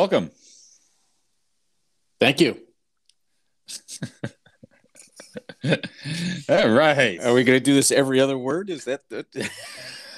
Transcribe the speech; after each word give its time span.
Welcome. 0.00 0.30
Thank 2.20 2.40
you. 2.40 2.58
All 6.48 6.70
right. 6.70 7.20
Are 7.22 7.34
we 7.34 7.44
going 7.44 7.58
to 7.58 7.60
do 7.60 7.74
this 7.74 7.90
every 7.90 8.18
other 8.18 8.38
word? 8.38 8.70
Is 8.70 8.86
that 8.86 9.02
the... 9.10 9.26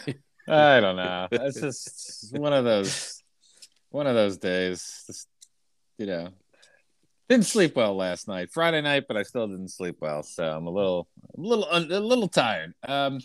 I 0.49 0.79
don't 0.79 0.95
know. 0.95 1.27
It's 1.33 1.61
just 1.61 2.39
one 2.39 2.53
of 2.53 2.65
those 2.65 3.25
one 3.91 4.07
of 4.07 4.15
those 4.15 4.37
days. 4.37 5.03
Just, 5.09 5.27
you 5.99 6.07
know. 6.07 6.29
Didn't 7.29 7.47
sleep 7.47 7.75
well 7.75 7.97
last 7.97 8.29
night. 8.29 8.53
Friday 8.53 8.83
night, 8.83 9.07
but 9.09 9.17
I 9.17 9.25
still 9.25 9.49
didn't 9.49 9.73
sleep 9.73 9.97
well, 10.01 10.23
so 10.23 10.45
I'm 10.45 10.69
a 10.69 10.71
little 10.71 11.09
a 11.37 11.41
little 11.41 11.67
a 11.73 11.81
little 11.81 12.29
tired. 12.29 12.73
Um 12.87 13.19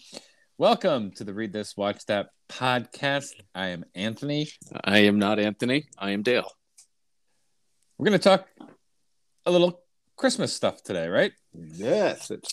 welcome 0.60 1.12
to 1.12 1.24
the 1.24 1.34
Read 1.36 1.54
This 1.54 1.78
Watch 1.78 2.04
That 2.08 2.30
podcast. 2.50 3.34
I 3.54 3.68
am 3.68 3.86
Anthony. 3.94 4.50
I 4.84 5.00
am 5.00 5.20
not 5.20 5.38
Anthony. 5.40 5.86
I 6.00 6.12
am 6.12 6.24
Dale. 6.24 6.52
We're 7.98 8.08
going 8.08 8.20
to 8.20 8.24
talk 8.24 8.48
a 9.46 9.52
little 9.52 9.82
Christmas 10.16 10.52
stuff 10.52 10.82
today, 10.82 11.10
right? 11.10 11.32
Yes, 11.54 12.32
it, 12.32 12.48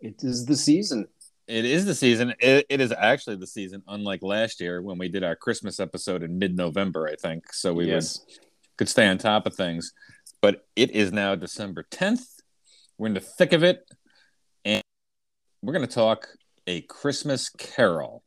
it 0.00 0.14
is 0.22 0.46
the 0.46 0.56
season. 0.56 1.06
It 1.46 1.66
is 1.66 1.84
the 1.84 1.94
season. 1.94 2.32
It, 2.38 2.64
it 2.70 2.80
is 2.80 2.94
actually 2.96 3.36
the 3.36 3.46
season, 3.46 3.82
unlike 3.86 4.22
last 4.22 4.62
year 4.62 4.80
when 4.80 4.96
we 4.96 5.08
did 5.08 5.22
our 5.22 5.36
Christmas 5.36 5.80
episode 5.80 6.22
in 6.22 6.38
mid 6.38 6.56
November, 6.56 7.08
I 7.08 7.16
think. 7.16 7.52
So 7.52 7.74
we 7.74 7.88
yes. 7.88 8.20
would, 8.20 8.38
could 8.78 8.88
stay 8.88 9.06
on 9.06 9.18
top 9.18 9.46
of 9.46 9.54
things. 9.54 9.92
But 10.40 10.64
it 10.76 10.92
is 10.92 11.12
now 11.12 11.34
December 11.34 11.84
10th. 11.90 12.24
We're 12.96 13.08
in 13.08 13.14
the 13.14 13.20
thick 13.20 13.52
of 13.52 13.62
it. 13.62 13.84
And 14.64 14.82
we're 15.60 15.74
going 15.74 15.86
to 15.86 15.94
talk 15.94 16.26
A 16.66 16.82
Christmas 16.82 17.50
Carol. 17.50 18.22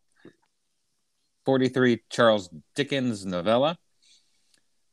43 1.46 2.02
Charles 2.10 2.50
Dickens 2.76 3.26
novella. 3.26 3.78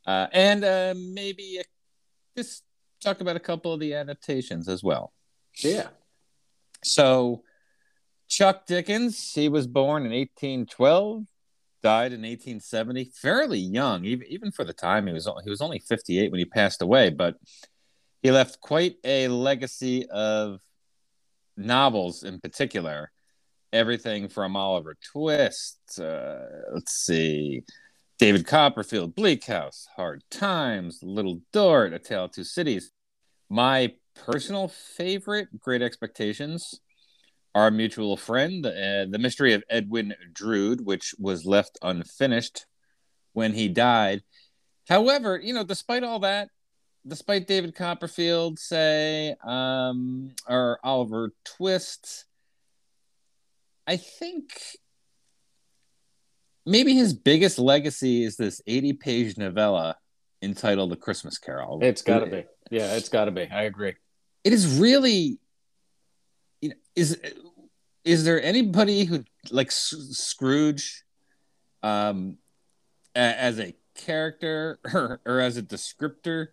Uh, 0.06 0.26
and 0.32 0.64
uh, 0.64 0.94
maybe 0.96 1.58
a, 1.58 1.64
just 2.36 2.64
talk 3.00 3.20
about 3.20 3.36
a 3.36 3.40
couple 3.40 3.72
of 3.72 3.80
the 3.80 3.94
adaptations 3.94 4.68
as 4.68 4.82
well. 4.82 5.12
Yeah. 5.58 5.88
So, 6.82 7.42
Chuck 8.28 8.66
Dickens, 8.66 9.32
he 9.32 9.48
was 9.48 9.66
born 9.66 10.04
in 10.04 10.12
1812, 10.12 11.24
died 11.82 12.12
in 12.12 12.22
1870, 12.22 13.12
fairly 13.14 13.58
young, 13.58 14.04
even 14.04 14.26
even 14.28 14.50
for 14.52 14.64
the 14.64 14.72
time 14.72 15.06
he 15.06 15.12
was 15.12 15.28
he 15.44 15.50
was 15.50 15.60
only 15.60 15.78
58 15.80 16.30
when 16.30 16.38
he 16.38 16.44
passed 16.44 16.80
away, 16.80 17.10
but 17.10 17.36
he 18.22 18.30
left 18.30 18.60
quite 18.60 18.96
a 19.04 19.28
legacy 19.28 20.06
of 20.08 20.60
novels 21.56 22.22
in 22.22 22.40
particular. 22.40 23.10
Everything 23.72 24.28
from 24.28 24.56
Oliver 24.56 24.96
Twist, 25.12 25.78
uh, 26.00 26.40
let's 26.72 26.92
see, 26.92 27.62
David 28.18 28.46
Copperfield, 28.46 29.14
Bleak 29.14 29.44
House, 29.44 29.86
Hard 29.94 30.24
Times, 30.30 30.98
Little 31.02 31.40
Dorrit, 31.52 31.94
A 31.94 31.98
Tale 31.98 32.24
of 32.24 32.32
Two 32.32 32.44
Cities. 32.44 32.90
My 33.48 33.94
personal 34.14 34.68
favorite, 34.68 35.48
Great 35.60 35.82
Expectations, 35.82 36.80
Our 37.54 37.70
Mutual 37.70 38.16
Friend, 38.16 38.66
uh, 38.66 39.06
The 39.08 39.18
Mystery 39.20 39.54
of 39.54 39.62
Edwin 39.70 40.14
Drood, 40.32 40.84
which 40.84 41.14
was 41.18 41.46
left 41.46 41.78
unfinished 41.80 42.66
when 43.32 43.52
he 43.52 43.68
died. 43.68 44.22
However, 44.88 45.40
you 45.40 45.54
know, 45.54 45.64
despite 45.64 46.02
all 46.02 46.18
that, 46.20 46.48
despite 47.06 47.46
David 47.46 47.74
Copperfield, 47.74 48.58
say, 48.58 49.34
um, 49.44 50.32
or 50.48 50.80
Oliver 50.82 51.32
Twist, 51.44 52.26
I 53.90 53.96
think 53.96 54.52
maybe 56.64 56.94
his 56.94 57.12
biggest 57.12 57.58
legacy 57.58 58.22
is 58.22 58.36
this 58.36 58.62
80 58.64 58.92
page 58.92 59.36
novella 59.36 59.96
entitled 60.40 60.92
The 60.92 60.96
Christmas 60.96 61.38
Carol. 61.38 61.80
It's 61.82 62.00
got 62.00 62.20
to 62.20 62.26
be. 62.26 62.44
Yeah, 62.70 62.94
it's 62.94 63.08
got 63.08 63.24
to 63.24 63.32
be. 63.32 63.48
I 63.50 63.62
agree. 63.62 63.94
It 64.44 64.52
is 64.52 64.78
really 64.78 65.40
you 66.60 66.68
know, 66.68 66.76
is 66.94 67.20
is 68.04 68.24
there 68.24 68.40
anybody 68.40 69.02
who 69.06 69.24
like 69.50 69.72
Scrooge 69.72 71.02
um 71.82 72.36
as 73.16 73.58
a 73.58 73.74
character 73.96 74.78
or, 74.94 75.20
or 75.26 75.40
as 75.40 75.56
a 75.56 75.62
descriptor 75.62 76.46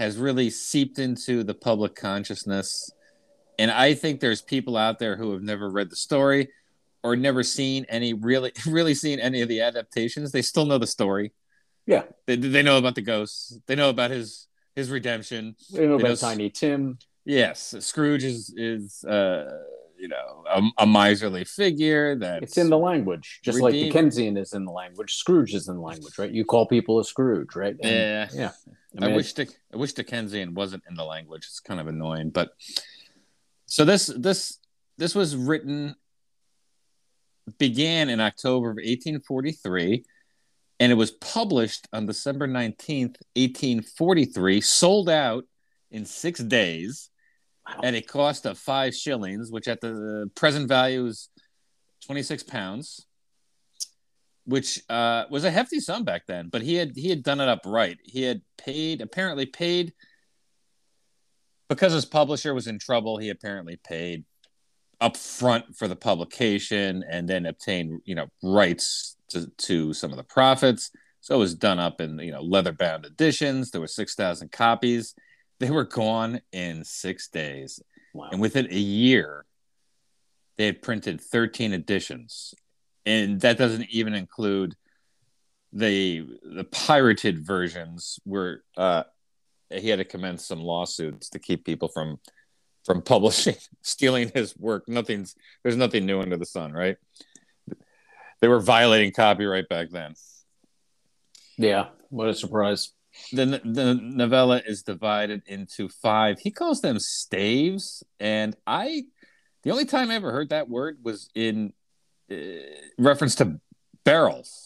has 0.00 0.18
really 0.18 0.50
seeped 0.50 0.98
into 0.98 1.44
the 1.44 1.54
public 1.54 1.94
consciousness 1.94 2.90
and 3.58 3.70
I 3.70 3.94
think 3.94 4.20
there's 4.20 4.42
people 4.42 4.76
out 4.76 4.98
there 4.98 5.16
who 5.16 5.32
have 5.32 5.42
never 5.42 5.68
read 5.70 5.90
the 5.90 5.96
story 5.96 6.48
or 7.06 7.14
never 7.14 7.44
seen 7.44 7.86
any 7.88 8.14
really 8.14 8.52
really 8.66 8.94
seen 8.94 9.20
any 9.20 9.40
of 9.40 9.48
the 9.48 9.60
adaptations, 9.60 10.32
they 10.32 10.42
still 10.42 10.66
know 10.66 10.78
the 10.78 10.86
story. 10.86 11.32
Yeah, 11.86 12.02
they, 12.26 12.34
they 12.34 12.62
know 12.62 12.78
about 12.78 12.96
the 12.96 13.02
ghosts. 13.02 13.58
They 13.66 13.76
know 13.76 13.90
about 13.90 14.10
his 14.10 14.48
his 14.74 14.90
redemption. 14.90 15.54
They 15.72 15.86
know 15.86 15.98
they 15.98 16.02
about 16.02 16.08
know, 16.08 16.16
Tiny 16.16 16.50
Tim. 16.50 16.98
Yes, 17.24 17.74
Scrooge 17.78 18.24
is 18.24 18.52
is 18.56 19.04
uh, 19.04 19.62
you 19.96 20.08
know 20.08 20.44
a, 20.50 20.62
a 20.78 20.86
miserly 20.86 21.44
figure 21.44 22.16
that 22.16 22.42
it's 22.42 22.58
in 22.58 22.70
the 22.70 22.78
language, 22.78 23.40
just 23.44 23.56
redeemed. 23.62 23.84
like 23.84 23.92
Dickensian 23.92 24.36
is 24.36 24.52
in 24.52 24.64
the 24.64 24.72
language. 24.72 25.14
Scrooge 25.14 25.54
is 25.54 25.68
in 25.68 25.76
the 25.76 25.82
language, 25.82 26.18
right? 26.18 26.30
You 26.30 26.44
call 26.44 26.66
people 26.66 26.98
a 26.98 27.04
Scrooge, 27.04 27.54
right? 27.54 27.76
And, 27.80 27.90
yeah, 27.90 28.28
yeah. 28.32 28.50
I, 28.96 29.00
mean, 29.00 29.12
I 29.12 29.16
wish 29.16 29.32
Dick, 29.32 29.50
I 29.72 29.76
wish 29.76 29.92
Dickensian 29.92 30.54
wasn't 30.54 30.82
in 30.88 30.96
the 30.96 31.04
language. 31.04 31.46
It's 31.46 31.60
kind 31.60 31.78
of 31.78 31.86
annoying, 31.86 32.30
but 32.30 32.50
so 33.76 33.84
this 33.84 34.06
this 34.06 34.58
this 34.96 35.14
was 35.14 35.36
written 35.36 35.94
began 37.58 38.08
in 38.08 38.20
October 38.20 38.70
of 38.70 38.76
1843 38.76 40.02
and 40.80 40.90
it 40.90 40.94
was 40.94 41.10
published 41.10 41.86
on 41.92 42.06
December 42.06 42.48
19th, 42.48 43.18
1843, 43.36 44.62
sold 44.62 45.10
out 45.10 45.44
in 45.90 46.06
six 46.06 46.40
days 46.40 47.10
wow. 47.68 47.80
at 47.84 47.94
a 47.94 48.00
cost 48.00 48.46
of 48.46 48.56
five 48.56 48.94
shillings, 48.94 49.52
which 49.52 49.68
at 49.68 49.82
the 49.82 50.30
present 50.34 50.68
value 50.68 51.04
is 51.04 51.28
26 52.06 52.44
pounds, 52.44 53.06
which 54.46 54.80
uh, 54.88 55.24
was 55.28 55.44
a 55.44 55.50
hefty 55.50 55.80
sum 55.80 56.02
back 56.02 56.22
then. 56.26 56.48
But 56.48 56.62
he 56.62 56.76
had 56.76 56.92
he 56.96 57.10
had 57.10 57.22
done 57.22 57.40
it 57.40 57.48
up 57.50 57.60
right. 57.66 57.98
He 58.02 58.22
had 58.22 58.40
paid 58.56 59.02
apparently 59.02 59.44
paid 59.44 59.92
because 61.68 61.92
his 61.92 62.04
publisher 62.04 62.54
was 62.54 62.66
in 62.66 62.78
trouble. 62.78 63.18
He 63.18 63.30
apparently 63.30 63.76
paid 63.76 64.24
up 65.00 65.16
front 65.16 65.76
for 65.76 65.88
the 65.88 65.96
publication 65.96 67.04
and 67.08 67.28
then 67.28 67.46
obtained, 67.46 68.00
you 68.04 68.14
know 68.14 68.28
rights 68.42 69.16
to, 69.28 69.46
to 69.58 69.92
some 69.92 70.10
of 70.10 70.16
the 70.16 70.24
profits 70.24 70.90
so 71.20 71.34
it 71.34 71.38
was 71.38 71.54
done 71.54 71.78
up 71.78 72.00
in 72.00 72.18
you 72.20 72.32
know 72.32 72.40
leather 72.40 72.72
bound 72.72 73.04
editions 73.04 73.70
there 73.70 73.80
were 73.80 73.86
6000 73.86 74.50
copies 74.52 75.14
they 75.58 75.70
were 75.70 75.84
gone 75.84 76.40
in 76.52 76.84
six 76.84 77.28
days 77.28 77.80
wow. 78.14 78.28
and 78.30 78.40
within 78.40 78.66
a 78.70 78.78
year 78.78 79.44
they 80.56 80.66
had 80.66 80.82
printed 80.82 81.20
13 81.20 81.72
editions 81.72 82.54
and 83.04 83.40
that 83.40 83.58
doesn't 83.58 83.88
even 83.90 84.14
include 84.14 84.76
the 85.72 86.26
the 86.42 86.64
pirated 86.64 87.44
versions 87.44 88.18
where 88.24 88.62
uh, 88.76 89.02
he 89.70 89.88
had 89.88 89.98
to 89.98 90.04
commence 90.04 90.46
some 90.46 90.60
lawsuits 90.60 91.28
to 91.30 91.38
keep 91.38 91.64
people 91.64 91.88
from 91.88 92.18
from 92.84 93.02
publishing, 93.02 93.56
stealing 93.82 94.30
his 94.34 94.56
work. 94.56 94.88
Nothing's 94.88 95.34
there's 95.62 95.76
nothing 95.76 96.06
new 96.06 96.20
under 96.20 96.36
the 96.36 96.46
sun, 96.46 96.72
right? 96.72 96.96
They 98.40 98.48
were 98.48 98.60
violating 98.60 99.12
copyright 99.12 99.68
back 99.68 99.90
then. 99.90 100.14
Yeah, 101.56 101.88
what 102.10 102.28
a 102.28 102.34
surprise. 102.34 102.92
The, 103.32 103.46
the 103.64 103.94
novella 103.94 104.60
is 104.66 104.82
divided 104.82 105.42
into 105.46 105.88
five. 105.88 106.38
He 106.38 106.50
calls 106.50 106.82
them 106.82 106.98
staves, 106.98 108.04
and 108.20 108.54
I, 108.66 109.04
the 109.62 109.70
only 109.70 109.86
time 109.86 110.10
I 110.10 110.16
ever 110.16 110.32
heard 110.32 110.50
that 110.50 110.68
word 110.68 110.98
was 111.02 111.30
in 111.34 111.72
uh, 112.30 112.36
reference 112.98 113.36
to 113.36 113.58
barrels. 114.04 114.65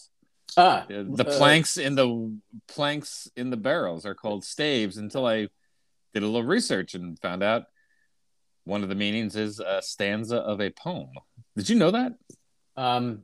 Ah, 0.57 0.85
the 0.87 1.25
uh, 1.27 1.37
planks 1.37 1.77
in 1.77 1.95
the 1.95 2.37
planks 2.67 3.29
in 3.35 3.49
the 3.49 3.57
barrels 3.57 4.05
are 4.05 4.15
called 4.15 4.43
staves. 4.43 4.97
Until 4.97 5.25
I 5.25 5.47
did 6.13 6.23
a 6.23 6.27
little 6.27 6.43
research 6.43 6.93
and 6.93 7.17
found 7.19 7.41
out 7.41 7.63
one 8.65 8.83
of 8.83 8.89
the 8.89 8.95
meanings 8.95 9.35
is 9.35 9.59
a 9.59 9.81
stanza 9.81 10.37
of 10.37 10.61
a 10.61 10.69
poem. 10.69 11.09
Did 11.55 11.69
you 11.69 11.77
know 11.77 11.91
that? 11.91 12.13
Um, 12.75 13.23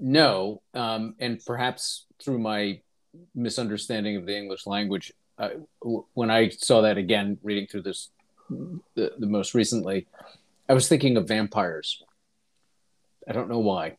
no, 0.00 0.62
um, 0.72 1.14
and 1.18 1.40
perhaps 1.44 2.06
through 2.22 2.38
my 2.38 2.80
misunderstanding 3.34 4.16
of 4.16 4.26
the 4.26 4.36
English 4.36 4.66
language, 4.66 5.12
uh, 5.38 5.50
w- 5.82 6.04
when 6.14 6.30
I 6.30 6.48
saw 6.48 6.82
that 6.82 6.98
again, 6.98 7.38
reading 7.42 7.66
through 7.66 7.82
this 7.82 8.10
the, 8.50 9.12
the 9.18 9.26
most 9.26 9.54
recently, 9.54 10.06
I 10.68 10.74
was 10.74 10.88
thinking 10.88 11.16
of 11.16 11.28
vampires. 11.28 12.02
I 13.28 13.32
don't 13.32 13.48
know 13.48 13.58
why. 13.58 13.96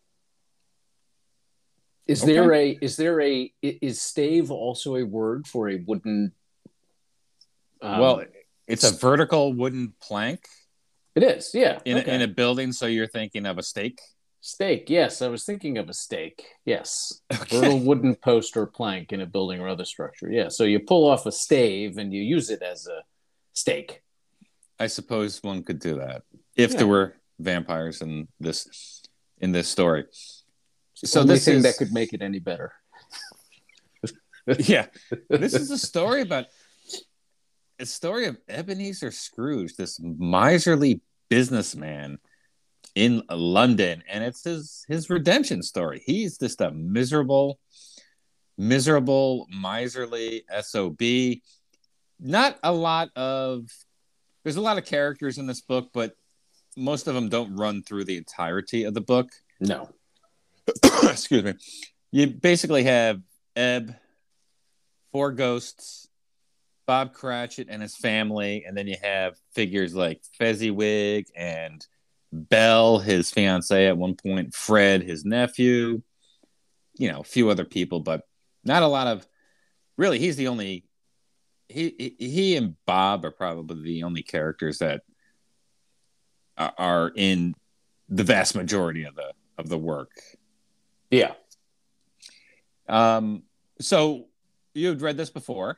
Is 2.07 2.24
okay. 2.24 2.34
there 2.34 2.54
a 2.54 2.78
is 2.81 2.98
there 2.98 3.22
a 3.22 3.52
is 3.62 4.02
stave 4.02 4.52
also 4.52 4.96
a 4.96 5.04
word 5.04 5.48
for 5.48 5.69
a 5.69 5.78
wooden? 5.78 6.34
Um, 7.81 8.00
well, 8.00 8.24
it's 8.68 8.84
a 8.84 8.96
vertical 8.96 9.54
wooden 9.54 9.94
plank. 10.02 10.48
It 11.16 11.24
is, 11.24 11.52
yeah. 11.54 11.80
In, 11.86 11.98
okay. 12.00 12.12
a, 12.12 12.16
in 12.16 12.22
a 12.22 12.28
building, 12.28 12.74
so 12.74 12.88
you're 12.88 13.07
thinking 13.07 13.46
of 13.46 13.57
a 13.57 13.63
stake. 13.63 14.02
Stake, 14.42 14.90
yes. 14.90 15.22
I 15.22 15.28
was 15.28 15.44
thinking 15.44 15.78
of 15.78 15.90
a 15.90 15.94
stake. 15.94 16.46
Yes. 16.66 17.22
Okay. 17.42 17.60
little 17.60 17.80
wooden 17.80 18.16
post 18.16 18.57
or 18.57 18.66
plank 18.66 19.12
in 19.12 19.22
a 19.22 19.25
building 19.25 19.60
or 19.60 19.68
other 19.68 19.86
structure. 19.86 20.30
Yeah. 20.31 20.50
So 20.50 20.63
you 20.63 20.80
pull 20.80 21.07
off 21.07 21.25
a 21.25 21.31
stave 21.31 21.98
and 21.98 22.13
you 22.13 22.22
use 22.22 22.50
it 22.50 22.62
as 22.62 22.88
a 22.88 23.02
stake. 23.54 24.02
I 24.80 24.88
suppose 24.88 25.42
one 25.42 25.63
could 25.63 25.80
do 25.80 25.98
that 25.98 26.24
if 26.56 26.72
yeah. 26.72 26.78
there 26.78 26.88
were 26.88 27.16
vampires 27.40 28.02
in 28.02 28.28
this 28.40 29.02
in 29.40 29.52
this 29.52 29.68
story. 29.68 30.06
So 30.95 31.24
this 31.24 31.45
thing 31.45 31.57
is... 31.57 31.63
that 31.63 31.77
could 31.77 31.92
make 31.92 32.13
it 32.13 32.21
any 32.21 32.39
better. 32.39 32.74
yeah. 34.59 34.88
This 35.30 35.53
is 35.53 35.71
a 35.71 35.77
story 35.77 36.21
about 36.21 36.45
a 37.80 37.86
story 37.86 38.25
of 38.27 38.38
Ebenezer 38.47 39.12
Scrooge, 39.12 39.75
this 39.75 40.00
miserly 40.00 41.01
businessman 41.30 42.19
in 42.95 43.21
London, 43.30 44.03
and 44.09 44.24
it's 44.24 44.44
his 44.44 44.86
his 44.88 45.09
redemption 45.09 45.62
story. 45.62 46.01
He's 46.06 46.38
just 46.38 46.62
a 46.62 46.71
miserable, 46.71 47.59
miserable, 48.57 49.47
miserly 49.50 50.44
sob. 50.62 51.01
Not 52.19 52.57
a 52.63 52.71
lot 52.71 53.09
of 53.18 53.68
there's 54.44 54.56
a 54.56 54.62
lot 54.62 54.77
of 54.77 54.86
characters 54.86 55.38
in 55.38 55.47
this 55.47 55.62
book, 55.62 55.89
but 55.94 56.13
most 56.77 57.07
of 57.07 57.15
them 57.15 57.30
don't 57.30 57.56
run 57.56 57.83
through 57.83 58.06
the 58.06 58.18
entirety 58.18 58.83
of 58.83 58.94
the 58.94 59.01
book. 59.01 59.31
No. 59.59 59.89
Excuse 61.03 61.44
me. 61.44 61.53
You 62.12 62.27
basically 62.27 62.83
have 62.83 63.21
Eb, 63.56 63.95
four 65.12 65.31
ghosts, 65.31 66.07
Bob 66.85 67.13
Cratchit 67.13 67.67
and 67.69 67.81
his 67.81 67.95
family, 67.95 68.63
and 68.65 68.77
then 68.77 68.88
you 68.88 68.95
have 69.01 69.35
figures 69.53 69.95
like 69.95 70.21
Fezziwig 70.38 71.27
and 71.35 71.85
Belle, 72.31 73.00
his 73.00 73.31
fiance 73.31 73.88
at 73.88 73.97
one 73.97 74.15
point, 74.15 74.53
Fred, 74.53 75.03
his 75.03 75.25
nephew, 75.25 76.01
you 76.97 77.11
know, 77.11 77.21
a 77.21 77.23
few 77.23 77.50
other 77.50 77.65
people, 77.65 78.00
but 78.00 78.21
not 78.63 78.83
a 78.83 78.88
lot 78.88 79.07
of. 79.07 79.25
Really, 79.97 80.19
he's 80.19 80.35
the 80.35 80.47
only. 80.47 80.85
He 81.69 82.15
he 82.19 82.57
and 82.57 82.75
Bob 82.85 83.25
are 83.25 83.31
probably 83.31 83.81
the 83.81 84.03
only 84.03 84.21
characters 84.21 84.79
that 84.79 85.01
are 86.57 87.11
in 87.15 87.56
the 88.09 88.23
vast 88.23 88.56
majority 88.56 89.03
of 89.03 89.15
the 89.15 89.33
of 89.57 89.69
the 89.69 89.77
work. 89.77 90.11
Yeah. 91.12 91.34
Um. 92.88 93.44
So 93.80 94.28
you've 94.74 95.02
read 95.02 95.18
this 95.18 95.30
before. 95.30 95.78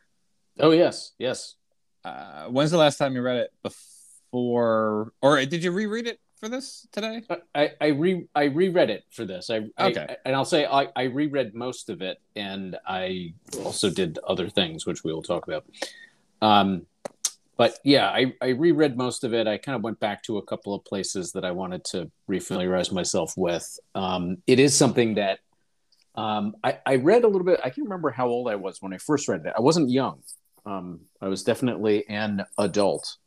Oh 0.59 0.71
yes, 0.71 1.13
yes. 1.17 1.55
Uh, 2.03 2.45
when's 2.45 2.71
the 2.71 2.77
last 2.77 2.97
time 2.97 3.15
you 3.15 3.21
read 3.21 3.37
it? 3.37 3.53
Before, 3.63 5.13
or 5.21 5.45
did 5.45 5.63
you 5.63 5.71
reread 5.71 6.07
it 6.07 6.19
for 6.39 6.49
this 6.49 6.87
today? 6.91 7.23
I 7.53 7.71
I 7.79 7.87
re 7.87 8.25
I 8.35 8.45
reread 8.45 8.89
it 8.89 9.03
for 9.11 9.25
this. 9.25 9.49
I 9.49 9.67
okay, 9.79 10.05
I, 10.09 10.17
and 10.25 10.35
I'll 10.35 10.45
say 10.45 10.65
I 10.65 10.87
I 10.95 11.03
reread 11.03 11.53
most 11.53 11.89
of 11.89 12.01
it, 12.01 12.19
and 12.35 12.77
I 12.87 13.33
also 13.63 13.89
did 13.89 14.19
other 14.27 14.49
things 14.49 14.85
which 14.85 15.03
we 15.03 15.13
will 15.13 15.23
talk 15.23 15.47
about. 15.47 15.65
Um, 16.41 16.85
but 17.57 17.79
yeah, 17.83 18.07
I 18.09 18.33
I 18.41 18.49
reread 18.49 18.97
most 18.97 19.23
of 19.23 19.33
it. 19.33 19.47
I 19.47 19.57
kind 19.57 19.75
of 19.75 19.83
went 19.83 19.99
back 19.99 20.23
to 20.23 20.37
a 20.37 20.43
couple 20.43 20.73
of 20.73 20.85
places 20.85 21.31
that 21.33 21.43
I 21.43 21.51
wanted 21.51 21.83
to 21.85 22.11
refamiliarize 22.29 22.91
myself 22.91 23.33
with. 23.35 23.79
Um, 23.95 24.37
it 24.45 24.59
is 24.59 24.75
something 24.75 25.15
that 25.15 25.39
um, 26.15 26.55
I, 26.63 26.79
I 26.85 26.95
read 26.95 27.23
a 27.23 27.27
little 27.27 27.45
bit. 27.45 27.59
I 27.63 27.69
can't 27.69 27.87
remember 27.87 28.09
how 28.09 28.27
old 28.27 28.49
I 28.49 28.55
was 28.55 28.81
when 28.81 28.93
I 28.93 28.97
first 28.97 29.27
read 29.27 29.45
it. 29.45 29.53
I 29.57 29.61
wasn't 29.61 29.89
young. 29.89 30.23
Um, 30.65 31.01
I 31.21 31.27
was 31.27 31.43
definitely 31.43 32.07
an 32.09 32.45
adult. 32.57 33.17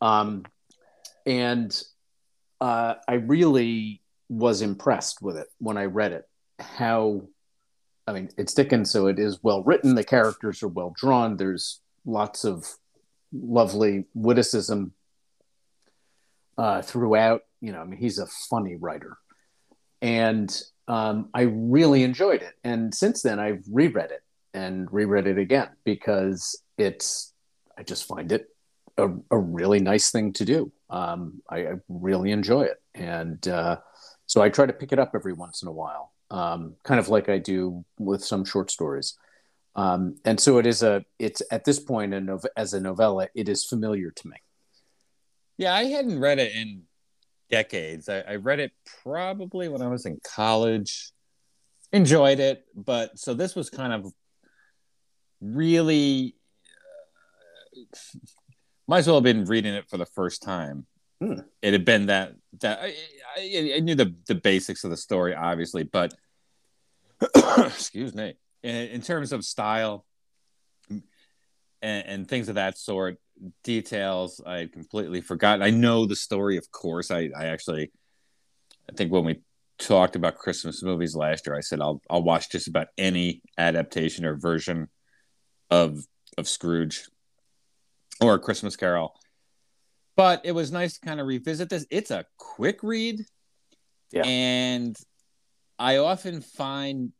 Um, 0.00 0.44
and 1.26 1.80
uh, 2.60 2.94
I 3.06 3.14
really 3.14 4.02
was 4.28 4.62
impressed 4.62 5.22
with 5.22 5.36
it 5.36 5.48
when 5.58 5.76
I 5.76 5.84
read 5.84 6.12
it. 6.12 6.26
How, 6.58 7.22
I 8.06 8.12
mean, 8.12 8.30
it's 8.36 8.54
Dickens, 8.54 8.90
so 8.90 9.06
it 9.06 9.18
is 9.18 9.42
well 9.42 9.62
written. 9.62 9.94
The 9.94 10.02
characters 10.02 10.62
are 10.62 10.68
well 10.68 10.94
drawn. 10.96 11.36
There's 11.36 11.80
lots 12.04 12.44
of 12.44 12.66
lovely 13.32 14.04
witticism 14.14 14.92
uh, 16.56 16.82
throughout. 16.82 17.42
You 17.60 17.72
know, 17.72 17.80
I 17.80 17.84
mean, 17.84 17.98
he's 17.98 18.18
a 18.18 18.26
funny 18.26 18.76
writer, 18.76 19.16
and 20.00 20.54
um, 20.86 21.28
I 21.34 21.42
really 21.42 22.02
enjoyed 22.02 22.42
it. 22.42 22.54
And 22.64 22.94
since 22.94 23.22
then, 23.22 23.38
I've 23.38 23.64
reread 23.70 24.10
it 24.10 24.22
and 24.54 24.90
reread 24.92 25.26
it 25.26 25.38
again 25.38 25.68
because 25.84 26.60
it's. 26.76 27.32
I 27.76 27.84
just 27.84 28.08
find 28.08 28.32
it 28.32 28.48
a, 28.96 29.08
a 29.30 29.38
really 29.38 29.78
nice 29.78 30.10
thing 30.10 30.32
to 30.34 30.44
do. 30.44 30.72
Um, 30.90 31.42
I, 31.48 31.58
I, 31.58 31.72
really 31.88 32.32
enjoy 32.32 32.62
it, 32.62 32.82
and 32.94 33.46
uh, 33.46 33.76
so 34.26 34.42
I 34.42 34.48
try 34.48 34.66
to 34.66 34.72
pick 34.72 34.92
it 34.92 34.98
up 34.98 35.12
every 35.14 35.32
once 35.32 35.62
in 35.62 35.68
a 35.68 35.72
while, 35.72 36.12
um, 36.30 36.74
kind 36.82 36.98
of 36.98 37.08
like 37.08 37.28
I 37.28 37.38
do 37.38 37.84
with 37.98 38.24
some 38.24 38.44
short 38.44 38.70
stories. 38.70 39.16
Um, 39.78 40.16
and 40.24 40.40
so 40.40 40.58
it 40.58 40.66
is 40.66 40.82
a. 40.82 41.04
It's 41.20 41.40
at 41.52 41.64
this 41.64 41.78
point 41.78 42.12
a 42.12 42.20
nov- 42.20 42.44
as 42.56 42.74
a 42.74 42.80
novella, 42.80 43.28
it 43.36 43.48
is 43.48 43.64
familiar 43.64 44.10
to 44.10 44.28
me. 44.28 44.36
Yeah, 45.56 45.72
I 45.72 45.84
hadn't 45.84 46.18
read 46.18 46.40
it 46.40 46.52
in 46.52 46.82
decades. 47.48 48.08
I, 48.08 48.22
I 48.22 48.34
read 48.36 48.58
it 48.58 48.72
probably 49.04 49.68
when 49.68 49.80
I 49.80 49.86
was 49.86 50.04
in 50.04 50.18
college. 50.24 51.12
Enjoyed 51.92 52.40
it, 52.40 52.64
but 52.74 53.20
so 53.20 53.34
this 53.34 53.54
was 53.54 53.70
kind 53.70 53.92
of 53.92 54.12
really. 55.40 56.34
Uh, 57.76 57.84
might 58.88 58.98
as 58.98 59.06
well 59.06 59.16
have 59.16 59.22
been 59.22 59.44
reading 59.44 59.74
it 59.74 59.88
for 59.88 59.96
the 59.96 60.06
first 60.06 60.42
time. 60.42 60.86
Hmm. 61.20 61.34
It 61.62 61.72
had 61.72 61.84
been 61.84 62.06
that 62.06 62.34
that 62.62 62.80
I, 62.82 62.94
I, 63.36 63.72
I, 63.76 63.78
knew 63.78 63.94
the 63.94 64.12
the 64.26 64.34
basics 64.34 64.82
of 64.82 64.90
the 64.90 64.96
story, 64.96 65.36
obviously, 65.36 65.84
but 65.84 66.14
excuse 67.58 68.12
me, 68.12 68.34
in, 68.62 68.74
in, 68.74 69.02
terms 69.02 69.32
of 69.32 69.44
style 69.44 70.04
and, 70.90 71.02
and, 71.82 72.28
things 72.28 72.48
of 72.48 72.56
that 72.56 72.78
sort, 72.78 73.18
details 73.62 74.40
I 74.44 74.58
had 74.58 74.72
completely 74.72 75.20
forgotten. 75.20 75.62
I 75.62 75.70
know 75.70 76.06
the 76.06 76.16
story, 76.16 76.56
of 76.56 76.70
course. 76.70 77.10
I 77.10 77.30
I 77.36 77.46
actually, 77.46 77.92
I 78.88 78.94
think 78.94 79.12
when 79.12 79.24
we 79.24 79.40
talked 79.78 80.16
about 80.16 80.36
Christmas 80.36 80.82
movies 80.82 81.14
last 81.14 81.46
year, 81.46 81.56
I 81.56 81.60
said 81.60 81.80
I'll 81.80 82.00
I'll 82.10 82.22
watch 82.22 82.50
just 82.50 82.68
about 82.68 82.88
any 82.96 83.42
adaptation 83.56 84.24
or 84.24 84.36
version 84.36 84.88
of 85.70 86.04
of 86.36 86.48
Scrooge 86.48 87.04
or 88.20 88.34
a 88.34 88.38
Christmas 88.38 88.76
Carol. 88.76 89.14
But 90.16 90.40
it 90.44 90.52
was 90.52 90.72
nice 90.72 90.94
to 90.94 91.00
kind 91.00 91.20
of 91.20 91.26
revisit 91.26 91.68
this. 91.68 91.86
It's 91.90 92.10
a 92.10 92.24
quick 92.38 92.82
read. 92.82 93.24
Yeah. 94.10 94.24
And 94.24 94.96
I 95.78 95.98
often 95.98 96.40
find 96.40 97.12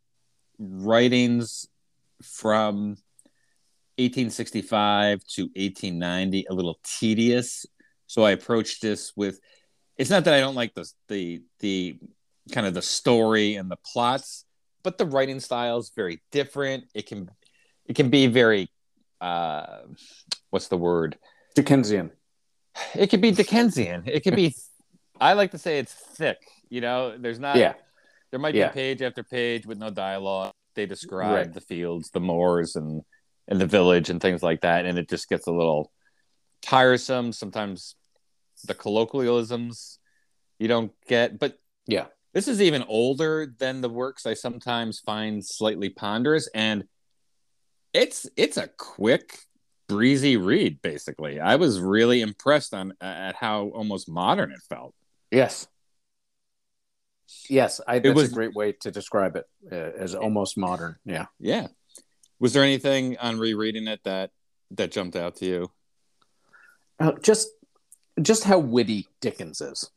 writings 0.59 1.69
from 2.23 2.97
1865 3.99 5.25
to 5.25 5.43
1890 5.43 6.47
a 6.49 6.55
little 6.55 6.79
tedious. 6.83 7.67
So 8.07 8.25
I 8.25 8.31
approached 8.33 8.81
this 8.81 9.13
with 9.17 9.41
it's 9.97 10.11
not 10.11 10.25
that 10.25 10.35
I 10.35 10.41
don't 10.41 10.55
like 10.55 10.75
the 10.75 10.91
the 11.09 11.43
the 11.61 11.99
kind 12.53 12.67
of 12.67 12.75
the 12.75 12.83
story 12.83 13.57
and 13.57 13.71
the 13.71 13.77
plots, 13.77 14.45
but 14.83 14.97
the 14.97 15.07
writing 15.07 15.41
style 15.41 15.79
is 15.79 15.91
very 15.95 16.23
different. 16.31 16.85
It 16.95 17.07
can 17.07 17.31
it 17.87 17.97
can 17.97 18.09
be 18.09 18.29
very 18.29 18.71
uh, 19.21 19.79
what's 20.51 20.69
the 20.69 20.77
word? 20.77 21.19
Dickensian. 21.55 22.11
It 22.95 23.09
could 23.09 23.21
be 23.21 23.33
Dickensian. 23.33 24.05
It 24.07 24.21
could 24.21 24.37
be. 24.37 24.55
I 25.21 25.33
like 25.33 25.51
to 25.51 25.59
say 25.59 25.79
it's 25.79 25.93
thick. 25.93 26.39
You 26.69 26.81
know, 26.81 27.17
there's 27.19 27.41
not. 27.41 27.57
Yeah. 27.57 27.75
There 28.31 28.41
might 28.41 28.55
yeah. 28.55 28.69
be 28.69 28.75
page 28.75 29.03
after 29.03 29.23
page 29.23 29.67
with 29.67 29.79
no 29.79 29.91
dialogue. 29.91 30.53
They 30.75 30.87
describe 30.87 31.35
right. 31.35 31.53
the 31.53 31.61
fields, 31.61 32.11
the 32.11 32.21
moors, 32.21 32.77
and 32.77 33.03
and 33.47 33.61
the 33.61 33.67
village 33.67 34.11
and 34.11 34.21
things 34.21 34.43
like 34.43 34.61
that, 34.61 34.85
and 34.85 34.99
it 34.99 35.09
just 35.09 35.29
gets 35.29 35.47
a 35.47 35.53
little 35.53 35.91
tiresome. 36.63 37.33
Sometimes 37.33 37.95
the 38.65 38.75
colloquialisms 38.75 39.99
you 40.59 40.69
don't 40.69 40.93
get, 41.07 41.39
but 41.39 41.59
yeah, 41.87 42.07
this 42.35 42.49
is 42.49 42.61
even 42.61 42.85
older 42.89 43.53
than 43.59 43.81
the 43.81 43.89
works 43.89 44.27
I 44.27 44.35
sometimes 44.35 45.01
find 45.01 45.45
slightly 45.45 45.89
ponderous, 45.89 46.49
and 46.55 46.85
it's 47.93 48.29
it's 48.37 48.57
a 48.57 48.69
quick 48.77 49.39
breezy 49.89 50.37
read 50.37 50.81
basically 50.83 51.41
i 51.41 51.57
was 51.57 51.81
really 51.81 52.21
impressed 52.21 52.75
on 52.75 52.93
at 53.01 53.35
how 53.35 53.69
almost 53.69 54.09
modern 54.09 54.53
it 54.53 54.61
felt 54.69 54.95
yes 55.31 55.67
yes 57.49 57.81
I, 57.87 57.99
that's 57.99 58.11
it 58.11 58.15
was 58.15 58.31
a 58.33 58.35
great 58.35 58.55
way 58.55 58.73
to 58.73 58.91
describe 58.91 59.37
it 59.37 59.47
uh, 59.71 59.75
as 59.75 60.15
almost 60.15 60.57
modern 60.57 60.97
yeah. 61.05 61.27
Yeah. 61.39 61.69
Was 62.41 62.53
there 62.53 62.63
anything 62.63 63.17
on 63.19 63.39
rereading 63.39 63.89
it 63.89 64.01
that 64.05 64.31
that 64.73 64.93
jumped 64.93 65.17
out 65.17 65.37
to 65.37 65.47
you? 65.47 65.71
Uh, 67.01 67.13
just 67.23 67.49
just 68.21 68.45
how 68.45 68.59
witty 68.59 69.07
dickens 69.21 69.61
is. 69.61 69.91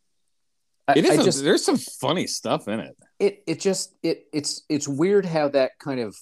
It 0.95 1.05
is 1.05 1.19
a, 1.19 1.23
just, 1.23 1.43
there's 1.43 1.63
some 1.63 1.77
funny 1.77 2.27
stuff 2.27 2.67
in 2.67 2.79
it. 2.79 2.97
It 3.19 3.43
it 3.47 3.59
just 3.59 3.93
it 4.03 4.25
it's 4.33 4.63
it's 4.69 4.87
weird 4.87 5.25
how 5.25 5.49
that 5.49 5.77
kind 5.79 5.99
of 5.99 6.17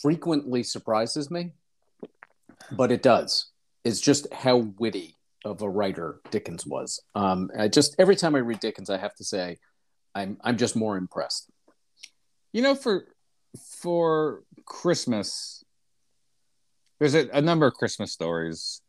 frequently 0.00 0.62
surprises 0.62 1.30
me, 1.30 1.52
but 2.72 2.90
it 2.90 3.02
does. 3.02 3.50
It's 3.84 4.00
just 4.00 4.32
how 4.32 4.68
witty 4.78 5.16
of 5.44 5.60
a 5.60 5.68
writer 5.68 6.20
Dickens 6.30 6.66
was. 6.66 7.00
Um, 7.14 7.50
I 7.58 7.68
just 7.68 7.94
every 7.98 8.16
time 8.16 8.34
I 8.34 8.38
read 8.38 8.60
Dickens, 8.60 8.90
I 8.90 8.96
have 8.96 9.14
to 9.16 9.24
say, 9.24 9.58
I'm 10.14 10.38
I'm 10.42 10.56
just 10.56 10.76
more 10.76 10.96
impressed. 10.96 11.50
You 12.52 12.62
know, 12.62 12.74
for 12.74 13.06
for 13.80 14.42
Christmas, 14.64 15.64
there's 16.98 17.14
a, 17.14 17.28
a 17.32 17.42
number 17.42 17.66
of 17.66 17.74
Christmas 17.74 18.12
stories. 18.12 18.80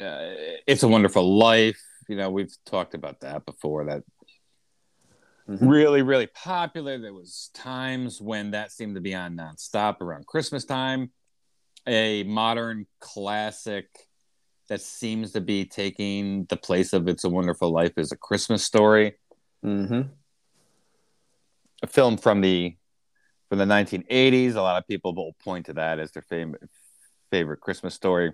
Uh, 0.00 0.34
it's 0.66 0.82
a 0.82 0.88
Wonderful 0.88 1.38
Life. 1.38 1.80
You 2.08 2.16
know, 2.16 2.30
we've 2.30 2.54
talked 2.66 2.94
about 2.94 3.20
that 3.20 3.46
before. 3.46 3.84
That 3.84 4.02
mm-hmm. 5.48 5.66
really, 5.66 6.02
really 6.02 6.26
popular. 6.26 6.98
There 6.98 7.14
was 7.14 7.50
times 7.54 8.20
when 8.20 8.52
that 8.52 8.72
seemed 8.72 8.94
to 8.96 9.00
be 9.00 9.14
on 9.14 9.36
nonstop 9.36 10.00
around 10.00 10.26
Christmas 10.26 10.64
time. 10.64 11.12
A 11.86 12.22
modern 12.22 12.86
classic 12.98 13.86
that 14.70 14.80
seems 14.80 15.32
to 15.32 15.42
be 15.42 15.66
taking 15.66 16.46
the 16.46 16.56
place 16.56 16.94
of 16.94 17.08
"It's 17.08 17.24
a 17.24 17.28
Wonderful 17.28 17.70
Life" 17.70 17.92
is 17.98 18.10
a 18.10 18.16
Christmas 18.16 18.64
story. 18.64 19.16
Mm-hmm. 19.64 20.02
A 21.82 21.86
film 21.86 22.16
from 22.16 22.40
the 22.40 22.76
from 23.48 23.58
the 23.58 23.64
1980s. 23.64 24.54
A 24.54 24.60
lot 24.60 24.78
of 24.78 24.86
people 24.86 25.14
will 25.14 25.34
point 25.42 25.66
to 25.66 25.74
that 25.74 25.98
as 25.98 26.12
their 26.12 26.22
favorite 26.22 26.68
favorite 27.30 27.60
Christmas 27.60 27.94
story. 27.94 28.32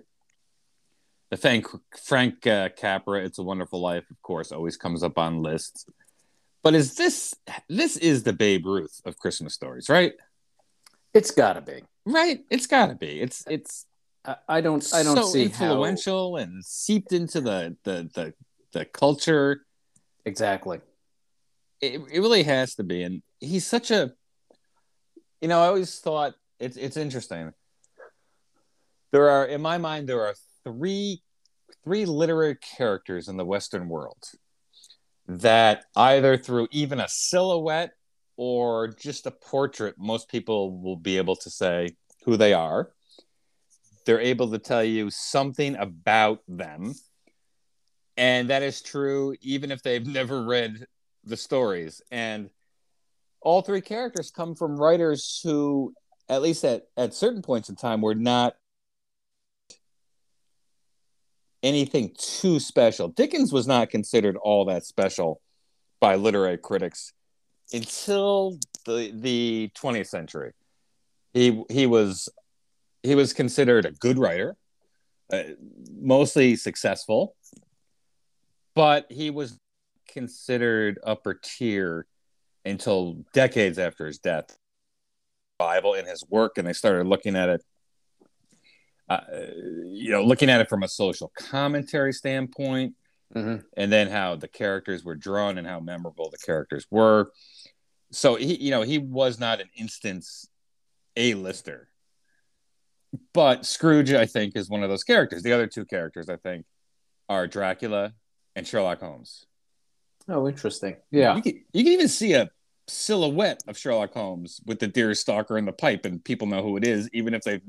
The 1.29 1.37
Frank 1.37 1.67
Frank 2.05 2.45
uh, 2.45 2.69
Capra, 2.69 3.23
"It's 3.23 3.39
a 3.39 3.43
Wonderful 3.43 3.79
Life," 3.79 4.09
of 4.11 4.21
course, 4.21 4.51
always 4.51 4.77
comes 4.77 5.03
up 5.03 5.17
on 5.17 5.41
lists. 5.41 5.85
But 6.63 6.75
is 6.75 6.95
this 6.95 7.33
this 7.69 7.97
is 7.97 8.23
the 8.23 8.33
Babe 8.33 8.65
Ruth 8.65 9.01
of 9.05 9.17
Christmas 9.17 9.53
stories, 9.53 9.89
right? 9.89 10.13
It's 11.13 11.31
got 11.31 11.53
to 11.53 11.61
be 11.61 11.83
right. 12.05 12.41
It's 12.49 12.67
got 12.67 12.87
to 12.87 12.95
be. 12.95 13.21
It's 13.21 13.43
it's. 13.49 13.85
I 14.47 14.61
don't. 14.61 14.87
I 14.93 15.01
don't 15.01 15.15
so 15.15 15.23
see 15.23 15.43
influential 15.43 16.37
how... 16.37 16.43
and 16.43 16.63
seeped 16.63 17.13
into 17.13 17.41
the 17.41 17.75
the 17.83 18.09
the 18.13 18.33
the 18.73 18.85
culture. 18.85 19.65
Exactly. 20.25 20.81
It, 21.81 22.01
it 22.11 22.19
really 22.19 22.43
has 22.43 22.75
to 22.75 22.83
be, 22.83 23.03
and 23.03 23.21
he's 23.39 23.65
such 23.65 23.91
a. 23.91 24.13
You 25.41 25.47
know, 25.47 25.59
I 25.61 25.67
always 25.67 25.99
thought 25.99 26.35
it's 26.59 26.77
it's 26.77 26.97
interesting. 26.97 27.53
There 29.11 29.29
are, 29.29 29.45
in 29.45 29.61
my 29.61 29.77
mind, 29.77 30.07
there 30.07 30.21
are 30.21 30.35
three 30.63 31.23
three 31.83 32.05
literary 32.05 32.55
characters 32.55 33.27
in 33.27 33.37
the 33.37 33.45
Western 33.45 33.89
world 33.89 34.23
that 35.27 35.85
either 35.95 36.37
through 36.37 36.67
even 36.71 36.99
a 36.99 37.07
silhouette 37.07 37.93
or 38.37 38.89
just 38.89 39.25
a 39.25 39.31
portrait, 39.31 39.95
most 39.97 40.29
people 40.29 40.79
will 40.81 40.95
be 40.95 41.17
able 41.17 41.35
to 41.35 41.49
say 41.49 41.95
who 42.25 42.37
they 42.37 42.53
are. 42.53 42.91
They're 44.05 44.19
able 44.19 44.49
to 44.51 44.59
tell 44.59 44.83
you 44.83 45.09
something 45.09 45.75
about 45.75 46.41
them. 46.47 46.93
And 48.17 48.49
that 48.49 48.61
is 48.61 48.81
true 48.81 49.35
even 49.41 49.71
if 49.71 49.81
they've 49.83 50.05
never 50.05 50.43
read 50.43 50.85
the 51.23 51.37
stories. 51.37 52.01
And 52.11 52.49
all 53.41 53.61
three 53.61 53.81
characters 53.81 54.31
come 54.31 54.55
from 54.55 54.77
writers 54.77 55.41
who, 55.43 55.93
at 56.29 56.41
least 56.41 56.63
at, 56.63 56.83
at 56.97 57.13
certain 57.13 57.41
points 57.41 57.69
in 57.69 57.75
time, 57.75 58.01
were 58.01 58.15
not 58.15 58.55
anything 61.63 62.13
too 62.17 62.59
special. 62.59 63.07
Dickens 63.07 63.53
was 63.53 63.67
not 63.67 63.89
considered 63.89 64.37
all 64.37 64.65
that 64.65 64.85
special 64.85 65.41
by 65.99 66.15
literary 66.15 66.57
critics 66.57 67.13
until 67.71 68.57
the 68.85 69.11
the 69.13 69.71
20th 69.75 70.07
century. 70.07 70.53
He 71.33 71.63
he 71.69 71.85
was 71.85 72.29
he 73.03 73.15
was 73.15 73.33
considered 73.33 73.85
a 73.85 73.91
good 73.91 74.17
writer, 74.17 74.55
uh, 75.31 75.43
mostly 75.91 76.55
successful, 76.55 77.35
but 78.75 79.05
he 79.09 79.29
was 79.29 79.57
considered 80.11 80.99
upper 81.03 81.33
tier 81.33 82.05
until 82.65 83.23
decades 83.33 83.79
after 83.79 84.05
his 84.05 84.19
death. 84.19 84.57
Bible 85.57 85.93
in 85.93 86.05
his 86.05 86.25
work, 86.27 86.57
and 86.57 86.67
they 86.67 86.73
started 86.73 87.05
looking 87.05 87.35
at 87.35 87.49
it 87.49 87.61
uh, 89.11 89.19
you 89.87 90.09
know, 90.09 90.23
looking 90.23 90.49
at 90.49 90.61
it 90.61 90.69
from 90.69 90.83
a 90.83 90.87
social 90.87 91.33
commentary 91.37 92.13
standpoint, 92.13 92.95
mm-hmm. 93.35 93.57
and 93.75 93.91
then 93.91 94.07
how 94.07 94.37
the 94.37 94.47
characters 94.47 95.03
were 95.03 95.17
drawn 95.17 95.57
and 95.57 95.67
how 95.67 95.81
memorable 95.81 96.29
the 96.29 96.37
characters 96.37 96.85
were. 96.89 97.29
So 98.11 98.35
he, 98.35 98.55
you 98.55 98.71
know, 98.71 98.83
he 98.83 98.99
was 98.99 99.37
not 99.37 99.59
an 99.59 99.67
instance 99.75 100.47
a 101.17 101.33
lister, 101.33 101.89
but 103.33 103.65
Scrooge, 103.65 104.13
I 104.13 104.25
think, 104.25 104.55
is 104.55 104.69
one 104.69 104.81
of 104.81 104.89
those 104.89 105.03
characters. 105.03 105.43
The 105.43 105.51
other 105.51 105.67
two 105.67 105.83
characters, 105.83 106.29
I 106.29 106.37
think, 106.37 106.65
are 107.27 107.47
Dracula 107.47 108.13
and 108.55 108.65
Sherlock 108.65 109.01
Holmes. 109.01 109.45
Oh, 110.27 110.47
interesting. 110.47 110.97
Yeah, 111.11 111.35
you 111.35 111.41
can, 111.41 111.63
you 111.73 111.83
can 111.83 111.93
even 111.93 112.07
see 112.07 112.33
a 112.33 112.49
silhouette 112.87 113.61
of 113.67 113.77
Sherlock 113.77 114.13
Holmes 114.13 114.61
with 114.65 114.79
the 114.79 114.87
deer 114.87 115.13
stalker 115.13 115.57
and 115.57 115.67
the 115.67 115.73
pipe, 115.73 116.05
and 116.05 116.23
people 116.23 116.47
know 116.47 116.61
who 116.61 116.77
it 116.77 116.85
is, 116.85 117.09
even 117.13 117.33
if 117.33 117.43
they've 117.43 117.61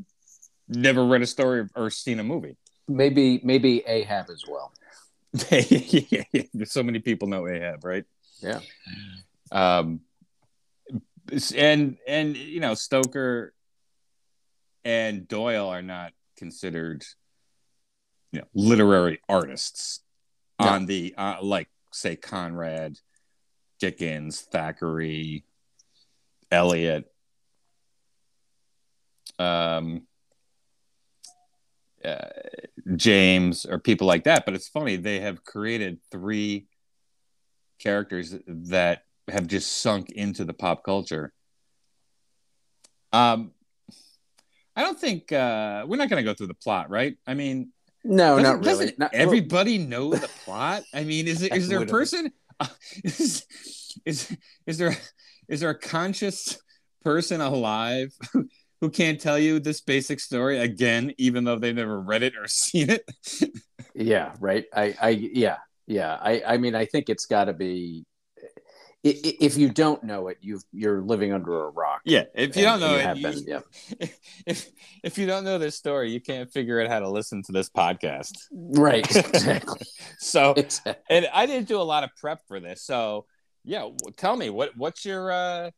never 0.68 1.04
read 1.04 1.22
a 1.22 1.26
story 1.26 1.66
or 1.74 1.90
seen 1.90 2.20
a 2.20 2.24
movie. 2.24 2.56
Maybe 2.88 3.40
maybe 3.42 3.82
Ahab 3.86 4.28
as 4.30 4.44
well. 4.46 4.72
so 6.64 6.82
many 6.82 6.98
people 6.98 7.28
know 7.28 7.48
Ahab, 7.48 7.84
right? 7.84 8.04
Yeah. 8.40 8.60
Um, 9.50 10.00
and 11.56 11.96
and 12.06 12.36
you 12.36 12.60
know 12.60 12.74
Stoker 12.74 13.54
and 14.84 15.26
Doyle 15.28 15.68
are 15.68 15.82
not 15.82 16.12
considered, 16.36 17.04
you 18.32 18.40
know, 18.40 18.46
literary 18.54 19.20
artists 19.28 20.00
no. 20.60 20.66
on 20.66 20.86
the 20.86 21.14
uh, 21.16 21.36
like 21.40 21.68
say 21.92 22.16
Conrad, 22.16 22.98
Dickens, 23.80 24.40
Thackeray, 24.40 25.44
Eliot. 26.50 27.10
Um, 29.38 30.06
uh, 32.04 32.16
James 32.96 33.64
or 33.64 33.78
people 33.78 34.06
like 34.06 34.24
that. 34.24 34.44
But 34.44 34.54
it's 34.54 34.68
funny 34.68 34.96
they 34.96 35.20
have 35.20 35.44
created 35.44 36.00
three 36.10 36.66
characters 37.78 38.34
that 38.46 39.04
have 39.28 39.46
just 39.46 39.80
sunk 39.80 40.10
into 40.10 40.44
the 40.44 40.52
pop 40.52 40.84
culture. 40.84 41.32
Um, 43.12 43.52
I 44.74 44.82
don't 44.82 44.98
think 44.98 45.30
uh, 45.32 45.84
we're 45.86 45.96
not 45.96 46.08
going 46.08 46.24
to 46.24 46.28
go 46.28 46.34
through 46.34 46.46
the 46.46 46.54
plot, 46.54 46.90
right? 46.90 47.16
I 47.26 47.34
mean, 47.34 47.72
no, 48.04 48.38
not 48.38 48.58
really. 48.58 48.64
Doesn't 48.64 48.98
not, 48.98 49.14
everybody 49.14 49.78
know 49.78 50.14
the 50.14 50.28
plot? 50.44 50.82
I 50.92 51.04
mean, 51.04 51.28
is 51.28 51.42
it 51.42 51.54
is 51.54 51.68
there 51.68 51.82
a 51.82 51.86
person? 51.86 52.32
Uh, 52.58 52.66
is, 53.04 53.46
is 54.04 54.36
is 54.66 54.78
there 54.78 54.96
is 55.48 55.60
there 55.60 55.70
a 55.70 55.78
conscious 55.78 56.58
person 57.02 57.40
alive 57.40 58.12
who 58.82 58.90
can't 58.90 59.20
tell 59.20 59.38
you 59.38 59.60
this 59.60 59.80
basic 59.80 60.18
story 60.18 60.58
again, 60.58 61.14
even 61.16 61.44
though 61.44 61.56
they've 61.56 61.74
never 61.74 62.00
read 62.00 62.24
it 62.24 62.34
or 62.36 62.46
seen 62.48 62.90
it. 62.90 63.08
yeah, 63.94 64.34
right. 64.40 64.64
I, 64.74 64.94
I, 65.00 65.08
yeah, 65.10 65.58
yeah. 65.86 66.18
I, 66.20 66.42
I 66.44 66.56
mean, 66.58 66.74
I 66.74 66.86
think 66.86 67.08
it's 67.08 67.26
got 67.26 67.44
to 67.44 67.52
be. 67.52 68.04
If 69.04 69.56
you 69.56 69.68
don't 69.68 70.04
know 70.04 70.28
it, 70.28 70.38
you 70.40 70.60
you're 70.72 71.02
living 71.02 71.32
under 71.32 71.66
a 71.66 71.70
rock. 71.70 72.02
Yeah, 72.04 72.24
if 72.34 72.56
you 72.56 72.66
and, 72.66 72.80
don't 72.80 72.88
know 72.88 72.96
it, 72.96 73.16
you, 73.16 73.22
been, 73.22 73.44
yeah. 73.46 74.08
If 74.46 74.70
if 75.02 75.18
you 75.18 75.26
don't 75.26 75.42
know 75.44 75.58
this 75.58 75.76
story, 75.76 76.12
you 76.12 76.20
can't 76.20 76.52
figure 76.52 76.80
out 76.80 76.88
how 76.88 77.00
to 77.00 77.10
listen 77.10 77.42
to 77.44 77.52
this 77.52 77.68
podcast. 77.68 78.32
Right, 78.52 79.04
exactly. 79.16 79.80
so, 80.18 80.52
exactly. 80.52 81.02
and 81.10 81.28
I 81.34 81.46
didn't 81.46 81.66
do 81.66 81.80
a 81.80 81.82
lot 81.82 82.04
of 82.04 82.10
prep 82.16 82.42
for 82.46 82.60
this. 82.60 82.84
So, 82.84 83.26
yeah, 83.64 83.88
tell 84.16 84.36
me 84.36 84.50
what 84.50 84.76
what's 84.76 85.04
your 85.04 85.32
uh, 85.32 85.70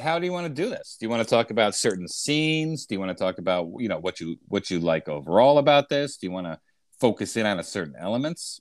how 0.00 0.18
do 0.18 0.26
you 0.26 0.32
want 0.32 0.46
to 0.46 0.62
do 0.62 0.68
this? 0.68 0.96
Do 0.98 1.06
you 1.06 1.10
want 1.10 1.22
to 1.22 1.28
talk 1.28 1.50
about 1.50 1.74
certain 1.74 2.08
scenes? 2.08 2.86
Do 2.86 2.94
you 2.94 3.00
want 3.00 3.16
to 3.16 3.24
talk 3.24 3.38
about 3.38 3.68
you 3.78 3.88
know 3.88 3.98
what 3.98 4.20
you 4.20 4.36
what 4.48 4.70
you 4.70 4.80
like 4.80 5.08
overall 5.08 5.58
about 5.58 5.88
this? 5.88 6.16
Do 6.16 6.26
you 6.26 6.32
want 6.32 6.46
to 6.46 6.58
focus 7.00 7.36
in 7.36 7.46
on 7.46 7.58
a 7.58 7.64
certain 7.64 7.94
elements? 7.98 8.60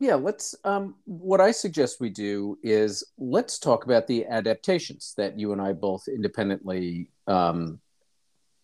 Yeah, 0.00 0.14
let's. 0.14 0.54
Um, 0.64 0.94
what 1.04 1.42
I 1.42 1.50
suggest 1.50 2.00
we 2.00 2.08
do 2.08 2.58
is 2.62 3.04
let's 3.18 3.58
talk 3.58 3.84
about 3.84 4.06
the 4.06 4.24
adaptations 4.24 5.12
that 5.18 5.38
you 5.38 5.52
and 5.52 5.60
I 5.60 5.74
both 5.74 6.08
independently, 6.08 7.10
um, 7.26 7.80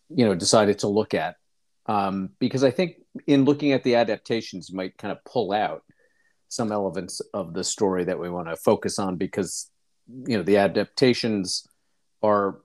you 0.08 0.24
know, 0.24 0.34
decided 0.34 0.78
to 0.78 0.88
look 0.88 1.12
at, 1.12 1.36
um, 1.84 2.30
because 2.38 2.64
I 2.64 2.70
think 2.70 2.96
in 3.26 3.44
looking 3.44 3.72
at 3.72 3.84
the 3.84 3.96
adaptations, 3.96 4.70
you 4.70 4.76
might 4.76 4.96
kind 4.96 5.12
of 5.12 5.22
pull 5.24 5.52
out 5.52 5.82
some 6.48 6.72
elements 6.72 7.20
of 7.34 7.52
the 7.52 7.64
story 7.64 8.04
that 8.04 8.18
we 8.18 8.30
want 8.30 8.48
to 8.48 8.56
focus 8.56 8.98
on 8.98 9.16
because 9.16 9.70
you 10.26 10.38
know 10.38 10.42
the 10.42 10.56
adaptations 10.56 11.66
are, 12.22 12.60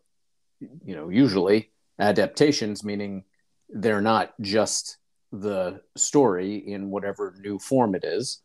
you 0.85 0.95
know, 0.95 1.09
usually 1.09 1.71
adaptations, 1.99 2.85
meaning 2.85 3.25
they're 3.67 4.01
not 4.01 4.33
just 4.39 4.97
the 5.33 5.81
story 5.97 6.55
in 6.55 6.89
whatever 6.89 7.35
new 7.41 7.59
form 7.59 7.95
it 7.95 8.05
is. 8.05 8.41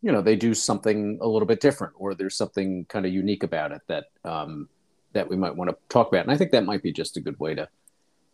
You 0.00 0.12
know, 0.12 0.22
they 0.22 0.36
do 0.36 0.54
something 0.54 1.18
a 1.20 1.26
little 1.26 1.46
bit 1.46 1.60
different, 1.60 1.94
or 1.96 2.14
there's 2.14 2.36
something 2.36 2.84
kind 2.84 3.04
of 3.04 3.12
unique 3.12 3.42
about 3.42 3.72
it 3.72 3.82
that 3.88 4.04
um, 4.24 4.68
that 5.12 5.28
we 5.28 5.36
might 5.36 5.56
want 5.56 5.70
to 5.70 5.76
talk 5.88 6.08
about. 6.08 6.22
And 6.22 6.30
I 6.30 6.36
think 6.36 6.52
that 6.52 6.64
might 6.64 6.82
be 6.82 6.92
just 6.92 7.16
a 7.16 7.20
good 7.20 7.38
way 7.40 7.54
to 7.54 7.68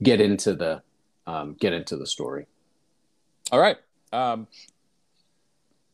get 0.03 0.21
into 0.21 0.55
the 0.55 0.83
um, 1.27 1.57
get 1.59 1.73
into 1.73 1.97
the 1.97 2.07
story. 2.07 2.47
All 3.51 3.61
right. 3.61 3.77
Um, 4.13 4.47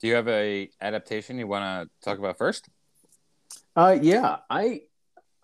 do 0.00 0.08
you 0.08 0.14
have 0.14 0.28
a 0.28 0.70
adaptation 0.80 1.38
you 1.38 1.46
want 1.46 1.64
to 1.64 2.04
talk 2.04 2.18
about 2.18 2.38
first? 2.38 2.68
Uh, 3.76 3.98
yeah, 4.00 4.38
I, 4.48 4.82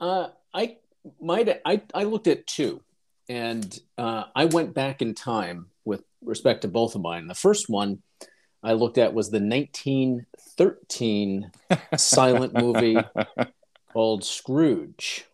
uh, 0.00 0.28
I 0.52 0.78
might, 1.20 1.60
I, 1.64 1.82
I 1.94 2.04
looked 2.04 2.26
at 2.26 2.46
two, 2.46 2.82
and 3.28 3.78
uh, 3.98 4.24
I 4.34 4.46
went 4.46 4.74
back 4.74 5.02
in 5.02 5.14
time 5.14 5.66
with 5.84 6.02
respect 6.22 6.62
to 6.62 6.68
both 6.68 6.94
of 6.94 7.02
mine. 7.02 7.28
The 7.28 7.34
first 7.34 7.68
one 7.68 8.02
I 8.66 8.72
looked 8.72 8.98
at 8.98 9.14
was 9.14 9.30
the 9.30 9.38
1913 9.38 11.52
silent 11.96 12.52
movie 12.52 12.98
called 13.92 14.24
Scrooge. 14.24 15.24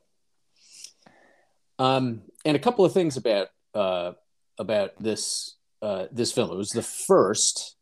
Um, 1.78 2.20
and 2.44 2.54
a 2.54 2.60
couple 2.60 2.84
of 2.84 2.92
things 2.92 3.16
about 3.16 3.48
uh, 3.74 4.12
about 4.58 5.02
this 5.02 5.56
uh, 5.80 6.08
this 6.12 6.30
film. 6.30 6.50
It 6.50 6.56
was 6.56 6.68
the 6.68 6.82
first, 6.82 7.74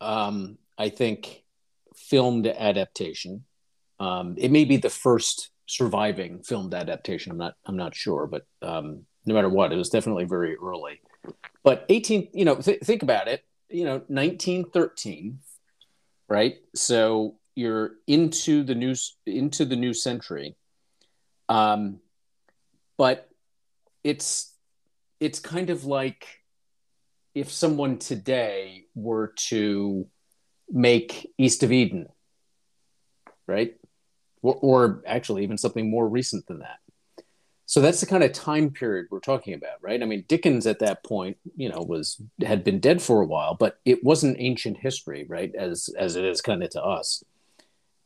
um, 0.00 0.56
I 0.78 0.88
think, 0.88 1.44
filmed 1.94 2.46
adaptation. 2.46 3.44
Um, 4.00 4.36
it 4.38 4.50
may 4.50 4.64
be 4.64 4.78
the 4.78 4.88
first 4.88 5.50
surviving 5.66 6.42
filmed 6.42 6.72
adaptation. 6.72 7.32
I'm 7.32 7.38
not 7.38 7.54
I'm 7.66 7.76
not 7.76 7.94
sure, 7.94 8.26
but 8.26 8.46
um, 8.62 9.04
no 9.26 9.34
matter 9.34 9.50
what, 9.50 9.70
it 9.70 9.76
was 9.76 9.90
definitely 9.90 10.24
very 10.24 10.56
early. 10.56 11.02
But 11.62 11.84
18, 11.90 12.30
you 12.32 12.46
know, 12.46 12.54
th- 12.54 12.80
think 12.80 13.02
about 13.02 13.28
it. 13.28 13.44
You 13.70 13.84
know, 13.84 14.02
1913, 14.08 15.38
right? 16.28 16.56
So 16.74 17.36
you're 17.54 17.92
into 18.06 18.62
the 18.62 18.74
new 18.74 18.94
into 19.26 19.64
the 19.64 19.76
new 19.76 19.92
century. 19.92 20.56
Um, 21.48 22.00
but 22.96 23.28
it's 24.04 24.54
it's 25.20 25.40
kind 25.40 25.70
of 25.70 25.84
like 25.84 26.26
if 27.34 27.50
someone 27.50 27.98
today 27.98 28.84
were 28.94 29.32
to 29.48 30.06
make 30.70 31.32
East 31.38 31.62
of 31.62 31.72
Eden, 31.72 32.08
right? 33.46 33.74
Or, 34.42 34.58
or, 34.60 35.02
actually, 35.06 35.42
even 35.42 35.58
something 35.58 35.90
more 35.90 36.08
recent 36.08 36.46
than 36.46 36.60
that. 36.60 36.78
So 37.68 37.82
that's 37.82 38.00
the 38.00 38.06
kind 38.06 38.24
of 38.24 38.32
time 38.32 38.70
period 38.70 39.08
we're 39.10 39.20
talking 39.20 39.52
about, 39.52 39.82
right? 39.82 40.02
I 40.02 40.06
mean, 40.06 40.24
Dickens 40.26 40.66
at 40.66 40.78
that 40.78 41.04
point, 41.04 41.36
you 41.54 41.68
know, 41.68 41.82
was 41.82 42.18
had 42.40 42.64
been 42.64 42.80
dead 42.80 43.02
for 43.02 43.20
a 43.20 43.26
while, 43.26 43.52
but 43.52 43.78
it 43.84 44.02
wasn't 44.02 44.38
ancient 44.40 44.78
history, 44.78 45.26
right? 45.28 45.54
As 45.54 45.90
as 45.98 46.16
it 46.16 46.24
is 46.24 46.40
kind 46.40 46.62
of 46.62 46.70
to 46.70 46.82
us. 46.82 47.22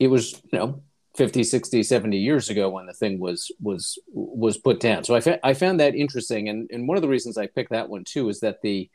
It 0.01 0.09
was, 0.09 0.33
you 0.53 0.59
know, 0.59 0.83
50 1.15 1.45
60 1.45 1.85
70 1.85 2.19
years 2.19 2.51
ago 2.51 2.71
when 2.71 2.87
the 2.87 2.93
thing 2.93 3.21
was 3.21 3.53
was 3.61 4.01
was 4.09 4.57
put 4.57 4.81
down 4.81 5.05
so 5.05 5.15
i, 5.15 5.21
fa- 5.21 5.47
I 5.47 5.53
found 5.53 5.79
that 5.79 5.95
interesting 5.95 6.49
and, 6.49 6.71
and 6.73 6.89
one 6.89 6.97
of 6.97 7.03
the 7.03 7.09
reasons 7.09 7.37
i 7.37 7.47
picked 7.47 7.69
that 7.69 7.91
one 7.91 8.03
too 8.03 8.31
is 8.31 8.41
that 8.41 8.63
the 8.63 8.89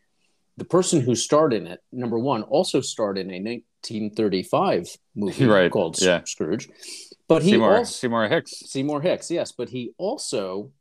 the 0.57 0.65
person 0.65 0.99
who 0.99 1.13
starred 1.13 1.53
in 1.53 1.67
it 1.67 1.83
number 1.91 2.17
one 2.17 2.41
also 2.41 2.81
starred 2.81 3.19
in 3.19 3.29
a 3.29 3.39
1935 3.39 4.97
movie 5.15 5.45
right. 5.57 5.69
called 5.69 6.01
yeah. 6.01 6.23
scrooge 6.23 6.69
but 7.27 7.43
he 7.43 7.51
seymour, 7.51 7.77
also, 7.77 7.91
seymour 7.91 8.27
hicks 8.27 8.51
seymour 8.51 9.01
hicks 9.01 9.29
yes 9.31 9.51
but 9.51 9.69
he 9.69 9.93
also 9.97 10.71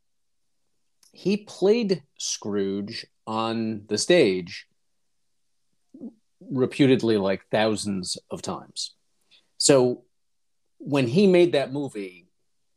he 1.13 1.37
played 1.37 2.03
scrooge 2.19 3.07
on 3.27 3.83
the 3.89 3.99
stage 3.99 4.67
reputedly 6.41 7.17
like 7.17 7.43
thousands 7.51 8.19
of 8.31 8.43
times 8.43 8.95
so 9.59 10.05
when 10.79 11.07
he 11.07 11.27
made 11.27 11.53
that 11.53 11.73
movie, 11.73 12.29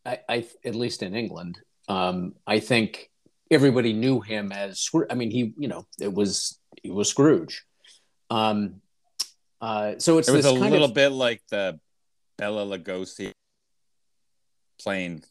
I, 0.05 0.19
I 0.27 0.47
at 0.65 0.75
least 0.75 1.03
in 1.03 1.15
England, 1.15 1.59
um, 1.87 2.33
I 2.47 2.59
think 2.59 3.09
everybody 3.51 3.93
knew 3.93 4.21
him 4.21 4.51
as 4.51 4.79
Scrooge. 4.79 5.07
I 5.09 5.15
mean, 5.15 5.31
he, 5.31 5.53
you 5.57 5.67
know, 5.67 5.85
it 5.99 6.13
was 6.13 6.59
it 6.83 6.93
was 6.93 7.09
Scrooge. 7.09 7.63
Um, 8.29 8.81
uh, 9.61 9.95
so 9.97 10.17
it's 10.17 10.29
it 10.29 10.33
was 10.33 10.45
a 10.45 10.51
little 10.51 10.85
of, 10.85 10.93
bit 10.93 11.11
like 11.11 11.41
the 11.49 11.79
Bela 12.37 12.65
Lugosi 12.65 13.31
playing 14.81 15.23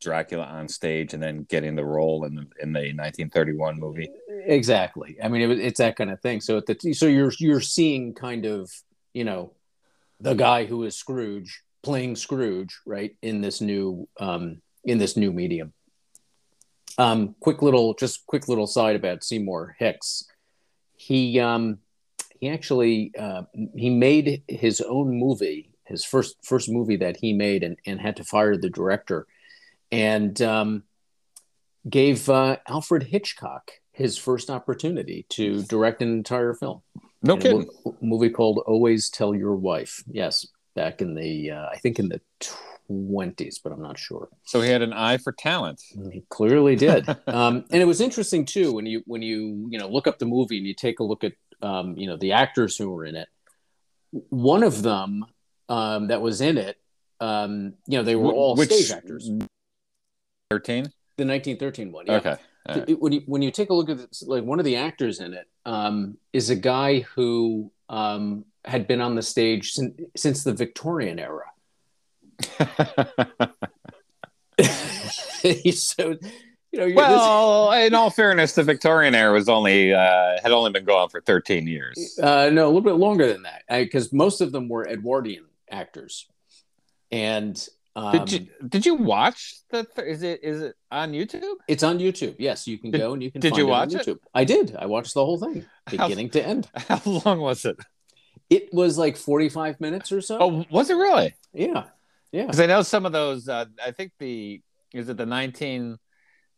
Dracula 0.00 0.44
on 0.44 0.68
stage 0.68 1.14
and 1.14 1.22
then 1.22 1.44
getting 1.48 1.76
the 1.76 1.84
role 1.84 2.24
in 2.24 2.34
the, 2.34 2.46
in 2.62 2.72
the 2.72 2.80
1931 2.80 3.78
movie. 3.78 4.10
Exactly. 4.28 5.16
I 5.22 5.28
mean, 5.28 5.50
it, 5.50 5.60
it's 5.60 5.78
that 5.78 5.96
kind 5.96 6.10
of 6.10 6.20
thing. 6.20 6.40
So 6.40 6.60
the 6.60 6.94
so 6.94 7.06
you're 7.06 7.32
you're 7.38 7.60
seeing 7.60 8.14
kind 8.14 8.46
of 8.46 8.70
you 9.12 9.24
know 9.24 9.52
the 10.20 10.34
guy 10.34 10.64
who 10.64 10.84
is 10.84 10.96
Scrooge 10.96 11.62
playing 11.82 12.16
Scrooge, 12.16 12.78
right, 12.86 13.16
in 13.22 13.40
this 13.40 13.60
new 13.60 14.08
um, 14.18 14.60
in 14.84 14.98
this 14.98 15.16
new 15.16 15.32
medium. 15.32 15.72
Um, 16.98 17.34
quick 17.40 17.62
little, 17.62 17.94
just 17.94 18.26
quick 18.26 18.48
little 18.48 18.66
side 18.66 18.96
about 18.96 19.24
Seymour 19.24 19.76
Hicks. 19.78 20.26
He 20.96 21.40
um, 21.40 21.78
he 22.38 22.48
actually 22.48 23.12
uh, 23.18 23.42
he 23.74 23.90
made 23.90 24.42
his 24.48 24.80
own 24.80 25.18
movie, 25.18 25.69
his 25.90 26.04
first 26.04 26.36
first 26.42 26.70
movie 26.70 26.96
that 26.96 27.18
he 27.18 27.32
made, 27.32 27.62
and, 27.62 27.76
and 27.86 28.00
had 28.00 28.16
to 28.16 28.24
fire 28.24 28.56
the 28.56 28.70
director, 28.70 29.26
and 29.92 30.40
um, 30.40 30.84
gave 31.88 32.28
uh, 32.30 32.56
Alfred 32.68 33.04
Hitchcock 33.04 33.72
his 33.92 34.16
first 34.16 34.48
opportunity 34.48 35.26
to 35.28 35.62
direct 35.64 36.00
an 36.00 36.08
entire 36.08 36.54
film. 36.54 36.80
No 37.22 37.36
kidding. 37.36 37.68
A 37.84 37.90
movie 38.00 38.30
called 38.30 38.62
Always 38.66 39.10
Tell 39.10 39.34
Your 39.34 39.54
Wife. 39.54 40.02
Yes 40.10 40.46
back 40.74 41.02
in 41.02 41.14
the 41.14 41.50
uh, 41.50 41.66
I 41.66 41.76
think 41.76 41.98
in 41.98 42.08
the 42.08 42.20
twenties, 42.88 43.60
but 43.62 43.72
I'm 43.72 43.82
not 43.82 43.98
sure. 43.98 44.28
So 44.44 44.60
he 44.60 44.70
had 44.70 44.82
an 44.82 44.92
eye 44.92 45.18
for 45.18 45.32
talent. 45.32 45.82
He 46.12 46.24
clearly 46.28 46.76
did, 46.76 47.08
um, 47.26 47.64
and 47.70 47.82
it 47.82 47.86
was 47.86 48.00
interesting 48.00 48.44
too 48.44 48.72
when 48.72 48.86
you 48.86 49.02
when 49.06 49.22
you 49.22 49.68
you 49.70 49.78
know 49.78 49.88
look 49.88 50.06
up 50.06 50.18
the 50.18 50.26
movie 50.26 50.58
and 50.58 50.66
you 50.66 50.74
take 50.74 51.00
a 51.00 51.04
look 51.04 51.24
at 51.24 51.32
um, 51.62 51.96
you 51.96 52.06
know 52.06 52.16
the 52.16 52.32
actors 52.32 52.76
who 52.76 52.90
were 52.90 53.04
in 53.04 53.16
it. 53.16 53.28
One 54.10 54.62
of 54.62 54.82
them 54.82 55.24
um, 55.70 56.08
that 56.08 56.20
was 56.20 56.42
in 56.42 56.58
it, 56.58 56.76
um, 57.20 57.74
you 57.86 57.96
know, 57.96 58.02
they 58.02 58.16
were 58.16 58.32
all 58.32 58.56
Which, 58.56 58.70
stage 58.70 58.90
actors. 58.90 59.30
Thirteen. 60.50 60.84
The 61.16 61.26
1913 61.26 61.92
one. 61.92 62.06
Yeah. 62.06 62.14
Okay. 62.14 62.36
Right. 62.68 63.00
When 63.00 63.12
you 63.12 63.22
when 63.26 63.40
you 63.42 63.50
take 63.50 63.70
a 63.70 63.74
look 63.74 63.88
at 63.88 63.98
this, 63.98 64.22
like 64.26 64.44
one 64.44 64.58
of 64.58 64.64
the 64.64 64.76
actors 64.76 65.20
in 65.20 65.32
it 65.32 65.46
um, 65.64 66.18
is 66.32 66.50
a 66.50 66.56
guy 66.56 67.00
who 67.00 67.70
um, 67.88 68.44
had 68.64 68.86
been 68.86 69.00
on 69.00 69.14
the 69.14 69.22
stage 69.22 69.72
since, 69.72 69.98
since 70.16 70.44
the 70.44 70.52
Victorian 70.52 71.18
era. 71.18 71.46
so, 75.72 76.16
you 76.72 76.78
know, 76.78 76.92
well, 76.94 77.70
this... 77.70 77.86
in 77.86 77.94
all 77.94 78.10
fairness, 78.10 78.54
the 78.54 78.62
Victorian 78.62 79.14
era 79.14 79.32
was 79.32 79.48
only 79.48 79.94
uh, 79.94 80.38
had 80.42 80.52
only 80.52 80.70
been 80.70 80.84
going 80.84 81.08
for 81.08 81.20
thirteen 81.20 81.66
years. 81.66 82.18
Uh, 82.22 82.50
no, 82.50 82.64
a 82.64 82.66
little 82.66 82.80
bit 82.80 82.96
longer 82.96 83.26
than 83.32 83.42
that, 83.42 83.62
because 83.68 84.12
most 84.12 84.40
of 84.40 84.52
them 84.52 84.68
were 84.68 84.86
Edwardian 84.86 85.44
actors. 85.70 86.26
And 87.10 87.68
um, 87.96 88.12
did 88.12 88.32
you 88.32 88.48
did 88.66 88.86
you 88.86 88.94
watch 88.94 89.54
the? 89.70 89.84
Th- 89.84 90.06
is 90.06 90.22
it 90.22 90.40
is 90.42 90.60
it 90.60 90.76
on 90.90 91.12
YouTube? 91.12 91.54
It's 91.66 91.82
on 91.82 91.98
YouTube. 91.98 92.36
Yes, 92.38 92.66
you 92.66 92.78
can 92.78 92.90
did, 92.90 92.98
go 92.98 93.12
and 93.12 93.22
you 93.22 93.30
can. 93.30 93.40
Did 93.40 93.56
you 93.56 93.66
watch 93.66 93.94
it, 93.94 94.06
it? 94.06 94.18
I 94.32 94.44
did. 94.44 94.76
I 94.78 94.86
watched 94.86 95.14
the 95.14 95.24
whole 95.24 95.38
thing, 95.38 95.64
beginning 95.90 96.28
how, 96.28 96.32
to 96.32 96.46
end. 96.46 96.68
How 96.74 97.00
long 97.04 97.40
was 97.40 97.64
it? 97.64 97.76
It 98.50 98.74
was 98.74 98.98
like 98.98 99.16
45 99.16 99.80
minutes 99.80 100.10
or 100.10 100.20
so. 100.20 100.38
Oh, 100.40 100.66
was 100.70 100.90
it 100.90 100.94
really? 100.94 101.34
Yeah. 101.52 101.84
Yeah. 102.32 102.42
Because 102.42 102.60
I 102.60 102.66
know 102.66 102.82
some 102.82 103.06
of 103.06 103.12
those, 103.12 103.48
uh, 103.48 103.66
I 103.84 103.92
think 103.92 104.12
the, 104.18 104.60
is 104.92 105.08
it 105.08 105.16
the 105.16 105.26
19, 105.26 105.96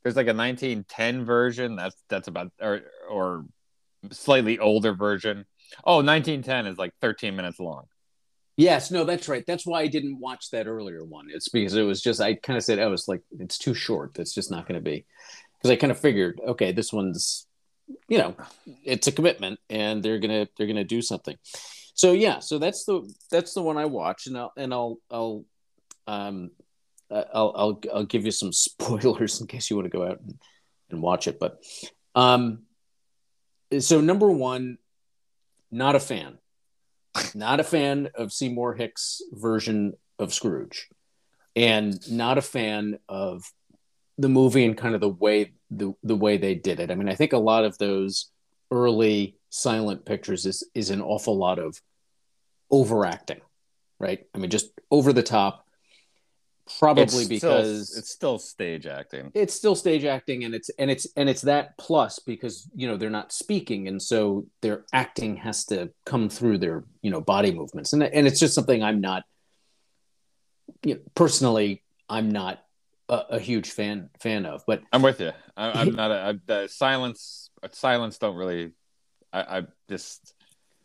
there's 0.02 0.16
like 0.16 0.26
a 0.26 0.34
1910 0.34 1.24
version. 1.26 1.76
That's, 1.76 1.96
that's 2.08 2.28
about, 2.28 2.50
or, 2.60 2.80
or 3.10 3.44
slightly 4.10 4.58
older 4.58 4.94
version. 4.94 5.44
Oh, 5.84 5.96
1910 5.96 6.66
is 6.66 6.78
like 6.78 6.92
13 7.02 7.36
minutes 7.36 7.60
long. 7.60 7.84
Yes, 8.56 8.90
no, 8.90 9.04
that's 9.04 9.28
right. 9.28 9.44
That's 9.46 9.66
why 9.66 9.80
I 9.80 9.86
didn't 9.86 10.20
watch 10.20 10.50
that 10.50 10.66
earlier 10.66 11.04
one. 11.04 11.28
It's 11.30 11.48
because 11.48 11.74
it 11.74 11.82
was 11.82 12.02
just 12.02 12.20
I 12.20 12.34
kind 12.34 12.56
of 12.56 12.62
said 12.62 12.78
oh, 12.78 12.90
was 12.90 13.08
like 13.08 13.22
it's 13.38 13.58
too 13.58 13.74
short. 13.74 14.14
That's 14.14 14.34
just 14.34 14.50
not 14.50 14.68
going 14.68 14.78
to 14.78 14.84
be 14.84 15.06
because 15.58 15.70
I 15.70 15.76
kind 15.76 15.90
of 15.90 15.98
figured 15.98 16.40
okay, 16.46 16.72
this 16.72 16.92
one's 16.92 17.46
you 18.08 18.18
know 18.18 18.34
it's 18.84 19.06
a 19.06 19.12
commitment 19.12 19.58
and 19.70 20.02
they're 20.02 20.18
gonna 20.18 20.48
they're 20.56 20.66
gonna 20.66 20.84
do 20.84 21.02
something 21.02 21.36
so 21.94 22.12
yeah 22.12 22.38
so 22.38 22.58
that's 22.58 22.84
the 22.84 23.12
that's 23.30 23.54
the 23.54 23.62
one 23.62 23.76
i 23.76 23.84
watch 23.84 24.26
and 24.26 24.36
i'll 24.36 24.52
and 24.56 24.72
i'll 24.72 24.98
i'll 25.10 25.44
um 26.06 26.50
i'll 27.10 27.52
i'll, 27.54 27.80
I'll 27.92 28.04
give 28.04 28.24
you 28.24 28.30
some 28.30 28.52
spoilers 28.52 29.40
in 29.40 29.46
case 29.46 29.70
you 29.70 29.76
want 29.76 29.90
to 29.90 29.96
go 29.96 30.06
out 30.06 30.20
and, 30.20 30.38
and 30.90 31.02
watch 31.02 31.26
it 31.26 31.38
but 31.38 31.62
um 32.14 32.62
so 33.78 34.00
number 34.00 34.30
one 34.30 34.78
not 35.70 35.96
a 35.96 36.00
fan 36.00 36.38
not 37.34 37.60
a 37.60 37.64
fan 37.64 38.08
of 38.14 38.32
seymour 38.32 38.74
hicks 38.74 39.22
version 39.32 39.94
of 40.18 40.32
scrooge 40.32 40.88
and 41.54 42.10
not 42.10 42.38
a 42.38 42.42
fan 42.42 42.98
of 43.08 43.44
the 44.18 44.28
movie 44.28 44.64
and 44.64 44.76
kind 44.76 44.94
of 44.94 45.00
the 45.00 45.08
way 45.08 45.52
the, 45.70 45.92
the 46.02 46.16
way 46.16 46.36
they 46.36 46.54
did 46.54 46.80
it 46.80 46.90
i 46.90 46.94
mean 46.94 47.08
i 47.08 47.14
think 47.14 47.32
a 47.32 47.38
lot 47.38 47.64
of 47.64 47.78
those 47.78 48.30
early 48.70 49.36
silent 49.50 50.04
pictures 50.04 50.46
is 50.46 50.64
is 50.74 50.90
an 50.90 51.02
awful 51.02 51.36
lot 51.36 51.58
of 51.58 51.80
overacting, 52.72 53.40
right? 54.00 54.26
I 54.34 54.38
mean, 54.38 54.50
just 54.50 54.72
over 54.90 55.12
the 55.12 55.22
top. 55.22 55.61
Probably 56.78 57.02
it's 57.02 57.28
because 57.28 57.88
still, 57.88 57.98
it's 57.98 58.10
still 58.10 58.38
stage 58.38 58.86
acting. 58.86 59.32
It's 59.34 59.52
still 59.52 59.74
stage 59.74 60.04
acting, 60.04 60.44
and 60.44 60.54
it's 60.54 60.70
and 60.78 60.90
it's 60.90 61.06
and 61.16 61.28
it's 61.28 61.42
that 61.42 61.76
plus 61.76 62.20
because 62.20 62.70
you 62.74 62.86
know 62.86 62.96
they're 62.96 63.10
not 63.10 63.32
speaking, 63.32 63.88
and 63.88 64.00
so 64.00 64.46
their 64.60 64.84
acting 64.92 65.36
has 65.36 65.64
to 65.66 65.90
come 66.06 66.28
through 66.28 66.58
their 66.58 66.84
you 67.02 67.10
know 67.10 67.20
body 67.20 67.52
movements, 67.52 67.92
and 67.92 68.02
and 68.02 68.26
it's 68.26 68.38
just 68.38 68.54
something 68.54 68.82
I'm 68.82 69.00
not 69.00 69.24
you 70.84 70.94
know, 70.94 71.00
personally, 71.14 71.82
I'm 72.08 72.30
not 72.30 72.62
a, 73.08 73.22
a, 73.30 73.38
huge 73.38 73.70
fan 73.70 74.10
fan 74.20 74.46
of. 74.46 74.62
But 74.66 74.82
I'm 74.92 75.02
with 75.02 75.20
you. 75.20 75.32
I, 75.56 75.82
am 75.82 75.94
not 75.94 76.10
a, 76.10 76.40
a, 76.48 76.68
silence. 76.68 77.50
Silence 77.72 78.18
don't 78.18 78.36
really. 78.36 78.72
I, 79.32 79.58
I 79.58 79.62
just. 79.88 80.34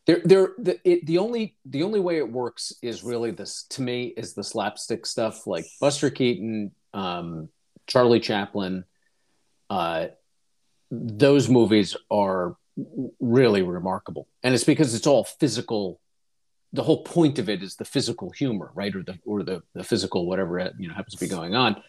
There, 0.07 0.21
there. 0.23 0.53
The, 0.57 0.79
it, 0.89 1.05
the 1.05 1.17
only 1.17 1.55
the 1.65 1.83
only 1.83 1.99
way 1.99 2.17
it 2.17 2.31
works 2.31 2.73
is 2.81 3.03
really 3.03 3.31
this 3.31 3.63
to 3.71 3.81
me 3.81 4.13
is 4.15 4.33
the 4.33 4.43
slapstick 4.43 5.05
stuff 5.05 5.45
like 5.45 5.65
Buster 5.81 6.09
Keaton, 6.09 6.71
um, 6.93 7.49
Charlie 7.87 8.21
Chaplin. 8.21 8.85
Uh, 9.69 10.07
those 10.89 11.49
movies 11.49 11.97
are 12.09 12.55
really 13.19 13.61
remarkable, 13.61 14.27
and 14.43 14.55
it's 14.55 14.63
because 14.63 14.95
it's 14.95 15.07
all 15.07 15.25
physical 15.25 15.99
the 16.73 16.83
whole 16.83 17.03
point 17.03 17.39
of 17.39 17.49
it 17.49 17.63
is 17.63 17.75
the 17.75 17.85
physical 17.85 18.29
humor, 18.29 18.71
right, 18.75 18.95
or 18.95 19.03
the 19.03 19.19
or 19.25 19.43
the 19.43 19.61
the 19.73 19.83
physical 19.83 20.25
whatever 20.25 20.71
you 20.79 20.87
know 20.87 20.93
happens 20.93 21.15
to 21.15 21.19
be 21.19 21.29
going 21.29 21.53
on, 21.53 21.81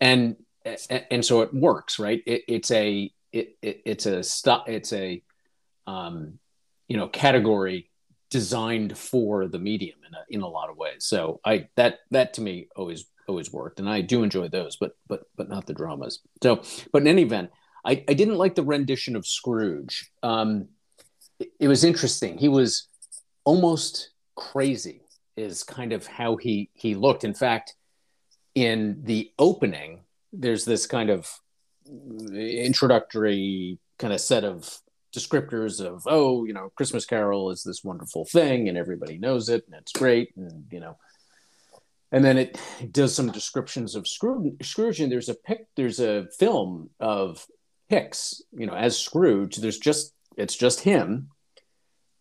and 0.00 0.36
and 0.64 1.24
so 1.24 1.42
it 1.42 1.52
works, 1.52 1.98
right? 1.98 2.22
It, 2.26 2.44
it's 2.48 2.70
a 2.70 3.12
it, 3.32 3.56
it, 3.60 3.82
it's 3.84 4.06
a 4.06 4.22
stop 4.22 4.68
it's 4.68 4.92
a 4.92 5.22
um, 5.86 6.38
you 6.88 6.96
know 6.96 7.08
category 7.08 7.90
designed 8.30 8.96
for 8.98 9.46
the 9.46 9.58
medium 9.58 9.98
in 10.06 10.14
a, 10.14 10.24
in 10.28 10.40
a 10.42 10.48
lot 10.48 10.70
of 10.70 10.76
ways. 10.76 11.04
So 11.04 11.40
I 11.44 11.68
that 11.76 12.00
that 12.10 12.34
to 12.34 12.40
me 12.40 12.68
always 12.76 13.06
always 13.28 13.52
worked, 13.52 13.80
and 13.80 13.88
I 13.88 14.00
do 14.00 14.22
enjoy 14.22 14.48
those, 14.48 14.76
but 14.76 14.96
but 15.08 15.22
but 15.36 15.48
not 15.48 15.66
the 15.66 15.74
dramas. 15.74 16.20
So, 16.42 16.62
but 16.92 17.02
in 17.02 17.08
any 17.08 17.22
event, 17.22 17.50
I 17.84 18.04
I 18.08 18.14
didn't 18.14 18.36
like 18.36 18.54
the 18.54 18.64
rendition 18.64 19.16
of 19.16 19.26
Scrooge. 19.26 20.10
Um, 20.22 20.68
it, 21.38 21.48
it 21.60 21.68
was 21.68 21.84
interesting. 21.84 22.38
He 22.38 22.48
was 22.48 22.88
almost 23.44 24.10
crazy 24.34 25.02
is 25.36 25.62
kind 25.62 25.92
of 25.92 26.06
how 26.06 26.36
he 26.36 26.70
he 26.74 26.94
looked. 26.94 27.24
In 27.24 27.34
fact, 27.34 27.74
in 28.54 29.02
the 29.04 29.30
opening, 29.38 30.04
there's 30.32 30.64
this 30.64 30.86
kind 30.86 31.10
of 31.10 31.28
introductory 32.32 33.78
kind 33.98 34.12
of 34.12 34.20
set 34.20 34.44
of 34.44 34.78
descriptors 35.16 35.84
of 35.84 36.02
oh 36.06 36.44
you 36.44 36.52
know 36.52 36.70
christmas 36.76 37.06
carol 37.06 37.50
is 37.50 37.62
this 37.62 37.82
wonderful 37.82 38.24
thing 38.24 38.68
and 38.68 38.76
everybody 38.76 39.16
knows 39.18 39.48
it 39.48 39.64
and 39.66 39.74
it's 39.76 39.92
great 39.92 40.36
and 40.36 40.66
you 40.70 40.80
know. 40.80 40.96
And 42.12 42.24
then 42.24 42.38
it 42.38 42.58
does 42.92 43.14
some 43.14 43.32
descriptions 43.32 43.96
of 43.96 44.06
scrooge, 44.06 45.00
and 45.00 45.10
there's 45.10 45.28
a 45.28 45.34
pic 45.34 45.66
there's 45.76 46.00
a 46.00 46.28
film 46.38 46.90
of 47.00 47.44
hicks 47.88 48.42
you 48.52 48.66
know 48.66 48.74
as 48.74 48.98
scrooge. 48.98 49.56
There's 49.56 49.78
just 49.78 50.14
it's 50.36 50.56
just 50.56 50.80
him. 50.80 51.30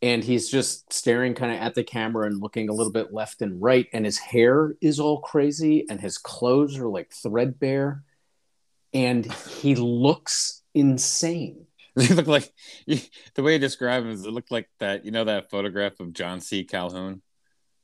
And 0.02 0.24
he's 0.24 0.50
just 0.50 0.92
staring 0.92 1.34
kind 1.34 1.52
of 1.52 1.60
at 1.60 1.74
the 1.74 1.84
camera 1.84 2.28
and 2.28 2.42
looking 2.42 2.70
a 2.70 2.74
little 2.74 2.92
bit 2.92 3.14
left 3.14 3.42
and 3.42 3.60
right 3.62 3.88
and 3.92 4.06
his 4.06 4.20
hair 4.20 4.76
is 4.82 5.00
all 5.00 5.22
crazy 5.22 5.86
and 5.90 6.00
his 6.00 6.18
clothes 6.18 6.78
are 6.78 6.90
like 6.90 7.12
threadbare. 7.12 8.04
And 8.94 9.32
he 9.34 9.76
looks 9.76 10.62
insane 10.74 11.65
He 12.08 12.14
look 12.14 12.28
like 12.28 12.52
the 12.88 13.44
way 13.44 13.54
you 13.54 13.60
describe 13.60 14.04
him 14.04 14.12
is 14.12 14.26
it 14.26 14.32
looked 14.32 14.52
like 14.52 14.70
that 14.80 15.06
you 15.06 15.12
know 15.12 15.24
that 15.24 15.50
photograph 15.50 16.00
of 16.00 16.12
john 16.12 16.42
c 16.42 16.64
calhoun 16.64 17.22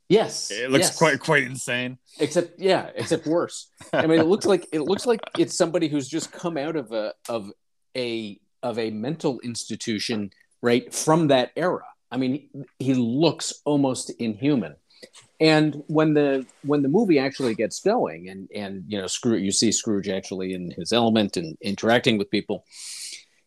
yes 0.10 0.52
it 0.52 0.70
looks 0.70 0.88
yes. 0.88 0.98
quite 0.98 1.20
quite 1.20 1.44
insane 1.44 1.98
except 2.20 2.60
yeah 2.60 2.90
except 2.96 3.26
worse 3.26 3.70
i 3.94 4.06
mean 4.06 4.20
it 4.20 4.26
looks 4.26 4.46
like 4.46 4.68
it 4.74 4.82
looks 4.82 5.06
like 5.06 5.22
it's 5.38 5.56
somebody 5.56 5.88
who's 5.88 6.10
just 6.10 6.32
come 6.32 6.58
out 6.58 6.76
of 6.76 6.92
a 6.92 7.14
of 7.30 7.52
a 7.96 8.38
of 8.64 8.78
a 8.78 8.90
mental 8.92 9.40
institution 9.42 10.30
right 10.62 10.94
from 10.94 11.28
that 11.28 11.52
era 11.56 11.86
I 12.12 12.18
mean, 12.18 12.66
he 12.78 12.94
looks 12.94 13.62
almost 13.66 14.10
inhuman. 14.20 14.76
And 15.40 15.82
when 15.88 16.14
the 16.14 16.46
when 16.64 16.84
the 16.84 16.90
movie 16.90 17.18
actually 17.18 17.56
gets 17.56 17.80
going, 17.80 18.30
and 18.30 18.48
and 18.54 18.84
you 18.88 19.00
know, 19.00 19.08
Scrooge, 19.08 19.42
you 19.42 19.52
see 19.52 19.72
Scrooge 19.72 20.10
actually 20.10 20.54
in 20.54 20.72
his 20.72 20.94
element 20.94 21.38
and 21.38 21.58
interacting 21.62 22.20
with 22.20 22.30
people. 22.30 22.66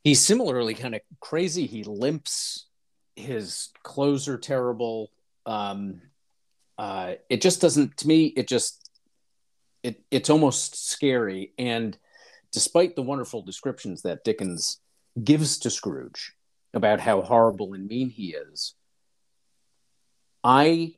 He's 0.04 0.20
similarly 0.20 0.74
kind 0.74 0.94
of 0.94 1.00
crazy. 1.20 1.66
He 1.66 1.82
limps. 1.82 2.66
His 3.16 3.70
clothes 3.82 4.28
are 4.28 4.38
terrible. 4.38 5.10
Um, 5.46 6.02
uh, 6.78 7.14
it 7.28 7.42
just 7.42 7.60
doesn't. 7.60 7.96
To 7.98 8.08
me, 8.08 8.26
it 8.26 8.46
just 8.46 8.90
it 9.82 10.02
it's 10.10 10.30
almost 10.30 10.88
scary. 10.88 11.52
And 11.58 11.98
despite 12.52 12.94
the 12.94 13.02
wonderful 13.02 13.42
descriptions 13.42 14.02
that 14.02 14.22
Dickens 14.24 14.78
gives 15.22 15.58
to 15.60 15.70
Scrooge, 15.70 16.34
about 16.74 17.00
how 17.00 17.22
horrible 17.22 17.72
and 17.72 17.86
mean 17.86 18.10
he 18.10 18.34
is. 18.34 18.74
I 20.42 20.96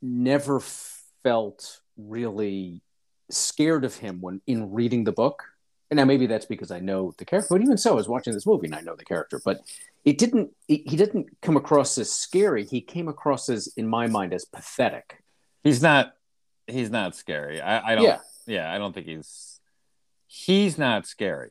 never 0.00 0.60
felt 0.60 1.80
really 1.96 2.82
scared 3.30 3.84
of 3.84 3.96
him 3.96 4.20
when 4.20 4.42
in 4.46 4.72
reading 4.72 5.04
the 5.04 5.12
book. 5.12 5.44
And 5.90 5.96
now 5.96 6.04
maybe 6.04 6.26
that's 6.26 6.46
because 6.46 6.70
I 6.70 6.78
know 6.78 7.12
the 7.18 7.24
character, 7.24 7.48
but 7.50 7.62
even 7.62 7.76
so, 7.76 7.92
I 7.92 7.96
was 7.96 8.08
watching 8.08 8.32
this 8.32 8.46
movie 8.46 8.66
and 8.66 8.76
I 8.76 8.80
know 8.80 8.94
the 8.94 9.04
character. 9.04 9.40
But 9.44 9.60
it 10.04 10.18
didn't. 10.18 10.50
It, 10.68 10.88
he 10.88 10.96
didn't 10.96 11.26
come 11.42 11.56
across 11.56 11.98
as 11.98 12.12
scary. 12.12 12.64
He 12.64 12.80
came 12.80 13.08
across 13.08 13.48
as, 13.48 13.68
in 13.76 13.88
my 13.88 14.06
mind, 14.06 14.32
as 14.32 14.44
pathetic. 14.44 15.22
He's 15.64 15.82
not. 15.82 16.12
He's 16.68 16.90
not 16.90 17.16
scary. 17.16 17.60
I, 17.60 17.92
I 17.92 17.94
don't. 17.96 18.04
Yeah. 18.04 18.18
yeah, 18.46 18.72
I 18.72 18.78
don't 18.78 18.92
think 18.92 19.06
he's. 19.06 19.60
He's 20.28 20.78
not 20.78 21.06
scary 21.06 21.50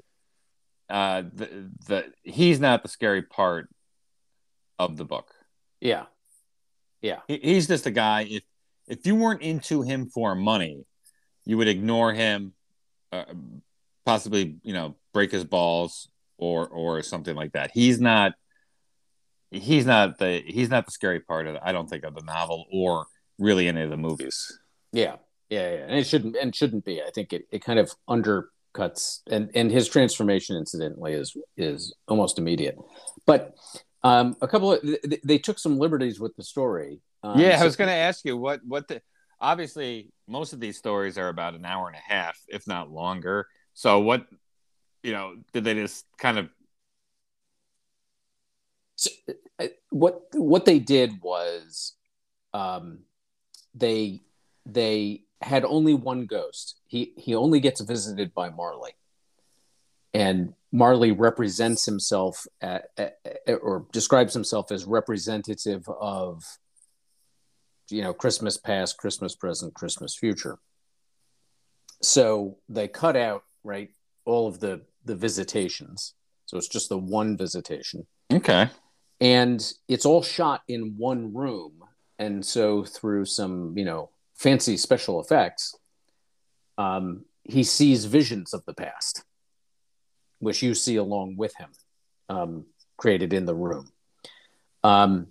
uh, 0.90 1.24
the, 1.34 1.70
the 1.88 2.06
he's 2.24 2.60
not 2.60 2.82
the 2.82 2.90
scary 2.90 3.22
part 3.22 3.70
of 4.78 4.98
the 4.98 5.06
book. 5.06 5.32
Yeah, 5.80 6.06
yeah. 7.02 7.20
He, 7.28 7.38
he's 7.38 7.68
just 7.68 7.86
a 7.86 7.92
guy. 7.92 8.26
If 8.30 8.44
if 8.88 9.06
you 9.06 9.16
weren't 9.16 9.42
into 9.42 9.84
him 9.84 10.08
for 10.08 10.36
money, 10.36 10.84
you 11.46 11.58
would 11.58 11.68
ignore 11.68 12.12
him, 12.14 12.54
uh, 13.12 13.26
possibly 14.10 14.58
you 14.64 14.74
know 14.74 14.96
break 15.14 15.32
his 15.32 15.44
balls 15.44 16.10
or 16.38 16.68
or 16.68 17.04
something 17.04 17.36
like 17.36 17.54
that. 17.54 17.72
He's 17.74 18.00
not. 18.00 18.34
He's 19.52 19.86
not 19.86 20.20
the 20.20 20.44
he's 20.46 20.70
not 20.70 20.86
the 20.86 20.92
scary 20.92 21.20
part 21.20 21.48
of 21.48 21.56
the, 21.56 21.68
I 21.68 21.72
don't 21.72 21.90
think 21.90 22.04
of 22.04 22.14
the 22.14 22.22
novel 22.22 22.66
or 22.72 23.08
really 23.40 23.68
any 23.68 23.82
of 23.82 23.90
the 23.90 23.98
movies. 23.98 24.60
Yeah, 24.92 25.16
yeah, 25.50 25.72
yeah, 25.72 25.86
and 25.88 25.98
it 25.98 26.06
shouldn't 26.06 26.36
and 26.36 26.56
shouldn't 26.56 26.86
be. 26.86 27.02
I 27.02 27.10
think 27.10 27.34
it, 27.34 27.46
it 27.52 27.64
kind 27.64 27.80
of 27.80 27.92
undercuts 28.08 29.22
and 29.32 29.50
and 29.56 29.72
his 29.72 29.88
transformation 29.88 30.56
incidentally 30.56 31.14
is 31.14 31.36
is 31.58 31.96
almost 32.08 32.38
immediate 32.38 32.78
but 33.26 33.56
um 34.04 34.36
a 34.42 34.48
couple 34.48 34.74
of 34.74 34.82
they, 34.84 35.20
they 35.24 35.38
took 35.38 35.58
some 35.58 35.78
liberties 35.78 36.20
with 36.20 36.36
the 36.36 36.44
story 36.44 37.02
um, 37.24 37.40
yeah 37.40 37.58
so, 37.58 37.64
i 37.64 37.66
was 37.66 37.76
going 37.76 37.88
to 37.88 37.94
ask 37.94 38.24
you 38.26 38.38
what 38.38 38.60
what 38.66 38.88
the 38.88 39.02
obviously 39.42 40.12
most 40.28 40.54
of 40.54 40.60
these 40.60 40.78
stories 40.78 41.18
are 41.18 41.30
about 41.30 41.56
an 41.56 41.66
hour 41.66 41.88
and 41.88 41.96
a 41.96 42.14
half 42.14 42.38
if 42.48 42.68
not 42.68 42.92
longer 42.92 43.48
so 43.74 44.00
what 44.00 44.26
you 45.04 45.12
know 45.12 45.36
did 45.54 45.64
they 45.64 45.74
just 45.74 46.06
kind 46.18 46.38
of 46.38 46.50
so, 48.96 49.10
uh, 49.60 49.68
what 49.90 50.24
what 50.34 50.66
they 50.66 50.80
did 50.80 51.22
was 51.22 51.94
um 52.54 53.00
they 53.74 54.22
they 54.66 55.24
had 55.42 55.64
only 55.64 55.94
one 55.94 56.26
ghost. 56.26 56.80
He 56.88 57.14
he 57.18 57.36
only 57.36 57.60
gets 57.60 57.82
visited 57.82 58.34
by 58.34 58.50
Marley, 58.50 58.92
and 60.14 60.54
Marley 60.72 61.12
represents 61.12 61.86
himself 61.86 62.46
at, 62.62 62.90
at, 62.98 63.18
or 63.62 63.86
describes 63.92 64.34
himself 64.34 64.72
as 64.72 64.86
representative 64.86 65.88
of 65.90 66.44
you 67.90 68.02
know 68.02 68.14
Christmas 68.14 68.58
past, 68.58 68.98
Christmas 68.98 69.36
present, 69.36 69.74
Christmas 69.74 70.16
future. 70.16 70.58
So 72.02 72.58
they 72.68 72.88
cut 72.88 73.16
out 73.16 73.44
right 73.64 73.90
all 74.26 74.48
of 74.48 74.60
the 74.60 74.82
the 75.06 75.16
visitations. 75.16 76.14
So 76.46 76.58
it's 76.58 76.68
just 76.68 76.90
the 76.90 76.98
one 76.98 77.38
visitation. 77.38 78.08
Okay. 78.32 78.70
And 79.22 79.74
it's 79.88 80.06
all 80.06 80.24
shot 80.24 80.62
in 80.68 80.96
one 80.98 81.34
room. 81.34 81.74
And 82.18 82.46
so 82.46 82.84
through 82.84 83.26
some, 83.26 83.78
you 83.78 83.86
know, 83.86 84.10
fancy 84.36 84.78
special 84.78 85.22
effects, 85.22 85.76
um, 86.78 87.26
he 87.44 87.64
sees 87.64 88.06
visions 88.06 88.54
of 88.54 88.66
the 88.66 88.74
past, 88.74 89.24
which 90.40 90.64
you 90.64 90.74
see 90.74 90.96
along 90.96 91.36
with 91.38 91.56
him, 91.58 91.70
um, 92.30 92.66
created 92.98 93.34
in 93.34 93.46
the 93.46 93.56
room. 93.56 93.92
Um, 94.84 95.28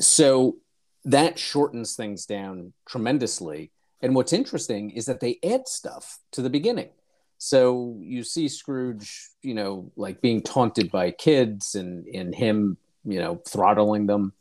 so 0.00 0.56
that 1.04 1.38
shortens 1.38 1.96
things 1.96 2.26
down 2.26 2.72
tremendously. 2.86 3.72
And 4.00 4.14
what's 4.14 4.32
interesting 4.32 4.90
is 4.90 5.06
that 5.06 5.20
they 5.20 5.38
add 5.44 5.66
stuff 5.66 6.18
to 6.32 6.42
the 6.42 6.50
beginning. 6.50 6.90
So 7.38 7.96
you 8.00 8.24
see 8.24 8.48
Scrooge, 8.48 9.30
you 9.42 9.54
know, 9.54 9.92
like 9.96 10.20
being 10.20 10.42
taunted 10.42 10.90
by 10.90 11.12
kids 11.12 11.74
and, 11.74 12.06
and 12.06 12.34
him, 12.34 12.76
you 13.04 13.20
know, 13.20 13.40
throttling 13.46 14.06
them. 14.06 14.32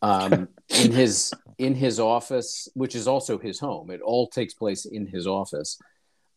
Um, 0.00 0.48
in 0.82 0.90
his 0.90 1.32
in 1.58 1.74
his 1.74 2.00
office, 2.00 2.68
which 2.74 2.96
is 2.96 3.06
also 3.06 3.38
his 3.38 3.60
home. 3.60 3.90
It 3.90 4.00
all 4.00 4.26
takes 4.28 4.54
place 4.54 4.84
in 4.84 5.06
his 5.06 5.26
office. 5.26 5.78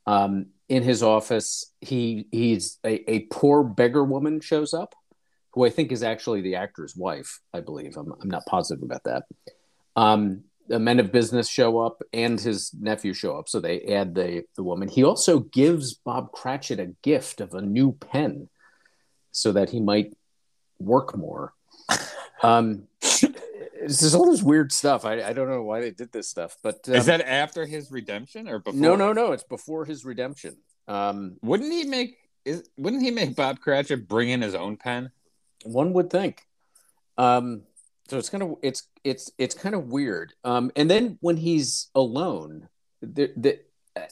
Um, 0.06 0.48
in 0.70 0.84
his 0.84 1.02
office, 1.02 1.72
he 1.82 2.28
he's 2.32 2.78
a, 2.86 3.10
a 3.10 3.20
poor 3.32 3.64
beggar 3.64 4.04
woman 4.04 4.40
shows 4.40 4.74
up, 4.74 4.94
who 5.54 5.66
I 5.66 5.70
think 5.70 5.92
is 5.92 6.04
actually 6.04 6.42
the 6.42 6.56
actor's 6.56 6.96
wife. 6.96 7.40
I 7.54 7.62
believe 7.62 7.98
I'm 7.98 8.14
I'm 8.22 8.30
not 8.30 8.46
positive 8.46 8.84
about 8.84 9.04
that. 9.06 9.24
Um, 9.96 10.44
the 10.68 10.80
men 10.80 11.00
of 11.00 11.12
business 11.12 11.48
show 11.48 11.80
up 11.80 12.02
and 12.14 12.40
his 12.40 12.74
nephew 12.74 13.14
show 13.14 13.38
up, 13.38 13.48
so 13.48 13.60
they 13.60 13.82
add 13.82 14.16
the 14.16 14.44
the 14.56 14.64
woman. 14.64 14.88
He 14.88 15.04
also 15.04 15.40
gives 15.40 15.94
Bob 15.94 16.32
Cratchit 16.32 16.80
a 16.80 16.94
gift 17.04 17.42
of 17.42 17.54
a 17.54 17.62
new 17.62 17.94
pen, 17.94 18.50
so 19.32 19.52
that 19.52 19.70
he 19.70 19.80
might 19.80 20.16
work 20.80 21.16
more. 21.18 21.54
Um, 22.44 22.90
this 23.86 24.02
is 24.02 24.16
all 24.16 24.30
this 24.30 24.44
weird 24.44 24.72
stuff. 24.72 25.06
I, 25.06 25.22
I 25.22 25.34
don't 25.34 25.50
know 25.50 25.64
why 25.64 25.80
they 25.80 25.92
did 25.92 26.12
this 26.12 26.28
stuff, 26.28 26.58
but 26.64 26.88
um, 26.88 26.96
is 26.96 27.06
that 27.06 27.22
after 27.22 27.66
his 27.66 27.92
redemption 27.92 28.48
or 28.48 28.60
before? 28.60 28.80
No, 28.80 28.96
no, 28.96 29.14
no. 29.14 29.32
It's 29.32 29.44
before 29.44 29.86
his 29.86 30.06
redemption. 30.06 30.58
Um, 30.88 31.38
wouldn't 31.42 31.72
he 31.72 31.86
make? 31.86 32.18
Is, 32.44 32.70
wouldn't 32.78 33.02
he 33.02 33.12
make 33.12 33.36
Bob 33.36 33.60
Cratchit 33.60 34.08
bring 34.08 34.30
in 34.30 34.42
his 34.42 34.54
own 34.54 34.78
pen? 34.78 35.12
One 35.64 35.94
would 35.94 36.10
think. 36.10 36.46
Um, 37.18 37.64
so 38.08 38.18
it's 38.18 38.30
kind 38.30 38.44
of 38.44 38.56
it's 38.62 38.88
it's 39.04 39.32
it's 39.38 39.56
kind 39.56 39.74
of 39.74 39.88
weird. 39.88 40.34
Um, 40.44 40.72
and 40.76 40.90
then 40.90 41.18
when 41.22 41.38
he's 41.38 41.90
alone, 41.96 42.70
the, 43.02 43.32
the, 43.36 43.60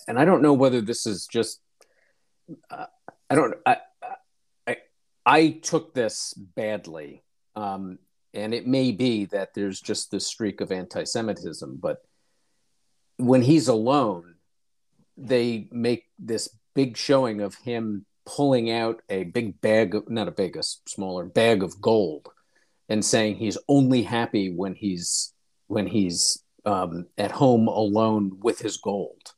and 0.08 0.18
I 0.18 0.26
don't 0.26 0.42
know 0.42 0.54
whether 0.54 0.82
this 0.82 1.06
is 1.06 1.28
just 1.28 1.62
uh, 2.72 2.86
I 3.30 3.36
don't 3.36 3.56
I, 3.66 3.78
I 4.68 4.78
I 5.26 5.50
took 5.62 5.94
this 5.94 6.34
badly. 6.34 7.24
Um, 7.56 8.00
and 8.34 8.52
it 8.52 8.66
may 8.66 8.92
be 8.92 9.26
that 9.26 9.54
there's 9.54 9.80
just 9.80 10.10
this 10.10 10.26
streak 10.26 10.60
of 10.60 10.72
anti-Semitism, 10.72 11.78
but 11.80 12.02
when 13.18 13.44
he's 13.44 13.68
alone, 13.68 14.34
they 15.16 15.68
make 15.72 16.06
this 16.18 16.50
big 16.74 16.98
showing 16.98 17.42
of 17.42 17.54
him 17.54 18.08
pulling 18.26 18.72
out 18.72 19.04
a 19.08 19.26
big 19.26 19.62
bag 19.62 19.94
of 19.94 20.10
not 20.10 20.28
a 20.28 20.32
big, 20.32 20.58
a 20.58 20.64
smaller 20.64 21.26
bag 21.26 21.62
of 21.62 21.80
gold 21.80 22.30
and 22.90 23.04
saying 23.04 23.36
he's 23.36 23.58
only 23.68 24.04
happy 24.04 24.54
when 24.54 24.76
he's 24.76 25.34
when 25.68 25.88
he's 25.88 26.44
um, 26.66 27.08
at 27.18 27.32
home 27.32 27.68
alone 27.68 28.40
with 28.42 28.60
his 28.60 28.78
gold. 28.78 29.34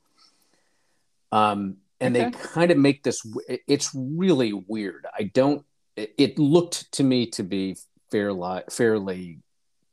Um, 1.32 1.78
and 2.00 2.16
okay. 2.16 2.30
they 2.30 2.38
kind 2.38 2.72
of 2.72 2.78
make 2.78 3.04
this. 3.04 3.26
It's 3.68 3.92
really 3.94 4.54
weird. 4.54 5.06
I 5.18 5.24
don't. 5.24 5.66
It 5.96 6.38
looked 6.38 6.92
to 6.94 7.04
me 7.04 7.28
to 7.28 7.44
be 7.44 7.78
fairly 8.12 8.64
fairly 8.70 9.40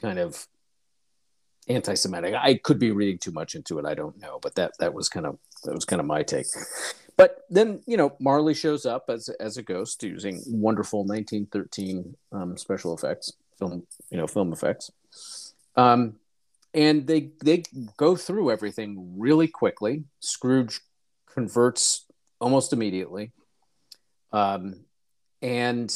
kind 0.01 0.19
of 0.19 0.47
anti-Semitic. 1.69 2.35
I 2.35 2.55
could 2.55 2.81
be 2.81 2.91
reading 2.91 3.19
too 3.19 3.31
much 3.31 3.55
into 3.55 3.79
it. 3.79 3.87
I 3.87 3.95
don't 3.95 4.21
know, 4.21 4.41
but 4.43 4.57
that 4.57 4.73
that 4.81 4.95
was 4.95 5.09
kind 5.09 5.27
of 5.27 5.39
that 5.65 5.75
was 5.75 5.85
kind 5.85 6.01
of 6.01 6.07
my 6.07 6.23
take. 6.23 6.47
But 7.17 7.45
then 7.51 7.83
you 7.87 7.97
know 7.97 8.17
Marley 8.19 8.55
shows 8.55 8.85
up 8.85 9.05
as 9.09 9.29
as 9.39 9.57
a 9.57 9.63
ghost 9.63 10.03
using 10.03 10.43
wonderful 10.47 11.05
1913 11.05 12.17
um, 12.33 12.57
special 12.57 12.95
effects 12.95 13.33
film, 13.63 13.87
you 14.11 14.17
know, 14.17 14.27
film 14.27 14.53
effects. 14.53 14.91
Um, 15.77 16.17
and 16.75 17.07
they 17.07 17.33
they 17.45 17.65
go 17.97 18.17
through 18.17 18.51
everything 18.51 19.15
really 19.17 19.49
quickly. 19.49 20.05
Scrooge 20.21 20.81
converts 21.33 22.07
almost 22.41 22.73
immediately. 22.73 23.33
Um, 24.33 24.85
and 25.43 25.95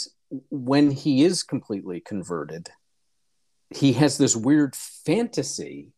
when 0.50 0.90
he 0.90 1.24
is 1.24 1.42
completely 1.42 2.00
converted, 2.00 2.68
he 3.70 3.94
has 3.94 4.18
this 4.18 4.36
weird 4.36 4.74
fantasy, 4.76 5.92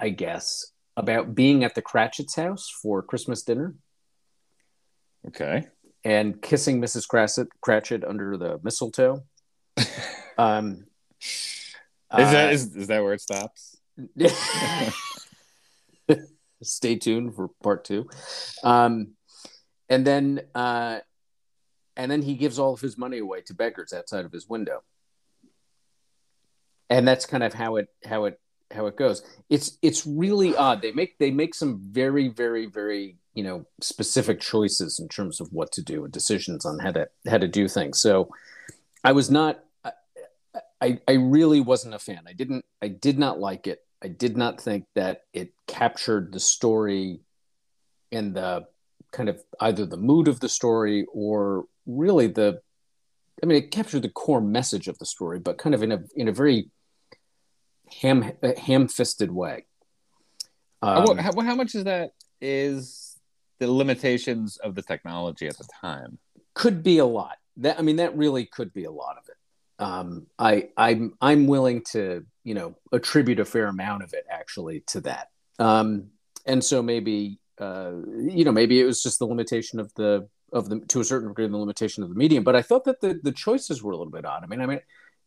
I 0.00 0.08
guess, 0.10 0.72
about 0.96 1.34
being 1.34 1.64
at 1.64 1.74
the 1.74 1.82
Cratchit's 1.82 2.36
house 2.36 2.70
for 2.82 3.02
Christmas 3.02 3.42
dinner. 3.42 3.74
Okay. 5.28 5.66
And 6.04 6.40
kissing 6.40 6.80
Mrs. 6.80 7.06
Cratchit, 7.06 7.48
Cratchit 7.60 8.04
under 8.04 8.36
the 8.36 8.58
mistletoe. 8.62 9.22
um, 10.38 10.86
is 11.22 11.76
that 12.10 12.48
uh, 12.48 12.52
is, 12.52 12.76
is 12.76 12.86
that 12.88 13.02
where 13.02 13.14
it 13.14 13.20
stops? 13.20 13.78
Stay 16.62 16.96
tuned 16.96 17.34
for 17.34 17.48
part 17.62 17.84
two. 17.84 18.08
Um, 18.62 19.14
and 19.88 20.06
then 20.06 20.42
uh, 20.54 21.00
and 21.96 22.10
then 22.10 22.22
he 22.22 22.34
gives 22.34 22.58
all 22.58 22.72
of 22.72 22.80
his 22.80 22.96
money 22.96 23.18
away 23.18 23.42
to 23.42 23.54
beggars 23.54 23.92
outside 23.92 24.24
of 24.24 24.32
his 24.32 24.48
window. 24.48 24.82
And 26.88 27.06
that's 27.06 27.26
kind 27.26 27.42
of 27.42 27.54
how 27.54 27.76
it 27.76 27.88
how 28.04 28.26
it 28.26 28.40
how 28.70 28.86
it 28.86 28.96
goes. 28.96 29.22
It's 29.50 29.78
it's 29.82 30.06
really 30.06 30.56
odd. 30.56 30.82
They 30.82 30.92
make 30.92 31.18
they 31.18 31.30
make 31.30 31.54
some 31.54 31.78
very 31.78 32.28
very 32.28 32.66
very 32.66 33.16
you 33.34 33.44
know 33.44 33.66
specific 33.80 34.40
choices 34.40 34.98
in 34.98 35.08
terms 35.08 35.40
of 35.40 35.52
what 35.52 35.72
to 35.72 35.82
do 35.82 36.04
and 36.04 36.12
decisions 36.12 36.64
on 36.64 36.78
how 36.78 36.92
to 36.92 37.08
how 37.28 37.38
to 37.38 37.48
do 37.48 37.68
things. 37.68 38.00
So 38.00 38.30
I 39.04 39.12
was 39.12 39.30
not 39.30 39.64
I, 40.82 40.98
I 41.06 41.12
really 41.12 41.60
wasn't 41.60 41.94
a 41.94 41.98
fan. 41.98 42.22
I 42.26 42.32
didn't 42.32 42.64
I 42.82 42.88
did 42.88 43.16
not 43.16 43.38
like 43.38 43.68
it. 43.68 43.78
I 44.02 44.08
did 44.08 44.36
not 44.36 44.60
think 44.60 44.84
that 44.96 45.20
it 45.32 45.52
captured 45.68 46.32
the 46.32 46.40
story 46.40 47.20
and 48.10 48.34
the 48.34 48.66
kind 49.12 49.28
of 49.28 49.40
either 49.60 49.86
the 49.86 49.96
mood 49.96 50.26
of 50.26 50.40
the 50.40 50.48
story 50.48 51.06
or 51.14 51.66
really 51.86 52.26
the 52.26 52.60
I 53.40 53.46
mean 53.46 53.58
it 53.58 53.70
captured 53.70 54.02
the 54.02 54.08
core 54.08 54.40
message 54.40 54.88
of 54.88 54.98
the 54.98 55.06
story, 55.06 55.38
but 55.38 55.56
kind 55.56 55.72
of 55.72 55.84
in 55.84 55.92
a 55.92 56.00
in 56.16 56.26
a 56.26 56.32
very 56.32 56.68
ham 58.00 58.32
ham 58.58 58.88
fisted 58.88 59.30
way. 59.30 59.66
Um, 60.82 61.16
how, 61.16 61.40
how 61.40 61.54
much 61.54 61.76
is 61.76 61.84
that 61.84 62.10
is 62.40 63.16
the 63.60 63.70
limitations 63.70 64.56
of 64.56 64.74
the 64.74 64.82
technology 64.82 65.46
at 65.46 65.56
the 65.58 65.68
time? 65.80 66.18
Could 66.54 66.82
be 66.82 66.98
a 66.98 67.06
lot. 67.06 67.36
That 67.58 67.78
I 67.78 67.82
mean 67.82 67.96
that 67.96 68.16
really 68.16 68.46
could 68.46 68.72
be 68.72 68.82
a 68.82 68.90
lot 68.90 69.16
of 69.16 69.28
it 69.28 69.36
um, 69.82 70.26
I 70.38 70.68
I'm 70.76 71.14
I'm 71.20 71.46
willing 71.46 71.82
to 71.92 72.24
you 72.44 72.54
know 72.54 72.76
attribute 72.92 73.40
a 73.40 73.44
fair 73.44 73.66
amount 73.66 74.04
of 74.04 74.14
it 74.14 74.24
actually 74.30 74.80
to 74.88 75.00
that. 75.02 75.30
Um, 75.58 76.10
and 76.46 76.62
so 76.62 76.82
maybe 76.82 77.40
uh, 77.58 77.92
you 78.16 78.44
know 78.44 78.52
maybe 78.52 78.80
it 78.80 78.84
was 78.84 79.02
just 79.02 79.18
the 79.18 79.26
limitation 79.26 79.80
of 79.80 79.92
the 79.94 80.28
of 80.52 80.68
the 80.68 80.80
to 80.80 81.00
a 81.00 81.04
certain 81.04 81.28
degree 81.28 81.48
the 81.48 81.56
limitation 81.56 82.02
of 82.02 82.08
the 82.08 82.14
medium. 82.14 82.44
But 82.44 82.56
I 82.56 82.62
thought 82.62 82.84
that 82.84 83.00
the 83.00 83.18
the 83.22 83.32
choices 83.32 83.82
were 83.82 83.92
a 83.92 83.96
little 83.96 84.12
bit 84.12 84.24
odd. 84.24 84.44
I 84.44 84.46
mean, 84.46 84.60
I 84.60 84.66
mean, 84.66 84.80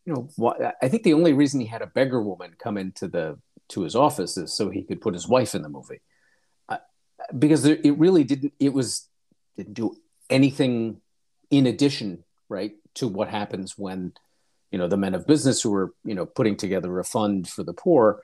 you 0.05 0.13
know, 0.13 0.73
I 0.81 0.87
think 0.87 1.03
the 1.03 1.13
only 1.13 1.33
reason 1.33 1.59
he 1.59 1.67
had 1.67 1.81
a 1.81 1.87
beggar 1.87 2.21
woman 2.21 2.55
come 2.57 2.77
into 2.77 3.07
the 3.09 3.37
to 3.69 3.81
his 3.81 3.95
office 3.95 4.37
is 4.37 4.53
so 4.53 4.69
he 4.69 4.83
could 4.83 5.01
put 5.01 5.13
his 5.13 5.27
wife 5.27 5.53
in 5.53 5.63
the 5.63 5.69
movie, 5.69 5.99
uh, 6.69 6.77
because 7.37 7.65
it 7.65 7.97
really 7.97 8.23
didn't. 8.23 8.53
It 8.59 8.73
was 8.73 9.09
didn't 9.57 9.73
do 9.73 9.97
anything 10.29 11.01
in 11.49 11.67
addition, 11.67 12.23
right, 12.47 12.73
to 12.95 13.07
what 13.07 13.27
happens 13.27 13.77
when 13.77 14.13
you 14.71 14.78
know 14.78 14.88
the 14.88 14.97
men 14.97 15.13
of 15.13 15.28
business 15.28 15.62
who 15.62 15.71
were 15.71 15.93
you 16.04 16.15
know 16.15 16.25
putting 16.25 16.56
together 16.56 16.99
a 16.99 17.04
fund 17.04 17.47
for 17.47 17.63
the 17.63 17.73
poor 17.73 18.21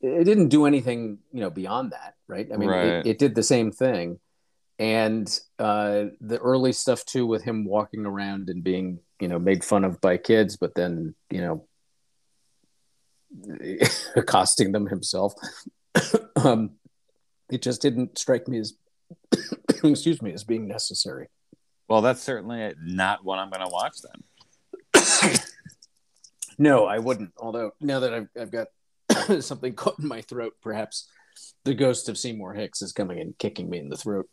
it 0.00 0.24
didn't 0.24 0.48
do 0.48 0.66
anything 0.66 1.18
you 1.32 1.40
know 1.40 1.50
beyond 1.50 1.92
that 1.92 2.14
right? 2.28 2.48
I 2.52 2.56
mean 2.56 2.68
right. 2.68 2.84
It, 2.84 3.06
it, 3.06 3.18
did 3.18 3.34
the 3.34 3.42
same 3.42 3.70
thing. 3.70 4.18
And 4.78 5.28
uh, 5.58 6.06
the 6.20 6.38
early 6.38 6.72
stuff 6.72 7.04
too 7.04 7.26
with 7.26 7.44
him 7.44 7.64
walking 7.64 8.06
around 8.06 8.50
and 8.50 8.64
being 8.64 8.98
you 9.20 9.28
know 9.28 9.38
made 9.38 9.62
fun 9.62 9.84
of 9.84 10.00
by 10.00 10.16
kids 10.16 10.56
but 10.56 10.74
then 10.74 11.14
you 11.30 11.40
know 11.40 11.66
accosting 14.16 14.72
them 14.72 14.88
himself 14.88 15.34
um, 16.36 16.72
it 17.50 17.62
just 17.62 17.80
didn't 17.80 18.18
strike 18.18 18.48
me 18.48 18.58
as 18.58 18.74
excuse 19.84 20.20
me 20.20 20.32
as 20.32 20.42
being 20.42 20.66
necessary. 20.66 21.28
Well 21.88 22.02
that's 22.02 22.22
certainly 22.22 22.74
not 22.82 23.24
what 23.24 23.38
i'm 23.38 23.50
going 23.50 23.64
to 23.64 23.72
watch 23.72 23.98
then 24.02 25.34
no, 26.58 26.86
I 26.86 26.98
wouldn't. 26.98 27.32
Although 27.38 27.72
now 27.80 28.00
that 28.00 28.14
I've, 28.14 28.28
I've 28.40 28.50
got 28.50 28.68
something 29.42 29.74
caught 29.74 29.98
in 29.98 30.08
my 30.08 30.20
throat, 30.22 30.54
perhaps 30.62 31.08
the 31.64 31.74
ghost 31.74 32.08
of 32.08 32.18
Seymour 32.18 32.54
Hicks 32.54 32.82
is 32.82 32.92
coming 32.92 33.20
and 33.20 33.36
kicking 33.38 33.68
me 33.68 33.78
in 33.78 33.88
the 33.88 33.96
throat. 33.96 34.28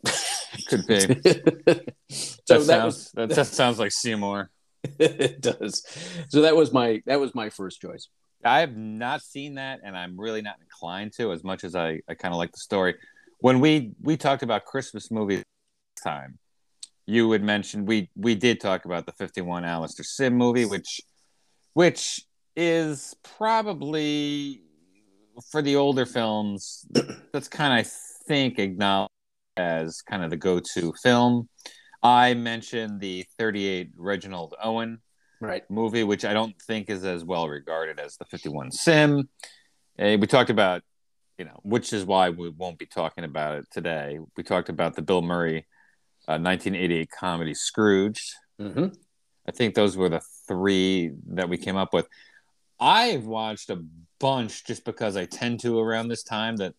Could 0.68 0.86
be. 0.86 1.00
so 2.10 2.58
that, 2.58 2.58
that 2.58 2.62
sounds 2.62 2.94
was, 2.94 3.12
that, 3.14 3.28
that 3.30 3.46
sounds 3.46 3.78
like 3.78 3.92
Seymour. 3.92 4.50
it 4.98 5.40
does. 5.40 5.86
So 6.28 6.42
that 6.42 6.56
was 6.56 6.72
my 6.72 7.02
that 7.06 7.20
was 7.20 7.34
my 7.34 7.50
first 7.50 7.80
choice. 7.80 8.08
I 8.44 8.60
have 8.60 8.76
not 8.76 9.22
seen 9.22 9.54
that, 9.54 9.80
and 9.84 9.96
I'm 9.96 10.18
really 10.18 10.42
not 10.42 10.56
inclined 10.60 11.12
to, 11.14 11.32
as 11.32 11.44
much 11.44 11.62
as 11.62 11.76
I, 11.76 12.00
I 12.08 12.14
kind 12.14 12.34
of 12.34 12.38
like 12.38 12.50
the 12.50 12.58
story. 12.58 12.96
When 13.38 13.60
we 13.60 13.92
we 14.00 14.16
talked 14.16 14.42
about 14.42 14.64
Christmas 14.64 15.10
movies 15.10 15.42
time, 16.02 16.38
you 17.06 17.30
had 17.30 17.42
mentioned 17.42 17.86
we 17.86 18.10
we 18.16 18.34
did 18.34 18.60
talk 18.60 18.84
about 18.84 19.06
the 19.06 19.12
51 19.12 19.64
Alastair 19.64 20.04
Sim 20.04 20.34
movie, 20.34 20.64
which 20.64 21.00
which 21.74 22.24
is 22.56 23.14
probably 23.36 24.62
for 25.50 25.62
the 25.62 25.76
older 25.76 26.04
films 26.04 26.86
that's 27.32 27.48
kind 27.48 27.80
of 27.80 27.86
I 27.86 27.90
think 28.26 28.58
acknowledged 28.58 29.10
as 29.56 30.02
kind 30.02 30.22
of 30.22 30.30
the 30.30 30.36
go-to 30.36 30.92
film. 31.02 31.48
I 32.02 32.34
mentioned 32.34 33.00
the 33.00 33.24
38 33.38 33.92
Reginald 33.96 34.54
Owen 34.62 35.00
right 35.40 35.68
movie, 35.70 36.04
which 36.04 36.24
I 36.24 36.32
don't 36.32 36.54
think 36.62 36.88
is 36.88 37.04
as 37.04 37.24
well 37.24 37.48
regarded 37.48 37.98
as 37.98 38.16
the 38.16 38.24
51 38.24 38.72
Sim. 38.72 39.28
And 39.98 40.20
we 40.20 40.26
talked 40.26 40.50
about, 40.50 40.82
you 41.38 41.44
know, 41.44 41.58
which 41.62 41.92
is 41.92 42.04
why 42.04 42.30
we 42.30 42.48
won't 42.50 42.78
be 42.78 42.86
talking 42.86 43.24
about 43.24 43.58
it 43.58 43.66
today. 43.70 44.18
We 44.36 44.42
talked 44.42 44.68
about 44.68 44.94
the 44.94 45.02
Bill 45.02 45.22
Murray 45.22 45.66
uh, 46.28 46.38
1988 46.38 47.08
comedy 47.10 47.54
Scrooge. 47.54 48.34
Mm-hmm. 48.60 48.86
I 49.46 49.50
think 49.50 49.74
those 49.74 49.96
were 49.96 50.08
the 50.08 50.22
three 50.52 51.12
that 51.28 51.48
we 51.48 51.56
came 51.56 51.76
up 51.76 51.94
with. 51.94 52.06
I've 52.78 53.24
watched 53.24 53.70
a 53.70 53.82
bunch 54.20 54.64
just 54.66 54.84
because 54.84 55.16
I 55.16 55.24
tend 55.24 55.60
to 55.60 55.78
around 55.78 56.08
this 56.08 56.22
time 56.22 56.56
that 56.56 56.74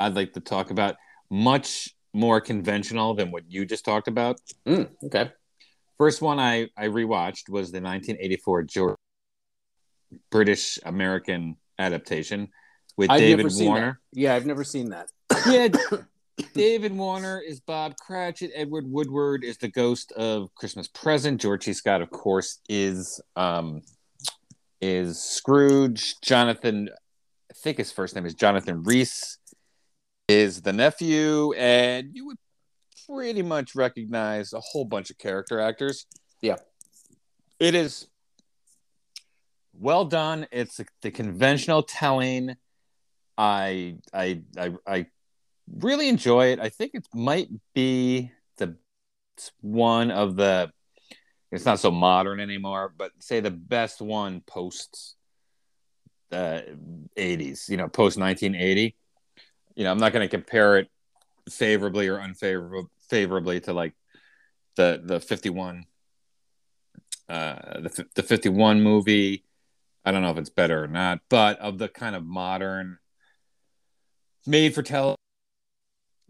I'd 0.00 0.14
like 0.14 0.32
to 0.34 0.40
talk 0.40 0.70
about. 0.70 0.96
Much 1.30 1.94
more 2.12 2.40
conventional 2.40 3.14
than 3.14 3.30
what 3.30 3.44
you 3.48 3.64
just 3.64 3.84
talked 3.84 4.08
about. 4.08 4.40
Mm, 4.66 4.88
okay. 5.04 5.30
First 5.98 6.22
one 6.22 6.38
I, 6.38 6.68
I 6.76 6.86
rewatched 6.86 7.48
was 7.48 7.70
the 7.70 7.80
1984 7.80 8.62
George 8.64 8.96
British 10.30 10.78
American 10.84 11.56
adaptation 11.78 12.48
with 12.96 13.10
I've 13.10 13.20
David 13.20 13.52
Warner. 13.60 14.00
Yeah, 14.12 14.34
I've 14.34 14.46
never 14.46 14.64
seen 14.64 14.90
that. 14.90 15.10
Yeah, 15.46 15.68
David 16.54 16.96
Warner 16.96 17.40
is 17.40 17.60
Bob 17.60 17.96
Cratchit. 17.96 18.50
Edward 18.54 18.90
Woodward 18.90 19.44
is 19.44 19.58
the 19.58 19.68
ghost 19.68 20.12
of 20.12 20.54
Christmas 20.54 20.88
Present. 20.88 21.40
George 21.40 21.64
C. 21.64 21.72
Scott, 21.72 22.02
of 22.02 22.10
course, 22.10 22.60
is 22.68 23.20
um, 23.36 23.82
is 24.80 25.20
Scrooge. 25.20 26.20
Jonathan, 26.20 26.88
I 27.50 27.54
think 27.54 27.78
his 27.78 27.92
first 27.92 28.14
name 28.14 28.26
is 28.26 28.34
Jonathan 28.34 28.82
Rhys, 28.82 29.38
is 30.28 30.62
the 30.62 30.72
nephew, 30.72 31.52
and 31.54 32.10
you 32.12 32.26
would 32.26 32.38
pretty 33.08 33.42
much 33.42 33.74
recognize 33.74 34.52
a 34.52 34.60
whole 34.60 34.84
bunch 34.84 35.10
of 35.10 35.18
character 35.18 35.60
actors. 35.60 36.06
Yeah. 36.42 36.56
It 37.58 37.74
is 37.74 38.06
well 39.72 40.04
done. 40.04 40.46
It's 40.52 40.80
the 41.02 41.10
conventional 41.10 41.82
telling. 41.82 42.56
I 43.36 43.98
I 44.12 44.42
I 44.56 44.72
I 44.86 45.06
really 45.78 46.08
enjoy 46.08 46.46
it. 46.46 46.60
I 46.60 46.68
think 46.68 46.92
it 46.94 47.06
might 47.14 47.48
be 47.74 48.32
the 48.56 48.76
one 49.60 50.10
of 50.10 50.36
the. 50.36 50.70
It's 51.50 51.64
not 51.64 51.80
so 51.80 51.90
modern 51.90 52.40
anymore, 52.40 52.92
but 52.96 53.12
say 53.20 53.40
the 53.40 53.50
best 53.50 54.00
one 54.00 54.42
post 54.42 55.16
the 56.30 56.76
'80s. 57.16 57.68
You 57.68 57.76
know, 57.78 57.88
post 57.88 58.18
1980. 58.18 58.96
You 59.74 59.84
know, 59.84 59.90
I'm 59.90 59.98
not 59.98 60.12
going 60.12 60.28
to 60.28 60.30
compare 60.30 60.78
it 60.78 60.88
favorably 61.50 62.08
or 62.08 62.18
unfavorably 62.18 62.90
favorably 63.08 63.60
to 63.60 63.72
like 63.72 63.94
the 64.76 65.00
the 65.04 65.20
51 65.20 65.84
uh 67.28 67.80
the, 67.80 68.06
the 68.14 68.22
51 68.22 68.82
movie 68.82 69.44
i 70.04 70.12
don't 70.12 70.22
know 70.22 70.30
if 70.30 70.38
it's 70.38 70.50
better 70.50 70.84
or 70.84 70.88
not 70.88 71.20
but 71.28 71.58
of 71.58 71.78
the 71.78 71.88
kind 71.88 72.14
of 72.14 72.24
modern 72.24 72.98
made 74.46 74.74
for 74.74 74.82
tele 74.82 75.16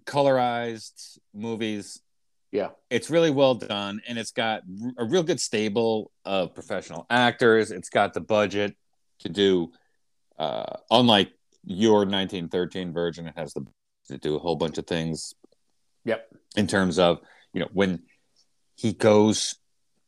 colorized 0.08 1.18
movies 1.34 2.00
Yeah. 2.50 2.70
it's 2.90 3.10
really 3.10 3.30
well 3.30 3.54
done 3.54 4.00
and 4.08 4.18
it's 4.18 4.30
got 4.32 4.62
a 4.96 5.04
real 5.04 5.22
good 5.22 5.38
stable 5.40 6.10
of 6.24 6.54
professional 6.54 7.04
actors 7.10 7.70
it's 7.70 7.90
got 7.90 8.14
the 8.14 8.20
budget 8.36 8.74
to 9.20 9.28
do 9.28 9.70
uh 10.38 10.76
unlike 10.90 11.30
your 11.64 11.98
1913 12.06 12.92
version 12.92 13.26
it 13.28 13.34
has 13.36 13.52
the 13.52 13.62
to 14.08 14.16
do 14.16 14.36
a 14.36 14.38
whole 14.38 14.56
bunch 14.56 14.78
of 14.78 14.86
things 14.86 15.34
Yep. 16.06 16.20
in 16.56 16.66
terms 16.66 16.98
of 16.98 17.18
you 17.52 17.60
know 17.60 17.68
when 17.72 17.92
he 18.76 18.92
goes 18.94 19.56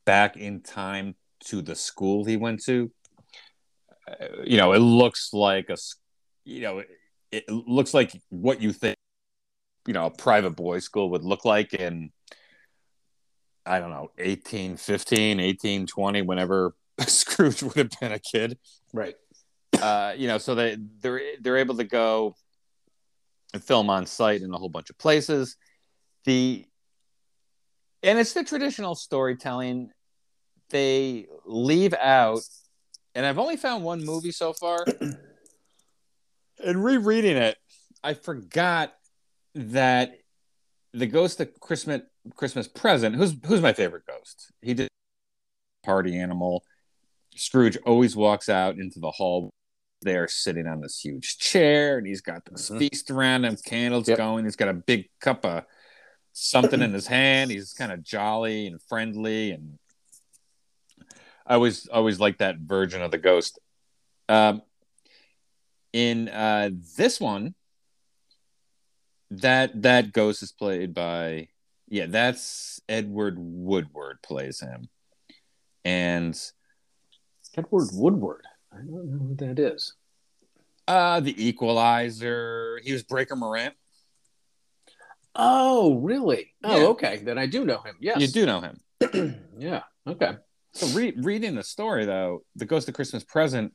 back 0.05 0.35
in 0.35 0.61
time 0.61 1.15
to 1.49 1.61
the 1.61 1.75
school 1.75 2.25
he 2.25 2.37
went 2.37 2.63
to 2.63 2.89
uh, 4.09 4.41
you 4.43 4.57
know 4.57 4.73
it 4.73 4.79
looks 4.79 5.29
like 5.31 5.69
a 5.69 5.77
you 6.43 6.61
know 6.61 6.79
it, 6.79 6.89
it 7.31 7.45
looks 7.49 7.93
like 7.93 8.11
what 8.29 8.61
you 8.61 8.73
think 8.73 8.97
you 9.87 9.93
know 9.93 10.05
a 10.05 10.11
private 10.11 10.51
boys 10.55 10.83
school 10.83 11.09
would 11.09 11.23
look 11.23 11.45
like 11.45 11.73
in 11.73 12.11
i 13.65 13.79
don't 13.79 13.89
know 13.89 14.11
1815 14.17 15.37
1820 15.37 16.21
whenever 16.23 16.73
scrooge 17.07 17.63
would 17.63 17.75
have 17.75 17.91
been 17.99 18.11
a 18.11 18.19
kid 18.19 18.57
Right. 18.93 19.15
uh, 19.81 20.13
you 20.17 20.27
know, 20.27 20.37
so 20.37 20.53
they 20.53 20.77
they're 21.01 21.21
they're 21.39 21.57
able 21.57 21.77
to 21.77 21.85
go 21.85 22.35
and 23.53 23.63
film 23.63 23.89
on 23.89 24.05
site 24.05 24.41
in 24.41 24.53
a 24.53 24.57
whole 24.57 24.69
bunch 24.69 24.89
of 24.89 24.97
places. 24.97 25.55
The 26.25 26.65
and 28.03 28.19
it's 28.19 28.33
the 28.33 28.43
traditional 28.43 28.95
storytelling. 28.95 29.91
They 30.69 31.27
leave 31.45 31.93
out, 31.93 32.41
and 33.15 33.25
I've 33.25 33.39
only 33.39 33.57
found 33.57 33.83
one 33.83 34.03
movie 34.03 34.31
so 34.33 34.51
far. 34.53 34.85
and 36.63 36.83
rereading 36.83 37.37
it, 37.37 37.57
I 38.03 38.13
forgot 38.13 38.93
that 39.55 40.13
the 40.93 41.07
ghost 41.07 41.39
of 41.39 41.59
Christmas 41.59 42.01
Christmas 42.35 42.67
present. 42.67 43.15
Who's 43.15 43.35
who's 43.45 43.61
my 43.61 43.73
favorite 43.73 44.03
ghost? 44.05 44.51
He 44.61 44.73
did 44.73 44.87
party 45.83 46.17
animal. 46.17 46.63
Scrooge 47.35 47.77
always 47.85 48.15
walks 48.15 48.49
out 48.49 48.77
into 48.77 48.99
the 48.99 49.11
hall. 49.11 49.49
They're 50.01 50.27
sitting 50.27 50.67
on 50.67 50.81
this 50.81 50.99
huge 50.99 51.37
chair, 51.37 51.97
and 51.97 52.05
he's 52.07 52.21
got 52.21 52.43
this 52.45 52.69
Mhm. 52.69 52.79
feast 52.79 53.09
around 53.11 53.45
him, 53.45 53.55
candles 53.65 54.07
Yep. 54.07 54.17
going. 54.17 54.45
He's 54.45 54.55
got 54.55 54.67
a 54.69 54.73
big 54.73 55.09
cup 55.19 55.45
of 55.45 55.63
something 56.33 56.81
in 56.81 56.91
his 56.93 57.07
hand. 57.07 57.51
He's 57.51 57.73
kind 57.77 57.91
of 57.91 58.03
jolly 58.03 58.67
and 58.67 58.81
friendly, 58.81 59.51
and 59.51 59.77
I 61.45 61.55
always 61.55 61.87
always 61.87 62.19
like 62.19 62.37
that 62.39 62.57
version 62.57 63.01
of 63.01 63.11
the 63.11 63.17
ghost. 63.17 63.59
Um, 64.29 64.61
in 65.93 66.29
uh, 66.29 66.69
this 66.97 67.19
one, 67.19 67.53
that 69.31 69.81
that 69.81 70.11
ghost 70.13 70.43
is 70.43 70.51
played 70.51 70.93
by 70.93 71.47
yeah, 71.87 72.05
that's 72.07 72.79
Edward 72.87 73.35
Woodward 73.37 74.19
plays 74.21 74.59
him, 74.61 74.87
and 75.83 76.39
Edward 77.57 77.89
Woodward. 77.93 78.45
I 78.71 78.77
don't 78.77 79.11
know 79.11 79.27
who 79.27 79.35
that 79.35 79.59
is. 79.59 79.93
uh, 80.87 81.19
the 81.19 81.35
Equalizer. 81.47 82.79
He 82.83 82.93
was 82.93 83.03
Breaker 83.03 83.35
Morant. 83.35 83.73
Oh, 85.35 85.95
really? 85.95 86.53
Oh, 86.63 86.77
Yeah. 86.81 86.87
okay. 86.87 87.17
Then 87.17 87.37
I 87.37 87.45
do 87.45 87.65
know 87.65 87.79
him. 87.81 87.95
Yes. 87.99 88.19
You 88.19 88.27
do 88.27 88.45
know 88.45 88.61
him. 88.61 88.79
yeah. 89.57 89.83
Okay. 90.07 90.33
So 90.73 90.87
re- 90.97 91.13
reading 91.17 91.55
the 91.55 91.63
story 91.63 92.05
though, 92.05 92.43
the 92.55 92.65
Ghost 92.65 92.87
of 92.89 92.93
Christmas 92.95 93.23
Present, 93.23 93.73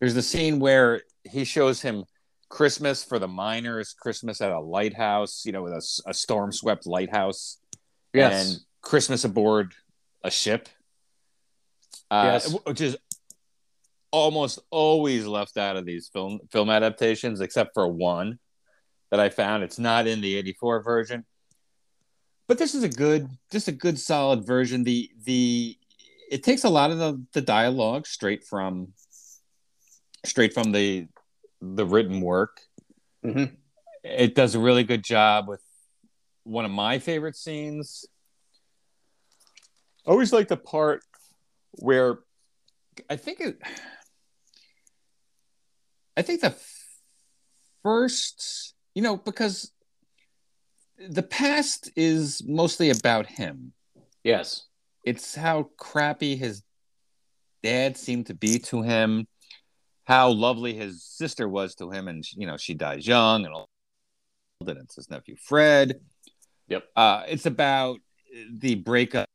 there's 0.00 0.14
the 0.14 0.22
scene 0.22 0.58
where 0.60 1.02
he 1.24 1.44
shows 1.44 1.80
him 1.80 2.04
Christmas 2.52 3.02
for 3.02 3.18
the 3.18 3.26
miners, 3.26 3.94
Christmas 3.98 4.42
at 4.42 4.52
a 4.52 4.60
lighthouse, 4.60 5.46
you 5.46 5.52
know, 5.52 5.62
with 5.62 5.72
a, 5.72 6.10
a 6.10 6.12
storm-swept 6.12 6.86
lighthouse, 6.86 7.56
Yes. 8.12 8.50
and 8.52 8.60
Christmas 8.82 9.24
aboard 9.24 9.72
a 10.22 10.30
ship. 10.30 10.68
Uh, 12.10 12.32
Yes. 12.34 12.54
which 12.66 12.82
is 12.82 12.98
almost 14.10 14.58
always 14.70 15.26
left 15.26 15.56
out 15.56 15.78
of 15.78 15.86
these 15.86 16.08
film 16.12 16.40
film 16.50 16.68
adaptations, 16.68 17.40
except 17.40 17.70
for 17.72 17.88
one 17.88 18.38
that 19.10 19.18
I 19.18 19.30
found. 19.30 19.62
It's 19.62 19.78
not 19.78 20.06
in 20.06 20.20
the 20.20 20.36
'84 20.36 20.82
version, 20.82 21.24
but 22.48 22.58
this 22.58 22.74
is 22.74 22.82
a 22.82 22.88
good, 22.90 23.30
just 23.50 23.68
a 23.68 23.72
good, 23.72 23.98
solid 23.98 24.46
version. 24.46 24.84
The 24.84 25.10
the 25.24 25.78
it 26.30 26.42
takes 26.42 26.64
a 26.64 26.68
lot 26.68 26.90
of 26.90 26.98
the, 26.98 27.24
the 27.32 27.40
dialogue 27.40 28.06
straight 28.06 28.44
from 28.44 28.92
straight 30.26 30.52
from 30.52 30.70
the 30.72 31.08
the 31.62 31.86
written 31.86 32.20
work. 32.20 32.60
Mhm. 33.24 33.56
It 34.02 34.34
does 34.34 34.56
a 34.56 34.60
really 34.60 34.82
good 34.82 35.04
job 35.04 35.46
with 35.46 35.62
one 36.42 36.64
of 36.64 36.72
my 36.72 36.98
favorite 36.98 37.36
scenes. 37.36 38.04
I 40.04 40.10
always 40.10 40.32
like 40.32 40.48
the 40.48 40.56
part 40.56 41.04
where 41.70 42.18
I 43.08 43.16
think 43.16 43.40
it 43.40 43.58
I 46.16 46.22
think 46.22 46.40
the 46.42 46.54
first, 47.82 48.74
you 48.94 49.02
know, 49.02 49.16
because 49.16 49.72
the 50.98 51.22
past 51.22 51.90
is 51.96 52.42
mostly 52.46 52.90
about 52.90 53.26
him. 53.26 53.72
Yes. 54.24 54.66
It's 55.04 55.34
how 55.34 55.70
crappy 55.78 56.36
his 56.36 56.62
dad 57.62 57.96
seemed 57.96 58.26
to 58.26 58.34
be 58.34 58.58
to 58.58 58.82
him, 58.82 59.26
how 60.12 60.30
lovely 60.30 60.74
his 60.74 61.02
sister 61.02 61.48
was 61.48 61.74
to 61.76 61.90
him, 61.90 62.06
and 62.06 62.22
you 62.34 62.46
know 62.46 62.58
she 62.58 62.74
dies 62.74 63.06
young, 63.06 63.46
and 63.46 63.54
all. 63.54 63.66
And 64.60 64.78
it's 64.78 64.96
his 64.96 65.10
nephew 65.10 65.36
Fred. 65.36 66.00
Yep. 66.68 66.84
Uh, 66.94 67.22
it's 67.26 67.46
about 67.46 67.98
the 68.52 68.74
breakup 68.76 69.26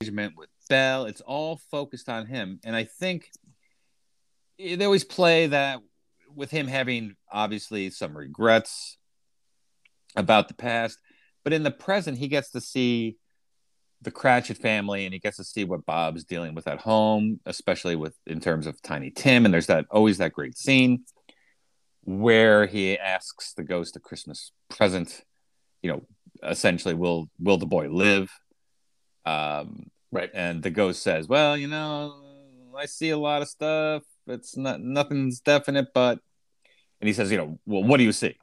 engagement 0.00 0.34
with 0.36 0.50
Belle. 0.68 1.06
It's 1.06 1.22
all 1.22 1.58
focused 1.70 2.10
on 2.10 2.26
him, 2.26 2.60
and 2.64 2.76
I 2.76 2.84
think 2.84 3.30
they 4.58 4.84
always 4.84 5.04
play 5.04 5.46
that 5.46 5.80
with 6.34 6.50
him 6.50 6.66
having 6.66 7.16
obviously 7.30 7.88
some 7.88 8.14
regrets 8.16 8.98
about 10.16 10.48
the 10.48 10.54
past, 10.54 10.98
but 11.44 11.54
in 11.54 11.62
the 11.62 11.70
present, 11.70 12.18
he 12.18 12.28
gets 12.28 12.50
to 12.50 12.60
see 12.60 13.16
the 14.02 14.10
Cratchit 14.10 14.58
family 14.58 15.04
and 15.04 15.12
he 15.14 15.20
gets 15.20 15.36
to 15.38 15.44
see 15.44 15.64
what 15.64 15.86
Bob's 15.86 16.24
dealing 16.24 16.54
with 16.54 16.66
at 16.66 16.80
home, 16.80 17.40
especially 17.46 17.96
with 17.96 18.14
in 18.26 18.40
terms 18.40 18.66
of 18.66 18.80
Tiny 18.82 19.10
Tim. 19.10 19.44
And 19.44 19.54
there's 19.54 19.68
that 19.68 19.86
always 19.90 20.18
that 20.18 20.32
great 20.32 20.56
scene 20.56 21.04
where 22.04 22.66
he 22.66 22.98
asks 22.98 23.54
the 23.54 23.62
ghost 23.62 23.96
a 23.96 24.00
Christmas 24.00 24.52
present, 24.68 25.22
you 25.82 25.90
know, 25.92 26.06
essentially, 26.42 26.94
will 26.94 27.30
will 27.38 27.58
the 27.58 27.66
boy 27.66 27.88
live? 27.88 28.30
Um, 29.24 29.90
Right. 30.10 30.30
and 30.34 30.62
the 30.62 30.70
ghost 30.70 31.02
says, 31.02 31.26
Well, 31.26 31.56
you 31.56 31.68
know, 31.68 32.72
I 32.76 32.84
see 32.84 33.10
a 33.10 33.16
lot 33.18 33.40
of 33.40 33.48
stuff. 33.48 34.02
It's 34.26 34.56
not 34.58 34.80
nothing's 34.82 35.40
definite, 35.40 35.88
but 35.94 36.18
and 37.00 37.08
he 37.08 37.14
says, 37.14 37.32
you 37.32 37.36
know, 37.36 37.58
well, 37.66 37.82
what 37.82 37.96
do 37.96 38.04
you 38.04 38.12
see? 38.12 38.36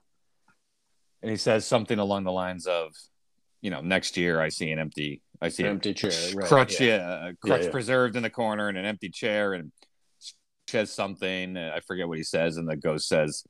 And 1.21 1.31
he 1.31 1.37
says 1.37 1.65
something 1.65 1.97
along 1.97 2.25
the 2.25 2.31
lines 2.31 2.67
of, 2.67 2.91
you 3.61 3.71
know, 3.71 3.79
next 3.79 4.17
year 4.17 4.41
I 4.41 4.49
see 4.49 4.69
an 4.71 4.79
empty, 4.79 5.21
I 5.41 5.49
see 5.49 5.63
An 5.63 5.69
empty 5.69 5.93
chair, 5.93 6.11
right, 6.35 6.45
crutch, 6.47 6.81
yeah. 6.81 6.87
yeah, 7.27 7.31
crutch 7.41 7.63
Yeah, 7.63 7.71
preserved 7.71 8.15
in 8.17 8.23
the 8.23 8.29
corner 8.29 8.67
and 8.67 8.77
an 8.77 8.85
empty 8.85 9.09
chair, 9.09 9.53
and 9.53 9.71
says 10.67 10.91
something. 10.91 11.55
uh, 11.57 11.71
I 11.75 11.79
forget 11.79 12.07
what 12.07 12.17
he 12.17 12.23
says, 12.23 12.57
and 12.57 12.67
the 12.67 12.75
ghost 12.75 13.07
says, 13.07 13.43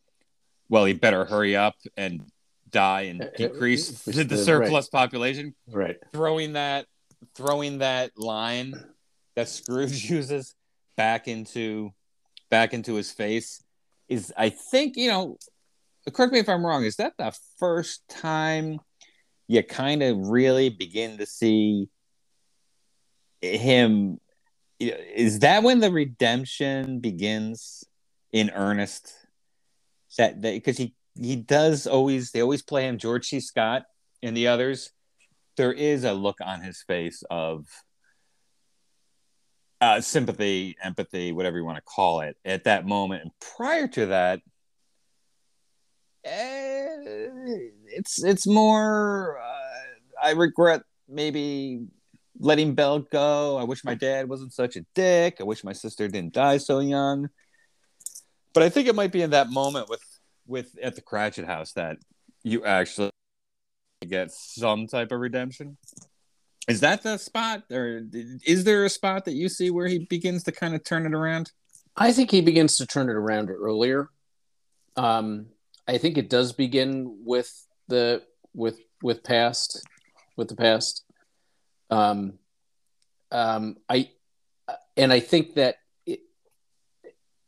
"Well, 0.70 0.86
he 0.86 0.94
better 0.94 1.26
hurry 1.26 1.56
up 1.56 1.76
and 1.98 2.22
die 2.70 3.02
and 3.04 3.22
Uh, 3.22 3.26
uh, 3.26 3.30
decrease 3.36 4.04
the, 4.04 4.12
the 4.12 4.24
the- 4.24 4.38
surplus 4.38 4.88
population." 4.90 5.56
Right. 5.68 5.98
Throwing 6.14 6.54
that, 6.54 6.86
throwing 7.36 7.80
that 7.80 8.12
line 8.18 8.74
that 9.36 9.50
Scrooge 9.50 10.10
uses 10.12 10.54
back 10.96 11.28
into, 11.28 11.92
back 12.50 12.74
into 12.74 12.94
his 12.96 13.12
face 13.12 13.64
is, 14.08 14.32
I 14.38 14.50
think, 14.50 14.96
you 14.96 15.08
know, 15.10 15.38
correct 16.14 16.34
me 16.34 16.40
if 16.40 16.50
I'm 16.50 16.66
wrong. 16.66 16.84
Is 16.84 16.98
that 16.98 17.14
the 17.18 17.36
first 17.58 18.08
time 18.08 18.80
you 19.50 19.64
kind 19.64 20.04
of 20.04 20.30
really 20.30 20.70
begin 20.70 21.18
to 21.18 21.26
see 21.26 21.90
him? 23.42 24.20
Is 24.80 25.40
that 25.40 25.64
when 25.64 25.80
the 25.80 25.92
redemption 25.92 27.00
begins 27.00 27.84
in 28.32 28.52
earnest? 28.52 29.12
That 30.18 30.40
because 30.40 30.78
he 30.78 30.94
he 31.20 31.36
does 31.36 31.88
always 31.88 32.32
they 32.32 32.42
always 32.42 32.62
play 32.62 32.88
him 32.88 33.00
George 33.00 33.28
C. 33.28 33.40
Scott 33.40 33.86
and 34.22 34.38
the 34.38 34.48
others. 34.48 34.92
There 35.58 35.74
is 35.74 36.04
a 36.04 36.14
look 36.14 36.38
on 36.42 36.62
his 36.62 36.84
face 36.84 37.24
of 37.30 37.66
uh, 39.82 40.02
sympathy, 40.02 40.76
empathy, 40.84 41.32
whatever 41.32 41.58
you 41.58 41.66
want 41.66 41.78
to 41.78 41.84
call 41.84 42.22
it, 42.22 42.38
at 42.46 42.66
that 42.66 42.86
moment. 42.86 43.24
And 43.24 43.32
prior 43.40 43.88
to 43.88 44.08
that, 44.08 44.42
it's 46.24 48.24
it's 48.24 48.48
more. 48.48 49.40
Uh, 49.40 50.22
I 50.22 50.32
regret 50.32 50.82
maybe 51.08 51.88
letting 52.40 52.76
Belle 52.76 53.00
go. 53.00 53.58
I 53.58 53.64
wish 53.64 53.84
my 53.84 53.96
dad 53.96 54.30
wasn't 54.30 54.54
such 54.54 54.76
a 54.76 54.86
dick. 54.96 55.38
I 55.40 55.44
wish 55.44 55.64
my 55.64 55.74
sister 55.74 56.08
didn't 56.08 56.34
die 56.34 56.58
so 56.58 56.80
young. 56.80 57.30
But 58.54 58.64
I 58.64 58.70
think 58.70 58.88
it 58.88 58.96
might 58.96 59.12
be 59.12 59.22
in 59.22 59.32
that 59.32 59.50
moment 59.50 59.90
with 59.90 60.04
with 60.48 60.78
at 60.82 60.96
the 60.96 61.02
Cratchit 61.02 61.46
House 61.46 61.74
that 61.74 61.98
you 62.44 62.66
actually 62.66 63.12
get 64.08 64.32
some 64.32 64.88
type 64.88 65.12
of 65.12 65.20
redemption. 65.20 65.78
Is 66.68 66.82
that 66.82 67.02
the 67.02 67.18
spot, 67.18 67.64
or 67.72 68.04
is 68.46 68.64
there 68.64 68.86
a 68.86 68.90
spot 68.90 69.26
that 69.26 69.34
you 69.34 69.50
see 69.50 69.72
where 69.72 69.88
he 69.88 70.00
begins 70.00 70.44
to 70.44 70.52
kind 70.52 70.76
of 70.76 70.84
turn 70.84 71.06
it 71.06 71.14
around? 71.14 71.52
I 71.96 72.12
think 72.12 72.32
he 72.32 72.42
begins 72.42 72.78
to 72.78 72.86
turn 72.86 73.10
it 73.10 73.16
around 73.16 73.50
earlier. 73.50 74.10
Um, 74.96 75.48
I 75.90 75.98
think 75.98 76.20
it 76.20 76.30
does 76.30 76.54
begin 76.54 77.18
with 77.26 77.52
the 77.88 78.22
with 78.54 78.80
with 79.02 79.24
past 79.24 79.84
with 80.38 80.48
the 80.48 80.56
past. 80.56 81.04
Um, 81.90 82.34
um, 83.32 83.78
I 83.90 84.12
and 84.96 85.12
I 85.12 85.20
think 85.20 85.56
that 85.56 85.78
it, 86.06 86.20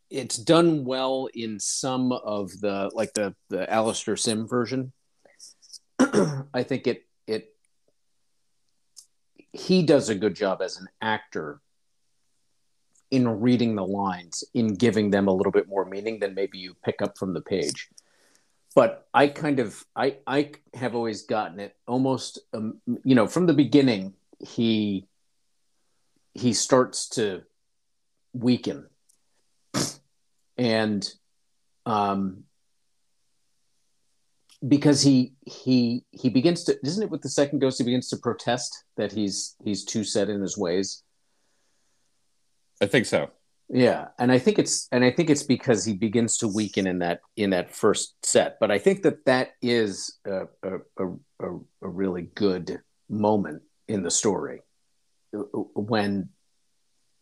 it's 0.10 0.38
done 0.38 0.86
well 0.86 1.30
in 1.36 1.60
some 1.60 2.12
of 2.12 2.50
the 2.62 2.90
like 2.96 3.14
the 3.14 3.36
the 3.50 3.72
Alastair 3.72 4.18
Sim 4.18 4.48
version. 4.48 4.92
I 6.00 6.64
think 6.64 6.88
it 6.88 7.06
it 7.28 7.54
he 9.54 9.84
does 9.84 10.10
a 10.10 10.16
good 10.16 10.36
job 10.36 10.64
as 10.64 10.80
an 10.80 10.88
actor 11.00 11.62
in 13.12 13.28
reading 13.40 13.76
the 13.76 13.86
lines, 13.86 14.44
in 14.56 14.74
giving 14.74 15.12
them 15.12 15.28
a 15.28 15.32
little 15.32 15.52
bit 15.52 15.68
more 15.68 15.86
meaning 15.86 16.18
than 16.18 16.34
maybe 16.34 16.58
you 16.58 16.74
pick 16.84 17.04
up 17.04 17.20
from 17.20 17.36
the 17.36 17.42
page. 17.42 17.88
But 18.76 19.08
I 19.14 19.28
kind 19.28 19.60
of, 19.60 19.84
I, 19.96 20.18
I 20.26 20.52
have 20.74 20.96
always 20.96 21.24
gotten 21.24 21.60
it 21.60 21.76
almost, 21.88 22.40
um, 22.54 22.82
you 23.04 23.16
know, 23.16 23.28
from 23.28 23.46
the 23.46 23.54
beginning. 23.54 24.14
He, 24.40 25.08
he 26.34 26.54
starts 26.54 27.10
to 27.10 27.44
weaken, 28.34 28.88
and, 30.58 31.14
um, 31.86 32.46
because 34.68 35.02
he 35.02 35.34
he 35.44 36.04
he 36.12 36.30
begins 36.30 36.64
to 36.66 36.78
isn't 36.86 37.02
it 37.02 37.10
with 37.10 37.24
the 37.24 37.30
second 37.30 37.58
ghost 37.58 37.80
he 37.80 37.84
begins 37.84 38.10
to 38.10 38.18
protest 38.18 38.84
that 38.96 39.12
he's 39.12 39.56
he's 39.64 39.84
too 39.84 40.04
set 40.04 40.30
in 40.30 40.40
his 40.40 40.56
ways 40.56 41.02
I 42.82 42.88
think 42.88 43.06
so. 43.06 43.30
Yeah 43.74 44.08
and 44.20 44.32
i 44.32 44.38
think 44.38 44.60
it's 44.60 44.88
and 44.92 45.04
i 45.04 45.10
think 45.10 45.30
it's 45.30 45.44
because 45.44 45.86
he 45.86 45.94
begins 45.94 46.38
to 46.38 46.48
weaken 46.48 46.86
in 46.86 47.00
that 47.00 47.22
in 47.38 47.52
that 47.52 47.74
first 47.74 48.16
set 48.24 48.58
but 48.60 48.70
i 48.70 48.78
think 48.78 49.02
that 49.04 49.26
that 49.26 49.52
is 49.62 50.20
a 50.26 50.42
a, 50.64 50.78
a, 50.98 51.56
a, 51.82 51.88
really 51.88 52.24
good 52.36 52.82
moment 53.10 53.62
in 53.88 54.04
the 54.04 54.12
story 54.12 54.62
uh, 55.36 55.40
uh, 55.40 55.64
when 55.76 56.30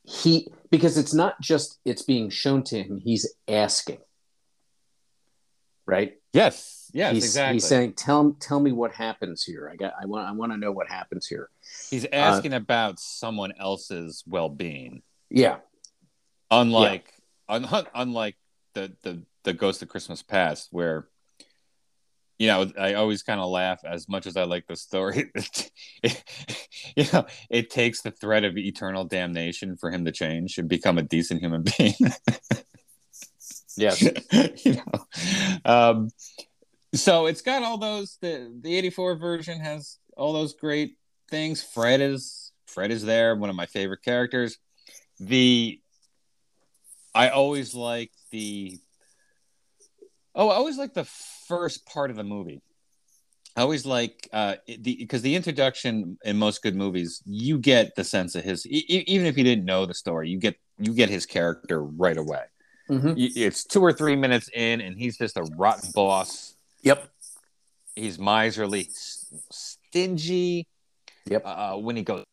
he 0.10 0.48
because 0.72 0.98
it's 0.98 1.14
not 1.14 1.40
just 1.42 1.80
it's 1.86 2.02
being 2.02 2.30
shown 2.30 2.64
to 2.64 2.82
him 2.82 3.00
he's 3.04 3.32
asking. 3.48 4.00
Right? 5.86 6.18
Yes, 6.34 6.92
yes, 6.94 7.14
he's, 7.14 7.26
exactly. 7.26 7.56
he's 7.56 7.68
saying 7.68 7.94
tell 7.94 8.36
tell 8.40 8.60
me 8.60 8.72
what 8.72 8.94
happens 8.94 9.44
here. 9.44 9.70
I 9.72 9.76
got 9.76 9.94
i 10.00 10.06
want 10.06 10.28
i 10.28 10.32
want 10.32 10.52
to 10.52 10.58
know 10.58 10.72
what 10.72 10.88
happens 10.88 11.28
here. 11.28 11.50
He's 11.90 12.06
uh, 12.06 12.10
asking 12.12 12.54
about 12.54 13.00
someone 13.00 13.54
else's 13.60 14.24
well-being, 14.28 15.02
yeah 15.30 15.58
unlike 16.52 17.12
un, 17.48 17.68
unlike 17.94 18.36
the 18.74 18.94
the 19.04 19.24
the 19.44 19.54
Ghost 19.54 19.82
of 19.82 19.90
Christmas 19.90 20.22
Past, 20.22 20.70
where 20.72 21.08
you 22.38 22.48
know 22.48 22.72
I 22.80 22.94
always 22.96 23.24
kind 23.24 23.40
of 23.40 23.50
laugh 23.50 23.82
as 23.84 24.08
much 24.08 24.28
as 24.28 24.38
I 24.38 24.44
like 24.44 24.68
the 24.68 24.76
story. 24.76 25.32
you 26.04 27.06
know, 27.14 27.26
it 27.50 27.70
takes 27.70 28.02
the 28.02 28.12
threat 28.12 28.44
of 28.44 28.58
eternal 28.58 29.06
damnation 29.06 29.78
for 29.78 29.92
him 29.92 30.06
to 30.06 30.12
change 30.12 30.58
and 30.58 30.70
become 30.70 30.98
a 30.98 31.04
decent 31.04 31.42
human 31.42 31.64
being. 31.78 31.94
yes 33.78 34.02
you 34.66 34.74
know, 34.74 35.64
um, 35.66 36.10
so 36.94 37.28
it's 37.28 37.42
got 37.42 37.64
all 37.64 37.78
those. 37.78 38.18
The 38.22 38.52
the 38.62 38.76
eighty 38.76 38.90
four 38.90 39.16
version 39.16 39.60
has 39.60 39.98
all 40.18 40.34
those 40.34 40.54
great 40.54 40.98
things. 41.30 41.64
Fred 41.64 42.02
is 42.02 42.52
Fred 42.68 42.92
is 42.92 43.04
there, 43.04 43.36
one 43.36 43.50
of 43.50 43.56
my 43.56 43.66
favorite 43.66 44.04
characters. 44.04 44.58
The 45.20 45.80
I 47.14 47.30
always 47.30 47.74
like 47.74 48.12
the 48.32 48.78
oh, 50.36 50.50
I 50.50 50.56
always 50.56 50.78
like 50.78 50.94
the 50.94 51.06
first 51.48 51.86
part 51.86 52.10
of 52.10 52.16
the 52.16 52.24
movie. 52.24 52.62
I 53.56 53.62
always 53.62 53.86
like 53.86 54.30
uh, 54.32 54.56
the 54.68 54.96
because 54.98 55.22
the 55.22 55.36
introduction 55.36 56.18
in 56.24 56.38
most 56.38 56.62
good 56.62 56.76
movies, 56.76 57.22
you 57.26 57.58
get 57.58 57.96
the 57.96 58.04
sense 58.04 58.36
of 58.36 58.44
his 58.44 58.66
e- 58.68 58.86
even 59.08 59.26
if 59.26 59.38
you 59.38 59.44
didn't 59.44 59.66
know 59.66 59.86
the 59.86 59.94
story, 59.94 60.30
you 60.30 60.38
get 60.38 60.56
you 60.78 60.94
get 60.94 61.10
his 61.10 61.26
character 61.26 61.84
right 61.84 62.18
away. 62.18 62.44
Mhm. 62.90 63.16
It's 63.18 63.64
two 63.64 63.82
or 63.82 63.92
three 63.94 64.16
minutes 64.16 64.50
in, 64.54 64.82
and 64.82 64.98
he's 64.98 65.18
just 65.18 65.38
a 65.38 65.44
rotten 65.58 65.92
boss. 65.92 66.56
yep 66.82 67.10
He's 67.96 68.18
miserly, 68.18 68.88
stingy. 69.52 70.68
Yep. 71.26 71.42
Uh, 71.46 71.76
when 71.76 71.98
he 71.98 72.04
goes, 72.04 72.24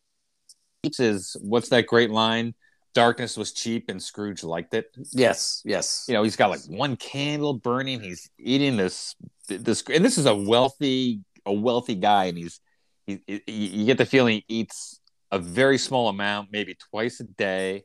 keeps 0.83 0.97
his 0.97 1.35
what's 1.41 1.69
that 1.69 1.87
great 1.87 2.09
line? 2.09 2.53
Darkness 2.97 3.37
was 3.37 3.51
cheap, 3.51 3.89
and 3.89 4.01
Scrooge 4.01 4.43
liked 4.43 4.73
it. 4.73 4.87
yes 5.13 5.61
yes 5.63 6.05
You 6.07 6.15
know, 6.15 6.23
he's 6.23 6.35
got 6.35 6.49
like 6.49 6.61
one 6.67 6.95
candle 6.95 7.53
burning. 7.53 8.01
He's 8.01 8.27
eating 8.39 8.75
this 8.75 9.15
this, 9.47 9.83
and 9.93 10.03
this 10.03 10.17
is 10.17 10.25
a 10.25 10.35
wealthy 10.35 11.21
a 11.45 11.53
wealthy 11.53 11.93
guy, 11.93 12.25
and 12.25 12.37
he's 12.37 12.59
he, 13.05 13.21
he, 13.27 13.41
you 13.45 13.85
get 13.85 13.99
the 13.99 14.05
feeling 14.05 14.41
he 14.47 14.61
eats 14.61 14.99
a 15.31 15.37
very 15.37 15.77
small 15.77 16.09
amount, 16.09 16.49
maybe 16.51 16.75
twice 16.89 17.19
a 17.19 17.25
day. 17.25 17.83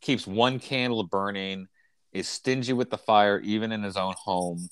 Keeps 0.00 0.26
one 0.26 0.60
candle 0.60 1.02
burning. 1.04 1.66
Is 2.12 2.28
stingy 2.28 2.72
with 2.72 2.90
the 2.90 2.98
fire, 2.98 3.40
even 3.40 3.72
in 3.72 3.82
his 3.82 3.96
own 3.96 4.14
home. 4.16 4.68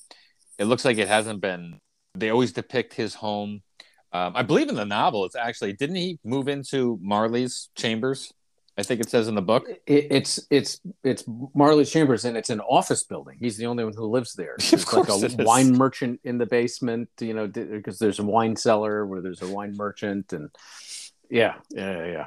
It 0.56 0.64
looks 0.66 0.84
like 0.84 0.98
it 0.98 1.08
hasn't 1.08 1.40
been. 1.40 1.80
They 2.14 2.30
always 2.30 2.52
depict 2.52 2.94
his 2.94 3.14
home. 3.14 3.62
Um, 4.12 4.32
I 4.36 4.42
believe 4.42 4.68
in 4.68 4.76
the 4.76 4.86
novel, 4.86 5.24
it's 5.24 5.36
actually 5.36 5.72
didn't 5.72 5.96
he 5.96 6.18
move 6.24 6.46
into 6.48 6.98
Marley's 7.02 7.68
chambers? 7.74 8.32
I 8.78 8.82
think 8.82 9.00
it 9.00 9.08
says 9.08 9.26
in 9.28 9.34
the 9.34 9.42
book. 9.42 9.66
it, 9.68 10.06
it's 10.10 10.46
it's 10.50 10.80
it's 11.02 11.24
Marley's 11.54 11.90
Chambers 11.90 12.24
and 12.26 12.36
it's 12.36 12.50
an 12.50 12.60
office 12.60 13.04
building. 13.04 13.38
He's 13.40 13.56
the 13.56 13.66
only 13.66 13.84
one 13.84 13.94
who 13.94 14.06
lives 14.06 14.34
there. 14.34 14.56
Of 14.60 14.70
There's 14.70 14.92
like 14.92 15.06
course 15.06 15.22
a 15.22 15.26
it 15.26 15.40
is. 15.40 15.46
wine 15.46 15.72
merchant 15.72 16.20
in 16.24 16.38
the 16.38 16.46
basement, 16.46 17.08
you 17.20 17.32
know, 17.32 17.46
because 17.46 17.98
there's 17.98 18.18
a 18.18 18.24
wine 18.24 18.54
cellar 18.56 19.06
where 19.06 19.22
there's 19.22 19.42
a 19.42 19.48
wine 19.48 19.74
merchant, 19.76 20.32
and 20.32 20.50
yeah, 21.30 21.54
yeah, 21.70 21.96
yeah, 21.96 22.06
yeah. 22.06 22.26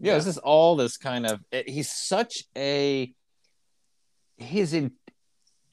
yeah, 0.00 0.14
this 0.14 0.26
is 0.26 0.38
all 0.38 0.76
this 0.76 0.96
kind 0.96 1.26
of 1.26 1.40
eh, 1.52 1.64
he's 1.66 1.90
such 1.90 2.44
a 2.56 3.12
his 4.36 4.72
in 4.74 4.92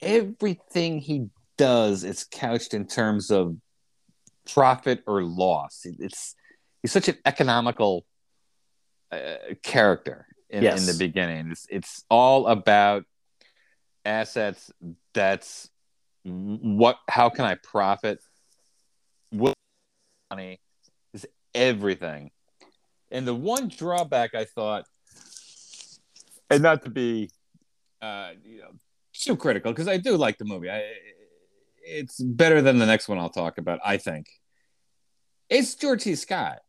everything 0.00 0.98
he 0.98 1.26
does 1.58 2.04
it's 2.04 2.24
couched 2.24 2.72
in 2.72 2.86
terms 2.86 3.30
of 3.30 3.56
profit 4.50 5.02
or 5.06 5.22
loss 5.22 5.84
it's 5.84 6.34
he's 6.80 6.92
such 6.92 7.08
an 7.08 7.16
economical 7.26 8.06
uh, 9.12 9.54
character 9.62 10.26
in, 10.48 10.62
Yes. 10.62 10.80
in 10.80 10.86
the 10.86 10.98
beginning. 10.98 11.50
It's 11.50 11.66
it's 11.70 12.04
all 12.10 12.46
about 12.46 13.04
assets. 14.04 14.70
That's 15.14 15.68
what. 16.24 16.98
How 17.08 17.28
can 17.30 17.44
I 17.44 17.54
profit? 17.56 18.20
What 19.30 19.54
money 20.30 20.60
is 21.12 21.26
everything. 21.54 22.30
And 23.10 23.26
the 23.26 23.34
one 23.34 23.68
drawback 23.68 24.34
I 24.34 24.44
thought, 24.44 24.84
and 26.48 26.62
not 26.62 26.84
to 26.84 26.90
be, 26.90 27.30
uh, 28.00 28.30
you 28.44 28.60
know, 28.60 28.70
too 29.12 29.36
critical 29.36 29.72
because 29.72 29.88
I 29.88 29.96
do 29.96 30.16
like 30.16 30.38
the 30.38 30.44
movie. 30.44 30.70
I, 30.70 30.84
it's 31.82 32.20
better 32.20 32.62
than 32.62 32.78
the 32.78 32.86
next 32.86 33.08
one 33.08 33.18
I'll 33.18 33.30
talk 33.30 33.58
about. 33.58 33.80
I 33.84 33.96
think 33.96 34.28
it's 35.48 35.74
George 35.74 36.02
C. 36.02 36.14
Scott. 36.14 36.60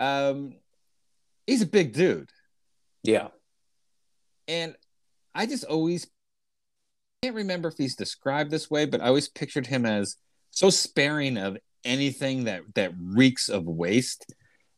Um, 0.00 0.56
he's 1.46 1.62
a 1.62 1.66
big 1.66 1.92
dude, 1.92 2.30
Yeah. 3.02 3.28
and 4.48 4.74
I 5.34 5.46
just 5.46 5.64
always 5.64 6.06
can't 7.22 7.34
remember 7.36 7.68
if 7.68 7.76
he's 7.78 7.96
described 7.96 8.50
this 8.50 8.70
way, 8.70 8.84
but 8.86 9.00
I 9.00 9.06
always 9.06 9.28
pictured 9.28 9.66
him 9.66 9.86
as 9.86 10.16
so 10.50 10.70
sparing 10.70 11.36
of 11.38 11.56
anything 11.84 12.44
that 12.44 12.62
that 12.74 12.92
reeks 13.00 13.48
of 13.48 13.64
waste 13.64 14.26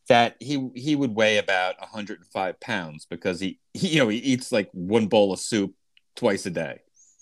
that 0.07 0.35
he 0.39 0.69
he 0.75 0.95
would 0.95 1.15
weigh 1.15 1.37
about 1.37 1.79
105 1.79 2.59
pounds 2.59 3.05
because 3.09 3.39
he, 3.39 3.59
he 3.73 3.89
you 3.89 3.99
know 3.99 4.07
he 4.07 4.17
eats 4.17 4.51
like 4.51 4.69
one 4.71 5.07
bowl 5.07 5.33
of 5.33 5.39
soup 5.39 5.73
twice 6.15 6.45
a 6.45 6.49
day 6.51 6.79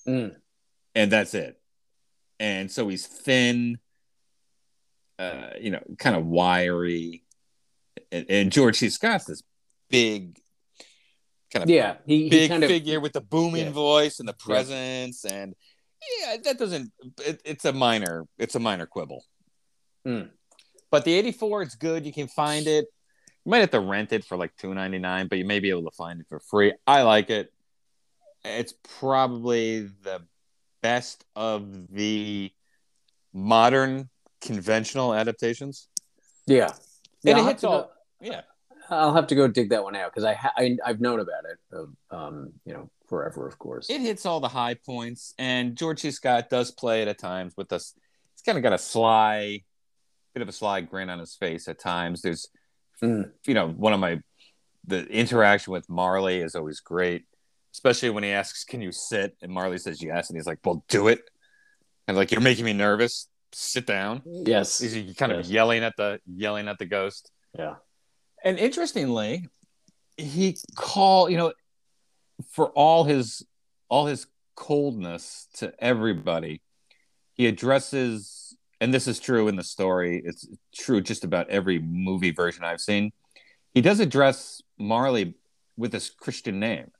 Mm. 0.07 0.35
and 0.95 1.11
that's 1.11 1.33
it 1.33 1.59
and 2.39 2.69
so 2.71 2.87
he's 2.89 3.07
thin 3.07 3.77
uh 5.19 5.51
you 5.59 5.71
know 5.71 5.81
kind 5.97 6.15
of 6.15 6.25
wiry 6.25 7.22
and, 8.11 8.25
and 8.29 8.51
george 8.51 8.77
c 8.77 8.89
scott's 8.89 9.25
this 9.25 9.41
big 9.89 10.37
kind 11.51 11.63
of 11.63 11.69
Yeah. 11.69 11.97
He, 12.05 12.23
he 12.23 12.29
big 12.29 12.49
kind 12.49 12.63
of 12.63 12.69
figure 12.69 12.99
with 12.99 13.13
the 13.13 13.21
booming 13.21 13.65
Yeah. 13.67 13.71
voice 13.71 14.19
and 14.19 14.27
the 14.27 14.33
presence 14.33 15.23
and 15.25 15.53
yeah 16.21 16.37
that 16.43 16.57
doesn't 16.57 16.91
it, 17.25 17.41
it's 17.45 17.65
a 17.65 17.71
minor 17.73 18.25
it's 18.37 18.55
a 18.55 18.59
minor 18.59 18.85
quibble 18.85 19.23
Hmm. 20.05 20.23
but 20.91 21.05
the 21.05 21.13
84 21.13 21.61
it's 21.61 21.75
good 21.75 22.05
you 22.05 22.11
can 22.11 22.27
find 22.27 22.67
it 22.67 22.85
you 23.45 23.49
might 23.49 23.59
have 23.59 23.71
to 23.71 23.79
rent 23.79 24.11
it 24.11 24.25
for 24.25 24.35
like 24.35 24.55
2.99 24.57 25.29
but 25.29 25.37
you 25.37 25.45
may 25.45 25.59
be 25.59 25.69
able 25.69 25.83
to 25.83 25.95
find 25.95 26.19
it 26.19 26.25
for 26.27 26.39
free 26.39 26.73
i 26.87 27.03
like 27.03 27.29
it 27.29 27.53
it's 28.43 28.73
probably 28.99 29.81
the 30.01 30.21
best 30.81 31.23
of 31.35 31.87
the 31.93 32.51
modern 33.33 34.09
conventional 34.41 35.13
adaptations 35.13 35.87
yeah. 36.45 36.73
And 37.25 37.29
Yeah, 37.29 37.35
it 37.35 37.37
I'll 37.39 37.43
have 37.45 37.53
hits 37.53 37.63
all 37.63 37.81
go- 37.83 37.89
yeah 38.21 38.41
I'll 38.89 39.13
have 39.13 39.27
to 39.27 39.35
go 39.35 39.47
dig 39.47 39.69
that 39.69 39.83
one 39.83 39.95
out 39.95 40.11
because 40.11 40.25
I, 40.25 40.33
ha- 40.33 40.53
I 40.57 40.77
I've 40.85 40.99
known 40.99 41.19
about 41.21 41.43
it, 41.45 41.57
uh, 42.11 42.15
um, 42.15 42.51
you 42.65 42.73
know, 42.73 42.89
forever, 43.07 43.47
of 43.47 43.57
course. 43.57 43.89
it 43.89 44.01
hits 44.01 44.25
all 44.25 44.39
the 44.41 44.49
high 44.49 44.73
points, 44.75 45.33
and 45.39 45.75
George 45.77 46.01
C. 46.01 46.11
Scott 46.11 46.49
does 46.49 46.69
play 46.71 47.01
it 47.01 47.07
at 47.07 47.17
times 47.17 47.53
with 47.55 47.71
us. 47.71 47.93
He's 48.35 48.41
kind 48.45 48.57
of 48.57 48.61
got 48.63 48.73
a 48.73 48.77
sly, 48.77 49.63
bit 50.33 50.41
of 50.41 50.49
a 50.49 50.51
sly 50.51 50.81
grin 50.81 51.09
on 51.09 51.17
his 51.19 51.33
face 51.35 51.67
at 51.69 51.79
times. 51.79 52.21
There's, 52.21 52.47
Mm. 53.01 53.31
you 53.47 53.53
know, 53.53 53.69
one 53.69 53.93
of 53.93 53.99
my 54.01 54.19
the 54.85 55.05
interaction 55.07 55.71
with 55.71 55.89
Marley 55.89 56.41
is 56.41 56.53
always 56.55 56.81
great, 56.81 57.23
especially 57.73 58.09
when 58.09 58.23
he 58.23 58.31
asks, 58.31 58.65
"Can 58.65 58.81
you 58.81 58.91
sit?" 58.91 59.35
and 59.41 59.49
Marley 59.51 59.77
says 59.77 60.03
yes, 60.03 60.29
and 60.29 60.37
he's 60.37 60.45
like, 60.45 60.59
"Well, 60.65 60.83
do 60.89 61.07
it." 61.07 61.21
And 62.07 62.17
like, 62.17 62.31
"You're 62.31 62.41
making 62.41 62.65
me 62.65 62.73
nervous. 62.73 63.27
Sit 63.53 63.85
down." 63.85 64.21
yes. 64.25 64.79
He's 64.79 65.15
kind 65.15 65.31
of 65.31 65.39
Yes. 65.39 65.49
yelling 65.49 65.83
at 65.83 65.95
the 65.97 66.19
yelling 66.25 66.67
at 66.67 66.77
the 66.79 66.85
ghost. 66.85 67.31
Yeah. 67.57 67.75
And 68.43 68.57
interestingly, 68.59 69.47
he 70.17 70.57
call 70.75 71.29
you 71.29 71.37
know, 71.37 71.53
for 72.49 72.69
all 72.71 73.03
his 73.03 73.45
all 73.89 74.05
his 74.07 74.27
coldness 74.55 75.47
to 75.55 75.73
everybody, 75.83 76.61
he 77.33 77.47
addresses, 77.47 78.55
and 78.81 78.93
this 78.93 79.07
is 79.07 79.19
true 79.19 79.47
in 79.47 79.55
the 79.55 79.63
story. 79.63 80.21
It's 80.25 80.47
true 80.75 81.01
just 81.01 81.23
about 81.23 81.49
every 81.49 81.79
movie 81.79 82.31
version 82.31 82.63
I've 82.63 82.81
seen. 82.81 83.11
He 83.73 83.81
does 83.81 83.99
address 83.99 84.61
Marley 84.77 85.35
with 85.77 85.93
his 85.93 86.09
Christian 86.09 86.59
name. 86.59 86.91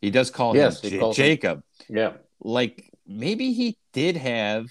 He 0.00 0.10
does 0.10 0.30
call 0.30 0.56
Yes, 0.56 0.82
him 0.82 0.90
J- 0.90 0.98
calls 0.98 1.16
him- 1.16 1.24
Jacob. 1.24 1.62
Yeah. 1.88 2.14
Like 2.40 2.90
maybe 3.06 3.52
he 3.52 3.76
did 3.92 4.16
have 4.16 4.66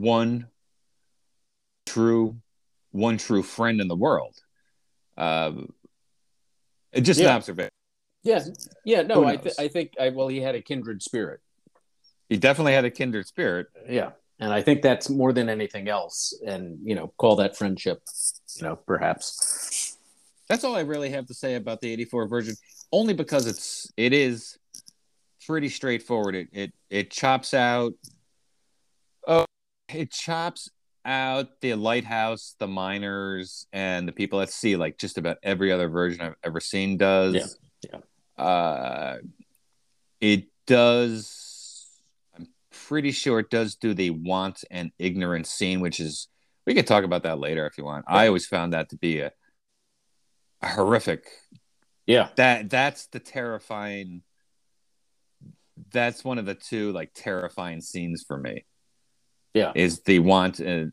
one 0.00 0.48
true, 1.86 2.36
one 2.90 3.18
true 3.18 3.42
friend 3.42 3.80
in 3.80 3.88
the 3.88 3.96
world. 3.96 4.34
Um, 5.16 5.72
just 7.00 7.20
an 7.20 7.26
Yeah. 7.26 7.36
observation. 7.36 7.70
Yeah. 8.22 8.44
Yeah. 8.84 9.02
No, 9.02 9.24
I, 9.24 9.36
th- 9.36 9.54
I 9.58 9.68
think 9.68 9.92
I, 10.00 10.10
well, 10.10 10.28
he 10.28 10.40
had 10.40 10.54
a 10.54 10.62
kindred 10.62 11.02
spirit. 11.02 11.40
He 12.28 12.36
definitely 12.36 12.72
had 12.72 12.84
a 12.84 12.90
kindred 12.90 13.26
spirit. 13.26 13.66
Yeah. 13.88 14.12
And 14.40 14.52
I 14.52 14.62
think 14.62 14.82
that's 14.82 15.08
more 15.10 15.32
than 15.32 15.48
anything 15.48 15.88
else. 15.88 16.36
And, 16.44 16.78
you 16.82 16.94
know, 16.94 17.12
call 17.18 17.36
that 17.36 17.56
friendship, 17.56 18.02
you 18.56 18.62
know, 18.62 18.76
perhaps. 18.76 19.96
That's 20.48 20.64
all 20.64 20.74
I 20.74 20.80
really 20.80 21.10
have 21.10 21.26
to 21.26 21.34
say 21.34 21.54
about 21.54 21.80
the 21.80 21.90
84 21.92 22.28
version, 22.28 22.54
only 22.92 23.14
because 23.14 23.46
it's 23.46 23.90
it 23.96 24.12
is 24.12 24.58
pretty 25.46 25.68
straightforward. 25.68 26.34
It 26.34 26.48
it 26.52 26.72
it 26.90 27.10
chops 27.10 27.54
out 27.54 27.92
it 29.94 30.10
chops 30.10 30.70
out 31.04 31.60
the 31.60 31.74
lighthouse, 31.74 32.54
the 32.58 32.66
miners, 32.66 33.66
and 33.72 34.08
the 34.08 34.12
people 34.12 34.40
at 34.40 34.50
sea, 34.50 34.76
like 34.76 34.98
just 34.98 35.18
about 35.18 35.36
every 35.42 35.70
other 35.70 35.88
version 35.88 36.22
I've 36.22 36.36
ever 36.42 36.60
seen 36.60 36.96
does. 36.96 37.58
Yeah, 37.82 38.00
yeah. 38.38 38.42
Uh 38.44 39.18
it 40.20 40.46
does 40.66 41.86
I'm 42.36 42.48
pretty 42.70 43.10
sure 43.10 43.40
it 43.40 43.50
does 43.50 43.74
do 43.74 43.92
the 43.92 44.10
want 44.10 44.64
and 44.70 44.90
ignorance 44.98 45.50
scene, 45.50 45.80
which 45.80 46.00
is 46.00 46.28
we 46.66 46.74
could 46.74 46.86
talk 46.86 47.04
about 47.04 47.24
that 47.24 47.38
later 47.38 47.66
if 47.66 47.76
you 47.76 47.84
want. 47.84 48.06
I 48.08 48.26
always 48.26 48.46
found 48.46 48.72
that 48.72 48.88
to 48.90 48.96
be 48.96 49.20
a 49.20 49.32
a 50.62 50.68
horrific 50.68 51.26
Yeah. 52.06 52.30
that 52.36 52.70
that's 52.70 53.06
the 53.08 53.20
terrifying 53.20 54.22
that's 55.92 56.24
one 56.24 56.38
of 56.38 56.46
the 56.46 56.54
two 56.54 56.92
like 56.92 57.10
terrifying 57.14 57.82
scenes 57.82 58.24
for 58.26 58.38
me 58.38 58.64
Yeah. 59.54 59.72
is 59.74 60.02
the 60.02 60.18
want 60.18 60.60
uh, 60.60 60.86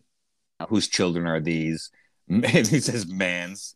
whose 0.70 0.88
children 0.88 1.26
are 1.28 1.42
these 1.42 1.92
he 2.28 2.80
says 2.80 3.08
man's 3.08 3.76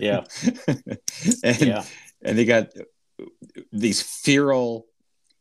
Yeah. 0.00 0.24
and, 1.44 1.60
Yeah. 1.60 1.84
and 2.22 2.36
they 2.36 2.44
got 2.44 2.68
these 3.72 4.02
feral 4.02 4.86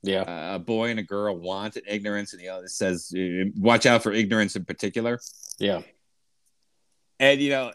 Yeah. 0.04 0.22
uh, 0.22 0.56
a 0.56 0.60
boy 0.60 0.90
and 0.92 1.00
a 1.00 1.04
girl 1.04 1.36
want 1.38 1.76
and 1.76 1.86
ignorance 1.88 2.34
and 2.34 2.42
you 2.42 2.50
know 2.50 2.60
it 2.60 2.70
says 2.70 3.12
uh, 3.18 3.50
watch 3.58 3.86
out 3.86 4.04
for 4.04 4.14
ignorance 4.14 4.56
in 4.56 4.64
particular 4.66 5.20
Yeah. 5.60 5.82
and 7.20 7.42
you 7.42 7.50
know 7.50 7.72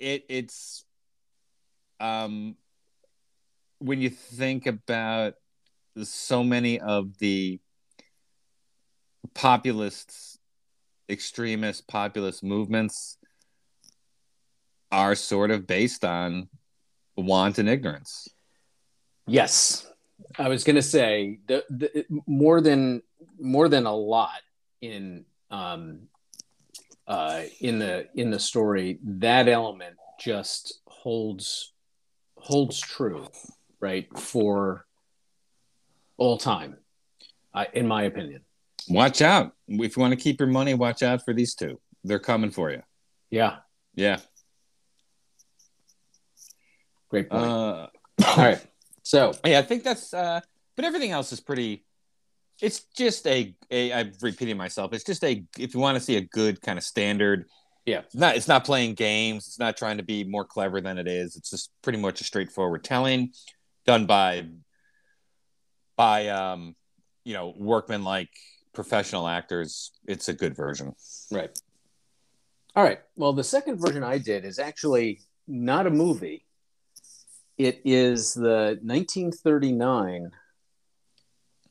it 0.00 0.24
it's 0.28 0.84
um 1.98 2.56
when 3.80 4.00
you 4.00 4.10
think 4.10 4.66
about 4.66 5.34
so 6.02 6.44
many 6.44 6.78
of 6.80 7.18
the 7.18 7.60
populists 9.34 10.38
extremist 11.08 11.88
populist 11.88 12.42
movements 12.44 13.18
are 14.92 15.14
sort 15.14 15.50
of 15.50 15.66
based 15.66 16.04
on 16.04 16.48
want 17.16 17.58
and 17.58 17.68
ignorance 17.68 18.28
Yes, 19.30 19.86
I 20.40 20.48
was 20.48 20.64
going 20.64 20.74
to 20.74 20.82
say 20.82 21.38
the, 21.46 21.64
the 21.70 22.04
more 22.26 22.60
than 22.60 23.00
more 23.38 23.68
than 23.68 23.86
a 23.86 23.94
lot 23.94 24.40
in 24.80 25.24
um, 25.52 26.08
uh, 27.06 27.42
in 27.60 27.78
the 27.78 28.08
in 28.16 28.32
the 28.32 28.40
story. 28.40 28.98
That 29.04 29.48
element 29.48 29.94
just 30.18 30.80
holds 30.86 31.72
holds 32.36 32.80
true, 32.80 33.28
right, 33.78 34.08
for 34.18 34.84
all 36.16 36.36
time, 36.36 36.78
uh, 37.54 37.66
in 37.72 37.86
my 37.86 38.02
opinion. 38.02 38.42
Watch 38.88 39.22
out 39.22 39.52
if 39.68 39.96
you 39.96 40.00
want 40.00 40.12
to 40.12 40.16
keep 40.16 40.40
your 40.40 40.48
money 40.48 40.74
watch 40.74 41.02
out 41.02 41.24
for 41.24 41.32
these 41.34 41.54
two 41.54 41.78
they're 42.04 42.18
coming 42.18 42.50
for 42.50 42.70
you 42.70 42.82
Yeah, 43.30 43.56
yeah 43.94 44.18
great 47.08 47.28
point. 47.30 47.42
uh 47.42 47.86
all 48.26 48.36
right, 48.36 48.64
so 49.02 49.32
Yeah, 49.44 49.58
I 49.58 49.62
think 49.62 49.82
that's. 49.82 50.12
uh 50.12 50.40
But 50.76 50.84
everything 50.84 51.10
else 51.10 51.32
is 51.32 51.40
pretty. 51.40 51.84
It's 52.60 52.80
just 52.94 53.26
a, 53.26 53.54
a. 53.70 53.92
I'm 53.94 54.12
repeating 54.20 54.58
myself. 54.58 54.92
It's 54.92 55.04
just 55.04 55.24
a. 55.24 55.42
If 55.58 55.72
you 55.72 55.80
want 55.80 55.96
to 55.96 56.04
see 56.04 56.16
a 56.16 56.20
good 56.20 56.60
kind 56.60 56.78
of 56.78 56.84
standard. 56.84 57.46
Yeah. 57.86 58.00
It's 58.00 58.14
not. 58.14 58.36
It's 58.36 58.46
not 58.48 58.64
playing 58.66 58.94
games. 58.94 59.46
It's 59.46 59.58
not 59.58 59.78
trying 59.78 59.96
to 59.96 60.02
be 60.02 60.22
more 60.24 60.44
clever 60.44 60.82
than 60.82 60.98
it 60.98 61.08
is. 61.08 61.34
It's 61.36 61.48
just 61.48 61.70
pretty 61.82 61.98
much 61.98 62.20
a 62.20 62.24
straightforward 62.24 62.84
telling, 62.84 63.32
done 63.86 64.04
by. 64.04 64.46
By 65.96 66.28
um, 66.28 66.76
you 67.24 67.32
know, 67.32 67.54
workmen 67.56 68.04
like 68.04 68.30
professional 68.72 69.26
actors. 69.28 69.92
It's 70.06 70.28
a 70.28 70.32
good 70.32 70.54
version. 70.56 70.94
Right. 71.30 71.50
All 72.76 72.84
right. 72.84 73.00
Well, 73.16 73.32
the 73.32 73.44
second 73.44 73.78
version 73.78 74.04
I 74.04 74.18
did 74.18 74.44
is 74.44 74.58
actually 74.58 75.20
not 75.48 75.86
a 75.86 75.90
movie. 75.90 76.44
it 77.58 77.80
is 77.84 78.32
the 78.34 78.78
1939 78.82 80.30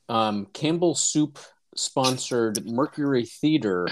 um, 0.09 0.47
Campbell 0.53 0.95
Soup 0.95 1.39
sponsored 1.75 2.65
Mercury 2.65 3.25
Theater 3.25 3.87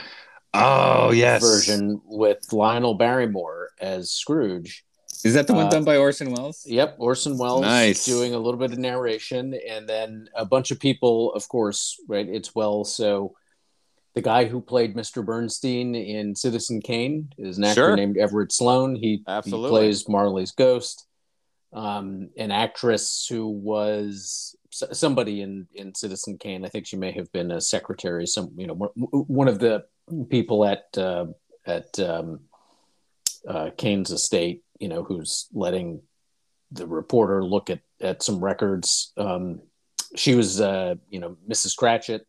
Oh 0.53 1.11
yes, 1.11 1.41
version 1.41 2.01
with 2.05 2.39
Lionel 2.51 2.95
Barrymore 2.95 3.69
as 3.79 4.11
Scrooge. 4.11 4.83
Is 5.23 5.33
that 5.33 5.47
the 5.47 5.53
one 5.53 5.65
Uh, 5.67 5.69
done 5.69 5.83
by 5.83 5.97
Orson 5.97 6.31
Welles? 6.31 6.63
Yep, 6.65 6.95
Orson 6.99 7.37
Welles 7.37 7.61
Nice. 7.61 8.05
doing 8.05 8.33
a 8.33 8.39
little 8.39 8.59
bit 8.59 8.71
of 8.71 8.77
narration, 8.77 9.53
and 9.67 9.87
then 9.87 10.29
a 10.35 10.45
bunch 10.45 10.71
of 10.71 10.79
people, 10.79 11.33
of 11.33 11.47
course, 11.49 11.99
right? 12.07 12.27
It's 12.27 12.53
Welles, 12.53 12.93
so 12.93 13.35
the 14.13 14.21
guy 14.21 14.45
who 14.45 14.61
played 14.61 14.95
Mr. 14.95 15.23
Bernstein 15.25 15.95
in 15.95 16.35
Citizen 16.35 16.81
Kane 16.81 17.29
is 17.37 17.57
an 17.57 17.63
actor 17.63 17.81
Sure. 17.81 17.95
named 17.95 18.17
Everett 18.17 18.51
Sloane. 18.51 18.95
He, 18.95 19.01
he 19.01 19.23
Absolutely. 19.27 19.69
plays 19.69 20.07
Marley's 20.09 20.51
ghost. 20.51 21.05
Um, 21.73 22.29
an 22.37 22.49
actress 22.51 23.27
who 23.29 23.47
was 23.47 24.55
somebody 24.71 25.41
in 25.41 25.67
in 25.75 25.93
Citizen 25.93 26.37
Kane. 26.37 26.63
I 26.65 26.69
think 26.69 26.85
she 26.87 26.95
may 26.95 27.11
have 27.11 27.31
been 27.31 27.51
a 27.51 27.59
secretary. 27.59 28.25
Some 28.25 28.51
you 28.57 28.67
know 28.67 28.73
one- 28.73 28.89
one 29.27 29.47
of 29.47 29.59
the 29.59 29.85
people 30.29 30.63
at 30.65 30.85
uh, 30.97 31.25
at 31.65 31.99
um, 31.99 32.39
uh, 33.47 33.69
Kane's 33.77 34.11
estate. 34.11 34.63
You 34.79 34.87
know 34.89 35.03
who's 35.03 35.47
letting 35.53 36.01
the 36.71 36.85
reporter 36.87 37.43
look 37.43 37.69
at 37.69 37.81
at 38.01 38.23
some 38.23 38.43
records. 38.43 39.13
Um, 39.17 39.61
she 40.15 40.35
was 40.35 40.61
uh, 40.61 40.95
you 41.09 41.19
know 41.19 41.37
Mrs. 41.49 41.75
Cratchit. 41.75 42.25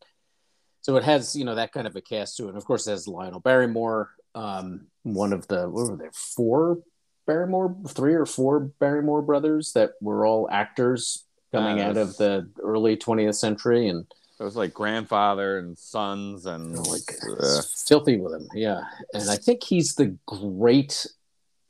So 0.81 0.97
it 0.97 1.05
has 1.05 1.35
you 1.37 1.45
know 1.45 1.55
that 1.57 1.73
kind 1.73 1.87
of 1.87 1.97
a 1.97 2.01
cast 2.01 2.37
to 2.37 2.45
it. 2.45 2.49
And 2.49 2.57
of 2.57 2.65
course, 2.65 2.87
it 2.87 2.93
has 2.93 3.07
Lionel 3.09 3.41
Barrymore, 3.41 4.11
um, 4.35 4.87
one 5.03 5.33
of 5.33 5.47
the 5.49 5.69
what 5.69 5.91
were 5.91 5.97
there 5.97 6.13
four 6.13 6.79
Barrymore, 7.27 7.77
three 7.89 8.15
or 8.15 8.25
four 8.25 8.61
Barrymore 8.61 9.21
brothers 9.21 9.73
that 9.73 9.93
were 10.01 10.25
all 10.25 10.49
actors 10.51 11.25
coming 11.53 11.81
Ah, 11.81 11.89
out 11.89 11.97
of 11.99 12.17
the 12.17 12.49
early 12.63 12.97
20th 12.97 13.35
century 13.35 13.89
and 13.89 14.07
It 14.41 14.45
was 14.45 14.57
like 14.57 14.73
grandfather 14.73 15.59
and 15.59 15.77
sons 15.79 16.47
and 16.47 16.75
like 16.87 17.11
uh, 17.39 17.61
filthy 17.87 18.17
with 18.19 18.33
him. 18.33 18.49
Yeah, 18.55 18.81
and 19.13 19.29
I 19.29 19.37
think 19.37 19.63
he's 19.63 19.95
the 19.95 20.17
great 20.27 21.07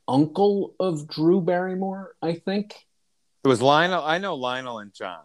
uncle 0.09 0.75
of 0.81 1.09
Drew 1.09 1.41
Barrymore. 1.41 2.15
I 2.23 2.35
think. 2.35 2.75
it 3.45 3.49
was 3.49 3.63
Lionel. 3.63 4.03
I 4.03 4.19
know 4.19 4.35
Lionel 4.35 4.79
and 4.81 4.93
John, 4.93 5.23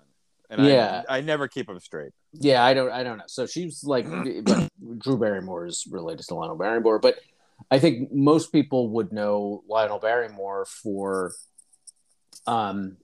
and 0.49 0.65
Yeah. 0.65 1.03
I, 1.09 1.17
I 1.17 1.21
never 1.21 1.47
keep 1.47 1.67
them 1.67 1.79
straight. 1.79 2.11
Yeah, 2.33 2.63
I 2.63 2.73
don't, 2.73 2.91
I 2.91 3.03
don't 3.03 3.17
know. 3.17 3.23
So 3.27 3.45
she's 3.45 3.83
like, 3.83 4.05
but 4.43 4.69
Drew 4.99 5.17
Barrymore 5.17 5.65
is 5.65 5.87
related 5.89 6.25
to 6.27 6.35
Lionel 6.35 6.57
Barrymore, 6.57 6.99
but 6.99 7.15
I 7.71 7.79
think 7.79 8.11
most 8.11 8.51
people 8.51 8.89
would 8.89 9.11
know 9.13 9.63
Lionel 9.67 9.99
Barrymore 9.99 10.65
for, 10.65 11.33
um, 12.45 12.97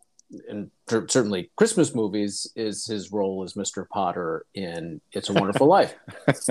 and 0.50 0.70
cer- 0.90 1.08
certainly 1.08 1.50
Christmas 1.56 1.96
movies 1.96 2.52
is 2.56 2.86
his 2.86 3.12
role 3.12 3.44
as 3.44 3.54
Mr. 3.54 3.88
Potter 3.88 4.46
in 4.54 5.02
It's 5.12 5.30
a 5.30 5.34
Wonderful 5.34 5.68
Life, 5.78 5.96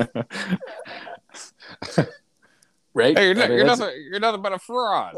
right? 2.98 3.16
Hey, 3.16 3.32
you're, 3.32 3.42
I 3.42 3.48
mean, 3.48 3.56
you're, 3.58 3.66
nothing, 3.66 3.90
you're 4.10 4.20
nothing 4.20 4.42
but 4.42 4.52
a 4.52 4.58
fraud. 4.58 5.16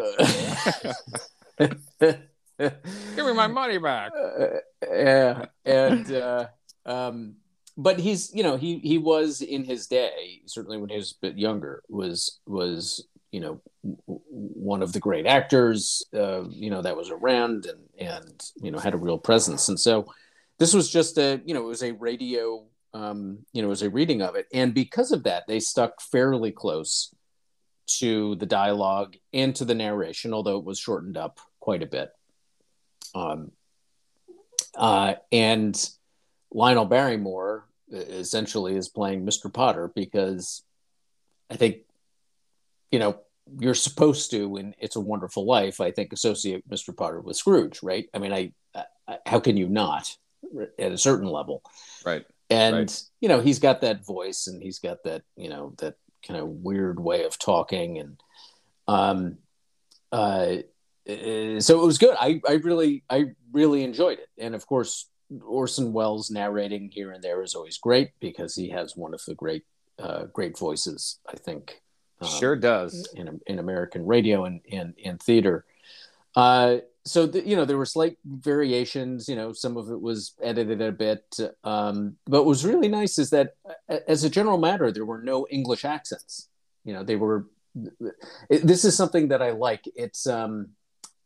Give 2.59 3.27
me 3.27 3.33
my 3.33 3.47
money 3.47 3.79
back. 3.79 4.13
Uh, 4.15 4.47
yeah, 4.89 5.47
and 5.65 6.13
uh, 6.13 6.47
um, 6.87 7.37
but 7.77 7.99
he's 7.99 8.33
you 8.35 8.43
know 8.43 8.57
he 8.57 8.79
he 8.79 8.99
was 8.99 9.41
in 9.41 9.65
his 9.65 9.87
day 9.87 10.43
certainly 10.47 10.77
when 10.77 10.91
he 10.91 10.97
was 10.97 11.13
a 11.13 11.27
bit 11.27 11.39
younger 11.39 11.83
was 11.89 12.41
was 12.47 13.07
you 13.33 13.41
know 13.41 13.61
w- 13.83 14.21
one 14.27 14.83
of 14.83 14.93
the 14.93 15.01
great 15.01 15.27
actors 15.27 16.05
uh, 16.15 16.45
you 16.51 16.71
know 16.71 16.83
that 16.83 16.97
was 16.97 17.11
around 17.11 17.67
and 17.67 17.81
and 17.99 18.51
you 18.61 18.71
know 18.71 18.79
had 18.79 18.95
a 18.95 18.99
real 18.99 19.19
presence 19.19 19.69
and 19.69 19.81
so 19.81 20.07
this 20.59 20.75
was 20.75 20.91
just 20.91 21.17
a 21.17 21.41
you 21.45 21.55
know 21.55 21.61
it 21.61 21.69
was 21.69 21.83
a 21.83 21.93
radio 21.93 22.63
um, 22.93 23.39
you 23.53 23.63
know 23.63 23.69
it 23.69 23.71
was 23.71 23.83
a 23.83 23.91
reading 23.91 24.21
of 24.21 24.35
it 24.35 24.47
and 24.53 24.75
because 24.75 25.13
of 25.13 25.23
that 25.23 25.47
they 25.47 25.61
stuck 25.61 26.01
fairly 26.01 26.51
close 26.51 27.15
to 27.99 28.37
the 28.37 28.47
dialogue 28.47 29.17
and 29.33 29.55
to 29.57 29.65
the 29.65 29.75
narration 29.75 30.33
although 30.33 30.59
it 30.59 30.65
was 30.65 30.79
shortened 30.79 31.17
up 31.17 31.41
quite 31.61 31.83
a 31.83 31.87
bit 31.87 32.11
um, 33.15 33.51
uh, 34.77 35.15
and 35.33 35.91
Lionel 36.53 36.85
Barrymore 36.85 37.67
essentially 37.91 38.77
is 38.77 38.89
playing 38.89 39.27
Mr. 39.27 39.53
Potter 39.53 39.91
because 39.95 40.63
I 41.51 41.57
think, 41.57 41.79
you 42.91 42.99
know, 42.99 43.21
you're 43.59 43.75
supposed 43.75 44.31
to, 44.31 44.57
in 44.57 44.75
It's 44.79 44.97
a 44.97 45.01
Wonderful 45.01 45.45
Life, 45.45 45.81
I 45.81 45.91
think, 45.91 46.13
associate 46.13 46.69
Mr. 46.69 46.97
Potter 46.97 47.21
with 47.21 47.37
Scrooge, 47.37 47.83
right? 47.83 48.09
I 48.15 48.19
mean, 48.19 48.33
I, 48.33 48.53
I 48.75 49.19
how 49.27 49.41
can 49.41 49.57
you 49.57 49.69
not 49.69 50.17
at 50.79 50.93
a 50.93 50.99
certain 50.99 51.29
level? 51.29 51.63
Right. 52.07 52.25
And 52.49 52.77
Right. 52.77 53.03
you 53.21 53.29
know, 53.29 53.41
he's 53.41 53.59
got 53.59 53.81
that 53.81 54.05
voice, 54.05 54.47
and 54.47 54.63
he's 54.63 54.79
got 54.79 55.03
that, 55.05 55.23
you 55.37 55.49
know, 55.49 55.75
that 55.79 55.95
kind 56.27 56.39
of 56.41 56.49
weird 56.49 57.01
way 57.01 57.25
of 57.25 57.39
talking, 57.39 57.99
and 57.99 58.23
um, 58.89 59.39
uh, 60.13 60.57
so 61.07 61.83
it 61.83 61.87
was 61.87 61.99
good. 61.99 62.17
I, 62.19 62.41
I 62.49 62.55
really, 62.55 63.05
I 63.09 63.27
really 63.53 63.83
enjoyed 63.85 64.19
it. 64.19 64.29
And 64.39 64.55
of 64.55 64.67
course, 64.67 65.09
Orson 65.45 65.93
Welles 65.93 66.31
narrating 66.31 66.91
here 66.93 67.13
and 67.13 67.23
there 67.23 67.43
is 67.43 67.55
always 67.55 67.79
great 67.79 68.11
because 68.21 68.55
he 68.55 68.69
has 68.71 68.97
one 68.97 69.15
of 69.15 69.23
the 69.27 69.35
great, 69.35 69.65
uh, 69.99 70.25
great 70.27 70.59
voices. 70.59 71.19
I 71.29 71.37
think 71.37 71.81
um, 72.21 72.29
Sure 72.29 72.57
does. 72.57 73.09
in 73.15 73.41
in 73.47 73.59
American 73.59 74.07
radio 74.07 74.45
and 74.45 74.61
and, 74.71 74.95
and 75.05 75.21
theater. 75.21 75.65
Uh, 76.37 76.79
so 77.11 77.27
the, 77.27 77.47
you 77.47 77.57
know 77.57 77.65
there 77.65 77.77
were 77.77 77.87
slight 77.87 78.17
variations. 78.25 79.29
You 79.29 79.35
know, 79.35 79.53
some 79.53 79.77
of 79.77 79.91
it 79.91 80.01
was 80.01 80.35
edited 80.41 80.81
a 80.81 80.93
bit, 80.93 81.25
um, 81.65 82.17
but 82.27 82.43
what 82.43 82.47
was 82.47 82.65
really 82.65 82.89
nice 82.89 83.19
is 83.19 83.31
that, 83.31 83.55
uh, 83.89 83.99
as 84.07 84.23
a 84.23 84.31
general 84.31 84.59
matter, 84.59 84.93
there 84.93 85.05
were 85.05 85.21
no 85.21 85.47
English 85.51 85.85
accents. 85.85 86.49
You 86.85 86.95
know, 86.95 87.03
they 87.03 87.17
were. 87.17 87.47
It, 88.49 88.67
this 88.67 88.85
is 88.85 88.97
something 88.97 89.29
that 89.29 89.43
I 89.43 89.51
like. 89.51 89.85
It's 89.97 90.27
um, 90.27 90.71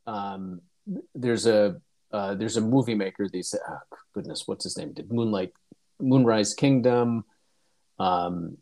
um, 0.06 0.62
there's 1.14 1.46
a 1.46 1.80
uh, 2.12 2.34
there's 2.34 2.56
a 2.56 2.62
movie 2.62 2.94
maker. 2.94 3.28
These 3.28 3.54
oh, 3.54 3.78
goodness, 4.14 4.48
what's 4.48 4.64
his 4.64 4.78
name? 4.78 4.92
Did 4.94 5.12
Moonlight, 5.12 5.52
Moonrise 6.00 6.54
Kingdom, 6.54 7.24
um, 7.98 8.56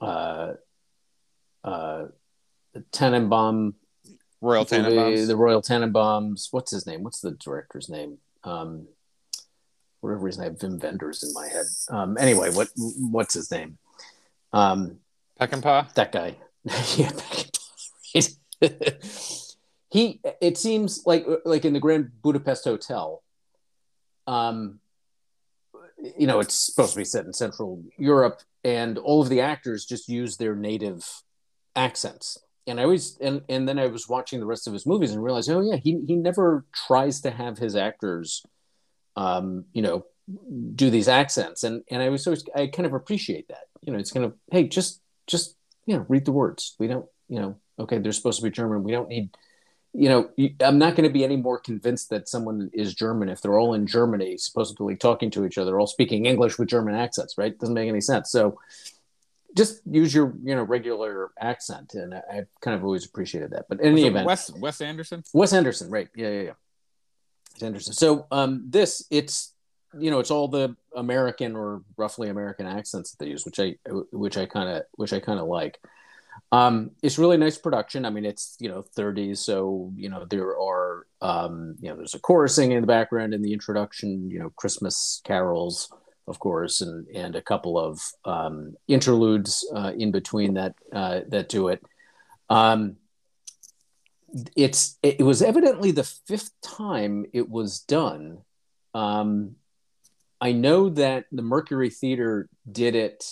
uh, 0.00 0.54
uh, 1.62 2.06
Tannenbaum 2.90 3.74
Royal 4.40 4.64
Tenenbaums. 4.64 5.26
the 5.26 5.36
Royal 5.36 5.62
Tenenbaums. 5.62 6.48
What's 6.52 6.70
his 6.70 6.86
name? 6.86 7.02
What's 7.02 7.20
the 7.20 7.32
director's 7.32 7.88
name? 7.88 8.18
Um, 8.44 8.86
for 10.00 10.10
whatever 10.10 10.24
reason, 10.24 10.42
I 10.42 10.44
have 10.46 10.58
Wim 10.58 10.80
Wenders 10.80 11.22
in 11.22 11.32
my 11.32 11.48
head. 11.48 11.66
Um, 11.88 12.16
anyway, 12.18 12.50
what 12.50 12.68
what's 12.76 13.34
his 13.34 13.50
name? 13.50 13.78
Um, 14.52 14.98
Peckinpah. 15.40 15.92
that 15.94 16.12
guy. 16.12 16.36
yeah, 16.96 17.10
right. 17.32 17.58
he. 19.90 20.20
It 20.40 20.56
seems 20.56 21.02
like 21.04 21.26
like 21.44 21.64
in 21.64 21.72
the 21.72 21.80
Grand 21.80 22.10
Budapest 22.22 22.64
Hotel. 22.64 23.22
Um, 24.26 24.80
you 26.16 26.26
know, 26.26 26.38
it's 26.38 26.54
supposed 26.54 26.92
to 26.92 26.98
be 26.98 27.04
set 27.04 27.24
in 27.24 27.32
Central 27.32 27.82
Europe, 27.96 28.40
and 28.62 28.98
all 28.98 29.20
of 29.20 29.28
the 29.28 29.40
actors 29.40 29.84
just 29.84 30.08
use 30.08 30.36
their 30.36 30.54
native 30.54 31.22
accents. 31.74 32.38
And 32.68 32.80
I 32.80 32.84
always 32.84 33.18
and 33.20 33.42
and 33.48 33.68
then 33.68 33.78
I 33.78 33.86
was 33.86 34.08
watching 34.08 34.40
the 34.40 34.46
rest 34.46 34.66
of 34.66 34.72
his 34.72 34.86
movies 34.86 35.12
and 35.12 35.22
realized, 35.22 35.50
oh 35.50 35.60
yeah, 35.60 35.76
he 35.76 36.00
he 36.06 36.16
never 36.16 36.64
tries 36.72 37.20
to 37.22 37.30
have 37.30 37.58
his 37.58 37.76
actors, 37.76 38.44
um, 39.16 39.64
you 39.72 39.82
know, 39.82 40.06
do 40.74 40.90
these 40.90 41.08
accents. 41.08 41.64
And 41.64 41.82
and 41.90 42.02
I 42.02 42.08
was 42.08 42.26
always 42.26 42.44
I 42.54 42.66
kind 42.68 42.86
of 42.86 42.94
appreciate 42.94 43.48
that. 43.48 43.64
You 43.80 43.92
know, 43.92 43.98
it's 43.98 44.12
kind 44.12 44.24
of 44.24 44.34
hey, 44.50 44.68
just 44.68 45.00
just 45.26 45.56
you 45.88 45.96
know, 45.96 46.04
read 46.08 46.26
the 46.26 46.32
words. 46.32 46.76
We 46.78 46.86
don't, 46.86 47.06
you 47.28 47.40
know, 47.40 47.56
okay, 47.78 47.96
they're 47.98 48.12
supposed 48.12 48.40
to 48.40 48.44
be 48.44 48.50
German. 48.50 48.82
We 48.82 48.92
don't 48.92 49.08
need, 49.08 49.30
you 49.94 50.10
know, 50.10 50.30
I'm 50.60 50.76
not 50.76 50.96
going 50.96 51.08
to 51.08 51.12
be 51.12 51.24
any 51.24 51.36
more 51.36 51.58
convinced 51.58 52.10
that 52.10 52.28
someone 52.28 52.70
is 52.74 52.94
German 52.94 53.30
if 53.30 53.40
they're 53.40 53.58
all 53.58 53.72
in 53.72 53.86
Germany, 53.86 54.36
supposedly 54.36 54.96
talking 54.96 55.30
to 55.30 55.46
each 55.46 55.56
other, 55.56 55.80
all 55.80 55.86
speaking 55.86 56.26
English 56.26 56.58
with 56.58 56.68
German 56.68 56.94
accents, 56.94 57.38
right? 57.38 57.58
Doesn't 57.58 57.74
make 57.74 57.88
any 57.88 58.02
sense. 58.02 58.30
So 58.30 58.58
just 59.56 59.80
use 59.86 60.14
your, 60.14 60.34
you 60.42 60.54
know, 60.54 60.62
regular 60.62 61.30
accent. 61.40 61.94
And 61.94 62.14
I, 62.14 62.22
I've 62.32 62.48
kind 62.60 62.76
of 62.76 62.84
always 62.84 63.06
appreciated 63.06 63.50
that. 63.52 63.66
But 63.68 63.80
in 63.80 63.92
any 63.92 64.06
event, 64.06 64.26
Wes 64.26 64.50
Wes 64.50 64.80
Anderson. 64.80 65.24
Wes 65.32 65.52
Anderson, 65.52 65.90
right? 65.90 66.08
Yeah, 66.14 66.28
yeah, 66.28 66.42
yeah. 66.42 66.52
It's 67.54 67.62
Anderson. 67.62 67.92
So 67.94 68.26
um, 68.30 68.64
this, 68.68 69.04
it's 69.10 69.54
you 69.98 70.10
know, 70.10 70.18
it's 70.18 70.30
all 70.30 70.48
the 70.48 70.76
American 70.94 71.56
or 71.56 71.82
roughly 71.96 72.28
American 72.28 72.66
accents 72.66 73.10
that 73.10 73.24
they 73.24 73.30
use, 73.30 73.44
which 73.44 73.58
I 73.58 73.76
which 74.12 74.36
I 74.36 74.46
kind 74.46 74.68
of 74.68 74.82
which 74.96 75.12
I 75.12 75.20
kind 75.20 75.40
of 75.40 75.46
like. 75.46 75.78
Um, 76.50 76.92
it's 77.02 77.18
really 77.18 77.36
nice 77.36 77.58
production. 77.58 78.04
I 78.04 78.10
mean, 78.10 78.24
it's 78.24 78.56
you 78.60 78.68
know 78.68 78.84
30s, 78.96 79.38
so 79.38 79.92
you 79.96 80.08
know 80.08 80.24
there 80.24 80.58
are 80.58 81.06
um, 81.20 81.76
you 81.80 81.88
know 81.88 81.96
there's 81.96 82.14
a 82.14 82.20
chorusing 82.20 82.72
in 82.72 82.80
the 82.80 82.86
background 82.86 83.34
in 83.34 83.42
the 83.42 83.52
introduction. 83.52 84.30
You 84.30 84.40
know, 84.40 84.50
Christmas 84.50 85.20
carols, 85.24 85.92
of 86.28 86.38
course, 86.38 86.80
and 86.80 87.06
and 87.08 87.34
a 87.36 87.42
couple 87.42 87.78
of 87.78 88.00
um, 88.24 88.76
interludes 88.86 89.66
uh, 89.74 89.92
in 89.96 90.12
between 90.12 90.54
that 90.54 90.74
uh, 90.92 91.20
that 91.28 91.48
do 91.48 91.68
it. 91.68 91.82
Um, 92.50 92.96
it's 94.56 94.98
it 95.02 95.22
was 95.22 95.42
evidently 95.42 95.90
the 95.90 96.04
fifth 96.04 96.52
time 96.62 97.26
it 97.32 97.48
was 97.48 97.80
done. 97.80 98.38
Um, 98.94 99.56
I 100.40 100.52
know 100.52 100.88
that 100.90 101.24
the 101.32 101.42
Mercury 101.42 101.90
Theater 101.90 102.48
did 102.70 102.94
it 102.94 103.24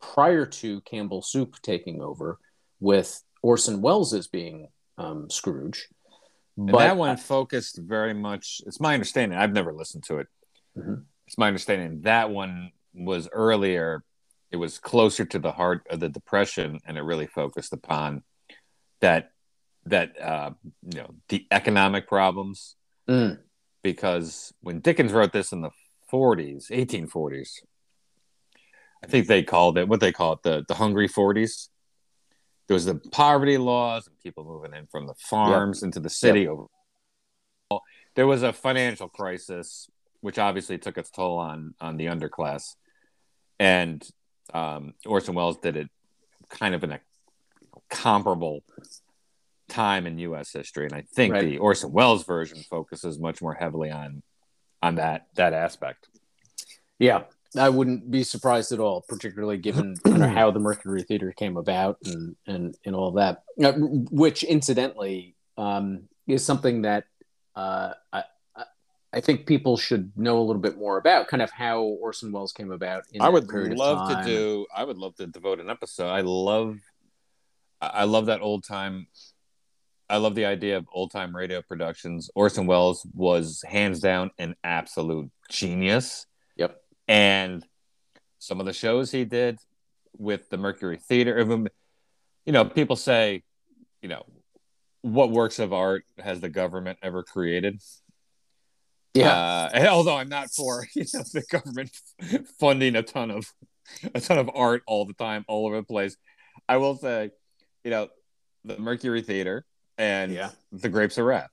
prior 0.00 0.46
to 0.46 0.80
Campbell 0.82 1.22
Soup 1.22 1.54
taking 1.62 2.00
over, 2.00 2.38
with 2.80 3.22
Orson 3.42 3.80
Welles 3.80 4.14
as 4.14 4.26
being 4.26 4.68
um, 4.98 5.28
Scrooge. 5.30 5.88
But 6.56 6.68
and 6.68 6.74
that 6.74 6.96
one 6.96 7.16
focused 7.16 7.78
very 7.78 8.14
much. 8.14 8.60
It's 8.66 8.80
my 8.80 8.94
understanding. 8.94 9.36
I've 9.38 9.52
never 9.52 9.72
listened 9.72 10.04
to 10.04 10.18
it. 10.18 10.28
Mm-hmm. 10.78 10.94
It's 11.34 11.38
my 11.40 11.48
understanding 11.48 12.02
that 12.02 12.30
one 12.30 12.70
was 12.94 13.28
earlier. 13.32 14.04
It 14.52 14.56
was 14.56 14.78
closer 14.78 15.24
to 15.24 15.40
the 15.40 15.50
heart 15.50 15.84
of 15.90 15.98
the 15.98 16.08
depression, 16.08 16.78
and 16.86 16.96
it 16.96 17.02
really 17.02 17.26
focused 17.26 17.72
upon 17.72 18.22
that 19.00 19.32
that 19.86 20.12
uh, 20.22 20.50
you 20.82 21.00
know 21.00 21.16
the 21.30 21.44
economic 21.50 22.06
problems. 22.06 22.76
Mm. 23.10 23.40
Because 23.82 24.54
when 24.60 24.78
Dickens 24.78 25.12
wrote 25.12 25.32
this 25.32 25.50
in 25.50 25.60
the 25.60 25.70
40s, 26.12 26.70
1840s, 26.70 27.62
I 29.02 29.08
think 29.08 29.26
they 29.26 29.42
called 29.42 29.76
it 29.76 29.88
what 29.88 29.98
they 29.98 30.12
call 30.12 30.34
it 30.34 30.44
the 30.44 30.64
the 30.68 30.74
hungry 30.74 31.08
40s 31.08 31.66
there 32.68 32.74
was 32.74 32.84
the 32.84 32.94
poverty 33.10 33.58
laws 33.58 34.06
and 34.06 34.16
people 34.20 34.44
moving 34.44 34.72
in 34.72 34.86
from 34.86 35.08
the 35.08 35.14
farms 35.14 35.80
yep. 35.82 35.88
into 35.88 35.98
the 35.98 36.08
city 36.08 36.42
yep. 36.42 36.50
over 36.50 36.66
there 38.14 38.28
was 38.28 38.44
a 38.44 38.52
financial 38.52 39.08
crisis 39.08 39.88
which 40.24 40.38
obviously 40.38 40.78
took 40.78 40.96
its 40.96 41.10
toll 41.10 41.36
on 41.36 41.74
on 41.80 41.98
the 41.98 42.06
underclass 42.06 42.76
and 43.60 44.02
um, 44.54 44.94
orson 45.04 45.34
welles 45.34 45.58
did 45.58 45.76
it 45.76 45.90
kind 46.48 46.74
of 46.74 46.82
in 46.82 46.92
a 46.92 47.00
comparable 47.90 48.64
time 49.68 50.06
in 50.06 50.18
us 50.18 50.50
history 50.50 50.86
and 50.86 50.94
i 50.94 51.02
think 51.14 51.34
right. 51.34 51.44
the 51.44 51.58
orson 51.58 51.92
welles 51.92 52.24
version 52.24 52.58
focuses 52.70 53.18
much 53.18 53.42
more 53.42 53.52
heavily 53.52 53.90
on 53.90 54.22
on 54.82 54.94
that 54.94 55.26
that 55.34 55.52
aspect 55.52 56.08
yeah 56.98 57.24
I 57.56 57.68
wouldn't 57.68 58.10
be 58.10 58.24
surprised 58.24 58.72
at 58.72 58.80
all, 58.80 59.04
particularly 59.08 59.58
given 59.58 59.94
how 60.04 60.50
the 60.50 60.58
Mercury 60.58 61.04
Theater 61.04 61.30
came 61.30 61.56
about 61.56 61.98
and 62.04 62.34
and 62.48 62.76
and 62.84 62.96
all 62.96 63.12
that. 63.12 63.44
Uh, 63.62 63.74
which, 63.74 64.42
incidentally, 64.42 65.36
um, 65.56 66.08
is 66.26 66.44
something 66.44 66.82
that 66.82 67.04
uh, 67.54 67.92
I 68.12 68.24
I 69.14 69.20
think 69.20 69.46
people 69.46 69.76
should 69.76 70.10
know 70.16 70.38
a 70.38 70.42
little 70.42 70.60
bit 70.60 70.76
more 70.76 70.98
about, 70.98 71.28
kind 71.28 71.40
of 71.40 71.50
how 71.50 71.82
Orson 71.82 72.32
Welles 72.32 72.52
came 72.52 72.72
about. 72.72 73.04
I 73.20 73.28
would 73.28 73.48
love 73.50 74.08
to 74.10 74.24
do. 74.24 74.66
I 74.74 74.82
would 74.82 74.98
love 74.98 75.14
to 75.16 75.26
devote 75.28 75.60
an 75.60 75.70
episode. 75.70 76.08
I 76.08 76.22
love, 76.22 76.80
I 77.80 78.04
love 78.04 78.26
that 78.26 78.40
old 78.40 78.64
time. 78.64 79.06
I 80.10 80.16
love 80.16 80.34
the 80.34 80.46
idea 80.46 80.76
of 80.76 80.86
old 80.92 81.12
time 81.12 81.34
radio 81.34 81.62
productions. 81.62 82.28
Orson 82.34 82.66
Welles 82.66 83.06
was 83.14 83.62
hands 83.66 84.00
down 84.00 84.32
an 84.38 84.56
absolute 84.64 85.30
genius 85.48 86.26
Yep. 86.56 86.80
and 87.06 87.64
some 88.38 88.58
of 88.58 88.66
the 88.66 88.72
shows 88.72 89.12
he 89.12 89.24
did 89.24 89.60
with 90.18 90.50
the 90.50 90.58
Mercury 90.58 90.96
Theater. 90.98 91.38
You 92.46 92.52
know, 92.52 92.64
people 92.64 92.96
say, 92.96 93.44
you 94.02 94.08
know, 94.08 94.26
what 95.02 95.30
works 95.30 95.58
of 95.58 95.72
art 95.72 96.04
has 96.18 96.40
the 96.40 96.48
government 96.48 96.98
ever 97.02 97.22
created? 97.22 97.80
Yeah. 99.14 99.70
Uh, 99.72 99.86
although 99.90 100.16
I'm 100.16 100.28
not 100.28 100.50
for 100.50 100.86
you 100.94 101.04
know 101.14 101.22
the 101.32 101.42
government 101.50 101.90
funding 102.60 102.96
a 102.96 103.02
ton 103.02 103.30
of 103.30 103.46
a 104.14 104.20
ton 104.20 104.38
of 104.38 104.50
art 104.54 104.82
all 104.86 105.06
the 105.06 105.14
time, 105.14 105.44
all 105.48 105.66
over 105.66 105.76
the 105.76 105.82
place. 105.84 106.16
I 106.68 106.78
will 106.78 106.96
say, 106.96 107.30
you 107.84 107.90
know, 107.90 108.08
the 108.64 108.78
Mercury 108.78 109.22
Theater 109.22 109.64
and 109.98 110.32
yeah. 110.32 110.50
the 110.72 110.88
Grapes 110.88 111.18
of 111.18 111.26
Wrath. 111.26 111.50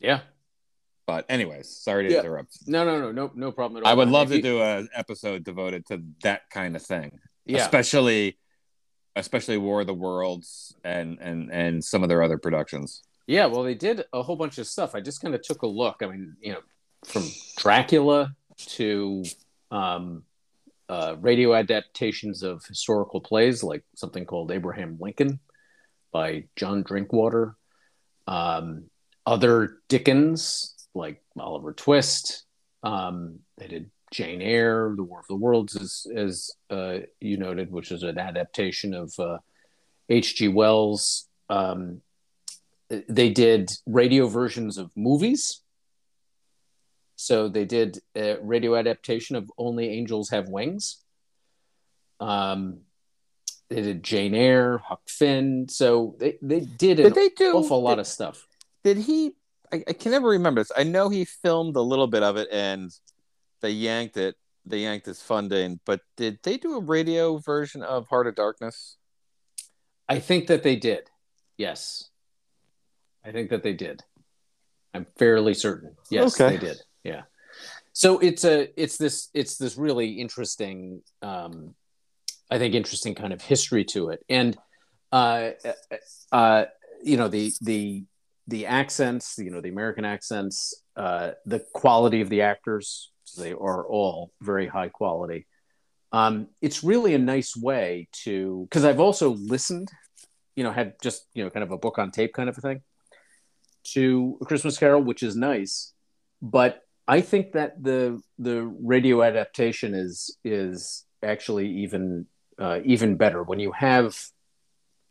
Yeah. 0.00 0.20
But 1.06 1.26
anyways, 1.28 1.68
sorry 1.68 2.08
to 2.08 2.12
yeah. 2.12 2.20
interrupt. 2.20 2.58
No, 2.66 2.84
no, 2.84 2.98
no, 2.98 3.12
no, 3.12 3.30
no 3.34 3.52
problem 3.52 3.82
at 3.82 3.86
all. 3.86 3.92
I 3.92 3.94
would 3.94 4.08
love 4.08 4.28
to 4.28 4.36
you... 4.36 4.42
do 4.42 4.62
an 4.62 4.88
episode 4.94 5.44
devoted 5.44 5.86
to 5.86 6.02
that 6.22 6.42
kind 6.50 6.76
of 6.76 6.82
thing. 6.82 7.18
Yeah. 7.44 7.58
Especially 7.62 8.38
especially 9.16 9.58
War 9.58 9.82
of 9.82 9.86
the 9.86 9.94
Worlds 9.94 10.74
and 10.82 11.18
and 11.20 11.50
and 11.52 11.84
some 11.84 12.02
of 12.02 12.08
their 12.08 12.22
other 12.22 12.38
productions. 12.38 13.02
Yeah, 13.26 13.46
well 13.46 13.62
they 13.62 13.74
did 13.74 14.04
a 14.12 14.22
whole 14.22 14.36
bunch 14.36 14.58
of 14.58 14.66
stuff. 14.66 14.94
I 14.94 15.00
just 15.00 15.20
kind 15.20 15.34
of 15.34 15.42
took 15.42 15.62
a 15.62 15.66
look. 15.66 15.96
I 16.02 16.06
mean, 16.06 16.36
you 16.40 16.52
know, 16.52 16.60
from 17.04 17.24
Dracula 17.56 18.34
to 18.56 19.24
um 19.70 20.24
uh, 20.88 21.16
radio 21.20 21.54
adaptations 21.54 22.42
of 22.42 22.64
historical 22.66 23.20
plays 23.20 23.62
like 23.62 23.82
something 23.94 24.24
called 24.24 24.50
Abraham 24.50 24.98
Lincoln 25.00 25.40
by 26.12 26.44
John 26.56 26.82
Drinkwater. 26.82 27.56
Um, 28.26 28.84
other 29.26 29.78
Dickens 29.88 30.74
like 30.94 31.22
Oliver 31.38 31.72
Twist. 31.72 32.44
Um, 32.82 33.40
they 33.56 33.66
did 33.66 33.90
Jane 34.12 34.42
Eyre, 34.42 34.92
The 34.96 35.02
War 35.02 35.20
of 35.20 35.26
the 35.26 35.36
Worlds, 35.36 35.74
as, 35.76 36.06
as 36.14 36.50
uh, 36.70 36.98
you 37.20 37.36
noted, 37.38 37.72
which 37.72 37.90
is 37.90 38.02
an 38.02 38.18
adaptation 38.18 38.94
of 38.94 39.12
H.G. 40.08 40.48
Uh, 40.48 40.50
Wells. 40.52 41.28
Um, 41.48 42.02
they 43.08 43.30
did 43.30 43.72
radio 43.86 44.28
versions 44.28 44.78
of 44.78 44.92
movies. 44.94 45.62
So 47.24 47.48
they 47.48 47.64
did 47.64 48.00
a 48.14 48.36
radio 48.42 48.76
adaptation 48.76 49.34
of 49.34 49.50
Only 49.56 49.88
Angels 49.88 50.28
Have 50.28 50.50
Wings. 50.50 51.02
Um, 52.20 52.80
they 53.70 53.80
did 53.80 54.02
Jane 54.02 54.34
Eyre, 54.34 54.76
Huck 54.76 55.00
Finn. 55.08 55.66
So 55.70 56.16
they, 56.18 56.36
they 56.42 56.60
did 56.60 57.00
an 57.00 57.06
did 57.06 57.14
they 57.14 57.30
do, 57.30 57.54
awful 57.54 57.80
lot 57.82 57.94
did, 57.94 58.00
of 58.00 58.06
stuff. 58.06 58.46
Did 58.82 58.98
he 58.98 59.32
I, 59.72 59.82
I 59.88 59.92
can 59.94 60.12
never 60.12 60.28
remember 60.28 60.60
this. 60.60 60.70
I 60.76 60.82
know 60.82 61.08
he 61.08 61.24
filmed 61.24 61.76
a 61.76 61.80
little 61.80 62.06
bit 62.06 62.22
of 62.22 62.36
it 62.36 62.48
and 62.52 62.90
they 63.62 63.70
yanked 63.70 64.18
it. 64.18 64.36
They 64.66 64.80
yanked 64.80 65.06
his 65.06 65.22
funding, 65.22 65.80
but 65.86 66.00
did 66.18 66.40
they 66.42 66.58
do 66.58 66.76
a 66.76 66.80
radio 66.80 67.38
version 67.38 67.82
of 67.82 68.06
Heart 68.08 68.26
of 68.26 68.34
Darkness? 68.34 68.98
I 70.10 70.18
think 70.18 70.48
that 70.48 70.62
they 70.62 70.76
did. 70.76 71.08
Yes. 71.56 72.10
I 73.24 73.32
think 73.32 73.48
that 73.48 73.62
they 73.62 73.72
did. 73.72 74.02
I'm 74.92 75.06
fairly 75.16 75.54
certain. 75.54 75.96
Yes, 76.10 76.38
okay. 76.38 76.56
they 76.56 76.66
did. 76.66 76.82
Yeah. 77.04 77.22
So 77.92 78.18
it's 78.18 78.44
a 78.44 78.68
it's 78.80 78.96
this 78.96 79.28
it's 79.34 79.56
this 79.56 79.76
really 79.76 80.12
interesting 80.12 81.02
um 81.22 81.74
I 82.50 82.58
think 82.58 82.74
interesting 82.74 83.14
kind 83.14 83.32
of 83.32 83.40
history 83.40 83.84
to 83.86 84.10
it. 84.10 84.24
And 84.28 84.56
uh 85.12 85.50
uh 86.32 86.64
you 87.02 87.16
know 87.16 87.28
the 87.28 87.52
the 87.60 88.04
the 88.46 88.66
accents, 88.66 89.38
you 89.38 89.50
know, 89.50 89.60
the 89.60 89.70
American 89.70 90.04
accents, 90.04 90.74
uh, 90.96 91.32
the 91.46 91.60
quality 91.72 92.20
of 92.20 92.28
the 92.28 92.42
actors, 92.42 93.10
they 93.38 93.52
are 93.52 93.86
all 93.86 94.32
very 94.40 94.66
high 94.66 94.88
quality. 94.88 95.46
Um, 96.12 96.48
it's 96.60 96.84
really 96.84 97.14
a 97.14 97.18
nice 97.18 97.56
way 97.56 98.08
to, 98.24 98.66
because 98.68 98.84
I've 98.84 99.00
also 99.00 99.30
listened, 99.30 99.88
you 100.54 100.62
know, 100.62 100.72
had 100.72 100.94
just, 101.02 101.26
you 101.34 101.42
know, 101.42 101.50
kind 101.50 101.64
of 101.64 101.72
a 101.72 101.78
book 101.78 101.98
on 101.98 102.10
tape 102.10 102.34
kind 102.34 102.48
of 102.48 102.58
a 102.58 102.60
thing 102.60 102.82
to 103.94 104.38
Christmas 104.44 104.78
Carol, 104.78 105.02
which 105.02 105.22
is 105.22 105.34
nice. 105.34 105.92
But 106.42 106.82
I 107.06 107.20
think 107.20 107.52
that 107.52 107.82
the 107.82 108.20
the 108.38 108.62
radio 108.62 109.22
adaptation 109.22 109.94
is 109.94 110.36
is 110.44 111.04
actually 111.22 111.68
even 111.68 112.26
uh, 112.58 112.80
even 112.84 113.16
better 113.16 113.42
when 113.42 113.60
you 113.60 113.72
have 113.72 114.16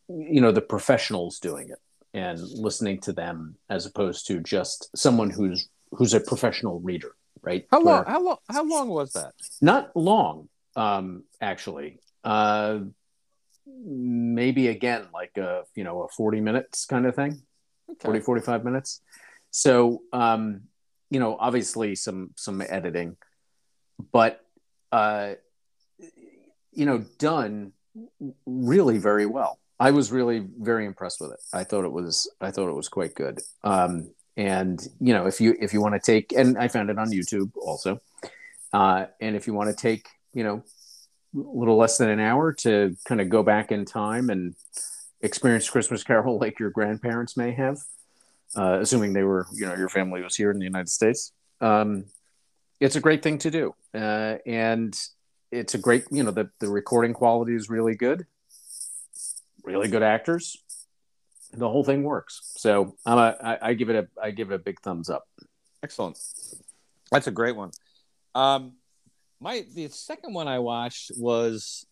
you 0.08 0.42
know 0.42 0.52
the 0.52 0.62
professionals 0.62 1.40
doing 1.40 1.70
it 1.70 1.80
and 2.14 2.40
listening 2.40 3.00
to 3.02 3.14
them 3.14 3.56
as 3.70 3.86
opposed 3.86 4.28
to 4.28 4.40
just 4.40 4.90
someone 4.96 5.30
who's 5.30 5.70
who's 5.92 6.14
a 6.14 6.20
professional 6.20 6.80
reader, 6.80 7.16
right? 7.42 7.66
How 7.72 7.82
long? 7.82 8.06
How 8.06 8.22
long? 8.22 8.38
How 8.50 8.64
long 8.64 8.90
was 8.90 9.14
that? 9.14 9.34
Not 9.62 9.96
long, 9.96 10.50
um, 10.76 11.24
actually. 11.42 12.00
Uh, 12.24 12.80
maybe 13.66 14.68
again 14.68 15.06
like 15.14 15.38
a 15.38 15.64
you 15.74 15.84
know 15.86 16.04
a 16.04 16.08
40 16.10 16.42
minutes 16.42 16.86
kind 16.86 17.06
of 17.06 17.16
thing 17.16 17.42
okay. 17.90 18.04
40 18.04 18.20
45 18.20 18.66
minutes 18.66 19.02
so 19.52 20.02
um 20.12 20.64
you 21.14 21.20
know 21.20 21.38
obviously 21.40 21.96
some 21.96 22.32
some 22.36 22.62
editing 22.62 23.16
but 24.12 24.42
uh 24.92 25.34
you 26.72 26.86
know 26.86 27.06
done 27.20 27.72
really 28.46 28.98
very 28.98 29.26
well 29.26 29.60
I 29.80 29.92
was 29.92 30.12
really 30.14 30.48
very 30.60 30.86
impressed 30.86 31.20
with 31.20 31.34
it. 31.34 31.40
I 31.52 31.66
thought 31.66 31.84
it 31.84 31.92
was 31.92 32.32
I 32.40 32.52
thought 32.52 32.70
it 32.70 32.76
was 32.76 32.88
quite 32.88 33.16
good. 33.16 33.42
Um, 33.64 34.12
and 34.38 34.80
you 35.02 35.14
know, 35.14 35.26
if 35.28 35.42
you 35.42 35.56
if 35.60 35.74
you 35.74 35.82
want 35.82 35.96
to 35.96 36.00
take 36.00 36.32
and 36.32 36.58
I 36.58 36.68
found 36.70 36.90
it 36.90 36.98
on 36.98 37.12
YouTube 37.12 37.52
also. 37.58 38.00
Uh, 38.72 39.08
and 39.22 39.36
if 39.36 39.46
you 39.46 39.54
want 39.54 39.70
to 39.70 39.76
take, 39.76 40.08
you 40.34 40.44
know, 40.44 40.64
a 41.36 41.60
little 41.60 41.78
less 41.78 41.98
than 41.98 42.10
an 42.10 42.20
hour 42.20 42.54
to 42.54 42.96
kind 43.06 43.22
of 43.22 43.30
go 43.30 43.44
back 43.44 43.72
in 43.72 43.86
time 43.86 44.30
and 44.30 44.56
experience 45.22 45.70
Christmas 45.70 46.04
Carol 46.04 46.40
like 46.42 46.60
your 46.60 46.70
grandparents 46.70 47.36
may 47.36 47.52
have, 47.52 47.78
uh, 48.56 48.80
assuming 48.82 49.14
they 49.14 49.24
were, 49.24 49.48
you 49.54 49.66
know, 49.66 49.76
your 49.76 49.90
family 49.90 50.22
was 50.22 50.36
here 50.36 50.52
in 50.52 50.60
the 50.60 50.66
United 50.66 50.90
States. 50.90 51.32
Um, 51.62 52.06
it's 52.80 52.96
a 52.96 53.00
great 53.00 53.24
thing 53.24 53.38
to 53.40 53.52
do, 53.52 53.76
uh, 53.94 54.38
and 54.46 54.98
it's 55.52 55.74
a 55.76 55.78
great, 55.78 56.06
you 56.12 56.24
know, 56.24 56.32
the 56.32 56.50
the 56.60 56.68
recording 56.68 57.14
quality 57.14 57.56
is 57.56 57.70
really 57.70 57.96
good 57.96 58.26
really 59.64 59.88
good 59.88 60.04
actors. 60.04 60.58
the 61.52 61.70
whole 61.70 61.84
thing 61.84 62.04
works. 62.04 62.42
So 62.58 62.96
I'm 63.06 63.18
a, 63.18 63.36
I, 63.44 63.70
I 63.70 63.74
give 63.74 63.90
it 63.90 63.96
a 63.96 64.08
I 64.22 64.32
give 64.32 64.52
it 64.52 64.56
a 64.56 64.60
big 64.60 64.80
thumbs 64.82 65.10
up. 65.10 65.28
Excellent. 65.84 66.18
That's 67.12 67.28
a 67.28 67.32
great 67.32 67.56
one. 67.56 67.72
Um, 68.34 68.74
my 69.40 69.66
the 69.74 69.88
second 69.90 70.34
one 70.34 70.48
I 70.48 70.60
watched 70.60 71.12
was 71.16 71.86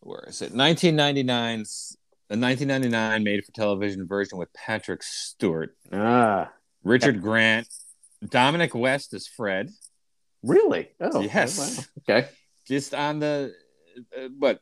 where 0.00 0.24
is 0.26 0.42
it? 0.42 0.52
1999's 0.52 1.96
the 2.34 2.46
1999 2.46 3.22
made 3.24 3.44
for 3.44 3.52
television 3.52 4.06
version 4.06 4.38
with 4.38 4.52
Patrick 4.52 5.02
Stewart, 5.02 5.76
Ah, 5.92 6.50
Richard 6.82 7.20
Grant, 7.22 7.68
Dominic 8.28 8.74
West 8.74 9.14
as 9.14 9.26
Fred. 9.26 9.70
really? 10.42 10.90
Oh, 11.00 11.20
Yes. 11.20 11.58
wow. 11.58 11.84
Okay. 12.16 12.28
Just 12.66 12.94
on 12.94 13.18
the 13.20 13.54
uh, 14.16 14.28
what 14.38 14.60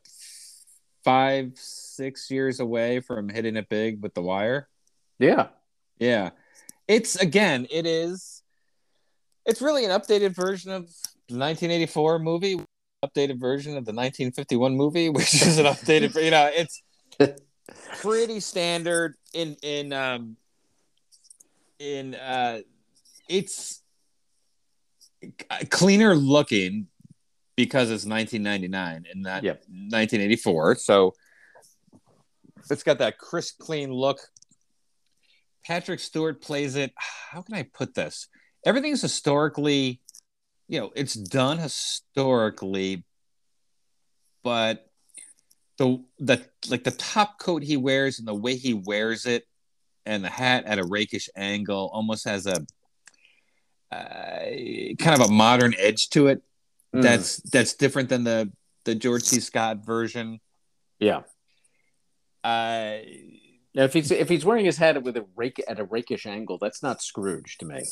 five 1.04 1.52
six 1.56 2.30
years 2.30 2.60
away 2.60 3.00
from 3.00 3.28
hitting 3.28 3.56
it 3.56 3.68
big 3.68 4.02
with 4.02 4.14
The 4.14 4.22
Wire. 4.22 4.68
Yeah. 5.18 5.48
Yeah. 5.98 6.30
It's 6.88 7.16
again, 7.16 7.66
it 7.70 7.86
is 7.86 8.42
it's 9.46 9.62
really 9.62 9.84
an 9.84 9.90
updated 9.92 10.34
version 10.34 10.70
of 10.72 10.82
the 11.28 11.38
1984 11.38 12.18
movie, 12.18 12.60
updated 13.04 13.40
version 13.40 13.72
of 13.76 13.84
the 13.84 13.92
1951 13.92 14.76
movie, 14.76 15.08
which 15.16 15.34
is 15.34 15.58
an 15.58 15.66
updated, 15.66 16.22
you 16.22 16.30
know, 16.30 16.50
it's 16.52 16.82
pretty 18.00 18.40
standard 18.40 19.14
in 19.32 19.56
in 19.62 19.92
um 19.92 20.36
in 21.78 22.14
uh 22.14 22.60
it's 23.28 23.82
cleaner 25.70 26.14
looking 26.14 26.88
because 27.56 27.90
it's 27.90 28.04
1999 28.04 29.06
and 29.10 29.22
not 29.22 29.42
Yep. 29.44 29.56
1984. 29.68 30.76
So 30.76 31.14
it's 32.70 32.82
got 32.82 32.98
that 32.98 33.18
crisp, 33.18 33.58
clean 33.58 33.92
look. 33.92 34.18
Patrick 35.64 36.00
Stewart 36.00 36.40
plays 36.42 36.74
it. 36.76 36.92
How 36.96 37.42
can 37.42 37.54
I 37.54 37.62
put 37.62 37.94
this? 37.94 38.28
Everything's 38.66 39.02
historically, 39.02 40.00
you 40.68 40.80
know, 40.80 40.90
it's 40.96 41.14
done 41.14 41.58
historically, 41.58 43.04
but 44.42 44.90
the 45.82 46.04
the 46.20 46.46
like 46.68 46.84
the 46.84 46.92
top 46.92 47.38
coat 47.40 47.62
he 47.64 47.76
wears 47.76 48.20
and 48.20 48.28
the 48.28 48.34
way 48.34 48.54
he 48.54 48.72
wears 48.72 49.26
it, 49.26 49.46
and 50.06 50.22
the 50.22 50.28
hat 50.28 50.64
at 50.64 50.78
a 50.78 50.84
rakish 50.84 51.28
angle 51.34 51.90
almost 51.92 52.24
has 52.24 52.46
a 52.46 52.64
uh, 53.90 54.94
kind 54.98 55.20
of 55.20 55.28
a 55.28 55.32
modern 55.32 55.74
edge 55.78 56.08
to 56.10 56.28
it. 56.28 56.42
Mm. 56.94 57.02
That's 57.02 57.36
that's 57.38 57.74
different 57.74 58.08
than 58.08 58.22
the 58.22 58.52
the 58.84 58.94
George 58.94 59.24
C. 59.24 59.40
Scott 59.40 59.84
version. 59.84 60.40
yeah. 60.98 61.22
Uh, 62.44 62.98
Now, 63.74 63.84
if 63.84 63.92
he's 63.92 64.10
if 64.10 64.28
he's 64.28 64.44
wearing 64.44 64.64
his 64.64 64.76
hat 64.76 65.02
with 65.02 65.16
a 65.16 65.24
rake 65.36 65.62
at 65.68 65.80
a 65.80 65.84
rakish 65.84 66.26
angle, 66.26 66.58
that's 66.58 66.82
not 66.82 67.02
Scrooge 67.02 67.58
to 67.58 67.66
me. 67.66 67.82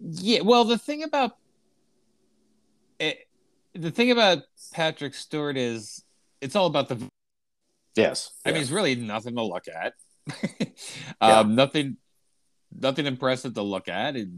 Yeah, 0.00 0.40
well, 0.42 0.64
the 0.64 0.78
thing 0.78 1.02
about 1.02 1.36
it, 2.98 3.28
the 3.74 3.90
thing 3.90 4.10
about 4.10 4.44
Patrick 4.72 5.14
Stewart 5.14 5.56
is 5.56 6.04
it's 6.40 6.56
all 6.56 6.66
about 6.66 6.88
the. 6.88 7.08
Yes. 7.96 8.30
I 8.44 8.52
mean, 8.52 8.60
it's 8.60 8.70
really 8.70 8.94
nothing 8.94 9.34
to 9.36 9.42
look 9.42 9.66
at. 9.68 9.94
um, 11.20 11.54
Nothing, 11.54 11.96
nothing 12.72 13.06
impressive 13.06 13.54
to 13.54 13.62
look 13.62 13.88
at. 13.88 14.16
It, 14.16 14.28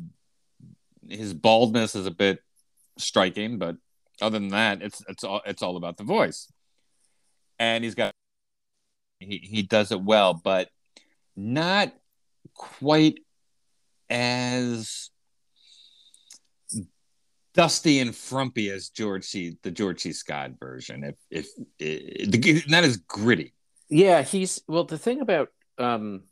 his 1.09 1.35
baldness 1.35 1.95
is 1.95 2.07
a 2.07 2.11
bit 2.11 2.41
striking, 2.99 3.59
but 3.59 3.77
other 4.21 4.39
than 4.39 4.49
that, 4.49 4.83
it's 4.83 5.03
it's 5.09 5.25
all 5.25 5.43
it's 5.45 5.63
all 5.63 5.77
about 5.77 5.97
the 5.97 6.05
voice. 6.05 6.51
And 7.59 7.85
he's 7.85 7.95
got 7.95 8.13
he 9.19 9.39
he 9.39 9.63
does 9.63 9.93
it 9.93 10.01
well, 10.01 10.35
but 10.35 10.69
not 11.37 11.93
quite 12.55 13.21
as 14.09 15.11
dusty 17.55 18.01
and 18.01 18.15
frumpy 18.15 18.71
as 18.71 18.89
George 18.89 19.25
C. 19.25 19.57
the 19.63 19.71
George 19.71 20.01
C. 20.01 20.13
Scott 20.13 20.53
version. 20.59 21.05
If 21.05 21.17
if, 21.31 21.49
if 21.79 22.69
not 22.69 22.85
as 22.85 22.97
gritty. 22.99 23.53
Yeah, 23.89 24.23
he's 24.23 24.63
well. 24.67 24.85
The 24.85 24.99
thing 24.99 25.21
about 25.21 25.51
um, 25.79 26.23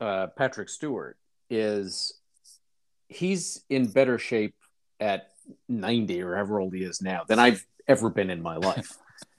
uh, 0.00 0.28
Patrick 0.36 0.68
Stewart 0.68 1.16
is 1.48 2.12
he's 3.08 3.62
in 3.70 3.86
better 3.86 4.18
shape 4.18 4.54
at 5.00 5.30
ninety 5.68 6.20
or 6.22 6.34
however 6.34 6.60
old 6.60 6.74
he 6.74 6.82
is 6.82 7.00
now 7.00 7.22
than 7.26 7.38
I've 7.38 7.64
ever 7.86 8.10
been 8.10 8.28
in 8.28 8.42
my 8.42 8.56
life, 8.56 8.98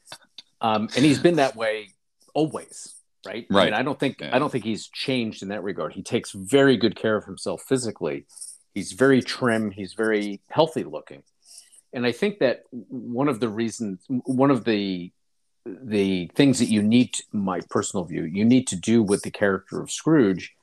um, 0.62 0.90
and 0.96 1.06
he's 1.06 1.20
been 1.20 1.36
that 1.36 1.56
way 1.56 1.90
always. 2.34 2.96
Right. 3.26 3.46
I, 3.52 3.54
Right. 3.54 3.66
mean, 3.66 3.74
I 3.74 3.84
don't 3.84 4.00
think 4.00 4.22
Yeah. 4.22 4.34
I 4.34 4.40
don't 4.40 4.50
think 4.50 4.64
he's 4.64 4.88
changed 4.88 5.44
in 5.44 5.50
that 5.50 5.62
regard. 5.62 5.94
He 5.94 6.02
takes 6.02 6.32
very 6.32 6.78
good 6.78 6.96
care 6.96 7.18
of 7.18 7.26
himself 7.26 7.62
physically. 7.68 8.26
He's 8.74 8.92
very 8.94 9.22
trim. 9.22 9.72
He's 9.72 9.94
very 9.94 10.42
healthy 10.50 10.84
looking, 10.84 11.24
and 11.94 12.06
I 12.06 12.12
think 12.12 12.40
that 12.40 12.64
one 12.72 13.28
of 13.28 13.40
the 13.40 13.50
reasons, 13.50 14.00
one 14.08 14.52
of 14.52 14.64
the 14.64 15.12
the 15.66 16.30
things 16.36 16.60
that 16.60 16.70
you 16.70 16.82
need 16.82 17.14
to, 17.14 17.24
my 17.32 17.60
personal 17.70 18.04
view 18.06 18.24
you 18.24 18.44
need 18.46 18.66
to 18.66 18.76
do 18.76 19.04
with 19.04 19.22
the 19.24 19.30
character 19.30 19.82
of 19.82 19.92
scrooge 19.92 20.54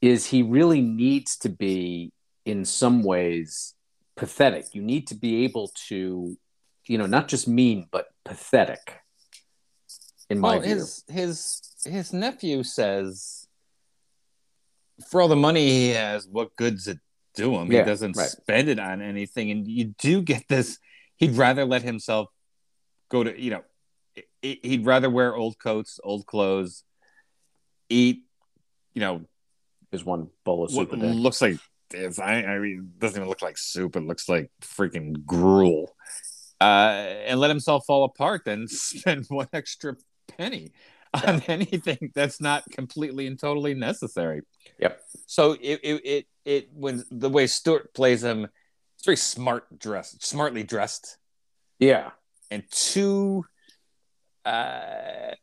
is 0.00 0.26
he 0.26 0.42
really 0.42 0.80
needs 0.80 1.36
to 1.36 1.48
be 1.48 2.10
in 2.44 2.64
some 2.64 3.02
ways 3.04 3.74
pathetic. 4.16 4.64
You 4.72 4.82
need 4.82 5.06
to 5.08 5.14
be 5.14 5.44
able 5.44 5.70
to 5.88 6.36
you 6.86 6.98
know 6.98 7.06
not 7.06 7.28
just 7.28 7.46
mean 7.46 7.86
but 7.92 8.06
pathetic 8.24 8.96
in 10.30 10.38
my 10.40 10.54
Well, 10.56 10.60
view. 10.60 10.74
his 10.74 11.04
his 11.08 11.60
his 11.84 12.12
nephew 12.12 12.62
says, 12.62 13.46
for 15.10 15.20
all 15.22 15.28
the 15.28 15.36
money 15.36 15.68
he 15.68 15.88
has, 15.90 16.26
what 16.26 16.56
good's 16.56 16.88
it 16.88 16.98
do 17.38 17.54
him? 17.56 17.70
Yeah, 17.70 17.80
he 17.80 17.86
doesn't 17.86 18.16
right. 18.16 18.28
spend 18.28 18.68
it 18.68 18.78
on 18.78 19.00
anything, 19.00 19.50
and 19.50 19.66
you 19.66 19.94
do 19.98 20.22
get 20.22 20.44
this. 20.48 20.78
He'd 21.16 21.36
rather 21.36 21.64
let 21.64 21.82
himself 21.82 22.28
go 23.08 23.24
to 23.24 23.40
you 23.40 23.50
know, 23.50 23.62
he- 24.42 24.60
he'd 24.62 24.84
rather 24.84 25.08
wear 25.08 25.34
old 25.34 25.58
coats, 25.58 25.98
old 26.02 26.26
clothes, 26.26 26.84
eat, 27.88 28.24
you 28.94 29.00
know, 29.00 29.22
is 29.92 30.04
one 30.04 30.28
bowl 30.44 30.64
of 30.64 30.70
soup 30.70 30.92
a 30.92 30.96
day 30.96 31.12
looks 31.12 31.40
like 31.40 31.58
if 31.94 32.20
I, 32.20 32.42
I 32.42 32.58
mean, 32.58 32.90
it 32.94 32.98
doesn't 33.00 33.16
even 33.16 33.28
look 33.28 33.42
like 33.42 33.56
soup. 33.56 33.96
It 33.96 34.02
looks 34.02 34.28
like 34.28 34.50
freaking 34.60 35.24
gruel. 35.24 35.94
Uh, 36.60 37.14
and 37.26 37.40
let 37.40 37.50
himself 37.50 37.84
fall 37.86 38.04
apart, 38.04 38.42
then 38.44 38.66
spend 38.68 39.26
one 39.28 39.48
extra 39.52 39.96
penny 40.26 40.72
on 41.26 41.42
anything 41.48 42.12
that's 42.14 42.40
not 42.40 42.64
completely 42.70 43.26
and 43.26 43.38
totally 43.38 43.74
necessary. 43.74 44.42
Yep. 44.80 45.00
So 45.26 45.52
it 45.60 45.80
it 45.82 46.02
it, 46.04 46.26
it 46.44 46.68
when 46.72 47.04
the 47.10 47.30
way 47.30 47.46
Stewart 47.46 47.94
plays 47.94 48.22
him, 48.24 48.44
it's 48.96 49.04
very 49.04 49.16
smart 49.16 49.78
dressed, 49.78 50.24
smartly 50.24 50.62
dressed, 50.62 51.18
yeah 51.78 52.10
and 52.50 52.64
two, 52.70 53.44
Uh, 54.44 55.34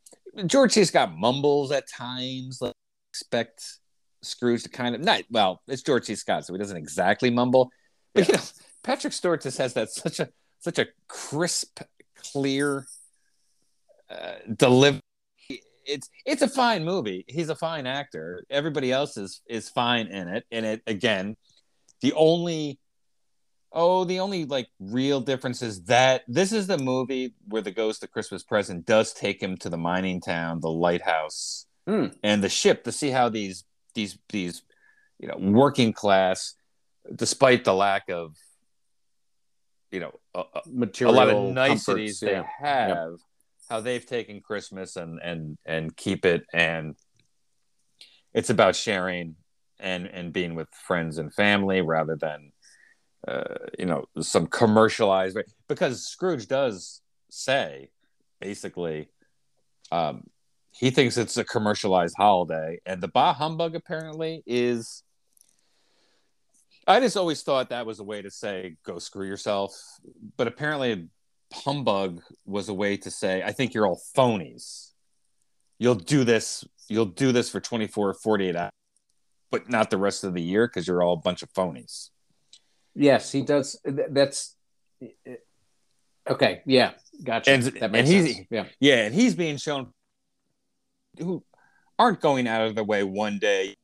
George 0.48 0.74
C. 0.74 0.84
Scott 0.86 1.16
mumbles 1.16 1.72
at 1.72 1.88
times. 1.88 2.60
Like 2.62 2.74
expect 3.12 3.80
Scrooge 4.24 4.64
to 4.64 4.70
kind 4.70 4.96
of 4.96 5.02
not 5.02 5.22
well. 5.30 5.62
It's 5.68 5.84
George 5.84 6.06
C. 6.06 6.16
Scott, 6.16 6.46
so 6.46 6.54
he 6.54 6.60
doesn't 6.60 6.78
exactly 6.78 7.30
mumble. 7.30 7.72
But 8.14 8.28
you 8.28 8.34
know, 8.34 8.42
Patrick 8.84 9.14
Stewart 9.14 9.42
just 9.42 9.58
has 9.60 9.74
that 9.74 9.92
such 9.92 10.20
a 10.20 10.30
such 10.60 10.80
a 10.80 10.88
crisp, 11.08 11.82
clear 12.34 12.88
uh, 14.10 14.34
delivery. 14.56 15.02
It's 15.86 16.10
it's 16.26 16.42
a 16.42 16.48
fine 16.48 16.84
movie. 16.84 17.26
He's 17.28 17.50
a 17.50 17.56
fine 17.56 17.86
actor. 17.88 18.44
Everybody 18.50 18.92
else 18.92 19.18
is 19.18 19.42
is 19.48 19.70
fine 19.70 20.08
in 20.08 20.28
it. 20.28 20.46
And 20.52 20.66
it 20.66 20.82
again, 20.88 21.36
the 22.02 22.14
only 22.14 22.80
oh 23.72 24.04
the 24.06 24.20
only 24.20 24.46
like 24.46 24.68
real 24.80 25.22
difference 25.22 25.62
is 25.62 25.84
that 25.86 26.24
this 26.28 26.52
is 26.52 26.68
the 26.68 26.78
movie 26.78 27.34
where 27.48 27.62
the 27.62 27.72
ghost 27.72 28.04
of 28.04 28.12
Christmas 28.12 28.44
present 28.44 28.86
does 28.86 29.14
take 29.14 29.42
him 29.42 29.58
to 29.58 29.70
the 29.70 29.78
mining 29.78 30.22
town, 30.22 30.60
the 30.62 30.70
lighthouse, 30.70 31.66
Hmm. 31.88 32.08
and 32.24 32.44
the 32.44 32.50
ship 32.50 32.84
to 32.86 32.92
see 32.92 33.10
how 33.12 33.30
these 33.30 33.64
these 33.94 34.18
these 34.30 34.64
you 35.20 35.28
know 35.28 35.38
working 35.38 35.94
class, 35.94 36.56
despite 37.14 37.64
the 37.64 37.74
lack 37.74 38.10
of 38.10 38.36
you 39.92 40.00
know 40.00 40.20
a, 40.34 40.40
a- 40.56 40.62
a 41.02 41.12
lot 41.12 41.30
of 41.30 41.54
niceties 41.54 41.86
comforts, 41.86 42.20
they 42.22 42.32
yeah. 42.32 42.44
have, 42.60 43.16
how 43.70 43.82
they've 43.82 44.06
taken 44.06 44.42
Christmas 44.42 44.96
and 44.96 45.20
and 45.24 45.58
and 45.66 45.96
keep 45.96 46.26
it, 46.26 46.44
and 46.54 46.96
it's 48.34 48.50
about 48.50 48.76
sharing 48.76 49.36
and 49.80 50.08
and 50.08 50.34
being 50.34 50.56
with 50.56 50.70
friends 50.88 51.18
and 51.18 51.34
family 51.34 51.82
rather 51.82 52.16
than 52.16 52.52
uh, 53.28 53.56
you 53.78 53.86
know 53.86 54.06
some 54.22 54.48
commercialized 54.48 55.38
because 55.68 56.06
Scrooge 56.06 56.48
does 56.48 57.02
say 57.30 57.90
basically 58.40 59.10
um, 59.92 60.24
he 60.72 60.90
thinks 60.90 61.18
it's 61.18 61.38
a 61.38 61.44
commercialized 61.44 62.16
holiday, 62.18 62.80
and 62.86 63.02
the 63.02 63.08
Bah 63.08 63.34
Humbug 63.34 63.76
apparently 63.76 64.44
is. 64.46 65.04
I 66.88 67.00
just 67.00 67.18
always 67.18 67.42
thought 67.42 67.70
that 67.70 67.88
was 67.88 68.00
a 68.00 68.04
way 68.04 68.22
to 68.22 68.30
say 68.30 68.76
"go 68.84 69.00
screw 69.00 69.26
yourself," 69.26 69.76
but 70.38 70.48
apparently, 70.48 71.08
humbug 71.54 72.22
was 72.46 72.70
a 72.70 72.74
way 72.74 72.98
to 72.98 73.12
say 73.12 73.44
"I 73.44 73.52
think 73.52 73.74
you're 73.74 73.88
all 73.88 74.02
phonies." 74.16 74.92
You'll 75.78 75.96
do 75.96 76.24
this 76.24 76.64
you'll 76.88 77.06
do 77.06 77.32
this 77.32 77.50
for 77.50 77.60
24 77.60 78.10
or 78.10 78.14
48 78.14 78.56
hours, 78.56 78.72
but 79.52 79.70
not 79.70 79.90
the 79.90 79.98
rest 79.98 80.24
of 80.24 80.34
the 80.34 80.42
year 80.42 80.68
because 80.68 80.88
you're 80.88 81.04
all 81.04 81.14
a 81.14 81.18
bunch 81.18 81.44
of 81.44 81.52
phonies. 81.54 82.10
Yes, 82.94 83.32
he 83.32 83.42
does. 83.42 83.80
That's 83.84 84.56
okay. 86.30 86.62
Yeah, 86.66 86.92
gotcha. 87.24 87.52
And, 87.52 87.64
that 87.64 87.84
and 87.84 87.92
makes 87.92 88.10
he's 88.10 88.36
sense. 88.36 88.48
Yeah, 88.50 88.66
yeah, 88.80 89.06
and 89.06 89.14
he's 89.14 89.36
being 89.36 89.58
shown 89.58 89.92
who 91.18 91.44
aren't 92.00 92.22
going 92.22 92.48
out 92.48 92.62
of 92.62 92.76
their 92.76 92.84
way 92.84 93.04
one 93.04 93.40
day 93.40 93.76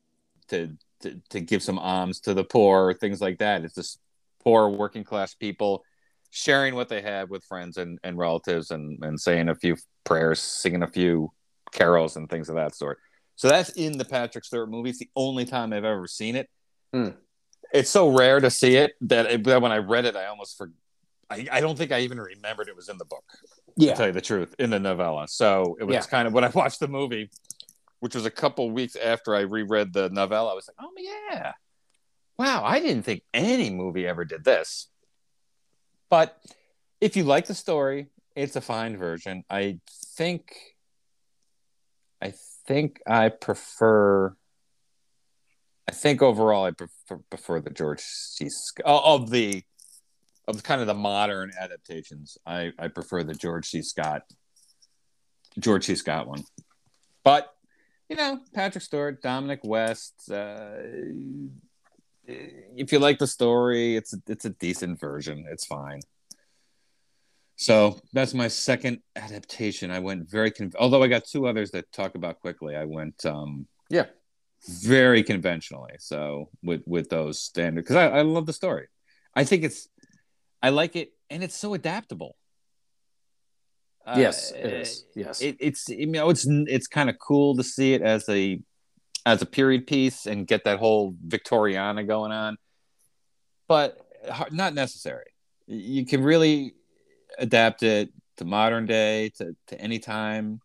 to 0.47 0.78
to, 1.01 1.20
to 1.32 1.41
give 1.41 1.62
some 1.62 1.80
alms 1.80 2.22
to 2.22 2.34
the 2.34 2.43
poor 2.43 2.88
or 2.88 2.93
things 2.93 3.20
like 3.20 3.39
that. 3.39 3.64
It's 3.64 3.76
just 3.76 3.99
poor 4.43 4.70
working 4.70 5.03
class 5.03 5.34
people 5.34 5.84
sharing 6.32 6.73
what 6.75 6.89
they 6.89 7.01
have 7.01 7.29
with 7.29 7.43
friends 7.43 7.77
and, 7.77 7.99
and 8.03 8.17
relatives 8.17 8.71
and, 8.71 8.97
and 9.03 9.19
saying 9.19 9.49
a 9.49 9.55
few 9.55 9.75
prayers, 10.05 10.39
singing 10.39 10.82
a 10.82 10.88
few 10.88 11.32
carols 11.71 12.15
and 12.15 12.29
things 12.29 12.49
of 12.49 12.55
that 12.55 12.73
sort. 12.75 12.97
So 13.36 13.47
that's 13.49 13.69
in 13.71 13.97
the 13.97 14.05
Patrick 14.05 14.43
Stewart 14.45 14.69
movie. 14.69 14.89
It's 14.91 14.99
the 14.99 15.09
only 15.15 15.45
time 15.45 15.73
I've 15.73 15.84
ever 15.86 16.07
seen 16.07 16.36
it. 16.36 16.49
Hmm. 16.93 17.09
It's 17.73 17.89
so 17.89 18.09
rare 18.15 18.39
to 18.39 18.49
see 18.49 18.75
it 18.77 18.93
that, 19.01 19.25
it, 19.27 19.43
that 19.45 19.61
when 19.61 19.71
I 19.71 19.77
read 19.77 20.05
it, 20.05 20.15
I 20.15 20.25
almost 20.25 20.57
forgot. 20.57 20.75
I, 21.29 21.47
I 21.49 21.61
don't 21.61 21.77
think 21.77 21.93
I 21.93 22.01
even 22.01 22.19
remembered 22.19 22.67
it 22.67 22.75
was 22.75 22.89
in 22.89 22.97
the 22.97 23.05
book. 23.05 23.23
yeah, 23.77 23.91
To 23.91 23.97
tell 23.97 24.07
you 24.07 24.11
the 24.13 24.19
truth, 24.21 24.53
in 24.59 24.69
the 24.69 24.79
novella. 24.79 25.27
So 25.29 25.77
it 25.79 25.86
was 25.86 25.93
Yeah. 25.95 26.01
kind 26.01 26.27
of 26.27 26.34
when 26.34 26.43
I 26.43 26.49
watched 26.49 26.82
the 26.82 26.89
movie, 26.89 27.29
which 28.01 28.15
was 28.15 28.25
a 28.25 28.32
couple 28.32 28.69
weeks 28.71 28.95
after 28.97 29.34
I 29.36 29.41
reread 29.41 29.93
the 29.93 30.09
novella, 30.09 30.51
I 30.51 30.55
was 30.55 30.67
like, 30.67 30.75
oh 30.82 30.91
yeah, 30.97 31.53
wow, 32.38 32.63
I 32.65 32.79
didn't 32.82 33.03
think 33.03 33.23
any 33.34 33.69
movie 33.69 34.05
ever 34.05 34.25
did 34.25 34.43
this. 34.43 34.88
But 36.12 36.38
if 36.99 37.16
you 37.16 37.24
like 37.24 37.47
the 37.47 37.55
story, 37.55 38.07
it's 38.36 38.57
a 38.57 38.62
fine 38.62 38.97
version. 38.97 39.43
I 39.49 39.80
think, 40.18 40.53
I 42.22 42.34
think 42.68 43.01
I 43.07 43.30
prefer. 43.30 44.36
I 45.88 45.93
think 45.93 46.22
overall, 46.22 46.66
I 46.66 46.72
prefer, 46.72 47.20
prefer 47.30 47.62
the 47.62 47.70
George 47.70 48.01
C. 48.01 48.47
Scott 48.49 49.03
of 49.03 49.32
the 49.32 49.64
of 50.47 50.62
kind 50.64 50.82
of 50.82 50.88
the 50.88 50.93
modern 50.93 51.51
adaptations. 51.59 52.38
I 52.45 52.74
I 52.78 52.89
prefer 52.89 53.24
the 53.24 53.34
George 53.34 53.68
C. 53.68 53.82
Scott 53.82 54.24
George 55.57 55.86
C. 55.86 55.95
Scott 55.95 56.28
one. 56.28 56.43
But 57.24 57.53
you 58.09 58.18
know, 58.18 58.41
Patrick 58.53 58.84
Stewart, 58.84 59.22
Dominic 59.22 59.62
West. 59.64 60.30
Uh, 60.30 60.74
if 62.26 62.91
you 62.91 62.99
like 62.99 63.19
the 63.19 63.28
story, 63.28 63.95
it's 63.95 64.13
it's 64.28 64.45
a 64.45 64.51
decent 64.51 64.99
version. 64.99 65.45
It's 65.49 65.65
fine. 65.65 66.01
So 67.55 67.99
that's 68.13 68.34
my 68.34 68.47
second 68.47 68.99
adaptation. 69.15 69.91
I 69.91 69.99
went 69.99 70.30
very 70.30 70.51
con- 70.51 70.72
although 70.80 71.03
I 71.03 71.07
got 71.07 71.26
two 71.26 71.47
others 71.47 71.72
that 71.72 71.91
talk 71.91 72.15
about 72.15 72.39
quickly. 72.39 72.76
I 72.76 72.86
went 72.86 73.26
um 73.26 73.67
Yeah. 73.89 74.05
very 74.67 75.24
conventionally. 75.24 75.93
So 75.99 76.49
with 76.63 76.84
with 76.86 77.09
those 77.09 77.39
standard 77.39 77.84
because 77.84 77.97
I, 77.97 78.07
I 78.07 78.22
love 78.22 78.45
the 78.45 78.53
story. 78.53 78.88
I 79.36 79.43
think 79.43 79.63
it's 79.63 79.88
I 80.61 80.69
like 80.69 80.95
it 80.95 81.13
and 81.30 81.43
it's 81.43 81.55
so 81.55 81.74
adaptable. 81.74 82.36
Uh, 84.05 84.15
yes, 84.17 84.51
it 84.51 84.74
is. 84.74 85.05
Yes, 85.15 85.41
it, 85.41 85.57
it's 85.59 85.88
you 85.89 86.07
know 86.07 86.30
it's 86.32 86.47
it's 86.47 86.88
kind 86.88 87.09
of 87.09 87.19
cool 87.19 87.55
to 87.57 87.63
see 87.63 87.93
it 87.93 88.01
as 88.01 88.28
a 88.30 88.59
as 89.26 89.41
a 89.41 89.45
period 89.45 89.88
piece 89.88 90.26
and 90.26 90.47
get 90.47 90.63
that 90.63 90.80
whole 90.80 91.15
Victoriana 91.28 92.07
going 92.07 92.32
on, 92.32 92.57
but 93.67 93.99
not 94.51 94.74
necessary. 94.74 95.26
You 95.67 96.05
can 96.05 96.24
really 96.24 96.74
adapt 97.38 97.84
it 97.84 98.09
to 98.38 98.45
modern 98.45 98.86
day 98.86 99.32
to 99.38 99.55
to 99.67 99.80
any 99.80 99.99
time. 99.99 100.59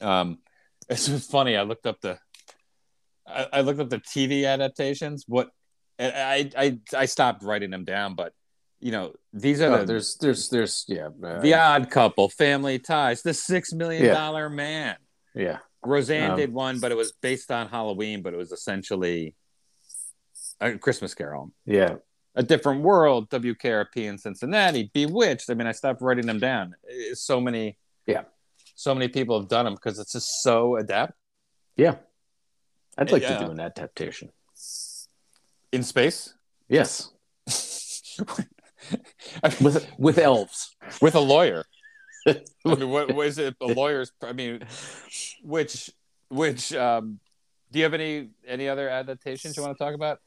Um, 0.00 0.38
it's 0.88 1.26
funny. 1.26 1.56
I 1.56 1.62
looked 1.62 1.86
up 1.86 2.00
the 2.00 2.18
I, 3.26 3.46
I 3.52 3.60
looked 3.60 3.80
up 3.80 3.90
the 3.90 3.98
TV 3.98 4.46
adaptations. 4.46 5.24
What 5.26 5.50
I 5.98 6.50
I 6.56 6.78
I 6.96 7.04
stopped 7.06 7.42
writing 7.42 7.70
them 7.70 7.84
down, 7.84 8.14
but 8.14 8.32
you 8.80 8.90
know 8.90 9.12
these 9.32 9.60
are 9.60 9.70
Oh, 9.72 9.78
the, 9.80 9.84
there's 9.84 10.16
there's 10.16 10.48
there's 10.48 10.84
yeah 10.88 11.08
uh, 11.24 11.40
the 11.40 11.54
Odd 11.54 11.90
Couple, 11.90 12.28
Family 12.28 12.78
Ties, 12.78 13.22
The 13.22 13.34
Six 13.34 13.72
Million 13.72 14.12
Dollar 14.12 14.48
Man. 14.48 14.96
yeah 15.34 15.58
Roseanne 15.84 16.32
Um, 16.32 16.36
did 16.38 16.52
one, 16.52 16.78
but 16.80 16.92
it 16.92 16.96
was 16.96 17.12
based 17.12 17.50
on 17.50 17.68
Halloween, 17.68 18.22
but 18.22 18.32
it 18.32 18.36
was 18.36 18.52
essentially 18.52 19.34
a 20.60 20.78
Christmas 20.78 21.14
Carol. 21.14 21.52
yeah 21.66 21.96
A 22.34 22.42
Different 22.42 22.82
World, 22.82 23.28
WKRP 23.30 23.96
in 24.08 24.16
Cincinnati, 24.18 24.90
Bewitched. 24.94 25.50
I 25.50 25.54
mean, 25.54 25.66
I 25.66 25.72
stopped 25.72 26.00
writing 26.00 26.26
them 26.26 26.38
down. 26.38 26.74
So 27.14 27.40
many, 27.40 27.78
Yeah. 28.06 28.24
so 28.74 28.94
many 28.94 29.08
people 29.08 29.38
have 29.40 29.48
done 29.48 29.64
them 29.66 29.74
because 29.74 29.98
it's 29.98 30.12
just 30.12 30.42
so 30.42 30.76
adept. 30.76 31.14
yeah. 31.76 31.96
I'd 32.98 33.10
like 33.10 33.22
Yeah. 33.22 33.38
to 33.38 33.46
do 33.46 33.50
an 33.50 33.60
adaptation. 33.60 34.30
in 35.72 35.82
space. 35.82 36.34
Yes, 36.68 37.10
with 39.60 39.90
with 39.98 40.18
elves. 40.18 40.74
with 41.00 41.14
a 41.14 41.20
lawyer. 41.20 41.64
I 42.26 42.42
mean, 42.64 42.88
what 42.88 43.14
was 43.14 43.38
it? 43.38 43.56
A 43.60 43.66
lawyer's. 43.66 44.12
I 44.22 44.32
mean, 44.32 44.64
which 45.42 45.90
which 46.28 46.72
um, 46.74 47.18
do 47.70 47.78
you 47.78 47.84
have 47.84 47.94
any 47.94 48.30
any 48.46 48.68
other 48.68 48.88
adaptations 48.88 49.56
you 49.56 49.62
want 49.62 49.76
to 49.76 49.84
talk 49.84 49.94
about? 49.94 50.20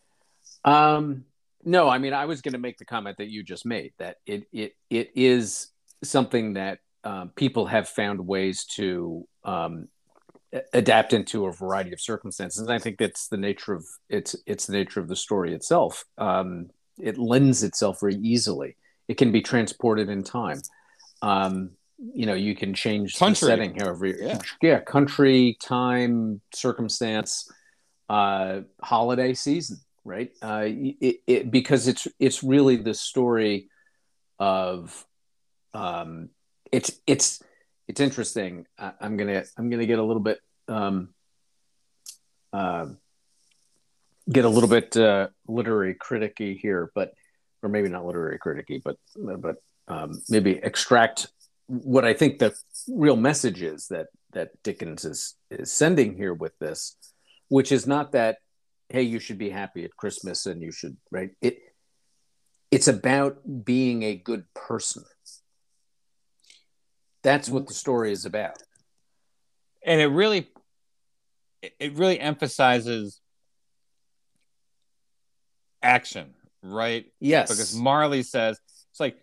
Um, 0.63 1.25
no, 1.63 1.89
I 1.89 1.97
mean, 1.97 2.13
I 2.13 2.25
was 2.25 2.41
going 2.41 2.53
to 2.53 2.59
make 2.59 2.77
the 2.77 2.85
comment 2.85 3.17
that 3.17 3.29
you 3.29 3.43
just 3.43 3.65
made 3.65 3.93
that 3.97 4.17
it 4.25 4.47
it 4.51 4.75
it 4.89 5.11
is 5.15 5.69
something 6.03 6.53
that 6.53 6.79
um, 7.03 7.31
people 7.35 7.67
have 7.67 7.87
found 7.87 8.25
ways 8.25 8.65
to 8.65 9.27
um, 9.43 9.87
adapt 10.73 11.13
into 11.13 11.45
a 11.45 11.51
variety 11.51 11.93
of 11.93 12.01
circumstances. 12.01 12.61
And 12.61 12.71
I 12.71 12.79
think 12.79 12.97
that's 12.97 13.27
the 13.27 13.37
nature 13.37 13.73
of 13.73 13.85
it's 14.09 14.35
it's 14.45 14.67
the 14.67 14.73
nature 14.73 14.99
of 14.99 15.07
the 15.07 15.15
story 15.15 15.53
itself. 15.53 16.05
Um, 16.17 16.69
it 16.97 17.17
lends 17.17 17.63
itself 17.63 17.99
very 17.99 18.15
easily. 18.15 18.77
It 19.07 19.17
can 19.17 19.31
be 19.31 19.41
transported 19.41 20.09
in 20.09 20.23
time. 20.23 20.61
Um, 21.21 21.71
you 21.97 22.25
know, 22.25 22.33
you 22.33 22.55
can 22.55 22.73
change 22.73 23.17
Country. 23.17 23.47
the 23.47 23.51
setting 23.51 23.75
however. 23.79 24.07
Yeah. 24.07 24.39
yeah, 24.61 24.79
country, 24.79 25.57
time, 25.61 26.41
circumstance, 26.53 27.49
uh, 28.09 28.61
holiday 28.81 29.33
season, 29.33 29.79
right? 30.03 30.31
Uh, 30.41 30.63
it, 30.65 31.21
it 31.25 31.51
because 31.51 31.87
it's 31.87 32.07
it's 32.19 32.43
really 32.43 32.75
the 32.75 32.93
story 32.93 33.69
of 34.39 35.05
um, 35.73 36.29
it's 36.71 36.91
it's 37.07 37.41
it's 37.87 38.01
interesting. 38.01 38.65
I, 38.77 38.91
I'm 38.99 39.17
gonna 39.17 39.43
I'm 39.57 39.69
gonna 39.69 39.85
get 39.85 39.99
a 39.99 40.03
little 40.03 40.21
bit 40.21 40.39
um, 40.67 41.09
uh, 42.51 42.87
get 44.29 44.45
a 44.45 44.49
little 44.49 44.69
bit 44.69 44.95
uh, 44.97 45.29
literary 45.47 45.95
criticky 45.95 46.59
here, 46.59 46.91
but 46.93 47.13
or 47.61 47.69
maybe 47.69 47.89
not 47.89 48.05
literary 48.05 48.37
criticky, 48.37 48.81
but 48.83 48.97
but 49.15 49.57
um, 49.87 50.21
maybe 50.29 50.59
extract 50.61 51.27
what 51.68 52.05
I 52.05 52.13
think 52.13 52.39
the 52.39 52.53
real 52.88 53.16
message 53.16 53.61
is 53.61 53.88
that 53.88 54.07
that 54.34 54.49
Dickens 54.63 55.05
is 55.05 55.36
is 55.49 55.72
sending 55.72 56.16
here 56.16 56.34
with 56.34 56.57
this, 56.59 56.95
which 57.49 57.72
is 57.72 57.88
not 57.88 58.11
that 58.11 58.38
hey 58.89 59.01
you 59.01 59.20
should 59.20 59.38
be 59.38 59.49
happy 59.49 59.84
at 59.86 59.95
Christmas 59.95 60.45
and 60.45 60.61
you 60.61 60.72
should 60.72 60.97
right 61.11 61.32
it 61.41 61.57
it's 62.72 62.88
about 62.88 63.38
being 63.66 64.03
a 64.03 64.16
good 64.16 64.45
person. 64.53 65.03
That's 67.24 67.49
what 67.49 67.68
the 67.68 67.74
story 67.74 68.11
is 68.11 68.26
about. 68.26 68.57
and 69.86 70.01
it 70.01 70.07
really 70.07 70.47
it- 71.61 71.76
it 71.80 71.93
really 71.93 72.20
emphasizes 72.20 73.22
action 75.82 76.34
right 76.63 77.05
Yes, 77.20 77.49
because 77.49 77.76
marley 77.76 78.24
says 78.24 78.59
it's 78.91 78.99
like 78.99 79.18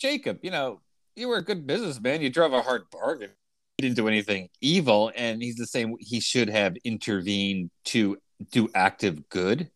jacob 0.00 0.38
you 0.42 0.50
know 0.50 0.80
you 1.16 1.28
were 1.28 1.36
a 1.36 1.44
good 1.44 1.66
businessman. 1.66 2.20
You 2.20 2.30
drove 2.30 2.52
a 2.52 2.62
hard 2.62 2.84
bargain. 2.90 3.30
You 3.78 3.82
didn't 3.82 3.96
do 3.96 4.08
anything 4.08 4.48
evil 4.60 5.10
and 5.16 5.42
he's 5.42 5.56
the 5.56 5.66
same 5.66 5.96
he 6.00 6.20
should 6.20 6.50
have 6.50 6.76
intervened 6.84 7.70
to 7.86 8.18
do 8.50 8.68
active 8.74 9.28
good. 9.28 9.70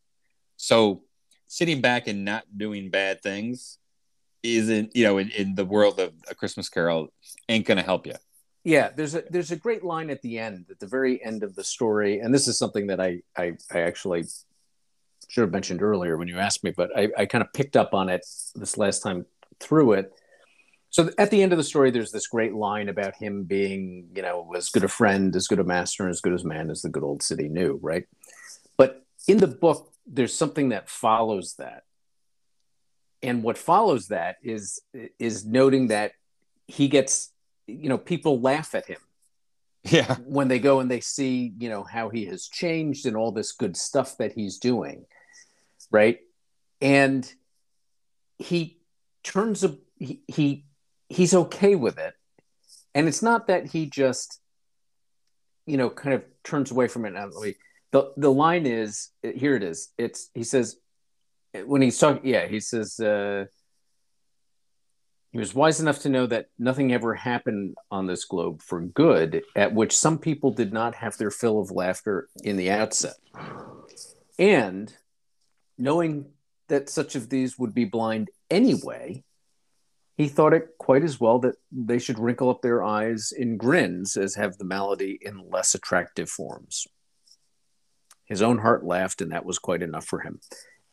So 0.57 1.05
sitting 1.47 1.81
back 1.81 2.07
and 2.07 2.25
not 2.25 2.45
doing 2.57 2.91
bad 2.91 3.23
things 3.23 3.79
isn't 4.43 4.95
you 4.95 5.05
know 5.05 5.19
in, 5.19 5.31
in 5.31 5.55
the 5.55 5.65
world 5.65 5.99
of 6.01 6.13
a 6.31 6.35
christmas 6.35 6.69
carol 6.69 7.09
ain't 7.49 7.65
gonna 7.65 7.83
help 7.83 8.07
you 8.07 8.15
yeah 8.65 8.91
there's 8.95 9.15
a 9.15 9.23
there's 9.31 9.51
a 9.51 9.57
great 9.57 9.83
line 9.85 10.11
at 10.11 10.21
the 10.23 10.39
end 10.39 10.67
at 10.71 10.79
the 10.81 10.87
very 10.87 11.25
end 11.25 11.43
of 11.43 11.55
the 11.55 11.65
story 11.65 12.21
and 12.21 12.35
this 12.35 12.47
is 12.47 12.59
something 12.59 12.89
that 12.89 13.01
i 13.01 13.21
i, 13.37 13.53
I 13.73 13.81
actually 13.81 14.25
should 15.29 15.43
have 15.43 15.53
mentioned 15.53 15.81
earlier 15.81 16.17
when 16.17 16.29
you 16.29 16.39
asked 16.39 16.63
me 16.63 16.73
but 16.77 16.91
I, 16.97 17.09
I 17.17 17.27
kind 17.27 17.43
of 17.43 17.53
picked 17.53 17.77
up 17.77 17.95
on 17.95 18.09
it 18.09 18.27
this 18.55 18.77
last 18.77 19.01
time 19.01 19.25
through 19.61 19.93
it 19.95 20.13
so 20.95 21.11
at 21.19 21.33
the 21.33 21.43
end 21.43 21.53
of 21.53 21.59
the 21.59 21.65
story 21.65 21.91
there's 21.91 22.13
this 22.13 22.29
great 22.29 22.55
line 22.55 22.89
about 22.89 23.17
him 23.17 23.43
being 23.43 24.09
you 24.15 24.23
know 24.23 24.49
as 24.57 24.69
good 24.69 24.85
a 24.85 24.89
friend 24.89 25.35
as 25.35 25.49
good 25.49 25.59
a 25.59 25.65
master 25.65 26.05
and 26.05 26.11
as 26.11 26.21
good 26.21 26.33
as 26.33 26.45
man 26.45 26.71
as 26.71 26.83
the 26.83 26.89
good 26.89 27.03
old 27.03 27.23
city 27.23 27.49
knew 27.49 27.79
right 27.83 28.05
but 28.77 29.05
in 29.27 29.39
the 29.39 29.49
book 29.49 29.93
there's 30.07 30.35
something 30.35 30.69
that 30.69 30.89
follows 30.89 31.55
that 31.59 31.83
and 33.23 33.43
what 33.43 33.59
follows 33.59 34.09
that 34.09 34.37
is 34.43 34.81
is 35.19 35.45
noting 35.45 35.89
that 35.89 36.13
he 36.69 36.87
gets 36.87 37.33
you 37.67 37.89
know 37.89 37.99
people 37.99 38.41
laugh 38.41 38.75
at 38.75 38.87
him 38.87 39.01
Yeah. 39.85 40.17
When 40.25 40.49
they 40.49 40.61
go 40.61 40.81
and 40.81 40.91
they 40.91 41.01
see, 41.01 41.53
you 41.59 41.69
know, 41.69 41.83
how 41.83 42.09
he 42.09 42.25
has 42.27 42.49
changed 42.49 43.05
and 43.05 43.17
all 43.17 43.33
this 43.33 43.53
good 43.53 43.77
stuff 43.77 44.17
that 44.17 44.33
he's 44.33 44.57
doing, 44.57 45.05
right? 45.91 46.21
And 46.81 47.31
he 48.39 48.79
turns 49.23 49.63
a 49.63 49.77
he, 49.99 50.23
he 50.27 50.65
he's 51.09 51.35
okay 51.35 51.75
with 51.75 51.99
it. 51.99 52.15
And 52.95 53.09
it's 53.09 53.23
not 53.23 53.49
that 53.49 53.67
he 53.67 53.87
just 53.87 54.41
you 55.67 55.77
know 55.77 55.91
kind 55.91 56.15
of 56.15 56.25
turns 56.43 56.71
away 56.71 56.89
from 56.89 57.05
it. 57.07 57.15
The 57.93 58.13
the 58.17 58.33
line 58.33 58.67
is 58.67 59.11
here 59.23 59.57
it 59.57 59.63
is. 59.63 59.89
It's 59.99 60.31
he 60.35 60.45
says 60.45 60.77
when 61.65 61.83
he's 61.83 61.99
talking 61.99 62.23
yeah, 62.25 62.47
he 62.47 62.61
says 62.61 62.99
uh 63.01 63.47
he 65.35 65.39
was 65.39 65.53
wise 65.53 65.81
enough 65.81 65.99
to 66.03 66.09
know 66.09 66.27
that 66.27 66.47
nothing 66.61 66.93
ever 66.93 67.13
happened 67.13 67.75
on 67.91 68.07
this 68.07 68.25
globe 68.25 68.63
for 68.63 68.81
good, 68.81 69.43
at 69.57 69.75
which 69.75 69.97
some 69.97 70.19
people 70.19 70.53
did 70.53 70.73
not 70.73 70.95
have 70.95 71.19
their 71.19 71.33
fill 71.33 71.61
of 71.61 71.73
laughter 71.73 72.29
in 72.45 72.57
the 72.57 72.71
outset. 72.71 73.17
And 74.39 74.95
knowing 75.77 76.27
that 76.69 76.89
such 76.89 77.17
of 77.17 77.31
these 77.31 77.59
would 77.59 77.75
be 77.75 77.85
blind 77.85 78.31
anyway, 78.49 79.25
he 80.17 80.29
thought 80.29 80.55
it 80.55 80.79
quite 80.79 81.03
as 81.03 81.19
well 81.19 81.41
that 81.41 81.57
they 81.73 81.99
should 81.99 82.19
wrinkle 82.19 82.51
up 82.51 82.63
their 82.63 82.85
eyes 82.85 83.33
in 83.37 83.57
grins 83.57 84.17
as 84.17 84.37
have 84.37 84.57
the 84.59 84.65
malady 84.65 85.19
in 85.21 85.51
less 85.51 85.75
attractive 85.75 86.31
forms. 86.31 86.87
His 88.25 88.41
own 88.41 88.59
heart 88.59 88.85
laughed, 88.85 89.21
and 89.21 89.33
that 89.33 89.45
was 89.45 89.59
quite 89.59 89.83
enough 89.83 90.07
for 90.07 90.21
him. 90.21 90.41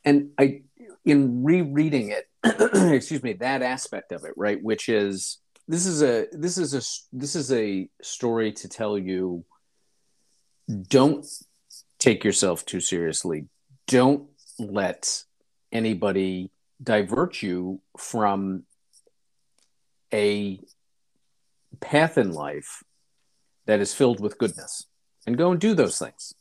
And 0.04 0.32
I, 0.40 0.64
in 1.06 1.44
rereading 1.44 2.12
it, 2.12 2.28
excuse 2.94 3.22
me, 3.22 3.34
that 3.34 3.62
aspect 3.62 4.12
of 4.12 4.26
it, 4.26 4.34
right, 4.36 4.62
which 4.62 4.90
is 4.90 5.38
this 5.68 5.86
is 5.86 6.02
a 6.02 6.26
this 6.32 6.58
is 6.58 6.74
a 6.74 6.82
this 7.16 7.36
is 7.36 7.52
a 7.52 7.88
story 8.02 8.52
to 8.52 8.68
tell 8.68 8.98
you 8.98 9.46
don't 10.90 11.26
take 12.00 12.24
yourself 12.24 12.66
too 12.66 12.80
seriously. 12.80 13.46
Don't 13.88 14.28
let 14.58 15.24
anybody 15.72 16.52
divert 16.82 17.42
you 17.42 17.82
from 17.98 18.64
a 20.14 20.60
path 21.80 22.18
in 22.18 22.32
life 22.32 22.84
that 23.66 23.80
is 23.80 23.94
filled 23.94 24.20
with 24.20 24.38
goodness 24.38 24.88
and 25.26 25.38
go 25.38 25.52
and 25.52 25.60
do 25.60 25.74
those 25.74 25.98
things. 25.98 26.34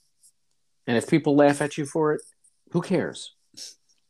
And 0.86 0.96
if 0.96 1.08
people 1.08 1.36
laugh 1.36 1.60
at 1.60 1.78
you 1.78 1.86
for 1.86 2.14
it, 2.14 2.22
who 2.72 2.80
cares? 2.80 3.34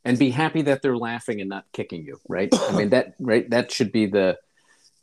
And 0.03 0.17
be 0.17 0.31
happy 0.31 0.63
that 0.63 0.81
they're 0.81 0.97
laughing 0.97 1.41
and 1.41 1.49
not 1.49 1.65
kicking 1.73 2.03
you, 2.03 2.19
right? 2.27 2.49
I 2.51 2.75
mean 2.75 2.89
that 2.89 3.13
right 3.19 3.47
that 3.51 3.71
should 3.71 3.91
be 3.91 4.07
the 4.07 4.37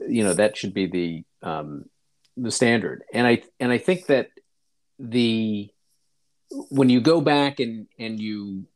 you 0.00 0.24
know 0.24 0.34
that 0.34 0.56
should 0.56 0.74
be 0.74 0.86
the 0.86 1.24
um 1.46 1.84
the 2.36 2.50
standard. 2.50 3.04
And 3.12 3.26
I 3.26 3.42
and 3.60 3.70
I 3.70 3.78
think 3.78 4.06
that 4.06 4.30
the 4.98 5.70
when 6.50 6.90
you 6.90 7.00
go 7.00 7.20
back 7.20 7.60
and 7.60 7.86
and 7.98 8.18
you 8.18 8.66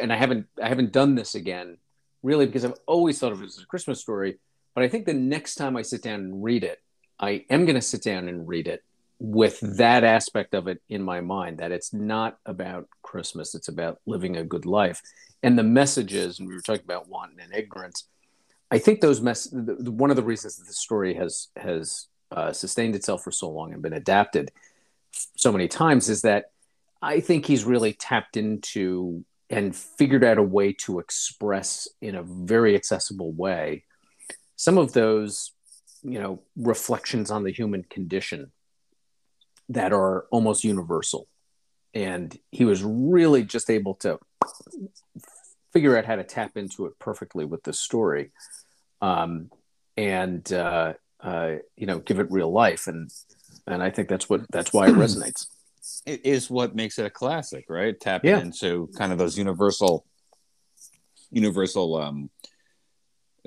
and 0.00 0.12
I 0.12 0.16
haven't 0.16 0.46
I 0.60 0.68
haven't 0.68 0.92
done 0.92 1.14
this 1.14 1.36
again 1.36 1.78
really 2.24 2.46
because 2.46 2.64
I've 2.64 2.74
always 2.86 3.18
thought 3.18 3.32
of 3.32 3.42
it 3.42 3.46
as 3.46 3.60
a 3.62 3.66
Christmas 3.66 4.00
story 4.00 4.38
but 4.78 4.84
I 4.84 4.88
think 4.88 5.06
the 5.06 5.12
next 5.12 5.56
time 5.56 5.76
I 5.76 5.82
sit 5.82 6.04
down 6.04 6.20
and 6.20 6.44
read 6.44 6.62
it, 6.62 6.80
I 7.18 7.44
am 7.50 7.64
going 7.64 7.74
to 7.74 7.82
sit 7.82 8.00
down 8.00 8.28
and 8.28 8.46
read 8.46 8.68
it 8.68 8.84
with 9.18 9.58
that 9.58 10.04
aspect 10.04 10.54
of 10.54 10.68
it 10.68 10.80
in 10.88 11.02
my 11.02 11.20
mind 11.20 11.58
that 11.58 11.72
it's 11.72 11.92
not 11.92 12.38
about 12.46 12.88
Christmas, 13.02 13.56
it's 13.56 13.66
about 13.66 13.98
living 14.06 14.36
a 14.36 14.44
good 14.44 14.66
life. 14.66 15.02
And 15.42 15.58
the 15.58 15.64
messages, 15.64 16.38
and 16.38 16.46
we 16.46 16.54
were 16.54 16.60
talking 16.60 16.84
about 16.84 17.08
wanton 17.08 17.40
and 17.40 17.52
ignorance. 17.52 18.04
I 18.70 18.78
think 18.78 19.00
those 19.00 19.20
mess. 19.20 19.48
One 19.50 20.10
of 20.10 20.16
the 20.16 20.22
reasons 20.22 20.58
that 20.58 20.68
the 20.68 20.72
story 20.72 21.14
has 21.14 21.48
has 21.56 22.06
uh, 22.30 22.52
sustained 22.52 22.94
itself 22.94 23.24
for 23.24 23.32
so 23.32 23.50
long 23.50 23.72
and 23.72 23.82
been 23.82 23.92
adapted 23.92 24.52
so 25.10 25.50
many 25.50 25.66
times 25.66 26.08
is 26.08 26.22
that 26.22 26.52
I 27.02 27.18
think 27.18 27.46
he's 27.46 27.64
really 27.64 27.94
tapped 27.94 28.36
into 28.36 29.24
and 29.50 29.74
figured 29.74 30.22
out 30.22 30.38
a 30.38 30.42
way 30.44 30.72
to 30.74 31.00
express 31.00 31.88
in 32.00 32.14
a 32.14 32.22
very 32.22 32.76
accessible 32.76 33.32
way 33.32 33.82
some 34.58 34.76
of 34.76 34.92
those 34.92 35.52
you 36.02 36.20
know 36.20 36.42
reflections 36.56 37.30
on 37.30 37.44
the 37.44 37.52
human 37.52 37.84
condition 37.84 38.52
that 39.70 39.92
are 39.92 40.26
almost 40.30 40.64
universal. 40.64 41.26
And 41.94 42.38
he 42.50 42.64
was 42.64 42.82
really 42.82 43.42
just 43.44 43.70
able 43.70 43.94
to 43.96 44.18
figure 45.72 45.96
out 45.96 46.04
how 46.04 46.16
to 46.16 46.24
tap 46.24 46.56
into 46.56 46.86
it 46.86 46.98
perfectly 46.98 47.44
with 47.44 47.62
this 47.64 47.78
story 47.78 48.30
um, 49.02 49.50
and 49.96 50.50
uh, 50.52 50.94
uh, 51.20 51.56
you 51.76 51.86
know 51.86 51.98
give 52.00 52.18
it 52.18 52.30
real 52.30 52.52
life. 52.52 52.86
And 52.86 53.10
and 53.66 53.82
i 53.82 53.90
think 53.90 54.08
that's 54.08 54.28
what 54.28 54.42
that's 54.50 54.72
why 54.72 54.88
it 54.88 54.94
resonates. 55.06 55.46
It 56.04 56.24
is 56.26 56.50
what 56.50 56.74
makes 56.74 56.98
it 56.98 57.06
a 57.06 57.10
classic 57.10 57.66
right? 57.68 57.98
Tapping 57.98 58.30
yeah. 58.30 58.40
into 58.40 58.90
kind 58.96 59.12
of 59.12 59.18
those 59.18 59.38
universal 59.38 60.04
universal 61.30 61.96
um, 61.96 62.30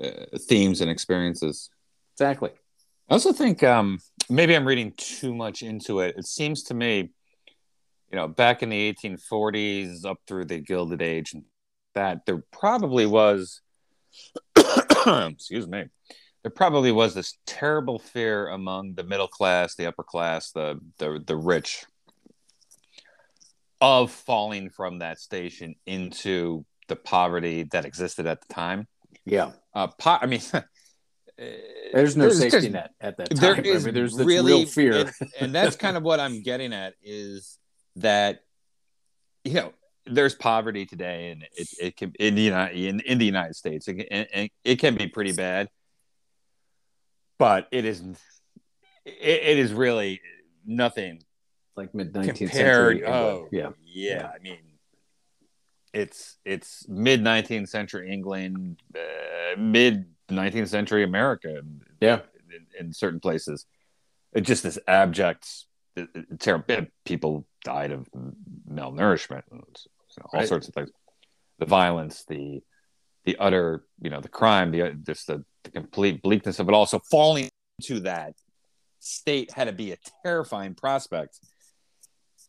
uh, 0.02 0.38
themes 0.38 0.80
and 0.80 0.90
experiences. 0.90 1.70
Exactly. 2.14 2.50
I 3.08 3.14
also 3.14 3.32
think 3.32 3.62
um, 3.62 3.98
maybe 4.30 4.54
I'm 4.54 4.66
reading 4.66 4.92
too 4.96 5.34
much 5.34 5.62
into 5.62 6.00
it. 6.00 6.16
It 6.16 6.26
seems 6.26 6.62
to 6.64 6.74
me, 6.74 7.10
you 8.10 8.16
know, 8.16 8.28
back 8.28 8.62
in 8.62 8.68
the 8.68 8.92
1840s 8.92 10.04
up 10.04 10.18
through 10.26 10.46
the 10.46 10.60
Gilded 10.60 11.02
Age, 11.02 11.34
that 11.94 12.24
there 12.26 12.42
probably 12.52 13.06
was, 13.06 13.60
excuse 15.06 15.66
me, 15.66 15.84
there 16.42 16.50
probably 16.50 16.92
was 16.92 17.14
this 17.14 17.38
terrible 17.46 17.98
fear 17.98 18.48
among 18.48 18.94
the 18.94 19.04
middle 19.04 19.28
class, 19.28 19.74
the 19.74 19.86
upper 19.86 20.02
class, 20.02 20.50
the 20.50 20.80
the, 20.98 21.22
the 21.24 21.36
rich, 21.36 21.84
of 23.80 24.10
falling 24.10 24.70
from 24.70 24.98
that 24.98 25.18
station 25.18 25.74
into 25.86 26.64
the 26.88 26.96
poverty 26.96 27.64
that 27.64 27.84
existed 27.84 28.26
at 28.26 28.40
the 28.40 28.52
time. 28.52 28.86
Yeah. 29.24 29.52
Uh, 29.74 29.86
po- 29.88 30.18
I 30.20 30.26
mean, 30.26 30.40
there's 31.92 32.16
no 32.16 32.24
there's, 32.24 32.38
safety 32.38 32.58
there's, 32.58 32.72
net 32.72 32.90
at 33.00 33.16
that 33.16 33.30
time. 33.30 33.38
There 33.40 33.60
is 33.60 33.84
I 33.84 33.86
mean, 33.86 33.94
there's 33.94 34.14
really 34.14 34.52
real 34.52 34.66
fear, 34.66 34.92
and, 34.92 35.12
and 35.40 35.54
that's 35.54 35.76
kind 35.84 35.96
of 35.96 36.02
what 36.02 36.20
I'm 36.20 36.42
getting 36.42 36.72
at 36.72 36.94
is 37.02 37.58
that 37.96 38.40
you 39.44 39.54
know 39.54 39.72
there's 40.06 40.34
poverty 40.34 40.86
today, 40.86 41.30
and 41.30 41.44
it, 41.56 41.68
it 41.80 41.96
can 41.96 42.12
in 42.18 42.34
the 42.34 42.42
United 42.42 42.76
in, 42.76 43.00
in 43.00 43.18
the 43.18 43.26
United 43.26 43.54
States, 43.56 43.88
it, 43.88 44.06
it, 44.10 44.52
it 44.64 44.76
can 44.76 44.96
be 44.96 45.06
pretty 45.06 45.32
bad, 45.32 45.68
but 47.38 47.68
it 47.72 47.84
is 47.84 48.02
it, 49.04 49.12
it 49.20 49.58
is 49.58 49.72
really 49.72 50.20
nothing 50.66 51.22
like 51.76 51.94
mid 51.94 52.12
19th 52.12 52.52
century. 52.52 53.04
Oh, 53.04 53.48
yeah. 53.50 53.70
yeah, 53.84 54.18
yeah. 54.18 54.30
I 54.34 54.38
mean, 54.42 54.58
it's 55.92 56.36
it's 56.44 56.88
mid 56.88 57.22
19th 57.22 57.68
century 57.68 58.10
England, 58.10 58.82
uh, 58.96 59.58
mid 59.58 60.06
19th 60.30 60.68
century 60.68 61.04
America. 61.04 61.62
Yeah, 62.00 62.20
in, 62.50 62.86
in 62.86 62.92
certain 62.92 63.20
places, 63.20 63.66
it 64.32 64.42
just 64.42 64.62
this 64.62 64.78
abject, 64.88 65.48
uh, 65.96 66.02
uh, 66.16 66.20
terrible. 66.38 66.64
Uh, 66.68 66.82
people 67.04 67.46
died 67.64 67.92
of 67.92 68.08
malnourishment 68.68 69.42
and 69.50 69.62
all 70.32 70.40
right. 70.40 70.48
sorts 70.48 70.68
of 70.68 70.74
things. 70.74 70.90
The 71.58 71.66
violence, 71.66 72.24
the 72.26 72.62
the 73.24 73.36
utter, 73.38 73.84
you 74.00 74.10
know, 74.10 74.20
the 74.20 74.28
crime, 74.28 74.72
the 74.72 74.96
just 75.06 75.26
the, 75.26 75.44
the 75.64 75.70
complete 75.70 76.22
bleakness 76.22 76.58
of 76.58 76.68
it 76.68 76.74
all. 76.74 76.86
So 76.86 76.98
falling 77.10 77.48
into 77.78 78.00
that 78.00 78.34
state 78.98 79.52
had 79.52 79.64
to 79.64 79.72
be 79.72 79.92
a 79.92 79.96
terrifying 80.24 80.74
prospect. 80.74 81.38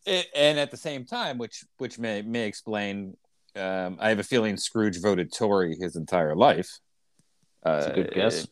It, 0.05 0.27
and 0.35 0.59
at 0.59 0.71
the 0.71 0.77
same 0.77 1.05
time, 1.05 1.37
which 1.37 1.63
which 1.77 1.99
may 1.99 2.21
may 2.21 2.47
explain 2.47 3.15
um, 3.55 3.97
I 3.99 4.09
have 4.09 4.19
a 4.19 4.23
feeling 4.23 4.57
Scrooge 4.57 4.99
voted 5.01 5.31
Tory 5.31 5.75
his 5.79 5.95
entire 5.95 6.35
life. 6.35 6.69
That's 7.63 7.87
a 7.87 7.91
good 7.91 8.11
uh, 8.11 8.15
guess. 8.15 8.47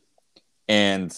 And 0.67 1.15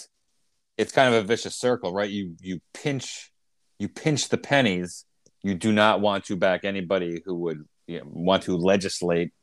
it's 0.78 0.92
kind 0.92 1.14
of 1.14 1.24
a 1.24 1.28
vicious 1.28 1.56
circle, 1.56 1.94
right? 1.94 2.10
You 2.10 2.36
you 2.42 2.60
pinch 2.74 3.32
you 3.80 3.88
pinch 3.90 4.30
the 4.30 4.38
pennies. 4.38 5.06
You 5.42 5.56
do 5.56 5.72
not 5.72 6.02
want 6.02 6.26
to 6.26 6.36
back 6.36 6.64
anybody 6.64 7.22
who 7.26 7.36
would 7.36 7.66
you 7.88 8.00
know, 8.00 8.06
want 8.08 8.44
to 8.44 8.56
legislate 8.56 9.34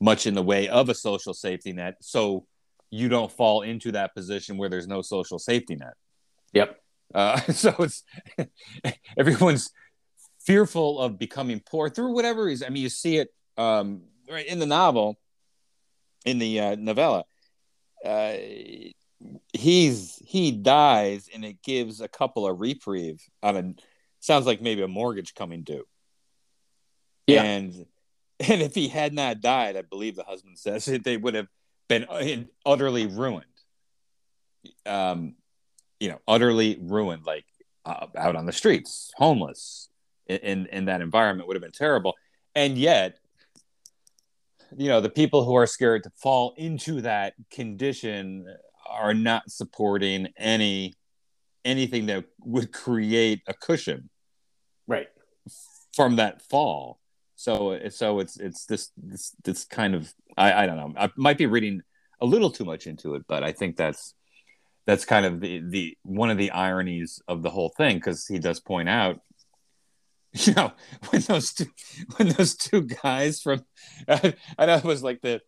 much 0.00 0.26
in 0.26 0.34
the 0.34 0.42
way 0.42 0.68
of 0.68 0.88
a 0.88 0.94
social 0.94 1.34
safety 1.34 1.72
net, 1.72 1.96
so 2.00 2.46
you 2.90 3.08
don't 3.08 3.30
fall 3.30 3.62
into 3.62 3.92
that 3.92 4.14
position 4.14 4.56
where 4.56 4.68
there's 4.68 4.86
no 4.86 5.02
social 5.02 5.38
safety 5.38 5.74
net. 5.74 5.94
Yep. 6.52 6.80
Uh, 7.14 7.40
so 7.52 7.74
it's 7.80 8.04
everyone's 9.18 9.70
fearful 10.40 11.00
of 11.00 11.18
becoming 11.18 11.60
poor 11.68 11.90
through 11.90 12.14
whatever 12.14 12.44
reason. 12.44 12.66
I 12.66 12.70
mean, 12.70 12.82
you 12.82 12.88
see 12.88 13.18
it 13.18 13.28
um, 13.58 14.02
right 14.30 14.46
in 14.46 14.58
the 14.58 14.66
novel, 14.66 15.18
in 16.24 16.38
the 16.38 16.60
uh, 16.60 16.76
novella, 16.76 17.24
uh, 18.04 18.34
he's 19.52 20.22
he 20.24 20.52
dies, 20.52 21.28
and 21.34 21.44
it 21.44 21.62
gives 21.62 22.00
a 22.00 22.08
couple 22.08 22.46
a 22.46 22.54
reprieve 22.54 23.20
on 23.42 23.56
a 23.56 23.74
sounds 24.20 24.46
like 24.46 24.62
maybe 24.62 24.82
a 24.82 24.88
mortgage 24.88 25.34
coming 25.34 25.62
due. 25.62 25.84
Yeah, 27.26 27.42
and 27.42 27.72
and 28.40 28.62
if 28.62 28.74
he 28.74 28.88
had 28.88 29.12
not 29.12 29.40
died, 29.40 29.76
I 29.76 29.82
believe 29.82 30.16
the 30.16 30.24
husband 30.24 30.58
says 30.58 30.88
it, 30.88 31.04
they 31.04 31.16
would 31.16 31.34
have 31.34 31.48
been 31.88 32.48
utterly 32.64 33.06
ruined. 33.06 33.44
Um, 34.86 35.34
you 35.98 36.10
know, 36.10 36.20
utterly 36.28 36.78
ruined. 36.80 37.24
Like 37.26 37.46
uh, 37.84 38.06
out 38.16 38.36
on 38.36 38.46
the 38.46 38.52
streets, 38.52 39.12
homeless, 39.16 39.88
in, 40.26 40.38
in 40.38 40.66
in 40.66 40.84
that 40.84 41.00
environment 41.00 41.48
would 41.48 41.56
have 41.56 41.62
been 41.62 41.72
terrible. 41.72 42.14
And 42.54 42.78
yet, 42.78 43.18
you 44.76 44.88
know, 44.88 45.00
the 45.00 45.10
people 45.10 45.44
who 45.44 45.54
are 45.54 45.66
scared 45.66 46.02
to 46.04 46.10
fall 46.16 46.54
into 46.56 47.00
that 47.02 47.34
condition 47.50 48.46
are 48.88 49.14
not 49.14 49.50
supporting 49.50 50.28
any 50.36 50.94
anything 51.64 52.06
that 52.06 52.24
would 52.40 52.72
create 52.72 53.42
a 53.46 53.54
cushion 53.54 54.08
right. 54.86 55.08
from 55.94 56.16
that 56.16 56.42
fall. 56.42 56.98
So 57.36 57.78
so 57.90 58.20
it's 58.20 58.38
it's 58.38 58.66
this 58.66 58.90
this 58.96 59.34
this 59.44 59.64
kind 59.64 59.94
of 59.94 60.12
I, 60.36 60.64
I 60.64 60.66
don't 60.66 60.76
know. 60.76 60.92
I 60.98 61.10
might 61.16 61.38
be 61.38 61.46
reading 61.46 61.82
a 62.20 62.26
little 62.26 62.50
too 62.50 62.64
much 62.64 62.86
into 62.86 63.14
it 63.14 63.22
but 63.28 63.44
I 63.44 63.52
think 63.52 63.76
that's 63.76 64.14
that's 64.86 65.04
kind 65.04 65.26
of 65.26 65.40
the 65.40 65.62
the 65.68 65.96
one 66.02 66.30
of 66.30 66.38
the 66.38 66.50
ironies 66.50 67.20
of 67.28 67.42
the 67.42 67.50
whole 67.50 67.72
thing 67.76 67.96
because 67.96 68.26
he 68.26 68.38
does 68.38 68.58
point 68.58 68.88
out 68.88 69.20
you 70.32 70.52
know 70.54 70.72
when 71.10 71.22
those 71.22 71.52
two 71.54 71.66
when 72.16 72.28
those 72.28 72.54
two 72.56 72.82
guys 72.82 73.40
from 73.40 73.62
I, 74.08 74.34
I 74.58 74.66
know 74.66 74.76
it 74.76 74.84
was 74.84 75.02
like 75.02 75.20
the 75.22 75.40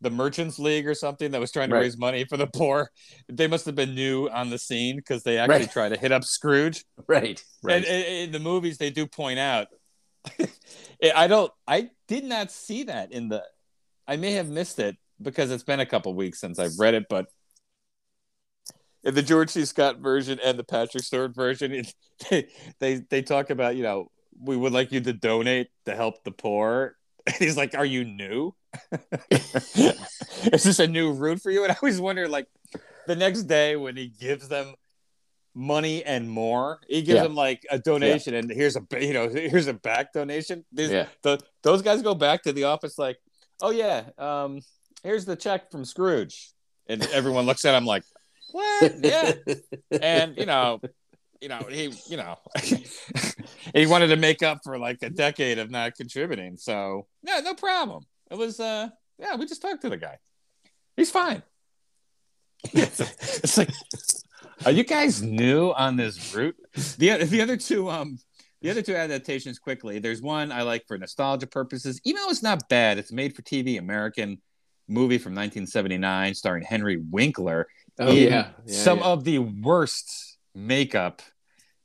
the 0.00 0.10
Merchants 0.10 0.60
League 0.60 0.86
or 0.86 0.94
something 0.94 1.32
that 1.32 1.40
was 1.40 1.50
trying 1.50 1.70
to 1.70 1.74
Right. 1.74 1.82
raise 1.82 1.98
money 1.98 2.24
for 2.24 2.36
the 2.36 2.46
poor. 2.46 2.88
They 3.28 3.48
must 3.48 3.66
have 3.66 3.74
been 3.74 3.96
new 3.96 4.28
on 4.28 4.48
the 4.48 4.58
scene 4.58 4.94
because 4.96 5.24
they 5.24 5.38
actually 5.38 5.62
Right. 5.62 5.70
try 5.72 5.88
to 5.88 5.96
hit 5.96 6.12
up 6.12 6.22
Scrooge. 6.22 6.84
right 7.08 7.42
And, 7.68 7.84
and 7.84 8.04
in 8.04 8.30
the 8.30 8.38
movies, 8.38 8.78
they 8.78 8.90
do 8.90 9.08
point 9.08 9.40
out. 9.40 9.66
I 11.14 11.26
don't. 11.26 11.50
I 11.66 11.90
did 12.06 12.24
not 12.24 12.52
see 12.52 12.84
that 12.84 13.10
in 13.10 13.28
the. 13.28 13.42
I 14.06 14.16
may 14.16 14.32
have 14.32 14.48
missed 14.48 14.78
it 14.78 14.96
because 15.20 15.50
it's 15.50 15.64
been 15.64 15.80
a 15.80 15.86
couple 15.86 16.14
weeks 16.14 16.40
since 16.40 16.60
I've 16.60 16.78
read 16.78 16.94
it, 16.94 17.06
but 17.10 17.26
in 19.02 19.14
the 19.14 19.22
George 19.22 19.50
C. 19.50 19.64
Scott 19.64 19.98
version 19.98 20.38
and 20.44 20.58
the 20.58 20.64
Patrick 20.64 21.02
Stewart 21.04 21.34
version, 21.34 21.72
it, 21.72 21.94
they, 22.30 22.48
they 22.78 22.94
they 23.10 23.22
talk 23.22 23.50
about 23.50 23.74
you 23.76 23.82
know 23.82 24.10
we 24.42 24.56
would 24.56 24.72
like 24.72 24.92
you 24.92 25.00
to 25.00 25.12
donate 25.12 25.68
to 25.86 25.94
help 25.94 26.24
the 26.24 26.30
poor. 26.32 26.94
And 27.28 27.36
he's 27.36 27.58
like, 27.58 27.74
"Are 27.74 27.84
you 27.84 28.04
new? 28.04 28.54
Is 29.30 30.62
this 30.64 30.78
a 30.78 30.86
new 30.86 31.12
route 31.12 31.40
for 31.42 31.50
you?" 31.50 31.62
And 31.62 31.72
I 31.72 31.76
always 31.82 32.00
wonder, 32.00 32.26
like, 32.28 32.46
the 33.06 33.16
next 33.16 33.42
day 33.44 33.76
when 33.76 33.96
he 33.96 34.08
gives 34.08 34.48
them 34.48 34.74
money 35.54 36.04
and 36.04 36.30
more, 36.30 36.80
he 36.88 37.02
gives 37.02 37.16
Yeah. 37.16 37.22
them 37.24 37.34
like 37.34 37.66
a 37.70 37.78
donation, 37.78 38.34
and 38.34 38.50
here's 38.50 38.76
a 38.76 38.82
you 39.00 39.12
know 39.12 39.28
here's 39.28 39.66
a 39.66 39.74
back 39.74 40.12
donation. 40.12 40.64
These, 40.72 40.90
Yeah. 40.90 41.06
the, 41.22 41.38
those 41.62 41.82
guys 41.82 42.00
go 42.02 42.14
back 42.14 42.42
to 42.44 42.52
the 42.52 42.64
office 42.64 42.96
like, 42.98 43.18
"Oh 43.60 43.70
yeah, 43.70 44.04
um, 44.18 44.60
here's 45.02 45.24
the 45.24 45.36
check 45.36 45.70
from 45.70 45.84
Scrooge," 45.84 46.52
and 46.86 47.02
everyone 47.08 47.44
looks 47.46 47.64
at 47.64 47.74
him 47.74 47.84
like, 47.84 48.04
"What? 48.52 48.92
Yeah." 49.02 49.32
and 50.00 50.36
you 50.36 50.46
know 50.46 50.80
you 51.40 51.48
know 51.48 51.58
he 51.70 51.92
you 52.08 52.16
know 52.16 52.36
he 53.74 53.86
wanted 53.86 54.08
to 54.08 54.16
make 54.16 54.42
up 54.42 54.60
for 54.64 54.78
like 54.78 54.98
a 55.02 55.10
decade 55.10 55.58
of 55.58 55.70
not 55.70 55.94
contributing 55.94 56.56
so 56.56 57.06
no 57.22 57.40
no 57.40 57.54
problem. 57.54 58.04
It 58.30 58.36
was 58.36 58.60
uh 58.60 58.88
yeah 59.18 59.36
we 59.36 59.46
just 59.46 59.62
talked 59.62 59.82
to 59.82 59.90
the 59.90 59.96
guy. 59.96 60.18
He's 60.96 61.10
fine. 61.10 61.42
It's 62.72 63.56
like 63.56 63.70
are 64.66 64.72
you 64.72 64.84
guys 64.84 65.22
new 65.22 65.70
on 65.70 65.96
this 65.96 66.34
route? 66.34 66.56
The 66.98 67.24
the 67.24 67.40
other 67.40 67.56
two 67.56 67.88
um 67.88 68.18
the 68.60 68.70
other 68.70 68.82
two 68.82 68.96
adaptations 68.96 69.58
quickly. 69.58 70.00
There's 70.00 70.20
one 70.20 70.50
i 70.50 70.62
like 70.62 70.86
for 70.88 70.98
nostalgia 70.98 71.46
purposes. 71.46 72.00
Even 72.04 72.22
though 72.22 72.30
it's 72.30 72.42
not 72.42 72.68
bad 72.68 72.98
it's 72.98 73.12
made 73.12 73.34
for 73.36 73.42
tv 73.42 73.78
american 73.78 74.40
movie 74.88 75.18
from 75.18 75.32
1979 75.32 76.34
starring 76.34 76.64
henry 76.64 76.96
winkler. 76.96 77.68
Oh 78.00 78.12
yeah, 78.12 78.50
yeah 78.64 78.74
some 78.74 78.98
yeah. 78.98 79.04
of 79.04 79.24
the 79.24 79.38
worst 79.38 80.27
makeup. 80.54 81.22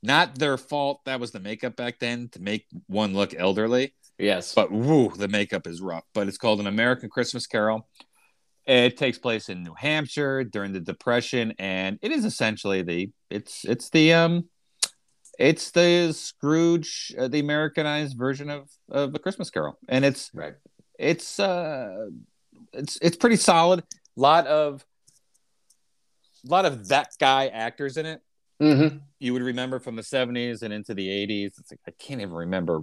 Not 0.02 0.38
their 0.38 0.58
fault. 0.58 1.00
That 1.06 1.20
was 1.20 1.30
the 1.30 1.40
makeup 1.40 1.76
back 1.76 1.98
then 1.98 2.28
to 2.32 2.42
make 2.42 2.66
one 2.88 3.14
look 3.14 3.34
elderly. 3.34 3.94
yes 4.18 4.54
But 4.54 4.70
woo, 4.70 5.10
the 5.16 5.28
makeup 5.28 5.66
is 5.66 5.80
rough. 5.80 6.04
But 6.12 6.28
it's 6.28 6.36
called 6.36 6.60
An 6.60 6.66
American 6.66 7.08
Christmas 7.08 7.46
Carol. 7.46 7.88
It 8.66 8.96
takes 8.96 9.18
place 9.18 9.48
in 9.48 9.62
New 9.62 9.74
Hampshire 9.74 10.44
during 10.44 10.72
the 10.72 10.80
Depression, 10.80 11.54
and 11.58 11.98
it 12.00 12.12
is 12.12 12.24
essentially 12.24 12.82
the 12.82 13.10
it's 13.30 13.64
it's 13.64 13.90
the 13.90 14.14
um 14.14 14.48
it's 15.38 15.70
the 15.72 16.12
Scrooge, 16.12 17.14
uh, 17.18 17.28
the 17.28 17.40
Americanized 17.40 18.16
version 18.16 18.48
of 18.48 18.70
of 18.90 19.14
a 19.14 19.18
Christmas 19.18 19.50
Carol, 19.50 19.78
and 19.88 20.04
it's 20.04 20.30
right 20.32 20.54
it's 20.98 21.38
uh 21.40 22.08
it's 22.72 22.98
it's 23.02 23.16
pretty 23.16 23.36
solid. 23.36 23.80
A 23.80 24.20
lot 24.20 24.46
of 24.46 24.84
a 26.46 26.50
lot 26.50 26.64
of 26.64 26.88
that 26.88 27.08
guy 27.18 27.48
actors 27.48 27.96
in 27.96 28.06
it 28.06 28.20
mm-hmm. 28.60 28.98
you 29.18 29.32
would 29.32 29.42
remember 29.42 29.78
from 29.78 29.96
the 29.96 30.02
70s 30.02 30.62
and 30.62 30.72
into 30.72 30.94
the 30.94 31.08
80s 31.08 31.58
it's 31.58 31.70
like 31.70 31.80
i 31.86 31.90
can't 31.92 32.20
even 32.20 32.34
remember. 32.34 32.82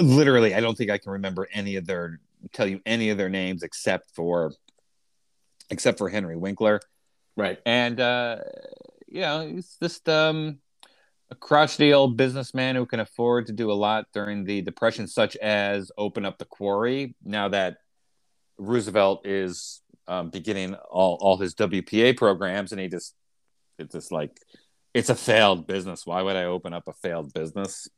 Literally 0.00 0.54
i 0.54 0.60
don't 0.60 0.76
think 0.76 0.90
i 0.90 0.98
can 0.98 1.12
remember 1.12 1.48
any 1.52 1.76
of 1.76 1.86
their 1.86 2.20
tell 2.52 2.66
you 2.66 2.80
any 2.86 3.10
of 3.10 3.18
their 3.18 3.28
names 3.28 3.62
except 3.62 4.10
for 4.14 4.52
except 5.70 5.98
for 5.98 6.08
henry 6.08 6.36
winkler. 6.36 6.80
Right. 7.36 7.58
And 7.66 8.00
uh 8.00 8.38
you 9.08 9.20
know 9.20 9.46
he's 9.46 9.76
just 9.82 10.08
um 10.08 10.58
a 11.30 11.34
crotchety 11.34 11.94
old 11.94 12.16
businessman 12.16 12.76
who 12.76 12.84
can 12.84 13.00
afford 13.00 13.46
to 13.46 13.52
do 13.54 13.70
a 13.70 13.74
lot 13.74 14.06
during 14.12 14.44
the 14.44 14.60
depression 14.60 15.08
such 15.08 15.34
as 15.36 15.90
open 15.96 16.26
up 16.26 16.36
the 16.36 16.44
quarry. 16.44 17.14
Now 17.24 17.48
that 17.48 17.78
roosevelt 18.58 19.26
is 19.26 19.80
um, 20.06 20.28
beginning 20.28 20.74
all, 20.74 21.16
all 21.20 21.38
his 21.38 21.54
wpa 21.54 22.16
programs 22.16 22.72
and 22.72 22.80
he 22.80 22.88
just 22.88 23.14
it's 23.82 23.94
just 23.94 24.12
like 24.12 24.36
it's 24.94 25.10
a 25.10 25.14
failed 25.14 25.66
business. 25.66 26.06
Why 26.06 26.22
would 26.22 26.36
i 26.36 26.44
open 26.44 26.72
up 26.72 26.84
a 26.88 26.92
failed 26.92 27.32
business 27.32 27.88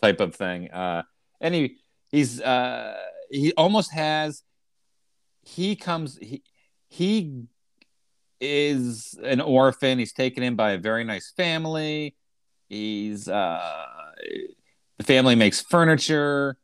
type 0.00 0.20
of 0.20 0.34
thing? 0.34 0.70
Uh 0.70 1.02
and 1.40 1.54
he 1.54 1.76
he's 2.10 2.40
uh 2.40 2.96
he 3.30 3.52
almost 3.54 3.92
has 3.92 4.42
he 5.42 5.76
comes 5.76 6.18
he 6.18 6.42
he 6.88 7.44
is 8.40 9.18
an 9.22 9.40
orphan. 9.40 9.98
He's 9.98 10.12
taken 10.12 10.42
in 10.42 10.56
by 10.56 10.72
a 10.72 10.78
very 10.78 11.04
nice 11.04 11.32
family. 11.36 12.14
He's 12.68 13.28
uh 13.28 14.12
the 14.98 15.04
family 15.04 15.34
makes 15.34 15.60
furniture. 15.60 16.56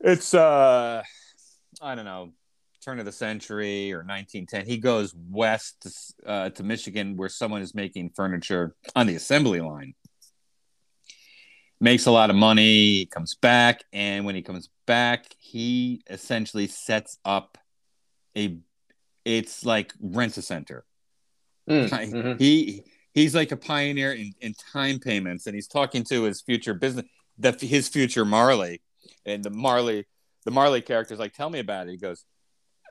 It's 0.00 0.34
uh 0.34 1.02
i 1.82 1.94
don't 1.94 2.06
know 2.06 2.32
turn 2.86 3.00
of 3.00 3.04
the 3.04 3.12
century 3.12 3.92
or 3.92 3.98
1910 3.98 4.64
he 4.64 4.78
goes 4.78 5.12
west 5.28 5.82
to, 5.82 6.30
uh, 6.30 6.50
to 6.50 6.62
michigan 6.62 7.16
where 7.16 7.28
someone 7.28 7.60
is 7.60 7.74
making 7.74 8.10
furniture 8.10 8.76
on 8.94 9.06
the 9.06 9.16
assembly 9.16 9.60
line. 9.60 9.94
Makes 11.80 12.06
a 12.06 12.12
lot 12.12 12.30
of 12.30 12.36
money 12.36 12.64
he 12.64 13.06
comes 13.06 13.34
back 13.34 13.82
and 13.92 14.24
when 14.24 14.36
he 14.36 14.42
comes 14.42 14.70
back 14.86 15.26
he 15.36 16.02
essentially 16.08 16.68
sets 16.68 17.18
up 17.24 17.58
a 18.36 18.58
it's 19.24 19.66
like 19.66 19.92
rent 20.00 20.36
a 20.36 20.42
center. 20.42 20.84
Mm, 21.68 21.90
Like, 21.92 22.10
mhm. 22.10 22.38
he 22.38 22.84
he's 23.12 23.34
like 23.34 23.50
a 23.50 23.56
pioneer 23.56 24.12
in, 24.12 24.32
in 24.40 24.54
time 24.72 25.00
payments 25.00 25.46
and 25.46 25.56
he's 25.56 25.66
talking 25.66 26.04
to 26.04 26.22
his 26.22 26.40
future 26.40 26.72
business 26.72 27.06
the, 27.36 27.50
his 27.60 27.88
future 27.88 28.24
marley. 28.24 28.80
And 29.24 29.42
the 29.42 29.50
marley 29.50 30.06
the 30.44 30.52
marley 30.52 30.82
character's 30.82 31.18
like 31.18 31.34
tell 31.34 31.50
me 31.50 31.58
about 31.58 31.88
it. 31.88 31.90
He 31.90 31.96
goes 31.96 32.24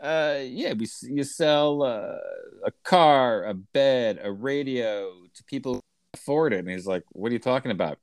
uh 0.02 0.40
yeah 0.42 0.74
we 0.74 0.88
you 1.04 1.24
sell 1.24 1.84
uh, 1.84 2.18
a 2.66 2.72
car 2.84 3.44
a 3.46 3.54
bed 3.54 4.20
a 4.24 4.32
radio 4.32 5.12
to 5.34 5.44
people 5.46 5.76
who 5.76 5.80
can 5.80 6.20
afford 6.22 6.54
it 6.54 6.60
and 6.60 6.70
he's 6.70 6.86
like 6.88 7.04
what 7.12 7.30
are 7.30 7.34
you 7.34 7.40
talking 7.40 7.72
about? 7.72 7.98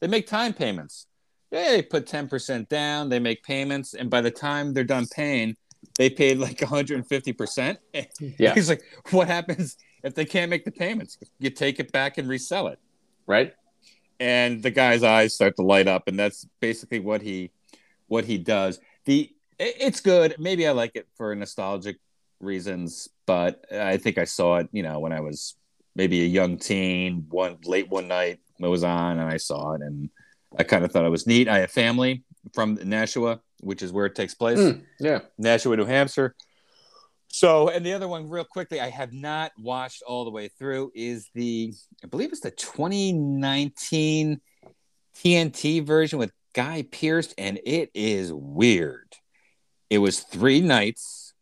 They 0.00 0.08
make 0.08 0.26
time 0.26 0.52
payments. 0.52 1.06
Yeah 1.50 1.70
they 1.70 1.82
put 1.82 2.06
10% 2.06 2.68
down 2.68 3.08
they 3.08 3.20
make 3.20 3.42
payments 3.42 3.94
and 3.94 4.10
by 4.10 4.20
the 4.20 4.30
time 4.30 4.74
they're 4.74 4.84
done 4.84 5.06
paying 5.06 5.56
they 5.96 6.10
paid 6.10 6.38
like 6.38 6.58
150% 6.58 7.76
Yeah. 8.38 8.54
he's 8.54 8.68
like 8.68 8.82
what 9.10 9.28
happens 9.28 9.76
if 10.02 10.14
they 10.14 10.24
can't 10.24 10.50
make 10.50 10.64
the 10.64 10.72
payments? 10.72 11.18
You 11.38 11.50
take 11.50 11.80
it 11.80 11.90
back 11.92 12.18
and 12.18 12.28
resell 12.28 12.68
it. 12.68 12.78
Right. 13.26 13.54
And 14.20 14.62
the 14.62 14.70
guy's 14.70 15.02
eyes 15.02 15.34
start 15.34 15.56
to 15.56 15.62
light 15.62 15.88
up 15.88 16.08
and 16.08 16.18
that's 16.18 16.46
basically 16.60 17.00
what 17.00 17.22
he 17.22 17.50
what 18.08 18.24
he 18.24 18.38
does. 18.38 18.80
The 19.04 19.32
it's 19.58 20.00
good 20.00 20.36
maybe 20.38 20.66
i 20.66 20.72
like 20.72 20.92
it 20.94 21.06
for 21.16 21.34
nostalgic 21.34 21.96
reasons 22.40 23.08
but 23.26 23.64
i 23.72 23.96
think 23.96 24.18
i 24.18 24.24
saw 24.24 24.56
it 24.56 24.68
you 24.72 24.82
know 24.82 24.98
when 24.98 25.12
i 25.12 25.20
was 25.20 25.54
maybe 25.94 26.22
a 26.22 26.26
young 26.26 26.58
teen 26.58 27.24
one 27.30 27.56
late 27.64 27.88
one 27.88 28.06
night 28.08 28.38
it 28.60 28.66
was 28.66 28.84
on 28.84 29.18
and 29.18 29.28
i 29.30 29.36
saw 29.36 29.72
it 29.72 29.80
and 29.80 30.10
i 30.58 30.62
kind 30.62 30.84
of 30.84 30.92
thought 30.92 31.06
it 31.06 31.10
was 31.10 31.26
neat 31.26 31.48
i 31.48 31.60
have 31.60 31.70
family 31.70 32.22
from 32.52 32.78
nashua 32.84 33.40
which 33.60 33.82
is 33.82 33.92
where 33.92 34.06
it 34.06 34.14
takes 34.14 34.34
place 34.34 34.58
Mm, 34.58 34.82
yeah 35.00 35.20
Nashua, 35.38 35.76
New 35.76 35.86
Hampshire. 35.86 36.34
So, 37.28 37.68
and 37.68 37.84
the 37.84 37.92
other 37.92 38.08
one, 38.08 38.30
real 38.30 38.44
quickly, 38.44 38.80
I 38.80 38.88
have 38.88 39.12
not 39.12 39.52
watched 39.58 40.02
all 40.02 40.24
the 40.24 40.30
way 40.30 40.48
through, 40.48 40.90
is 40.94 41.28
the, 41.34 41.74
I 42.02 42.06
believe 42.06 42.30
it's 42.32 42.40
the 42.40 42.50
2019 42.50 44.40
TNT 45.14 45.84
version 45.84 46.18
with 46.18 46.32
Guy 46.54 46.86
Pearce, 46.90 47.34
and 47.36 47.58
it 47.64 47.90
is 47.94 48.32
weird. 48.32 49.16
It 49.88 49.98
was 49.98 50.20
three 50.20 50.60
nights, 50.60 51.34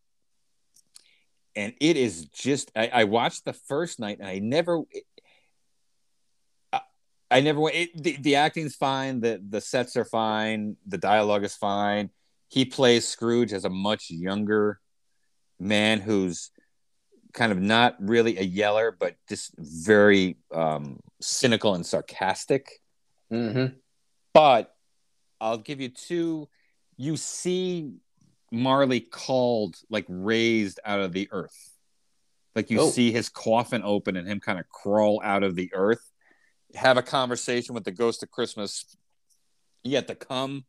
and 1.56 1.72
it 1.80 1.96
is 1.96 2.26
just. 2.26 2.70
I, 2.76 2.90
I 2.92 3.04
watched 3.04 3.44
the 3.44 3.52
first 3.52 3.98
night, 3.98 4.18
and 4.18 4.28
I 4.28 4.38
never. 4.38 4.82
It, 4.90 5.04
I, 6.72 6.80
I 7.30 7.40
never 7.40 7.60
went. 7.60 7.76
It, 7.76 8.02
the, 8.02 8.16
the 8.16 8.36
acting's 8.36 8.74
fine. 8.74 9.20
The 9.20 9.42
the 9.46 9.60
sets 9.60 9.96
are 9.96 10.04
fine. 10.04 10.76
The 10.86 10.98
dialogue 10.98 11.44
is 11.44 11.54
fine. 11.54 12.10
He 12.48 12.64
plays 12.64 13.08
Scrooge 13.08 13.52
as 13.52 13.64
a 13.64 13.70
much 13.70 14.10
younger 14.10 14.80
man 15.58 16.00
who's 16.00 16.50
kind 17.32 17.50
of 17.50 17.58
not 17.60 17.96
really 17.98 18.38
a 18.38 18.42
yeller, 18.42 18.96
but 18.98 19.16
just 19.28 19.52
very 19.58 20.36
um, 20.52 21.00
cynical 21.20 21.74
and 21.74 21.84
sarcastic. 21.84 22.80
Mm-hmm. 23.32 23.74
But 24.32 24.74
I'll 25.40 25.58
give 25.58 25.80
you 25.80 25.88
two. 25.88 26.48
You 26.96 27.16
see 27.16 27.94
Marley 28.54 29.00
called, 29.00 29.76
like 29.90 30.06
raised 30.08 30.80
out 30.84 31.00
of 31.00 31.12
the 31.12 31.28
earth. 31.32 31.72
Like 32.54 32.70
you 32.70 32.80
Oh. 32.80 32.90
see 32.90 33.10
his 33.12 33.28
coffin 33.28 33.82
open 33.84 34.16
and 34.16 34.28
him 34.28 34.40
kind 34.40 34.58
of 34.58 34.68
crawl 34.68 35.20
out 35.24 35.42
of 35.42 35.56
the 35.56 35.70
earth, 35.74 36.10
have 36.74 36.96
a 36.96 37.02
conversation 37.02 37.74
with 37.74 37.84
the 37.84 37.90
ghost 37.90 38.22
of 38.22 38.30
Christmas 38.30 38.84
yet 39.82 40.06
to 40.08 40.14
come. 40.14 40.64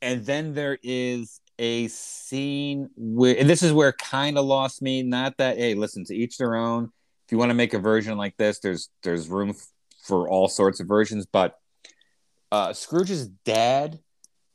And 0.00 0.24
then 0.24 0.54
there 0.54 0.78
is 0.82 1.40
a 1.58 1.88
scene 1.88 2.90
where, 2.96 3.36
and 3.38 3.48
this 3.48 3.62
is 3.62 3.72
where 3.72 3.92
kind 3.92 4.36
of 4.38 4.44
lost 4.44 4.82
me. 4.82 5.02
Not 5.02 5.36
that, 5.38 5.56
hey, 5.56 5.74
listen, 5.74 6.04
to 6.06 6.14
each 6.14 6.36
their 6.38 6.54
own. 6.56 6.92
If 7.26 7.32
you 7.32 7.38
want 7.38 7.50
to 7.50 7.54
make 7.54 7.74
a 7.74 7.78
version 7.78 8.18
like 8.18 8.36
this, 8.36 8.58
there's 8.58 8.90
there's 9.02 9.28
room 9.28 9.50
f- 9.50 9.66
for 10.02 10.28
all 10.28 10.46
sorts 10.48 10.80
of 10.80 10.86
versions. 10.86 11.26
But 11.26 11.58
uh, 12.52 12.72
Scrooge's 12.74 13.28
dad 13.28 13.98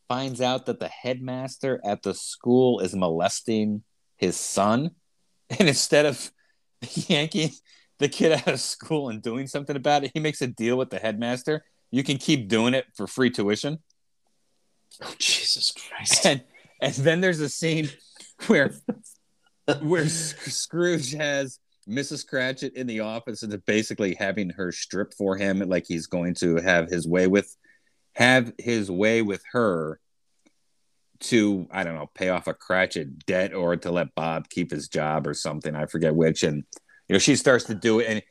finds 0.09 0.41
out 0.41 0.65
that 0.65 0.79
the 0.79 0.89
headmaster 0.89 1.79
at 1.85 2.03
the 2.03 2.13
school 2.13 2.81
is 2.81 2.93
molesting 2.93 3.83
his 4.17 4.35
son, 4.35 4.91
and 5.49 5.69
instead 5.69 6.05
of 6.05 6.31
yanking 6.81 7.51
the 7.99 8.09
kid 8.09 8.33
out 8.33 8.47
of 8.47 8.59
school 8.59 9.09
and 9.09 9.21
doing 9.21 9.47
something 9.47 9.75
about 9.75 10.03
it, 10.03 10.11
he 10.13 10.19
makes 10.19 10.41
a 10.41 10.47
deal 10.47 10.77
with 10.77 10.89
the 10.89 10.99
headmaster. 10.99 11.63
You 11.91 12.03
can 12.03 12.17
keep 12.17 12.49
doing 12.49 12.73
it 12.73 12.85
for 12.95 13.07
free 13.07 13.29
tuition. 13.29 13.79
Oh, 15.01 15.13
Jesus 15.17 15.71
Christ. 15.71 16.25
And 16.25 16.43
and 16.81 16.93
then 16.95 17.21
there's 17.21 17.39
a 17.39 17.49
scene 17.49 17.89
where 18.47 18.73
where 19.81 20.07
Sc- 20.07 20.49
Scrooge 20.49 21.13
has 21.13 21.59
Mrs. 21.87 22.25
Cratchit 22.25 22.75
in 22.75 22.87
the 22.87 23.01
office 23.01 23.43
and 23.43 23.65
basically 23.65 24.15
having 24.15 24.49
her 24.51 24.71
strip 24.71 25.13
for 25.13 25.37
him, 25.37 25.59
like 25.59 25.85
he's 25.87 26.07
going 26.07 26.35
to 26.35 26.57
have 26.57 26.89
his 26.89 27.07
way 27.07 27.27
with 27.27 27.55
have 28.19 28.53
his 28.59 28.91
way 28.91 29.21
with 29.23 29.41
her 29.53 29.99
to 31.21 31.67
I 31.71 31.83
don't 31.83 31.95
know 31.95 32.09
pay 32.13 32.29
off 32.29 32.47
a 32.47 32.53
Cratchit 32.53 33.25
debt 33.25 33.53
or 33.53 33.75
to 33.77 33.91
let 33.91 34.13
Bob 34.15 34.49
keep 34.49 34.71
his 34.71 34.87
job 34.87 35.25
or 35.25 35.33
something. 35.33 35.75
I 35.75 35.87
forget 35.87 36.15
which. 36.15 36.43
And 36.43 36.63
you 37.07 37.13
know 37.13 37.19
she 37.19 37.35
starts 37.35 37.65
to 37.65 37.73
do 37.73 37.99
it 37.99 38.07
and. 38.07 38.21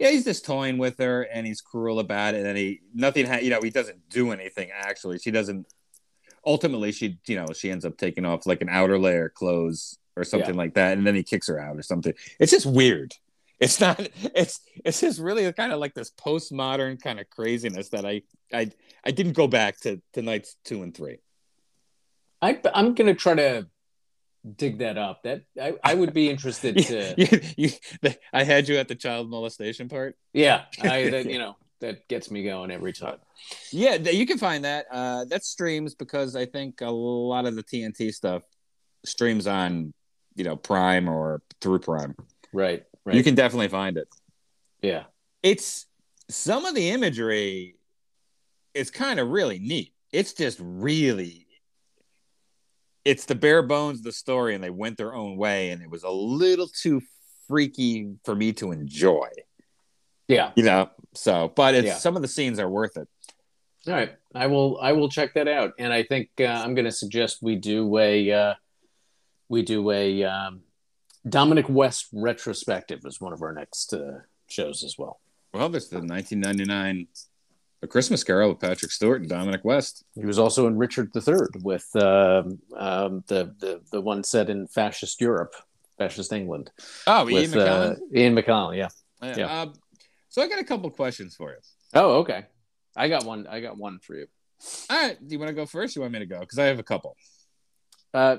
Yeah, 0.00 0.10
he's 0.10 0.22
just 0.22 0.44
toying 0.44 0.78
with 0.78 0.96
her, 0.98 1.22
and 1.22 1.44
he's 1.44 1.60
cruel 1.60 1.98
about 1.98 2.34
it. 2.34 2.46
And 2.46 2.56
he 2.56 2.82
nothing, 2.94 3.26
ha- 3.26 3.40
you 3.42 3.50
know, 3.50 3.60
he 3.60 3.70
doesn't 3.70 4.08
do 4.08 4.30
anything. 4.30 4.70
Actually, 4.72 5.18
she 5.18 5.32
doesn't 5.32 5.66
ultimately 6.46 6.92
she 6.92 7.18
you 7.26 7.36
know 7.36 7.46
she 7.52 7.70
ends 7.70 7.84
up 7.84 7.96
taking 7.96 8.24
off 8.24 8.46
like 8.46 8.62
an 8.62 8.68
outer 8.68 8.98
layer 8.98 9.28
clothes 9.28 9.98
or 10.16 10.24
something 10.24 10.54
like 10.54 10.74
that 10.74 10.96
and 10.96 11.06
then 11.06 11.14
he 11.14 11.22
kicks 11.22 11.46
her 11.46 11.60
out 11.60 11.76
or 11.76 11.82
something 11.82 12.14
it's 12.40 12.50
just 12.50 12.66
weird 12.66 13.14
it's 13.60 13.80
not 13.80 14.00
it's 14.34 14.60
it's 14.84 15.00
just 15.00 15.20
really 15.20 15.52
kind 15.52 15.72
of 15.72 15.78
like 15.80 15.94
this 15.94 16.10
postmodern 16.10 17.00
kind 17.00 17.18
of 17.20 17.28
craziness 17.30 17.88
that 17.90 18.04
i 18.04 18.22
i 18.52 18.70
i 19.04 19.10
didn't 19.10 19.32
go 19.32 19.46
back 19.46 19.78
to 19.80 20.00
to 20.12 20.22
nights 20.22 20.56
two 20.64 20.82
and 20.82 20.94
three 20.94 21.18
I, 22.40 22.60
I'm 22.72 22.94
going 22.94 23.08
to 23.08 23.14
try 23.14 23.34
to 23.34 23.66
dig 24.56 24.78
that 24.78 24.96
up. 24.96 25.24
That 25.24 25.42
I, 25.60 25.74
I 25.82 25.94
would 25.94 26.14
be 26.14 26.30
interested 26.30 26.78
to. 26.86 27.14
you, 27.18 27.40
you, 27.56 28.10
i 28.32 28.44
had 28.44 28.68
you 28.68 28.76
at 28.76 28.86
the 28.86 28.94
child 28.94 29.28
molestation 29.28 29.88
part 29.88 30.16
Yeah, 30.32 30.66
I, 30.80 31.08
that, 31.10 31.26
you 31.26 31.38
know, 31.38 31.56
that 31.80 32.06
gets 32.08 32.30
me 32.30 32.44
going 32.44 32.70
every 32.70 32.92
time. 32.92 33.18
yeah 33.72 33.96
you 33.96 34.26
can 34.26 34.38
find 34.38 34.64
that 34.64 34.86
uh 34.90 35.24
that 35.26 35.44
streams 35.44 35.94
because 35.94 36.34
i 36.36 36.44
think 36.46 36.80
a 36.80 36.90
lot 36.90 37.46
of 37.46 37.54
the 37.54 37.62
tnt 37.62 38.12
stuff 38.12 38.42
streams 39.04 39.46
on 39.46 39.92
you 40.34 40.44
know 40.44 40.56
prime 40.56 41.08
or 41.08 41.40
through 41.60 41.78
prime 41.78 42.14
Right, 42.52 42.84
right. 43.08 43.16
you 43.16 43.24
can 43.24 43.34
definitely 43.34 43.68
find 43.68 43.96
it 43.96 44.08
yeah, 44.80 45.04
it's 45.42 45.86
some 46.30 46.64
of 46.64 46.74
the 46.74 46.90
imagery 46.90 47.74
is 48.74 48.90
kind 48.90 49.18
of 49.18 49.28
really 49.28 49.58
neat. 49.58 49.92
It's 50.12 50.32
just 50.32 50.58
really 50.62 51.46
it's 53.04 53.24
the 53.24 53.34
bare 53.34 53.62
bones 53.62 53.98
of 53.98 54.04
the 54.04 54.12
story 54.12 54.54
and 54.54 54.62
they 54.62 54.70
went 54.70 54.98
their 54.98 55.14
own 55.14 55.36
way 55.36 55.70
and 55.70 55.82
it 55.82 55.90
was 55.90 56.02
a 56.04 56.10
little 56.10 56.68
too 56.68 57.00
freaky 57.48 58.14
for 58.24 58.36
me 58.36 58.52
to 58.52 58.70
enjoy. 58.70 59.28
yeah. 60.28 60.52
You 60.54 60.62
know, 60.64 60.90
so 61.14 61.52
but 61.56 61.74
it's 61.74 61.86
Yeah. 61.86 61.94
some 61.94 62.14
of 62.14 62.22
the 62.22 62.28
scenes 62.28 62.60
are 62.60 62.68
worth 62.70 62.96
it. 62.96 63.08
All 63.86 63.94
right, 63.94 64.12
I 64.34 64.46
will. 64.46 64.78
I 64.80 64.92
will 64.92 65.08
check 65.08 65.34
that 65.34 65.48
out, 65.48 65.72
and 65.78 65.92
I 65.92 66.02
think 66.02 66.28
uh, 66.40 66.44
I'm 66.44 66.74
going 66.74 66.84
to 66.84 66.92
suggest 66.92 67.38
we 67.40 67.56
do 67.56 67.96
a 67.96 68.30
uh, 68.30 68.54
we 69.48 69.62
do 69.62 69.90
a 69.90 70.24
um, 70.24 70.60
Dominic 71.28 71.68
West 71.68 72.08
retrospective 72.12 73.04
as 73.06 73.20
one 73.20 73.32
of 73.32 73.42
our 73.42 73.52
next 73.52 73.92
uh, 73.92 74.20
shows 74.46 74.82
as 74.84 74.96
well. 74.98 75.20
Well, 75.52 75.68
there's 75.68 75.88
the 75.88 75.96
1999 75.98 77.06
A 77.82 77.86
Christmas 77.86 78.22
Carol 78.22 78.50
with 78.50 78.60
Patrick 78.60 78.90
Stewart 78.90 79.20
and 79.20 79.30
Dominic 79.30 79.64
West. 79.64 80.04
He 80.14 80.26
was 80.26 80.38
also 80.38 80.66
in 80.66 80.76
Richard 80.76 81.10
III 81.14 81.62
with 81.62 81.88
um, 81.96 82.58
um, 82.76 83.24
the, 83.26 83.54
the 83.58 83.80
the 83.90 84.00
one 84.00 84.22
set 84.24 84.50
in 84.50 84.66
fascist 84.66 85.20
Europe, 85.20 85.54
fascist 85.96 86.32
England. 86.32 86.70
Oh, 87.06 87.24
with 87.24 87.54
Ian 87.54 87.58
uh, 87.58 87.96
Ian 88.14 88.36
McKellen, 88.36 88.76
yeah. 88.76 88.88
Uh, 89.20 89.34
yeah. 89.36 89.62
um, 89.62 89.72
so 90.28 90.42
I 90.42 90.48
got 90.48 90.60
a 90.60 90.64
couple 90.64 90.90
questions 90.90 91.34
for 91.34 91.50
you. 91.50 91.58
Oh, 91.94 92.18
okay. 92.18 92.44
I 92.96 93.08
got 93.08 93.24
one. 93.24 93.46
I 93.46 93.60
got 93.60 93.78
one 93.78 93.98
for 94.00 94.16
you. 94.16 94.26
All 94.90 95.00
right, 95.00 95.16
do 95.26 95.32
you 95.32 95.38
want 95.38 95.48
to 95.48 95.54
go 95.54 95.66
first? 95.66 95.96
Or 95.96 96.00
you 96.00 96.02
want 96.02 96.12
me 96.12 96.18
to 96.18 96.26
go? 96.26 96.40
Because 96.40 96.58
I 96.58 96.66
have 96.66 96.78
a 96.78 96.84
couple. 96.84 97.16
Uh, 98.14 98.38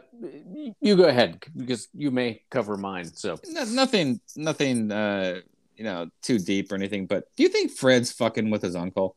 you 0.82 0.96
go 0.96 1.04
ahead 1.06 1.40
because 1.56 1.88
you 1.94 2.10
may 2.12 2.42
cover 2.50 2.76
mine. 2.76 3.06
So 3.06 3.38
No, 3.48 3.64
nothing, 3.66 4.20
nothing, 4.36 4.92
uh, 4.92 5.42
you 5.76 5.84
know, 5.84 6.10
too 6.24 6.40
deep 6.40 6.72
or 6.72 6.76
anything. 6.76 7.06
But 7.06 7.26
do 7.38 7.44
you 7.44 7.50
think 7.50 7.72
Fred's 7.72 8.12
fucking 8.12 8.50
with 8.50 8.64
his 8.64 8.76
uncle? 8.76 9.16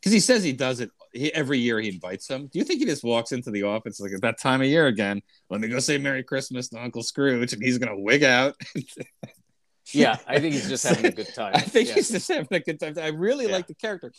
Because 0.00 0.12
he 0.12 0.20
says 0.20 0.44
he 0.44 0.52
does 0.52 0.80
it 0.80 0.90
he, 1.12 1.32
every 1.34 1.58
year. 1.58 1.80
He 1.80 1.88
invites 1.88 2.28
him. 2.28 2.46
Do 2.46 2.58
you 2.58 2.64
think 2.64 2.78
he 2.80 2.86
just 2.86 3.02
walks 3.02 3.32
into 3.32 3.50
the 3.50 3.64
office 3.64 3.98
like 4.00 4.12
at 4.12 4.20
that 4.22 4.38
time 4.38 4.60
of 4.60 4.66
year 4.68 4.86
again? 4.86 5.22
Let 5.50 5.60
me 5.60 5.68
go 5.68 5.78
say 5.80 5.98
Merry 5.98 6.22
Christmas 6.22 6.68
to 6.68 6.80
Uncle 6.82 7.02
Scrooge, 7.02 7.52
and 7.52 7.62
he's 7.62 7.78
gonna 7.78 7.98
wig 7.98 8.22
out. 8.22 8.54
yeah, 9.92 10.18
I 10.26 10.38
think 10.40 10.54
he's 10.54 10.68
just 10.68 10.86
having 10.86 11.06
a 11.06 11.10
good 11.10 11.34
time. 11.34 11.52
I 11.54 11.60
think 11.60 11.88
Yeah. 11.88 11.94
he's 11.94 12.10
just 12.10 12.28
having 12.28 12.46
a 12.50 12.60
good 12.60 12.78
time. 12.80 12.94
I 12.98 13.08
really 13.08 13.46
Yeah. 13.46 13.52
like 13.52 13.66
the 13.66 13.74
character. 13.74 14.12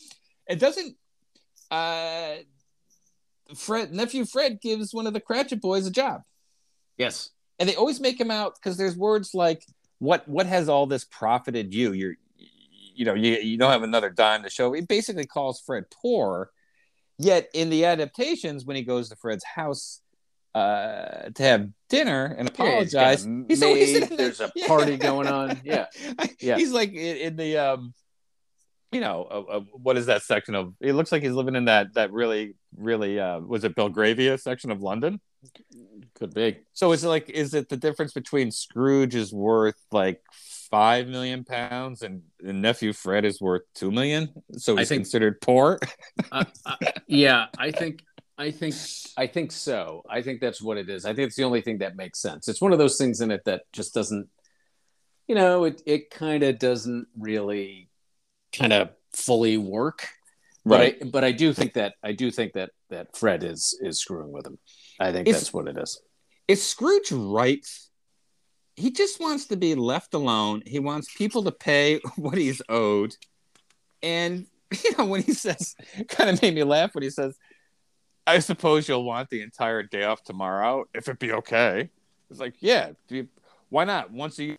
It 0.47 0.59
doesn't. 0.59 0.95
Uh, 1.71 2.35
Fred 3.53 3.93
nephew 3.93 4.25
Fred 4.25 4.59
gives 4.61 4.93
one 4.93 5.05
of 5.07 5.13
the 5.13 5.19
Cratchit 5.19 5.61
boys 5.61 5.85
a 5.85 5.91
job 5.91 6.21
yes. 6.97 7.29
and 7.59 7.69
they 7.69 7.75
always 7.75 7.99
make 7.99 8.19
him 8.19 8.31
out 8.31 8.55
because 8.55 8.77
there's 8.77 8.95
words 8.97 9.31
like 9.33 9.63
what 9.99 10.27
what 10.27 10.45
has 10.45 10.67
all 10.69 10.85
this 10.87 11.03
profited 11.05 11.73
you 11.73 11.93
you're 11.93 12.15
you 12.95 13.05
know 13.05 13.13
you, 13.13 13.33
you 13.35 13.57
don't 13.57 13.71
have 13.71 13.83
another 13.83 14.09
dime 14.09 14.43
to 14.43 14.49
show 14.49 14.73
it 14.73 14.87
basically 14.87 15.25
calls 15.25 15.59
fred 15.59 15.83
poor 15.91 16.49
yet 17.17 17.49
in 17.53 17.69
the 17.69 17.85
adaptations 17.85 18.65
when 18.65 18.75
he 18.75 18.81
goes 18.83 19.09
to 19.09 19.15
fred's 19.15 19.43
house 19.43 20.01
uh 20.55 21.29
to 21.35 21.43
have 21.43 21.69
dinner 21.89 22.33
and 22.37 22.49
Yeah, 22.57 22.79
he's 22.79 22.93
apologize 22.93 23.27
he's 23.47 23.61
always 23.63 23.93
in 23.95 24.09
the- 24.09 24.15
there's 24.15 24.39
a 24.39 24.49
Yeah. 24.55 24.67
party 24.67 24.95
going 24.97 25.27
on. 25.27 25.59
Yeah. 25.65 25.87
Yeah. 26.39 26.55
he's 26.57 26.71
like 26.71 26.93
in, 26.93 27.17
in 27.17 27.35
the 27.35 27.57
um 27.57 27.93
you 28.91 28.99
know 29.01 29.27
uh, 29.29 29.57
uh, 29.57 29.59
what 29.71 29.97
is 29.97 30.05
that 30.05 30.21
section 30.23 30.55
of 30.55 30.73
it 30.79 30.93
looks 30.93 31.11
like 31.11 31.23
he's 31.23 31.31
living 31.33 31.55
in 31.55 31.65
that 31.65 31.93
that 31.95 32.11
really 32.11 32.55
really 32.77 33.19
uh 33.19 33.39
was 33.39 33.63
it 33.63 33.75
belgravia 33.75 34.37
section 34.37 34.71
of 34.71 34.81
london 34.81 35.19
Could 36.15 36.33
be. 36.33 36.59
so 36.73 36.91
is 36.91 37.03
it 37.03 37.07
like 37.07 37.29
is 37.29 37.53
it 37.53 37.69
the 37.69 37.77
difference 37.77 38.13
between 38.13 38.51
Scrooge 38.51 39.15
is 39.15 39.33
worth 39.33 39.79
like 39.91 40.21
five 40.71 41.07
million 41.07 41.43
pounds 41.43 42.01
and, 42.01 42.23
and 42.43 42.61
nephew 42.61 42.93
Fred 42.93 43.25
is 43.25 43.39
worth 43.39 43.61
two 43.75 43.91
million? 43.91 44.29
So 44.57 44.75
he's 44.75 44.89
think- 44.89 44.99
considered 45.03 45.39
poor. 45.41 45.79
Uh, 46.31 46.45
uh, 46.65 46.75
yeah, 47.07 47.45
I 47.59 47.69
think. 47.71 48.01
I 48.37 48.49
think. 48.51 48.73
I 49.15 49.27
think 49.27 49.51
so. 49.51 50.03
I 50.09 50.21
think 50.23 50.41
that's 50.41 50.61
what 50.61 50.77
it 50.77 50.89
is. 50.89 51.05
I 51.05 51.13
think 51.13 51.27
it's 51.27 51.35
the 51.35 51.43
only 51.43 51.61
thing 51.61 51.77
that 51.79 51.95
makes 51.95 52.19
sense. 52.19 52.47
It's 52.47 52.61
one 52.61 52.73
of 52.73 52.79
those 52.79 52.97
things 52.97 53.21
in 53.21 53.29
it 53.31 53.43
that 53.45 53.61
just 53.71 53.93
doesn't. 53.93 54.27
You 55.27 55.35
know, 55.35 55.65
it 55.65 55.81
it 55.85 56.09
kind 56.09 56.41
of 56.43 56.57
doesn't 56.57 57.07
really, 57.17 57.89
kind 58.57 58.73
of 58.73 58.89
fully 59.13 59.57
work. 59.57 60.07
But 60.65 60.81
I 60.81 60.95
but 61.05 61.23
I 61.23 61.31
do 61.31 61.53
think 61.53 61.73
that 61.73 61.93
I 62.03 62.11
do 62.13 62.31
think 62.31 62.53
that 62.53 62.71
that 62.89 63.15
Fred 63.15 63.43
is 63.43 63.77
is 63.81 63.99
screwing 63.99 64.31
with 64.31 64.45
him. 64.47 64.57
I 64.99 65.11
think 65.11 65.27
It's- 65.27 65.43
that's 65.43 65.53
what 65.53 65.67
it 65.67 65.77
is. 65.77 66.01
is 66.47 66.63
Scrooge 66.65 67.11
right? 67.11 67.65
He 68.75 68.91
just 68.91 69.19
wants 69.21 69.45
to 69.47 69.57
be 69.57 69.73
left 69.75 70.13
alone. 70.13 70.61
He 70.65 70.79
wants 70.79 71.13
people 71.15 71.43
to 71.43 71.51
pay 71.51 71.99
what 72.17 72.37
he's 72.37 72.61
owed. 72.67 73.15
And 74.01 74.47
you 74.83 74.91
know, 74.97 75.05
when 75.05 75.21
he 75.21 75.33
says 75.33 75.75
kind 76.09 76.29
of 76.31 76.41
made 76.41 76.55
me 76.55 76.63
laugh 76.63 76.95
when 76.95 77.03
he 77.03 77.09
says, 77.11 77.37
I 78.27 78.39
suppose 78.39 78.87
you'll 78.89 79.03
want 79.05 79.29
the 79.29 79.41
entire 79.43 79.83
day 79.83 80.03
off 80.03 80.23
tomorrow 80.23 80.85
if 80.95 81.07
it 81.07 81.19
be 81.19 81.31
okay. 81.33 81.89
It's 82.31 82.39
like, 82.39 82.55
yeah, 82.59 82.91
do 83.07 83.17
you- 83.17 83.27
why 83.69 83.83
not? 83.83 84.11
Once 84.11 84.39
a 84.39 84.43
year 84.45 84.57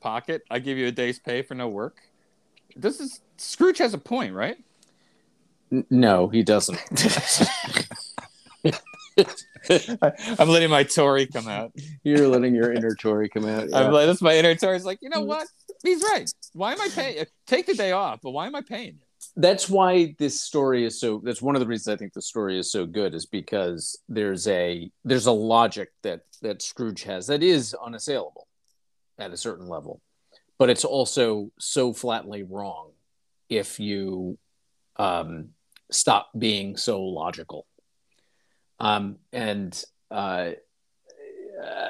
pocket, 0.00 0.42
I 0.50 0.58
give 0.58 0.78
you 0.78 0.86
a 0.86 0.92
day's 0.92 1.18
pay 1.18 1.42
for 1.42 1.54
no 1.54 1.68
work. 1.68 2.00
This 2.76 3.00
is 3.00 3.20
Scrooge 3.36 3.78
has 3.78 3.94
a 3.94 3.98
point, 3.98 4.34
right? 4.34 4.56
N- 5.70 5.86
no, 5.90 6.28
he 6.28 6.42
doesn't. 6.42 6.78
I'm 10.38 10.48
letting 10.48 10.70
my 10.70 10.82
Tory 10.82 11.26
come 11.26 11.48
out. 11.48 11.72
You're 12.02 12.28
letting 12.28 12.54
your 12.54 12.72
inner 12.72 12.94
Tory 12.94 13.28
come 13.28 13.46
out. 13.46 13.68
yeah. 13.68 13.78
I'm 13.78 13.92
like, 13.92 14.06
that's 14.06 14.22
my 14.22 14.36
inner 14.36 14.54
Tory. 14.54 14.76
It's 14.76 14.84
like, 14.84 14.98
you 15.02 15.10
know 15.10 15.22
mm. 15.22 15.26
what? 15.26 15.46
He's 15.82 16.02
right. 16.02 16.30
Why 16.52 16.72
am 16.72 16.80
I 16.80 16.88
paying? 16.94 17.26
Take 17.46 17.66
the 17.66 17.74
day 17.74 17.92
off, 17.92 18.20
but 18.22 18.30
why 18.30 18.46
am 18.46 18.54
I 18.54 18.62
paying? 18.62 18.98
that's 19.36 19.68
why 19.68 20.14
this 20.18 20.40
story 20.40 20.84
is 20.84 21.00
so 21.00 21.20
that's 21.24 21.40
one 21.40 21.54
of 21.54 21.60
the 21.60 21.66
reasons 21.66 21.94
i 21.94 21.96
think 21.96 22.12
the 22.12 22.22
story 22.22 22.58
is 22.58 22.70
so 22.70 22.84
good 22.84 23.14
is 23.14 23.26
because 23.26 23.98
there's 24.08 24.46
a 24.48 24.90
there's 25.04 25.26
a 25.26 25.32
logic 25.32 25.90
that 26.02 26.20
that 26.42 26.60
scrooge 26.60 27.02
has 27.02 27.26
that 27.26 27.42
is 27.42 27.74
unassailable 27.74 28.46
at 29.18 29.30
a 29.30 29.36
certain 29.36 29.68
level 29.68 30.00
but 30.58 30.70
it's 30.70 30.84
also 30.84 31.50
so 31.58 31.92
flatly 31.92 32.42
wrong 32.42 32.90
if 33.48 33.80
you 33.80 34.38
um 34.96 35.50
stop 35.90 36.30
being 36.38 36.76
so 36.76 37.02
logical 37.02 37.66
um 38.80 39.16
and 39.32 39.84
uh 40.10 40.50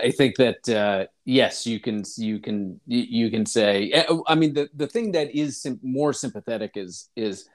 I 0.00 0.10
think 0.10 0.36
that 0.36 0.68
uh, 0.68 1.06
yes, 1.24 1.66
you 1.66 1.80
can 1.80 2.02
you 2.16 2.40
can 2.40 2.80
you 2.86 3.30
can 3.30 3.46
say. 3.46 4.04
I 4.26 4.34
mean, 4.34 4.54
the 4.54 4.68
the 4.74 4.86
thing 4.86 5.12
that 5.12 5.34
is 5.34 5.62
sim- 5.62 5.80
more 5.82 6.12
sympathetic 6.12 6.72
is 6.74 7.08
is 7.16 7.48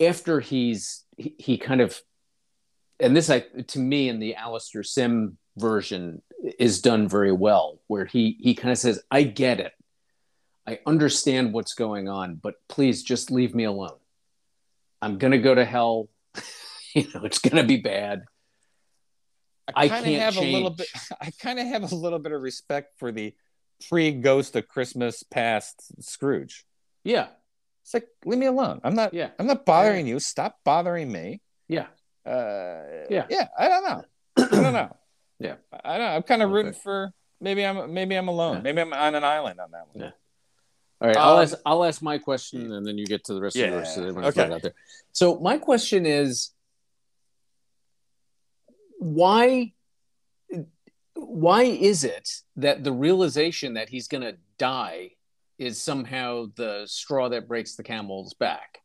after 0.00 0.40
he's 0.40 1.04
he, 1.16 1.34
he, 1.38 1.58
kind 1.58 1.80
of, 1.80 2.00
and 2.98 3.14
this 3.16 3.30
I 3.30 3.40
to 3.40 3.78
me 3.78 4.08
in 4.08 4.18
the 4.20 4.36
Alastair 4.36 4.82
Sim 4.82 5.36
version 5.56 6.22
is 6.58 6.80
done 6.80 7.08
very 7.08 7.32
well, 7.32 7.80
where 7.88 8.04
he 8.06 8.36
he 8.40 8.54
kind 8.54 8.72
of 8.72 8.78
says, 8.78 9.02
"I 9.10 9.24
get 9.24 9.60
it, 9.60 9.72
I 10.70 10.78
understand 10.86 11.52
what's 11.52 11.74
going 11.74 12.08
on, 12.08 12.36
but 12.36 12.54
please 12.68 13.02
just 13.02 13.32
leave 13.32 13.56
me 13.56 13.64
alone. 13.64 13.98
I'm 15.02 15.18
gonna 15.18 15.38
go 15.38 15.52
to 15.52 15.64
hell. 15.64 16.08
you 16.94 17.06
know, 17.12 17.24
it's 17.24 17.40
gonna 17.40 17.64
be 17.64 17.78
bad." 17.78 18.22
I 19.74 19.88
kind 19.88 20.06
of 20.06 20.14
have 20.20 20.34
change. 20.34 20.46
a 20.46 20.52
little 20.52 20.70
bit. 20.70 20.86
I 21.20 21.30
kind 21.40 21.58
of 21.58 21.66
have 21.66 21.90
a 21.90 21.94
little 21.94 22.20
bit 22.20 22.32
of 22.32 22.42
respect 22.42 22.98
for 22.98 23.10
the 23.10 23.34
pre-Ghost 23.88 24.54
of 24.54 24.68
Christmas 24.68 25.24
Past 25.24 26.02
Scrooge. 26.04 26.64
Yeah, 27.02 27.28
it's 27.82 27.94
like 27.94 28.06
leave 28.24 28.38
me 28.38 28.46
alone. 28.46 28.80
I'm 28.84 28.94
not. 28.94 29.12
Yeah, 29.12 29.30
I'm 29.40 29.48
not 29.48 29.66
bothering 29.66 30.06
yeah. 30.06 30.14
you. 30.14 30.20
Stop 30.20 30.58
bothering 30.64 31.10
me. 31.10 31.40
Yeah. 31.66 31.86
Uh, 32.24 33.06
yeah. 33.10 33.26
Yeah. 33.28 33.48
I 33.58 33.68
don't 33.68 33.84
know. 33.84 34.04
I 34.36 34.62
don't 34.62 34.72
know. 34.72 34.96
Yeah. 35.40 35.54
I 35.82 35.98
don't. 35.98 36.06
Know. 36.06 36.14
I'm 36.14 36.22
kind 36.22 36.42
of 36.42 36.50
rooting 36.50 36.74
for. 36.74 37.12
Maybe 37.40 37.66
I'm. 37.66 37.92
Maybe 37.92 38.14
I'm 38.14 38.28
alone. 38.28 38.56
Yeah. 38.56 38.62
Maybe 38.62 38.80
I'm 38.82 38.92
on 38.92 39.14
an 39.16 39.24
island 39.24 39.58
on 39.58 39.70
that 39.72 39.88
one. 39.92 40.04
Yeah. 40.04 40.10
All 41.00 41.08
right, 41.08 41.16
um, 41.16 41.22
I'll 41.22 41.40
ask. 41.40 41.54
I'll 41.64 41.84
ask 41.84 42.02
my 42.02 42.18
question, 42.18 42.72
and 42.72 42.86
then 42.86 42.98
you 42.98 43.06
get 43.06 43.24
to 43.24 43.34
the 43.34 43.40
rest 43.40 43.56
yeah, 43.56 43.66
of 43.66 43.72
yours. 43.72 43.94
So 43.94 44.02
okay. 44.02 44.52
Out 44.52 44.62
there. 44.62 44.74
So 45.12 45.38
my 45.38 45.56
question 45.56 46.04
is, 46.04 46.50
why 48.98 49.72
why 51.14 51.62
is 51.62 52.04
it 52.04 52.28
that 52.56 52.84
the 52.84 52.92
realization 52.92 53.74
that 53.74 53.88
he's 53.88 54.08
going 54.08 54.22
to 54.22 54.36
die 54.58 55.10
is 55.58 55.80
somehow 55.80 56.46
the 56.56 56.84
straw 56.86 57.28
that 57.28 57.48
breaks 57.48 57.74
the 57.76 57.82
camel's 57.82 58.34
back 58.34 58.78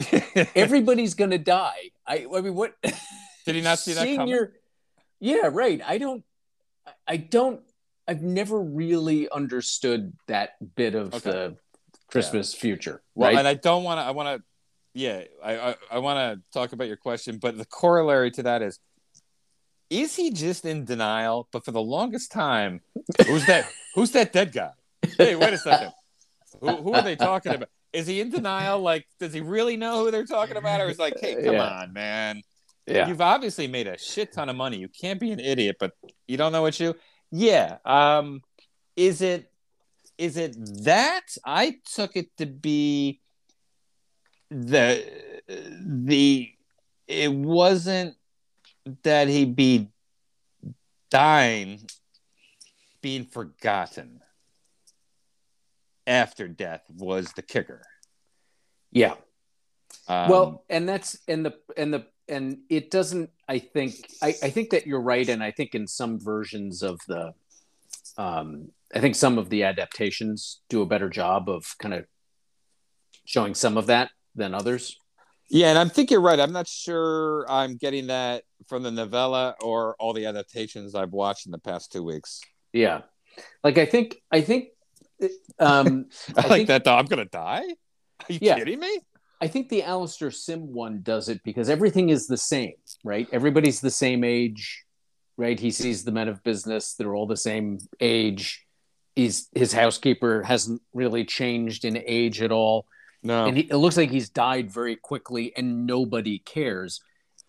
everybody's 0.54 1.14
going 1.14 1.30
to 1.30 1.38
die 1.38 1.90
i 2.06 2.26
i 2.34 2.40
mean 2.40 2.54
what 2.54 2.74
did 2.82 3.54
he 3.54 3.60
not 3.60 3.78
see 3.78 3.92
that 3.92 4.16
coming? 4.16 4.48
Yeah 5.20 5.48
right 5.52 5.80
i 5.86 5.98
don't 5.98 6.24
i 7.06 7.16
don't 7.16 7.60
i've 8.08 8.22
never 8.22 8.60
really 8.60 9.28
understood 9.30 10.12
that 10.26 10.50
bit 10.74 10.94
of 10.94 11.14
okay. 11.14 11.30
the 11.30 11.56
christmas 12.08 12.54
yeah. 12.54 12.60
future 12.60 13.02
well 13.14 13.30
right? 13.30 13.38
and 13.38 13.48
i 13.48 13.54
don't 13.54 13.84
want 13.84 13.98
to 13.98 14.02
i 14.02 14.10
want 14.10 14.28
to 14.28 14.42
yeah 14.94 15.22
i 15.42 15.58
i, 15.58 15.74
I 15.92 15.98
want 15.98 16.18
to 16.18 16.58
talk 16.58 16.72
about 16.72 16.88
your 16.88 16.96
question 16.96 17.38
but 17.38 17.56
the 17.56 17.64
corollary 17.64 18.30
to 18.32 18.42
that 18.44 18.62
is 18.62 18.78
is 19.92 20.16
he 20.16 20.30
just 20.30 20.64
in 20.64 20.84
denial? 20.86 21.48
But 21.52 21.64
for 21.66 21.70
the 21.70 21.82
longest 21.82 22.32
time, 22.32 22.80
who's 23.26 23.44
that? 23.46 23.68
who's 23.94 24.10
that 24.12 24.32
dead 24.32 24.52
guy? 24.52 24.70
Hey, 25.18 25.36
wait 25.36 25.52
a 25.52 25.58
second. 25.58 25.92
Who, 26.60 26.76
who 26.76 26.92
are 26.94 27.02
they 27.02 27.16
talking 27.16 27.54
about? 27.54 27.68
Is 27.92 28.06
he 28.06 28.20
in 28.20 28.30
denial? 28.30 28.80
Like, 28.80 29.06
does 29.20 29.34
he 29.34 29.40
really 29.42 29.76
know 29.76 30.04
who 30.04 30.10
they're 30.10 30.24
talking 30.24 30.56
about? 30.56 30.80
Or 30.80 30.86
is 30.86 30.98
like, 30.98 31.20
hey, 31.20 31.34
come 31.34 31.54
yeah. 31.54 31.80
on, 31.82 31.92
man. 31.92 32.42
Yeah. 32.86 33.06
You've 33.06 33.20
obviously 33.20 33.66
made 33.66 33.86
a 33.86 33.98
shit 33.98 34.32
ton 34.32 34.48
of 34.48 34.56
money. 34.56 34.78
You 34.78 34.88
can't 34.88 35.20
be 35.20 35.30
an 35.30 35.40
idiot, 35.40 35.76
but 35.78 35.92
you 36.26 36.38
don't 36.38 36.52
know 36.52 36.62
what 36.62 36.80
you. 36.80 36.94
Yeah. 37.32 37.78
Um, 37.84 38.42
is 38.94 39.22
it 39.22 39.50
is 40.18 40.36
it 40.36 40.54
that 40.84 41.22
I 41.44 41.78
took 41.84 42.16
it 42.16 42.36
to 42.36 42.46
be 42.46 43.20
the 44.50 45.04
the 45.48 46.52
it 47.08 47.32
wasn't 47.32 48.16
that 49.02 49.28
he 49.28 49.44
be 49.44 49.88
dying, 51.10 51.80
being 53.00 53.24
forgotten 53.24 54.20
after 56.06 56.48
death 56.48 56.82
was 56.88 57.32
the 57.32 57.42
kicker. 57.42 57.82
Yeah. 58.90 59.14
Um, 60.08 60.28
well, 60.28 60.64
and 60.68 60.88
that's 60.88 61.18
and 61.28 61.46
the 61.46 61.54
and 61.76 61.94
the 61.94 62.06
and 62.28 62.58
it 62.68 62.90
doesn't. 62.90 63.30
I 63.52 63.58
think 63.58 64.10
I, 64.22 64.28
I 64.28 64.48
think 64.48 64.70
that 64.70 64.86
you're 64.86 65.02
right, 65.02 65.28
and 65.28 65.44
I 65.44 65.50
think 65.50 65.74
in 65.74 65.86
some 65.86 66.18
versions 66.18 66.82
of 66.82 66.98
the, 67.06 67.34
um, 68.16 68.70
I 68.94 69.00
think 69.00 69.14
some 69.14 69.36
of 69.36 69.50
the 69.50 69.64
adaptations 69.64 70.62
do 70.70 70.80
a 70.80 70.86
better 70.86 71.10
job 71.10 71.50
of 71.50 71.66
kind 71.78 71.92
of 71.92 72.06
showing 73.26 73.54
some 73.54 73.76
of 73.76 73.88
that 73.88 74.10
than 74.34 74.54
others. 74.54 74.96
Yeah, 75.50 75.68
and 75.68 75.78
I 75.78 75.86
think 75.86 76.10
you're 76.10 76.22
right. 76.22 76.40
I'm 76.40 76.52
not 76.52 76.66
sure 76.66 77.44
I'm 77.46 77.76
getting 77.76 78.06
that 78.06 78.44
from 78.68 78.84
the 78.84 78.90
novella 78.90 79.54
or 79.62 79.96
all 79.98 80.14
the 80.14 80.24
adaptations 80.24 80.94
I've 80.94 81.12
watched 81.12 81.44
in 81.44 81.52
the 81.52 81.58
past 81.58 81.92
two 81.92 82.02
weeks. 82.02 82.40
Yeah, 82.72 83.02
like 83.62 83.76
I 83.76 83.84
think 83.84 84.16
I 84.30 84.40
think 84.40 84.68
um, 85.58 86.06
I, 86.38 86.40
I 86.40 86.46
like 86.46 86.48
think, 86.48 86.68
that 86.68 86.84
though. 86.84 86.94
I'm 86.94 87.04
gonna 87.04 87.26
die. 87.26 87.64
Are 87.66 88.32
you 88.32 88.38
yeah, 88.40 88.56
kidding 88.56 88.80
me? 88.80 89.00
I 89.42 89.48
think 89.48 89.68
the 89.68 89.82
Alastair 89.82 90.30
Sim 90.30 90.72
one 90.72 91.00
does 91.02 91.28
it 91.28 91.42
because 91.42 91.68
everything 91.68 92.10
is 92.10 92.28
the 92.28 92.36
same, 92.36 92.74
right? 93.02 93.26
Everybody's 93.32 93.80
the 93.80 93.90
same 93.90 94.22
age, 94.22 94.84
right? 95.36 95.58
He 95.58 95.72
sees 95.72 96.04
the 96.04 96.12
men 96.12 96.28
of 96.28 96.44
business; 96.44 96.94
they're 96.94 97.16
all 97.16 97.26
the 97.26 97.36
same 97.36 97.78
age. 98.00 98.64
He's 99.16 99.48
his 99.52 99.72
housekeeper 99.72 100.44
hasn't 100.44 100.80
really 100.94 101.24
changed 101.24 101.84
in 101.84 102.00
age 102.06 102.40
at 102.40 102.52
all. 102.52 102.86
No, 103.24 103.46
and 103.46 103.56
he, 103.56 103.64
it 103.64 103.76
looks 103.78 103.96
like 103.96 104.12
he's 104.12 104.28
died 104.28 104.70
very 104.70 104.94
quickly, 104.94 105.52
and 105.56 105.88
nobody 105.88 106.38
cares. 106.38 107.00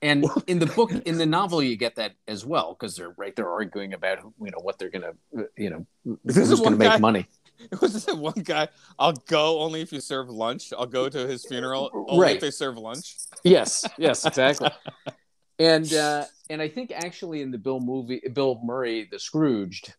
And 0.02 0.26
in 0.48 0.58
the 0.58 0.66
book, 0.66 0.92
in 0.92 1.20
the 1.20 1.28
novel, 1.28 1.62
you 1.62 1.78
get 1.78 1.98
that 1.98 2.14
as 2.28 2.44
well 2.44 2.74
because 2.74 2.96
they're 2.96 3.14
right. 3.18 3.36
They're 3.36 3.52
arguing 3.52 3.94
about 3.94 4.18
you 4.42 4.50
know 4.50 4.62
what 4.64 4.80
they're 4.80 4.90
gonna 4.90 5.14
you 5.56 5.70
know 5.70 6.18
this 6.26 6.38
who's 6.38 6.60
gonna 6.60 6.76
make 6.76 7.00
money. 7.00 7.28
It 7.72 7.80
was 7.80 8.06
that 8.06 8.18
one 8.18 8.34
guy. 8.44 8.68
I'll 9.00 9.14
go 9.14 9.60
only 9.60 9.82
if 9.82 9.94
you 9.94 10.02
serve 10.02 10.30
lunch. 10.30 10.74
I'll 10.78 10.86
go 10.86 11.08
to 11.08 11.28
his 11.28 11.46
funeral 11.46 11.90
only 12.10 12.22
right. 12.22 12.36
if 12.36 12.42
they 12.42 12.52
serve 12.52 12.78
lunch. 12.78 13.16
Yes, 13.44 13.86
yes, 13.98 14.26
exactly. 14.26 14.70
and 15.60 15.92
uh, 15.94 16.26
and 16.50 16.62
I 16.62 16.68
think 16.68 16.92
actually 16.92 17.42
in 17.42 17.52
the 17.52 17.58
Bill 17.58 17.80
movie, 17.80 18.22
Bill 18.34 18.60
Murray, 18.64 19.08
the 19.10 19.20
Scrooged 19.20 19.94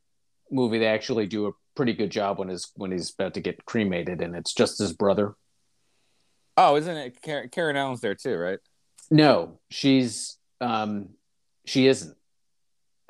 movie, 0.51 0.79
they 0.79 0.87
actually 0.87 1.27
do 1.27 1.47
a 1.47 1.53
pretty 1.75 1.95
good 1.95 2.11
job 2.11 2.39
when 2.39 2.49
his 2.49 2.71
when 2.75 2.93
he's 2.93 3.13
about 3.13 3.35
to 3.35 3.41
get 3.41 3.65
cremated, 3.65 4.21
and 4.21 4.37
it's 4.37 4.53
just 4.53 4.79
his 4.79 4.93
brother 4.93 5.35
Oh, 6.57 6.77
isn't 6.77 6.97
it 6.97 7.23
Karen, 7.23 7.49
Karen 7.49 7.77
Allen's 7.77 8.01
there 8.01 8.15
too, 8.15 8.37
right? 8.37 8.59
No, 9.11 9.59
she's 9.71 10.39
um 10.61 11.11
she 11.67 11.87
isn't. 11.87 12.17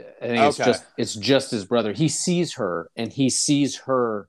I 0.00 0.26
think 0.26 0.38
okay. 0.38 0.48
it's 0.48 0.56
just 0.56 0.84
it's 0.96 1.14
just 1.14 1.50
his 1.50 1.64
brother. 1.64 1.92
He 1.92 2.08
sees 2.08 2.54
her 2.54 2.90
and 2.96 3.12
he 3.12 3.30
sees 3.30 3.76
her 3.80 4.28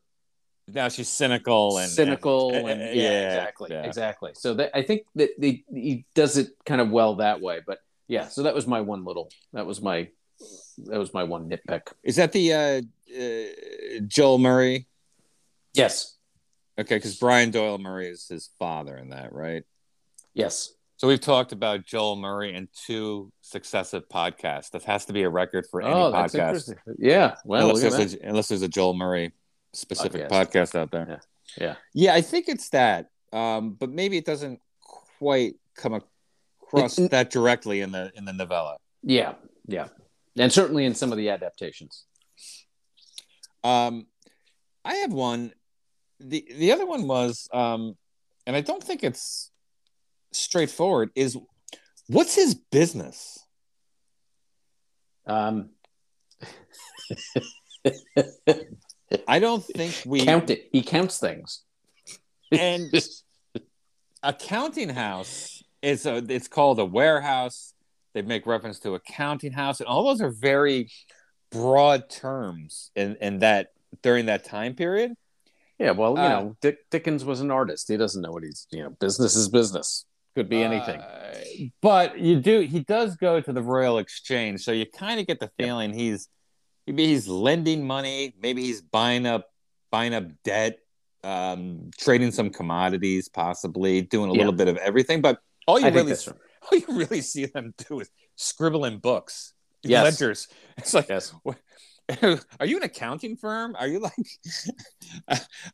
now 0.67 0.89
she's 0.89 1.09
cynical 1.09 1.77
and 1.77 1.89
cynical 1.89 2.49
and, 2.53 2.69
and, 2.69 2.81
and 2.81 2.95
yeah, 2.95 3.03
yeah, 3.03 3.33
exactly 3.33 3.69
yeah. 3.71 3.83
exactly 3.83 4.31
so 4.33 4.53
that 4.53 4.71
i 4.75 4.81
think 4.81 5.03
that 5.15 5.29
he, 5.39 5.63
he 5.71 6.05
does 6.13 6.37
it 6.37 6.49
kind 6.65 6.81
of 6.81 6.89
well 6.89 7.15
that 7.15 7.41
way 7.41 7.61
but 7.65 7.79
yeah 8.07 8.27
so 8.27 8.43
that 8.43 8.55
was 8.55 8.65
my 8.65 8.81
one 8.81 9.05
little 9.05 9.29
that 9.53 9.65
was 9.65 9.81
my 9.81 10.07
that 10.85 10.97
was 10.97 11.13
my 11.13 11.23
one 11.23 11.49
nitpick 11.49 11.93
is 12.03 12.15
that 12.15 12.31
the 12.31 12.53
uh, 12.53 12.81
uh 13.15 13.99
joel 14.07 14.37
murray 14.37 14.87
yes 15.73 16.15
Okay, 16.77 16.95
because 16.95 17.15
Brian 17.15 17.51
Doyle 17.51 17.77
Murray 17.77 18.09
is 18.09 18.27
his 18.27 18.49
father 18.59 18.97
in 18.97 19.09
that, 19.09 19.31
right? 19.33 19.63
Yes. 20.33 20.73
So 20.97 21.07
we've 21.07 21.21
talked 21.21 21.53
about 21.53 21.85
Joel 21.85 22.17
Murray 22.17 22.53
in 22.53 22.67
two 22.85 23.31
successive 23.41 24.09
podcasts. 24.09 24.71
That 24.71 24.83
has 24.83 25.05
to 25.05 25.13
be 25.13 25.23
a 25.23 25.29
record 25.29 25.65
for 25.71 25.81
any 25.81 25.91
oh, 25.91 26.11
podcast. 26.11 26.73
Yeah. 26.97 27.35
Well, 27.45 27.69
unless 27.69 27.95
there's, 27.95 28.13
a, 28.13 28.27
unless 28.27 28.47
there's, 28.49 28.61
a, 28.61 28.67
Joel 28.67 28.93
Murray 28.93 29.31
specific 29.75 30.29
podcast, 30.29 30.51
podcast 30.51 30.75
out 30.75 30.91
there. 30.91 31.05
Yeah. 31.09 31.19
Yeah. 31.57 31.75
Yeah, 31.93 32.13
I 32.15 32.21
think 32.21 32.49
it's 32.49 32.69
that. 32.69 33.09
Um, 33.31 33.71
but 33.73 33.89
maybe 33.89 34.17
it 34.17 34.25
doesn't 34.25 34.59
quite 35.19 35.55
come 35.75 35.93
across 35.93 36.97
it, 36.97 37.11
that 37.11 37.29
directly 37.29 37.81
in 37.81 37.91
the 37.91 38.11
in 38.15 38.25
the 38.25 38.33
novella. 38.33 38.77
Yeah. 39.03 39.33
Yeah. 39.67 39.87
And 40.37 40.51
certainly 40.51 40.85
in 40.85 40.95
some 40.95 41.11
of 41.11 41.17
the 41.17 41.29
adaptations. 41.29 42.05
Um, 43.63 44.07
I 44.83 44.95
have 44.95 45.11
one 45.11 45.53
the 46.19 46.45
the 46.57 46.71
other 46.71 46.85
one 46.85 47.07
was, 47.07 47.49
um, 47.53 47.97
and 48.45 48.55
I 48.55 48.61
don't 48.61 48.83
think 48.83 49.03
it's 49.03 49.51
straightforward. 50.31 51.11
Is 51.15 51.37
what's 52.07 52.35
his 52.35 52.55
business? 52.55 53.39
Um, 55.27 55.71
I 59.27 59.39
don't 59.39 59.63
think 59.63 60.01
we 60.05 60.25
count 60.25 60.49
it. 60.49 60.69
He 60.71 60.81
counts 60.81 61.19
things. 61.19 61.63
and 62.51 62.91
accounting 64.23 64.89
house 64.89 65.63
is 65.81 66.05
a, 66.05 66.17
it's 66.29 66.47
called 66.47 66.79
a 66.79 66.85
warehouse. 66.85 67.73
They 68.13 68.21
make 68.21 68.45
reference 68.45 68.79
to 68.79 68.95
accounting 68.95 69.51
house, 69.51 69.79
and 69.79 69.87
all 69.87 70.05
those 70.05 70.21
are 70.21 70.31
very 70.31 70.89
broad 71.51 72.09
terms 72.09 72.91
in, 72.95 73.17
in 73.21 73.39
that 73.39 73.67
during 74.01 74.25
that 74.27 74.45
time 74.45 74.73
period. 74.73 75.11
Yeah, 75.77 75.91
well, 75.91 76.13
you 76.13 76.19
Uh, 76.23 76.29
know, 76.29 76.57
Dick, 76.61 76.89
Dickens 76.89 77.25
was 77.25 77.41
an 77.41 77.51
artist. 77.51 77.89
He 77.89 77.97
doesn't 77.97 78.21
know 78.21 78.31
what 78.31 78.43
he's, 78.43 78.67
you 78.71 78.81
know, 78.83 78.91
business 78.91 79.35
is 79.35 79.49
business. 79.49 80.05
Could 80.33 80.49
be 80.49 80.63
anything. 80.63 80.99
Uh, 80.99 81.35
but 81.81 82.19
you 82.19 82.39
do 82.41 82.61
he 82.61 82.81
does 82.81 83.15
go 83.15 83.39
to 83.39 83.53
the 83.53 83.61
Royal 83.61 83.97
Exchange, 83.99 84.61
so 84.61 84.71
you 84.71 84.85
kind 84.85 85.19
of 85.19 85.27
get 85.27 85.39
the 85.39 85.49
feeling 85.57 85.93
he's 85.93 86.27
maybe 86.87 87.07
he's 87.07 87.27
lending 87.27 87.85
money, 87.85 88.33
maybe 88.41 88.63
he's 88.63 88.81
buying 88.81 89.25
up 89.25 89.49
buying 89.91 90.13
up 90.13 90.25
debt, 90.43 90.79
um, 91.23 91.89
trading 91.97 92.31
some 92.31 92.49
commodities, 92.49 93.29
possibly 93.29 94.01
doing 94.01 94.29
a 94.29 94.33
Yeah. 94.33 94.39
little 94.39 94.53
bit 94.53 94.67
of 94.67 94.77
everything. 94.77 95.21
But 95.21 95.39
all 95.67 95.79
you 95.79 95.85
I 95.87 95.89
really 95.89 96.09
that's 96.11 96.27
right. 96.27 96.35
all 96.71 96.77
you 96.77 96.85
really 96.89 97.21
see 97.21 97.45
them 97.45 97.73
do 97.87 97.99
is 98.01 98.09
scribble 98.35 98.85
in 98.85 98.97
books, 98.99 99.53
Yes. 99.83 100.03
ledgers. 100.03 100.47
It's 100.77 100.93
like 100.93 101.07
Yes. 101.09 101.33
are 102.59 102.65
you 102.67 102.77
an 102.77 102.83
accounting 102.83 103.35
firm? 103.35 103.75
Are 103.79 103.87
you 103.87 103.97
like, 103.99 104.13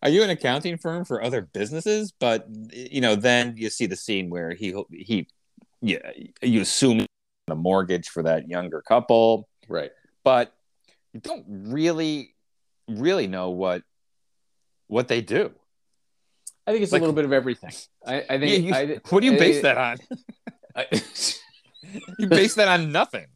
are 0.02 0.10
you 0.10 0.24
an 0.24 0.30
accounting 0.30 0.78
firm 0.78 1.04
for 1.04 1.22
other 1.22 1.42
businesses? 1.42 2.14
But 2.18 2.48
you 2.72 3.02
know, 3.02 3.16
then 3.16 3.56
you 3.58 3.70
see 3.70 3.86
the 3.86 3.98
scene 3.98 4.30
where 4.30 4.52
he 4.54 4.74
he, 4.92 5.28
yeah, 5.82 6.00
you 6.42 6.62
assume 6.62 7.06
a 7.50 7.56
mortgage 7.56 8.08
for 8.10 8.24
that 8.24 8.48
younger 8.48 8.82
couple, 8.82 9.50
Right. 9.68 9.92
but 10.24 10.54
you 11.14 11.20
don't 11.20 11.46
really, 11.48 12.36
really 12.88 13.28
know 13.28 13.50
what 13.52 13.84
what 14.88 15.08
they 15.08 15.22
do. 15.22 15.52
I 16.68 16.72
think 16.72 16.84
it's 16.84 16.92
Like- 16.92 17.00
a 17.02 17.04
little 17.04 17.16
bit 17.16 17.26
of 17.26 17.34
everything. 17.34 17.72
I, 18.06 18.14
I 18.30 18.34
Yeah, 18.36 18.40
think. 18.40 18.66
you- 18.66 18.74
I, 18.74 19.00
what 19.10 19.20
do 19.22 19.26
you 19.28 19.38
base 19.38 19.60
I- 19.60 19.62
that 19.62 19.78
on? 19.78 19.98
I- 20.76 21.02
You 22.20 22.28
base 22.28 22.56
that 22.56 22.68
on 22.68 22.92
nothing. 22.92 23.28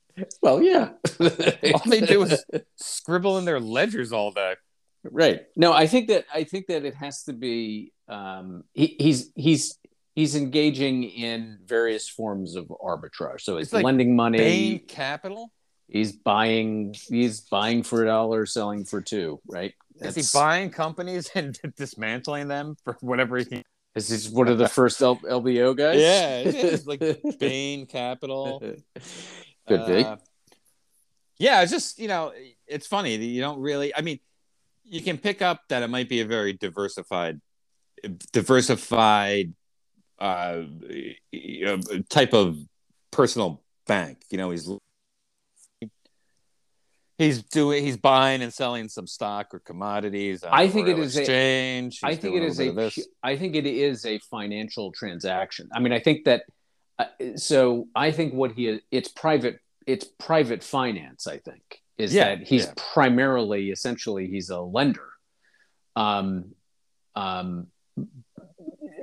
well, 0.42 0.62
yeah. 0.62 0.92
All 1.20 1.82
they 1.90 2.02
do 2.02 2.24
is 2.24 2.44
scribble 2.78 3.38
in 3.38 3.46
their 3.46 3.60
ledgers 3.60 4.12
all 4.14 4.32
day. 4.32 4.56
right. 5.04 5.42
No, 5.58 5.74
I 5.74 5.88
think 5.88 6.08
that 6.10 6.26
I 6.34 6.44
think 6.46 6.68
that 6.68 6.86
it 6.86 6.96
has 6.96 7.24
to 7.24 7.34
be. 7.34 7.92
Um, 8.08 8.64
he, 8.74 8.96
he's 9.00 9.32
he's 9.36 9.78
he's 10.14 10.36
engaging 10.36 11.04
in 11.04 11.58
various 11.66 12.08
forms 12.08 12.56
of 12.56 12.68
arbitrage. 12.68 13.42
So 13.42 13.58
he's 13.58 13.68
It's 13.68 13.74
like 13.74 13.84
lending 13.84 14.16
money. 14.16 14.38
Bain 14.38 14.80
Capital. 14.88 15.52
He's 15.88 16.14
buying. 16.14 16.96
He's 17.08 17.42
buying 17.42 17.84
for 17.84 18.04
a 18.04 18.08
dollar, 18.08 18.46
selling 18.46 18.86
for 18.86 19.02
two. 19.02 19.40
Right. 19.48 19.74
Is 20.02 20.16
he 20.16 20.24
buying 20.38 20.70
companies 20.70 21.30
and 21.36 21.58
dismantling 21.78 22.48
them 22.48 22.76
for 22.84 22.98
whatever 23.02 23.38
he 23.38 23.64
Is 23.96 24.10
this 24.10 24.30
one 24.30 24.50
of 24.50 24.58
the 24.58 24.68
first 24.68 25.02
L- 25.02 25.16
LBO 25.16 25.76
guys? 25.76 26.02
Yeah, 26.02 26.40
it 26.40 26.56
is, 26.56 26.86
like 26.86 27.02
Bain 27.40 27.86
Capital. 27.86 28.60
Could 28.60 29.86
be. 29.86 30.04
Uh, 30.04 30.18
yeah, 31.38 31.62
it's 31.62 31.72
just 31.72 31.98
you 31.98 32.10
know, 32.10 32.34
it's 32.68 32.88
funny 32.88 33.16
that 33.16 33.26
you 33.26 33.40
don't 33.40 33.60
really. 33.60 33.96
I 33.96 34.02
mean, 34.02 34.20
you 34.84 35.02
can 35.02 35.18
pick 35.18 35.42
up 35.42 35.62
that 35.70 35.82
it 35.82 35.88
might 35.88 36.10
be 36.10 36.20
a 36.20 36.26
very 36.26 36.52
diversified, 36.52 37.40
diversified 38.34 39.54
uh, 40.20 40.64
know, 41.32 41.80
type 42.10 42.34
of 42.34 42.58
personal 43.12 43.64
bank. 43.88 44.24
You 44.30 44.38
know, 44.38 44.52
he's 44.52 44.70
he's 47.18 47.44
doing 47.44 47.84
he's 47.84 47.98
buying 47.98 48.42
and 48.42 48.54
selling 48.54 48.88
some 48.90 49.08
stock 49.08 49.54
or 49.54 49.60
commodities. 49.60 50.44
on 50.44 50.54
I 50.54 50.68
think 50.68 50.88
it 50.88 51.00
is 51.00 51.16
a- 51.16 51.22
exchange. 51.22 52.00
I 52.04 52.16
think 52.16 52.36
it 52.36 52.44
is 52.44 52.60
a. 52.60 52.64
bit 52.64 52.70
of 52.70 52.76
this. 52.76 53.08
I 53.24 53.38
think 53.38 53.56
it 53.56 53.66
is 53.66 54.06
a 54.06 54.20
financial 54.20 54.92
transaction. 54.92 55.70
I 55.74 55.80
mean, 55.80 55.94
I 55.94 56.00
think 56.00 56.26
that. 56.26 56.44
Uh, 56.98 57.06
so 57.36 57.88
I 57.96 58.12
think 58.12 58.34
what 58.34 58.52
he 58.54 58.80
it's 58.92 59.10
private. 59.10 59.60
It's 59.86 60.06
private 60.06 60.64
finance. 60.64 61.28
I 61.28 61.38
think 61.38 61.82
is 61.98 62.14
Yeah, 62.14 62.36
that 62.36 62.48
he's 62.48 62.66
yeah. 62.66 62.74
primarily, 62.76 63.70
essentially, 63.70 64.28
he's 64.28 64.50
a 64.50 64.60
lender. 64.60 65.10
Um, 65.96 66.56
um, 67.16 67.68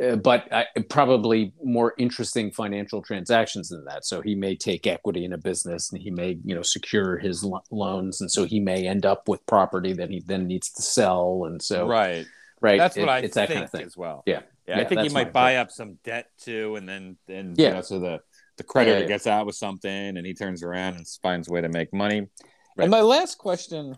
uh, 0.01 0.17
but 0.17 0.53
I, 0.53 0.67
probably 0.89 1.53
more 1.63 1.95
interesting 1.99 2.51
financial 2.51 3.03
transactions 3.03 3.69
than 3.71 3.85
that. 3.87 4.05
So 4.05 4.21
he 4.21 4.35
may 4.35 4.55
take 4.57 4.87
equity 4.87 5.25
in 5.25 5.33
a 5.33 5.39
business, 5.39 5.91
and 5.93 6.01
he 6.01 6.11
may, 6.11 6.39
you 6.45 6.55
know, 6.55 6.63
secure 6.63 7.19
his 7.19 7.43
lo- 7.43 7.63
loans, 7.71 8.21
and 8.21 8.31
so 8.31 8.45
he 8.45 8.61
may 8.61 8.87
end 8.87 9.05
up 9.05 9.29
with 9.29 9.45
property 9.47 9.93
that 9.95 10.11
he 10.11 10.21
then 10.25 10.47
needs 10.47 10.71
to 10.73 10.83
sell, 10.83 11.45
and 11.47 11.61
so 11.61 11.87
right. 11.87 12.27
right, 12.61 12.79
That's 12.79 12.97
it- 12.97 13.01
what 13.01 13.09
I 13.09 13.19
it's 13.19 13.35
think 13.35 13.49
that 13.49 13.53
kind 13.55 13.65
of 13.65 13.71
thing. 13.71 13.83
as 13.87 13.97
well. 13.97 14.23
Yeah. 14.27 14.43
Yeah, 14.69 14.79
I 14.79 14.85
think 14.85 15.01
he 15.01 15.09
might 15.09 15.27
my 15.27 15.31
buy 15.33 15.57
up 15.57 15.73
some 15.73 15.99
debt 16.05 16.29
too, 16.41 16.77
and 16.77 16.89
then 16.89 17.17
then 17.27 17.55
Yeah. 17.59 17.69
you 17.69 17.75
know, 17.75 17.81
so 17.83 17.99
the 17.99 18.21
the 18.59 18.63
creditor 18.65 18.99
Yeah, 18.99 19.03
yeah. 19.03 19.09
gets 19.09 19.27
out 19.27 19.45
with 19.45 19.57
something, 19.57 19.91
and 20.17 20.25
he 20.25 20.35
turns 20.35 20.63
around 20.63 20.95
and 20.97 21.07
finds 21.21 21.49
a 21.49 21.53
way 21.53 21.61
to 21.63 21.69
make 21.69 21.93
money. 21.93 22.21
Right. 22.77 22.85
And 22.85 22.91
my 22.91 23.01
last 23.01 23.39
question. 23.39 23.97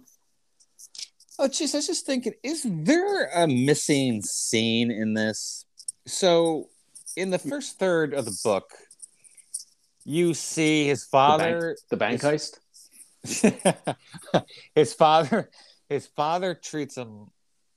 Oh, 1.38 1.48
geez, 1.48 1.74
I 1.74 1.78
was 1.78 1.86
just 1.88 2.06
thinking: 2.06 2.32
Is 2.42 2.64
there 2.64 3.26
a 3.34 3.46
missing 3.46 4.22
scene 4.22 4.90
in 4.90 5.14
this? 5.14 5.63
So, 6.06 6.68
in 7.16 7.30
the 7.30 7.38
first 7.38 7.78
third 7.78 8.12
of 8.14 8.24
the 8.24 8.38
book, 8.44 8.70
you 10.04 10.34
see 10.34 10.86
his 10.86 11.04
father. 11.04 11.76
The 11.90 11.96
bank 11.96 12.22
is- 12.24 12.52
heist. 13.24 13.96
his 14.74 14.92
father, 14.92 15.50
his 15.88 16.06
father 16.06 16.54
treats 16.54 16.96
him 16.96 17.28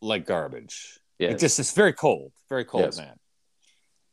like 0.01 0.25
garbage. 0.25 0.99
Yeah, 1.19 1.29
It 1.29 1.39
just 1.39 1.57
it's 1.59 1.71
very 1.73 1.93
cold, 1.93 2.31
very 2.49 2.65
cold 2.65 2.83
Yes. 2.83 2.97
man. 2.97 3.15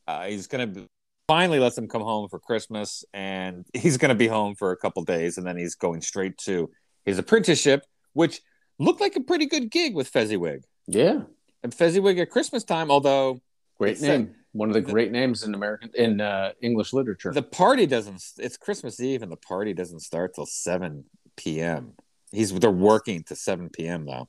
Uh, 0.07 0.27
he's 0.27 0.47
gonna 0.47 0.67
be, 0.69 0.87
finally 1.27 1.59
lets 1.59 1.77
him 1.77 1.89
come 1.89 2.03
home 2.03 2.29
for 2.29 2.39
Christmas, 2.39 3.05
and 3.13 3.67
he's 3.75 3.97
gonna 3.97 4.15
be 4.15 4.29
home 4.29 4.55
for 4.55 4.71
a 4.71 4.77
couple 4.77 5.03
days, 5.03 5.37
and 5.39 5.47
then 5.47 5.57
he's 5.57 5.75
going 5.75 6.01
straight 6.01 6.39
to 6.39 6.71
his 7.05 7.19
apprenticeship, 7.19 7.85
which 8.13 8.41
looked 8.79 9.01
like 9.01 9.17
a 9.17 9.21
pretty 9.21 9.47
good 9.47 9.71
gig 9.71 9.95
with 9.95 10.09
Fezziwig. 10.09 10.63
yeah, 10.87 11.23
And 11.65 11.75
Fezziwig 11.75 12.19
at 12.21 12.31
Christmas 12.31 12.63
time, 12.65 12.91
although 12.93 13.41
great 13.79 14.01
name. 14.01 14.35
One 14.53 14.69
of 14.69 14.75
the 14.75 14.81
the- 14.81 14.93
great 14.93 15.11
names 15.11 15.43
in 15.43 15.55
American 15.55 15.91
in 15.95 16.21
uh, 16.21 16.53
English 16.63 16.93
literature. 16.93 17.33
the 17.33 17.43
party 17.43 17.87
doesn't. 17.87 18.23
It's 18.39 18.57
Christmas 18.57 19.01
Eve, 19.01 19.23
and 19.23 19.33
the 19.33 19.37
party 19.37 19.73
doesn't 19.75 20.01
start 20.01 20.35
till 20.35 20.47
seven 20.47 21.05
p.m. 21.37 21.93
He's 22.31 22.53
they're 22.53 22.71
working 22.71 23.25
to 23.25 23.37
seven 23.37 23.69
p.m. 23.71 24.07
though. 24.07 24.29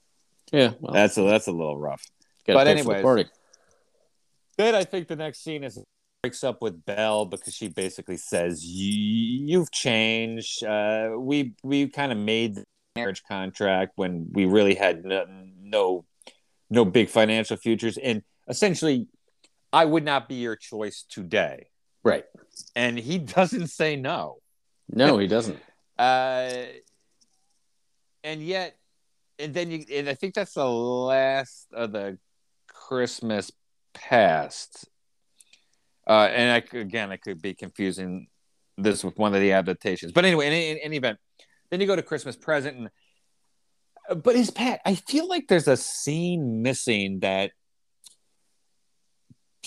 yeah, 0.51 0.73
well, 0.79 0.93
That's 0.93 1.17
a 1.17 1.21
that's 1.23 1.47
a 1.47 1.51
little 1.51 1.77
rough. 1.77 2.03
but 2.47 2.67
for 2.77 3.15
the 3.17 3.25
Then 4.57 4.73
I 4.75 4.83
think 4.83 5.07
the 5.07 5.15
next 5.15 5.43
scene 5.43 5.63
is 5.63 5.79
breaks 6.23 6.43
up 6.43 6.59
with 6.59 6.83
Belle 6.85 7.25
because 7.25 7.53
she 7.53 7.67
basically 7.67 8.17
says, 8.17 8.63
"You've 8.65 9.71
changed. 9.71 10.63
Uh, 10.63 11.11
we 11.19 11.53
we 11.63 11.87
kind 11.87 12.11
of 12.11 12.17
made 12.17 12.55
the 12.55 12.63
marriage 12.95 13.21
contract 13.27 13.91
when 13.95 14.27
we 14.31 14.45
really 14.45 14.73
had 14.73 15.03
no, 15.05 15.25
no 15.61 16.05
no 16.71 16.83
big 16.85 17.09
financial 17.09 17.57
futures, 17.57 17.97
and 17.97 18.23
essentially, 18.47 19.07
I 19.75 19.85
would 19.85 20.03
not 20.03 20.27
be 20.29 20.35
your 20.35 20.55
choice 20.55 21.05
today." 21.09 21.67
Right? 22.03 22.25
And 22.75 22.97
he 22.97 23.17
doesn't 23.37 23.67
say 23.67 23.95
no. 23.95 24.37
No, 24.89 25.17
he 25.17 25.27
doesn't. 25.27 25.59
Uh, 25.97 26.65
and 28.21 28.41
yet, 28.41 28.75
and 29.39 29.53
then 29.53 29.71
you, 29.71 29.85
and 29.93 30.09
I 30.09 30.13
think 30.13 30.33
that's 30.33 30.55
the 30.55 30.67
last 30.67 31.67
of 31.71 31.93
the 31.93 32.17
Christmas 32.67 33.49
past. 33.93 34.89
Uh, 36.05 36.27
and 36.31 36.51
I 36.51 36.77
again, 36.77 37.11
I 37.11 37.17
could 37.17 37.41
be 37.41 37.53
confusing 37.53 38.27
this 38.77 39.03
with 39.03 39.17
one 39.17 39.33
of 39.33 39.41
the 39.41 39.53
adaptations, 39.53 40.11
but 40.11 40.25
anyway, 40.25 40.47
in, 40.47 40.53
in, 40.53 40.77
in 40.77 40.83
any 40.83 40.97
event, 40.97 41.17
then 41.71 41.79
you 41.79 41.87
go 41.87 41.95
to 41.95 42.01
Christmas 42.01 42.35
present, 42.35 42.77
and 42.77 42.89
uh, 44.09 44.15
but 44.15 44.35
his 44.35 44.51
Pat, 44.51 44.81
I 44.85 44.95
feel 44.95 45.27
like 45.27 45.47
there's 45.47 45.67
a 45.67 45.77
scene 45.77 46.61
missing 46.61 47.19
that 47.21 47.51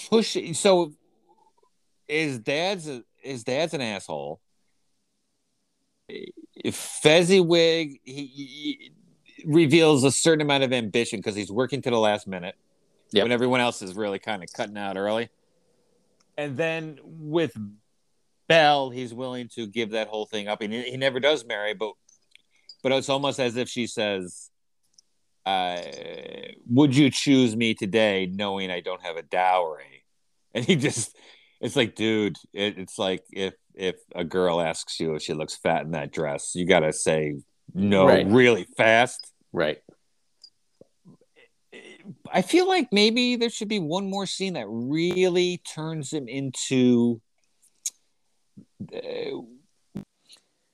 push. 0.08 0.36
So 0.54 0.92
his 2.06 2.38
dad's 2.38 2.88
his 3.16 3.44
dad's 3.44 3.74
an 3.74 3.80
asshole. 3.80 4.40
Fezziwig 6.72 8.00
he, 8.04 8.26
he 8.26 8.92
reveals 9.44 10.04
a 10.04 10.10
certain 10.10 10.40
amount 10.40 10.64
of 10.64 10.72
ambition 10.72 11.18
because 11.18 11.36
he's 11.36 11.50
working 11.52 11.82
to 11.82 11.90
the 11.90 11.98
last 11.98 12.26
minute 12.26 12.56
Yep. 13.12 13.24
when 13.24 13.32
everyone 13.32 13.60
else 13.60 13.80
is 13.82 13.94
really 13.94 14.18
kind 14.18 14.42
of 14.42 14.52
cutting 14.52 14.76
out 14.76 14.96
early. 14.96 15.30
And 16.36 16.56
then 16.56 16.98
with 17.04 17.56
Belle, 18.48 18.90
he's 18.90 19.14
willing 19.14 19.48
to 19.54 19.66
give 19.66 19.90
that 19.90 20.08
whole 20.08 20.26
thing 20.26 20.48
up. 20.48 20.60
And 20.60 20.72
he, 20.72 20.82
he 20.82 20.96
never 20.96 21.20
does 21.20 21.44
marry, 21.44 21.74
but 21.74 21.92
but 22.82 22.92
it's 22.92 23.08
almost 23.08 23.40
as 23.40 23.56
if 23.56 23.68
she 23.68 23.86
says, 23.86 24.50
uh, 25.48 25.80
would 26.66 26.94
you 26.94 27.10
choose 27.10 27.56
me 27.56 27.72
today 27.74 28.30
knowing 28.30 28.70
I 28.70 28.80
don't 28.80 29.02
have 29.02 29.16
a 29.16 29.22
dowry? 29.22 29.84
And 30.54 30.64
he 30.64 30.76
just, 30.76 31.14
it's 31.60 31.76
like, 31.76 31.94
dude, 31.94 32.36
it, 32.54 32.78
it's 32.78 32.98
like 32.98 33.22
if 33.30 33.52
if 33.74 33.96
a 34.14 34.24
girl 34.24 34.62
asks 34.62 34.98
you 34.98 35.14
if 35.14 35.22
she 35.22 35.34
looks 35.34 35.56
fat 35.56 35.82
in 35.82 35.90
that 35.90 36.10
dress, 36.10 36.54
you 36.54 36.66
gotta 36.66 36.92
say 36.92 37.36
no 37.74 38.06
Right. 38.06 38.26
really 38.26 38.66
fast. 38.76 39.30
Right. 39.52 39.78
I 42.32 42.40
feel 42.40 42.66
like 42.66 42.88
maybe 42.92 43.36
there 43.36 43.50
should 43.50 43.68
be 43.68 43.78
one 43.78 44.08
more 44.08 44.24
scene 44.26 44.54
that 44.54 44.66
really 44.68 45.58
turns 45.58 46.10
him 46.12 46.28
into 46.28 47.20
uh, 48.92 49.42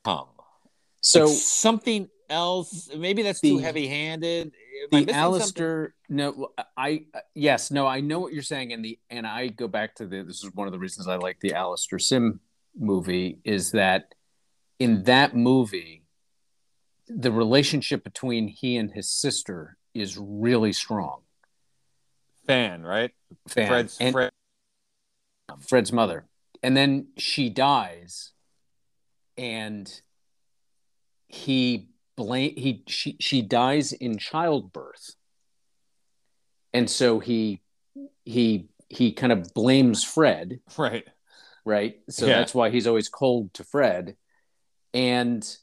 Tom. 0.04 0.28
So 1.00 1.24
Like 1.24 1.36
something 1.36 2.08
else. 2.28 2.90
Maybe 2.94 3.22
that's 3.22 3.40
The- 3.40 3.50
too 3.50 3.58
heavy-handed. 3.58 4.46
Am 4.46 4.52
the 4.52 4.96
missing 4.98 5.06
something? 5.06 5.14
Alistair, 5.14 5.94
no, 6.08 6.48
I 6.76 7.04
uh, 7.14 7.20
yes, 7.34 7.70
no, 7.70 7.86
I 7.86 8.00
know 8.00 8.18
what 8.20 8.32
you're 8.32 8.42
saying, 8.42 8.72
and 8.72 8.84
the 8.84 8.98
and 9.08 9.26
I 9.26 9.48
go 9.48 9.68
back 9.68 9.94
to 9.96 10.06
the. 10.06 10.22
This 10.24 10.42
is 10.44 10.52
one 10.54 10.66
of 10.66 10.72
the 10.72 10.78
reasons 10.78 11.06
I 11.08 11.16
like 11.16 11.40
the 11.40 11.54
Alastair 11.54 11.98
Sim 11.98 12.40
movie 12.76 13.38
is 13.44 13.70
that 13.70 14.14
in 14.78 15.04
that 15.04 15.36
movie, 15.36 16.02
the 17.08 17.30
relationship 17.32 18.02
between 18.04 18.48
he 18.48 18.76
and 18.76 18.90
his 18.90 19.08
sister 19.08 19.76
is 19.94 20.18
really 20.18 20.72
strong. 20.72 21.20
fan, 22.46 22.82
right? 22.82 23.12
Fan. 23.48 23.68
Fred's 23.68 23.96
and 24.00 24.12
Fred. 24.12 24.32
Fred's 25.60 25.92
mother, 25.92 26.26
and 26.62 26.76
then 26.76 27.06
she 27.16 27.48
dies, 27.48 28.32
and 29.38 30.00
he 31.28 31.88
blame 32.16 32.54
he 32.56 32.82
she 32.86 33.16
she 33.20 33.42
dies 33.42 33.92
in 33.92 34.18
childbirth, 34.18 35.14
and 36.72 36.88
so 36.88 37.18
he 37.20 37.60
he 38.24 38.68
he 38.88 39.12
kind 39.12 39.32
of 39.32 39.52
blames 39.54 40.04
Fred, 40.04 40.60
Right. 40.76 41.04
right? 41.64 42.00
So 42.10 42.26
Yeah. 42.26 42.34
that's 42.38 42.54
why 42.54 42.70
he's 42.70 42.86
always 42.86 43.08
cold 43.08 43.52
to 43.54 43.64
Fred, 43.64 44.16
and 44.92 45.56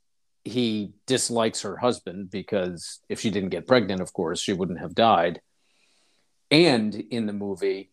he 0.44 0.94
dislikes 1.06 1.62
her 1.62 1.78
husband 1.78 2.32
because 2.32 3.00
if 3.10 3.20
she 3.20 3.30
didn't 3.30 3.50
get 3.50 3.68
pregnant, 3.68 4.02
of 4.02 4.12
course, 4.12 4.42
she 4.42 4.54
wouldn't 4.54 4.80
have 4.80 4.96
died. 4.96 5.40
And 6.50 6.96
in 6.96 7.28
the 7.28 7.34
movie, 7.34 7.92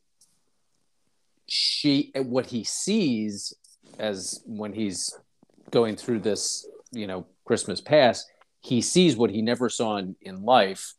she 1.46 2.10
what 2.14 2.46
he 2.46 2.64
sees 2.64 3.52
as 3.98 4.42
when 4.46 4.72
he's 4.72 5.14
going 5.70 5.96
through 5.96 6.20
this, 6.20 6.66
you 6.90 7.06
know, 7.06 7.26
Christmas 7.44 7.80
past, 7.80 8.26
he 8.60 8.80
sees 8.82 9.16
what 9.16 9.30
he 9.30 9.42
never 9.42 9.68
saw 9.68 9.96
in, 9.96 10.16
in 10.20 10.42
life. 10.42 10.94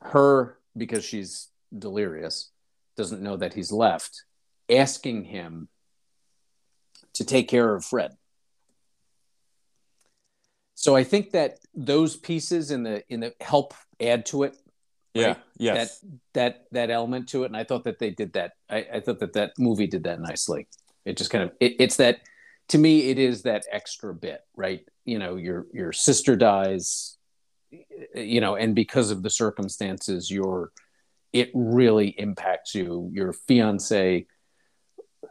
Her, 0.00 0.58
because 0.76 1.04
she's 1.04 1.48
delirious, 1.76 2.50
doesn't 2.96 3.22
know 3.22 3.36
that 3.36 3.54
he's 3.54 3.72
left, 3.72 4.24
asking 4.70 5.24
him 5.24 5.68
to 7.14 7.24
take 7.24 7.48
care 7.48 7.74
of 7.74 7.84
Fred. 7.84 8.12
So 10.74 10.94
I 10.94 11.04
think 11.04 11.30
that 11.30 11.58
those 11.74 12.16
pieces 12.16 12.70
in 12.70 12.82
the 12.82 13.02
in 13.08 13.20
the 13.20 13.34
help 13.40 13.74
add 14.00 14.26
to 14.26 14.42
it 14.42 14.56
Yeah. 15.14 15.26
Right. 15.26 15.36
Yes. 15.56 16.00
that 16.00 16.08
that 16.34 16.64
that 16.72 16.90
element 16.90 17.28
to 17.28 17.44
it 17.44 17.46
and 17.46 17.56
i 17.56 17.64
thought 17.64 17.84
that 17.84 17.98
they 17.98 18.10
did 18.10 18.32
that 18.32 18.52
i, 18.68 18.84
I 18.94 19.00
thought 19.00 19.20
that 19.20 19.32
that 19.34 19.52
movie 19.58 19.86
did 19.86 20.04
that 20.04 20.20
nicely 20.20 20.66
it 21.04 21.16
just 21.16 21.30
kind 21.30 21.44
of 21.44 21.52
it, 21.60 21.76
it's 21.78 21.96
that 21.96 22.20
to 22.68 22.78
me 22.78 23.10
it 23.10 23.18
is 23.18 23.42
that 23.42 23.66
extra 23.70 24.14
bit 24.14 24.40
right? 24.56 24.86
You 25.04 25.18
know 25.18 25.36
your 25.36 25.66
your 25.72 25.92
sister 25.92 26.36
dies 26.36 27.18
you 28.14 28.40
know 28.40 28.54
and 28.56 28.74
because 28.74 29.10
of 29.10 29.22
the 29.22 29.30
circumstances 29.30 30.30
your 30.30 30.70
it 31.32 31.50
really 31.52 32.08
impacts 32.08 32.74
you. 32.74 33.10
Your 33.12 33.32
fiance 33.32 34.26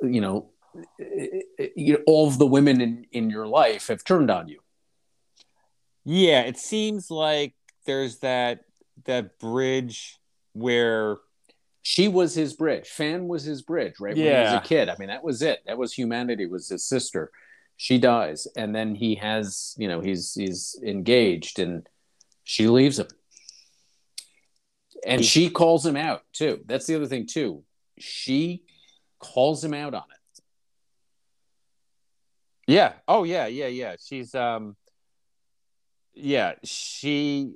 you 0.01 0.22
know 0.22 0.49
all 2.05 2.27
of 2.27 2.38
the 2.38 2.45
women 2.45 2.81
in 2.81 3.05
in 3.11 3.30
your 3.30 3.47
life 3.47 3.88
have 3.88 4.03
turned 4.03 4.30
on 4.30 4.47
you. 4.47 4.60
Yeah, 6.05 6.41
it 6.41 6.57
seems 6.57 7.10
like 7.10 7.53
there's 7.85 8.19
that 8.19 8.61
that 9.05 9.39
bridge 9.39 10.19
where 10.53 11.18
she 11.84 12.07
was 12.07 12.34
his 12.34 12.53
bridge. 12.53 12.88
Fan 12.88 13.27
was 13.27 13.43
his 13.43 13.61
bridge, 13.61 13.99
right? 13.99 14.15
When 14.15 14.26
he 14.26 14.31
was 14.31 14.53
a 14.53 14.61
kid. 14.61 14.89
I 14.89 14.95
mean, 14.97 15.10
that 15.10 15.23
was 15.23 15.41
it. 15.41 15.61
That 15.68 15.77
was 15.77 15.93
humanity. 15.93 16.45
Was 16.45 16.69
his 16.69 16.85
sister. 16.85 17.30
She 17.76 17.97
dies, 17.97 18.47
and 18.55 18.73
then 18.73 18.95
he 18.95 19.15
has, 19.15 19.76
you 19.77 19.89
know, 19.89 19.99
he's 19.99 20.34
he's 20.34 20.80
engaged, 20.81 21.60
and 21.60 21.88
she 22.43 22.68
leaves 22.68 22.99
him, 22.99 23.07
and 25.05 25.26
she 25.26 25.49
calls 25.49 25.85
him 25.85 25.97
out 25.97 26.23
too. 26.31 26.61
That's 26.65 26.85
the 26.85 26.95
other 26.95 27.07
thing 27.07 27.27
too. 27.27 27.64
She 27.99 28.64
calls 29.19 29.61
him 29.64 29.73
out 29.73 29.93
on 29.93 30.03
it. 30.03 30.41
Yeah. 32.65 32.93
Oh 33.10 33.23
yeah, 33.23 33.47
yeah, 33.47 33.68
yeah. 33.68 33.95
She's 34.01 34.34
um 34.34 34.77
yeah, 36.14 36.53
she 36.64 37.55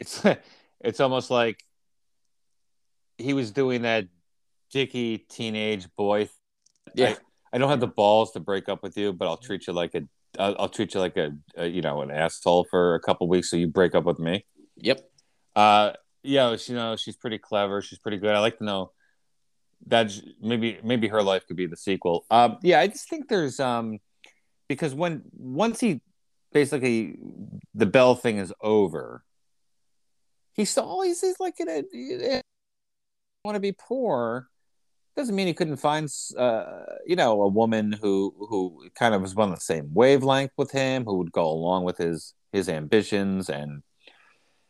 it's 0.00 0.24
it's 0.80 0.98
almost 0.98 1.30
like 1.30 1.62
he 3.18 3.32
was 3.32 3.50
doing 3.50 3.82
that 3.82 4.06
dicky 4.70 5.18
teenage 5.18 5.86
boy 5.96 6.28
Yeah. 6.94 7.14
I 7.52 7.58
don't 7.58 7.70
have 7.70 7.80
the 7.80 7.86
balls 7.86 8.32
to 8.32 8.40
break 8.40 8.68
up 8.68 8.82
with 8.82 8.96
you, 8.96 9.12
but 9.12 9.28
I'll 9.28 9.36
treat 9.36 9.66
you 9.66 9.72
like 9.72 9.94
a 9.94 10.02
I'll, 10.38 10.56
I'll 10.58 10.68
treat 10.68 10.92
you 10.94 11.00
like 11.00 11.16
a, 11.16 11.32
a 11.56 11.66
you 11.66 11.80
know 11.80 12.02
an 12.02 12.10
asshole 12.10 12.66
for 12.70 12.94
a 12.94 13.00
couple 13.00 13.28
weeks 13.28 13.50
so 13.50 13.56
you 13.56 13.68
break 13.68 13.94
up 13.94 14.04
with 14.04 14.18
me. 14.18 14.44
Yep. 14.76 15.08
Uh, 15.54 15.92
yeah, 16.22 16.56
she, 16.56 16.72
you 16.72 16.78
know, 16.78 16.96
she's 16.96 17.16
pretty 17.16 17.38
clever. 17.38 17.80
She's 17.80 17.98
pretty 17.98 18.18
good. 18.18 18.34
I 18.34 18.40
like 18.40 18.58
to 18.58 18.64
know 18.64 18.92
that 19.86 20.12
maybe 20.42 20.78
maybe 20.82 21.08
her 21.08 21.22
life 21.22 21.46
could 21.46 21.56
be 21.56 21.66
the 21.66 21.76
sequel. 21.76 22.26
Um, 22.30 22.58
yeah, 22.62 22.80
I 22.80 22.88
just 22.88 23.08
think 23.08 23.28
there's 23.28 23.60
um 23.60 23.98
because 24.68 24.94
when 24.94 25.22
once 25.32 25.80
he 25.80 26.00
basically 26.52 27.16
the 27.74 27.86
Belle 27.86 28.16
thing 28.16 28.38
is 28.38 28.52
over, 28.60 29.22
he's 30.52 30.70
still 30.70 30.84
always 30.84 31.20
he's 31.20 31.40
like 31.40 31.58
in 31.60 31.68
a 31.68 32.42
want 33.46 33.56
to 33.56 33.60
be 33.60 33.72
poor. 33.72 34.48
Doesn't 35.16 35.34
mean 35.34 35.46
he 35.46 35.54
couldn't 35.54 35.78
find 35.78 36.12
uh 36.36 36.82
you 37.06 37.16
know 37.16 37.40
a 37.42 37.48
woman 37.48 37.92
who 37.92 38.34
who 38.50 38.86
kind 38.98 39.14
of 39.14 39.22
was 39.22 39.34
on 39.36 39.50
the 39.50 39.56
same 39.56 39.94
wavelength 39.94 40.52
with 40.58 40.70
him, 40.70 41.04
who 41.04 41.16
would 41.18 41.32
go 41.32 41.46
along 41.46 41.84
with 41.84 41.96
his 41.96 42.34
his 42.52 42.68
ambitions 42.68 43.48
and 43.48 43.82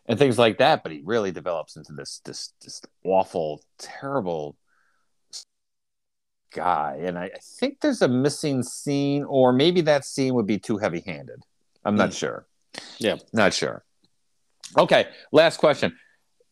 and 0.06 0.18
things 0.20 0.38
like 0.38 0.58
that. 0.58 0.84
But 0.84 0.92
he 0.92 1.02
really 1.04 1.32
develops 1.32 1.74
into 1.74 1.92
this 1.92 2.20
this 2.24 2.52
this 2.62 2.80
awful, 3.04 3.64
terrible 3.78 4.56
guy. 6.54 6.98
And 7.00 7.18
I, 7.18 7.24
I 7.24 7.38
think 7.58 7.80
there's 7.80 8.02
a 8.02 8.08
missing 8.08 8.62
scene, 8.62 9.24
or 9.24 9.52
maybe 9.52 9.80
that 9.82 10.04
scene 10.04 10.34
would 10.34 10.46
be 10.46 10.58
too 10.58 10.78
heavy 10.78 11.00
handed. 11.00 11.42
I'm 11.84 11.96
not 11.96 12.10
Mm. 12.10 12.18
sure. 12.18 12.46
Yeah. 12.98 13.16
Not 13.32 13.52
sure. 13.52 13.84
Okay, 14.76 15.06
last 15.32 15.58
question. 15.58 15.96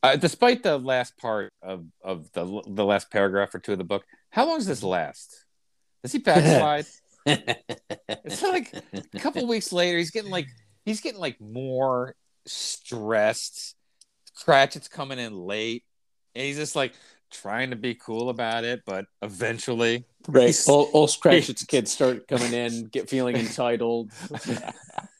Uh, 0.05 0.17
despite 0.17 0.63
the 0.63 0.77
last 0.77 1.17
part 1.17 1.51
of, 1.63 1.87
of 2.03 2.31
the 2.33 2.63
the 2.67 2.85
last 2.85 3.11
paragraph 3.11 3.55
or 3.55 3.59
two 3.59 3.73
of 3.73 3.79
the 3.79 3.85
book, 3.85 4.05
how 4.31 4.47
long 4.47 4.59
does 4.59 4.67
this 4.67 4.83
last? 4.83 5.47
Does 6.03 6.13
he 6.13 6.19
backslide? 6.19 6.87
it's 7.27 8.43
like 8.43 8.75
a 8.93 9.19
couple 9.19 9.47
weeks 9.47 9.73
later, 9.73 9.97
he's 9.97 10.11
getting 10.11 10.31
like 10.31 10.49
he's 10.85 11.01
getting 11.01 11.21
like 11.21 11.41
more 11.41 12.15
stressed. 12.45 13.77
Cratchit's 14.45 14.89
coming 14.89 15.19
in 15.19 15.35
late, 15.35 15.85
and 16.35 16.45
he's 16.45 16.57
just 16.57 16.77
like 16.77 16.93
trying 17.31 17.71
to 17.71 17.77
be 17.77 17.95
cool 17.95 18.29
about 18.29 18.65
it, 18.65 18.83
but 18.85 19.07
eventually, 19.23 20.05
Right. 20.29 20.57
All, 20.67 20.85
all 20.93 21.07
Scratchit's 21.07 21.65
kids 21.67 21.91
start 21.91 22.29
coming 22.29 22.53
in, 22.53 22.87
get 22.87 23.09
feeling 23.09 23.37
entitled. 23.37 24.11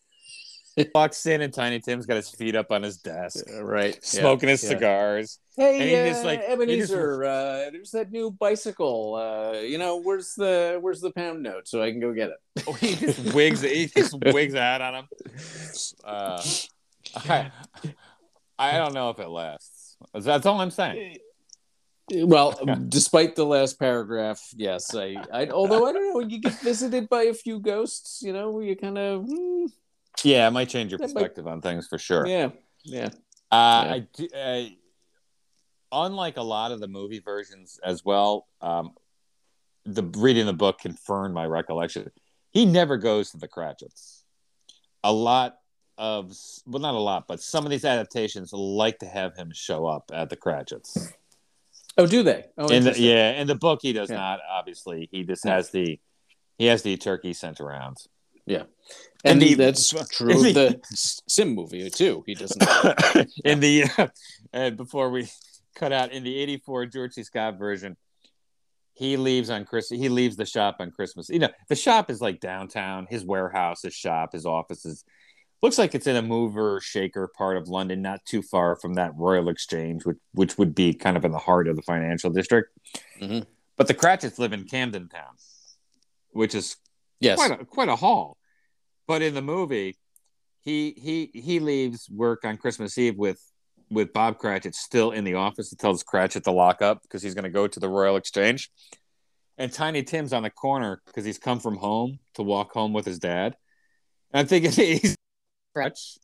walks 0.95 1.27
in 1.27 1.41
and 1.41 1.53
Tiny 1.53 1.81
Tim's 1.81 2.07
got 2.07 2.17
his 2.17 2.31
feet 2.31 2.55
up 2.57 2.73
on 2.73 2.83
his 2.83 2.99
desk, 2.99 3.45
right. 3.61 4.03
smoking 4.05 4.49
his 4.49 4.63
yeah. 4.63 4.71
cigars. 4.71 5.39
Hey, 5.57 5.81
And 5.81 5.89
he 5.89 5.97
uh, 5.97 6.07
just, 6.07 6.25
like- 6.25 6.41
Ebenezer, 6.41 7.25
uh, 7.25 7.71
there's 7.71 7.93
that 7.93 8.11
new 8.11 8.31
bicycle. 8.31 9.15
Uh, 9.15 9.59
you 9.61 9.79
know, 9.79 10.01
where's 10.01 10.35
the 10.35 10.79
where's 10.81 11.01
the 11.01 11.13
pound 11.13 11.43
note 11.43 11.69
so 11.69 11.83
I 11.83 11.91
can 11.91 12.01
go 12.01 12.13
get 12.13 12.31
it? 12.31 12.65
Oh, 12.67 12.73
he 12.73 12.95
just 12.97 13.35
wigs 13.35 13.61
he 13.61 13.87
just 13.87 14.17
wigs 14.33 14.55
out 14.55 14.81
on 14.81 14.95
him. 14.95 15.09
Uh, 16.03 16.43
I, 17.17 17.51
I 18.59 18.73
don't 18.79 18.95
know 18.95 19.11
if 19.11 19.19
it 19.21 19.29
lasts. 19.29 19.97
That's 20.13 20.47
all 20.47 20.61
I'm 20.61 20.71
saying. 20.71 21.19
Well, 22.13 22.53
despite 22.89 23.35
the 23.35 23.47
last 23.47 23.79
paragraph, 23.79 24.41
yes, 24.55 24.95
I, 24.95 25.17
I. 25.33 25.47
Although 25.49 25.87
I 25.87 25.93
don't 25.93 26.13
know, 26.13 26.21
you 26.21 26.39
get 26.39 26.61
visited 26.61 27.09
by 27.09 27.25
a 27.25 27.35
few 27.35 27.59
ghosts. 27.61 28.21
You 28.23 28.35
know, 28.35 28.61
you 28.61 28.77
kind 28.77 28.99
of, 28.99 29.25
hmm, 29.27 29.67
Yeah, 30.23 30.47
it 30.49 30.51
might 30.53 30.69
change 30.69 30.91
your 30.93 30.99
That 30.99 31.09
might- 31.09 31.15
perspective 31.15 31.47
on 31.47 31.61
things 31.61 31.87
for 31.89 31.99
sure. 31.99 32.27
yeah, 32.27 32.51
yeah. 32.85 33.09
Uh, 33.51 33.83
Yeah. 33.87 33.93
I 33.95 33.99
do, 34.13 34.29
uh, 34.35 34.65
unlike 35.93 36.37
a 36.37 36.43
lot 36.43 36.73
of 36.73 36.81
the 36.81 36.89
movie 36.89 37.21
versions 37.21 37.79
as 37.85 38.05
well, 38.05 38.47
um, 38.61 38.95
the 39.85 40.03
reading 40.03 40.47
the 40.47 40.53
book 40.53 40.79
confirmed 40.79 41.35
my 41.35 41.47
recollection. 41.47 42.11
He 42.53 42.65
never 42.67 42.97
goes 42.97 43.31
to 43.33 43.37
the 43.39 43.49
Cratchits. 43.49 44.25
A 45.03 45.13
lot 45.13 45.59
of 45.99 46.37
well, 46.67 46.81
not 46.81 46.95
a 46.95 46.99
lot, 46.99 47.29
but 47.29 47.41
some 47.41 47.65
of 47.65 47.71
these 47.71 47.85
adaptations 47.85 48.53
like 48.53 48.99
to 49.01 49.07
have 49.07 49.37
him 49.37 49.53
show 49.53 49.87
up 49.87 50.11
at 50.13 50.31
the 50.31 50.37
Cratchits. 50.37 51.13
Oh, 51.97 52.07
do 52.07 52.23
they? 52.25 52.47
Oh, 52.59 52.67
in 52.67 52.83
the, 52.83 52.99
yeah, 52.99 53.33
in 53.41 53.47
the 53.47 53.55
book 53.55 53.79
he 53.83 53.93
does 53.93 54.11
Yeah. 54.11 54.17
not. 54.17 54.41
Obviously, 54.51 55.09
he 55.13 55.23
just 55.23 55.45
has 55.45 55.71
the 55.71 56.01
he 56.59 56.67
has 56.67 56.83
the 56.83 56.97
turkey 56.97 57.33
sent 57.33 57.61
around. 57.61 57.99
Yeah. 58.47 58.65
And 59.25 59.41
And 59.41 59.43
the- 59.43 59.55
that's 59.55 59.91
true 60.11 60.35
the- 60.35 60.53
the 60.53 60.81
Sim 61.29 61.55
movie 61.55 61.89
too. 61.91 62.23
He 62.27 62.35
doesn't. 62.35 62.63
in 63.45 63.61
the 63.61 63.85
and 64.53 64.77
before 64.77 65.11
we 65.11 65.29
cut 65.75 65.93
out 65.93 66.13
in 66.13 66.23
the 66.25 66.37
84 66.39 66.87
George 66.87 67.13
C. 67.15 67.23
Scott 67.25 67.59
version 67.59 67.97
he 68.97 69.17
leaves 69.17 69.51
on 69.51 69.65
Chris 69.65 69.89
he 69.89 70.09
leaves 70.09 70.37
the 70.37 70.45
shop 70.47 70.77
on 70.79 70.91
Christmas 70.93 71.29
you 71.29 71.41
know 71.41 71.49
the 71.69 71.75
shop 71.75 72.11
is 72.11 72.21
like 72.21 72.39
downtown 72.39 73.07
his 73.11 73.25
warehouse 73.25 73.83
his 73.83 73.93
shop 73.95 74.31
his 74.33 74.47
offices 74.47 75.05
looks 75.63 75.79
like 75.79 75.97
it's 75.97 76.07
in 76.07 76.15
a 76.15 76.23
mover 76.23 76.81
shaker 76.81 77.29
part 77.37 77.57
of 77.57 77.67
London 77.67 78.03
not 78.03 78.25
too 78.25 78.41
far 78.41 78.77
from 78.77 78.95
that 78.95 79.11
Royal 79.17 79.49
Exchange 79.49 80.05
which 80.07 80.19
which 80.33 80.59
would 80.59 80.77
be 80.77 80.95
kind 80.95 81.17
of 81.17 81.25
in 81.25 81.33
the 81.33 81.39
heart 81.39 81.67
of 81.67 81.75
the 81.75 81.83
financial 81.83 82.31
district 82.31 82.71
Mhm. 83.21 83.45
but 83.77 83.89
the 83.89 83.95
Cratchits 83.95 84.39
live 84.39 84.53
in 84.53 84.63
Camden 84.65 85.09
Town 85.09 85.35
which 86.31 86.55
is 86.55 86.77
Yes. 87.21 87.37
quite 87.37 87.61
a, 87.61 87.65
quite 87.65 87.89
a 87.89 87.97
haul. 87.97 88.37
But 89.07 89.23
in 89.23 89.35
the 89.35 89.43
movie, 89.43 89.97
he 90.61 90.95
he 90.97 91.31
he 91.39 91.61
leaves 91.61 92.09
work 92.11 92.45
on 92.45 92.57
Christmas 92.57 92.97
Eve 92.97 93.17
with 93.17 93.41
with 93.91 94.13
Bob 94.13 94.39
Cratchit 94.39 94.75
still 94.75 95.11
in 95.11 95.25
the 95.25 95.35
office. 95.35 95.71
He 95.71 95.77
tells 95.77 96.03
Cratchit 96.03 96.45
to 96.45 96.51
lock 96.51 96.83
up 96.83 97.03
because 97.03 97.23
he's 97.23 97.35
going 97.35 97.45
to 97.45 97.51
go 97.51 97.67
to 97.67 97.81
the 97.81 97.89
Royal 97.89 98.17
Exchange. 98.17 98.71
And 99.59 99.73
Tiny 99.73 100.03
Tim's 100.03 100.33
on 100.33 100.43
the 100.43 100.51
corner 100.51 101.01
because 101.07 101.25
he's 101.25 101.39
come 101.39 101.61
from 101.61 101.77
home 101.77 102.19
to 102.35 102.43
walk 102.43 102.73
home 102.73 102.93
with 102.93 103.05
his 103.05 103.19
dad. 103.19 103.57
And 104.33 104.41
I'm 104.41 104.47
thinking 104.47 104.71
he's 105.01 105.17
crutch 105.75 106.19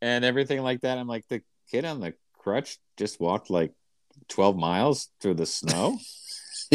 and 0.00 0.24
everything 0.24 0.62
like 0.62 0.80
that. 0.80 0.98
I'm 0.98 1.06
like 1.06 1.26
the 1.28 1.42
kid 1.70 1.84
on 1.84 2.00
the 2.00 2.14
crutch 2.38 2.78
just 2.96 3.20
walked 3.20 3.50
like 3.50 3.72
12 4.28 4.56
miles 4.56 5.08
through 5.20 5.34
the 5.34 5.46
snow 5.46 5.98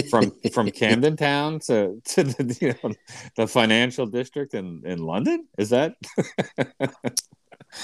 from 0.09 0.31
from 0.53 0.71
Camden 0.71 1.17
Town 1.17 1.59
to 1.61 2.01
to 2.03 2.23
the 2.23 2.57
you 2.61 2.75
know 2.83 2.95
the 3.35 3.47
financial 3.47 4.05
district 4.05 4.53
in 4.53 4.81
in 4.85 4.99
London. 4.99 5.47
Is 5.57 5.69
that? 5.69 5.95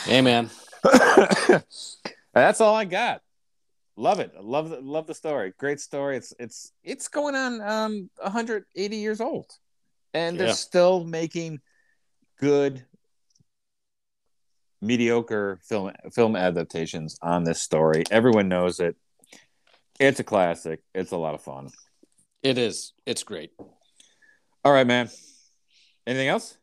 hey 0.06 0.22
man. 0.22 0.50
That's 2.34 2.62
all 2.62 2.76
I 2.76 2.86
got. 2.86 3.22
Love 3.96 4.20
it. 4.20 4.34
Love 4.42 4.70
the, 4.70 4.82
love 4.82 5.06
the 5.06 5.14
story. 5.14 5.54
Great 5.60 5.80
story. 5.80 6.18
It's 6.18 6.34
it's 6.40 6.72
it's 6.84 7.08
going 7.08 7.36
on 7.36 7.62
um 7.62 8.10
180 8.22 8.96
years 8.96 9.22
old, 9.22 9.52
and 10.14 10.40
they're 10.40 10.54
still 10.54 11.04
making 11.04 11.60
good 12.40 12.84
mediocre 14.82 15.60
film 15.64 15.92
film 16.12 16.36
adaptations 16.36 17.18
on 17.22 17.44
this 17.44 17.62
story. 17.62 18.04
Everyone 18.10 18.50
knows 18.50 18.80
it. 18.80 18.96
It's 20.00 20.20
a 20.20 20.24
classic. 20.24 20.82
It's 20.96 21.12
a 21.12 21.18
lot 21.18 21.36
of 21.36 21.42
fun. 21.42 21.70
It 22.44 22.58
is. 22.58 22.94
It's 23.06 23.24
great. 23.24 23.52
All 24.66 24.74
right, 24.74 24.86
man. 24.86 25.10
Anything 26.06 26.28
else? 26.28 26.58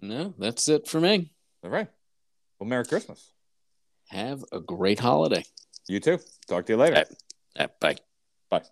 No, 0.00 0.34
that's 0.38 0.68
it 0.68 0.88
for 0.88 1.00
me. 1.00 1.32
All 1.62 1.70
right. 1.70 1.88
Well, 2.58 2.68
Merry 2.68 2.84
Christmas. 2.84 3.32
Have 4.08 4.44
a 4.52 4.60
great 4.60 4.98
holiday. 4.98 5.44
You 5.88 6.00
too. 6.00 6.18
Talk 6.48 6.66
to 6.66 6.72
you 6.72 6.76
later. 6.76 7.04
Bye. 7.80 7.96
Bye. 8.50 8.62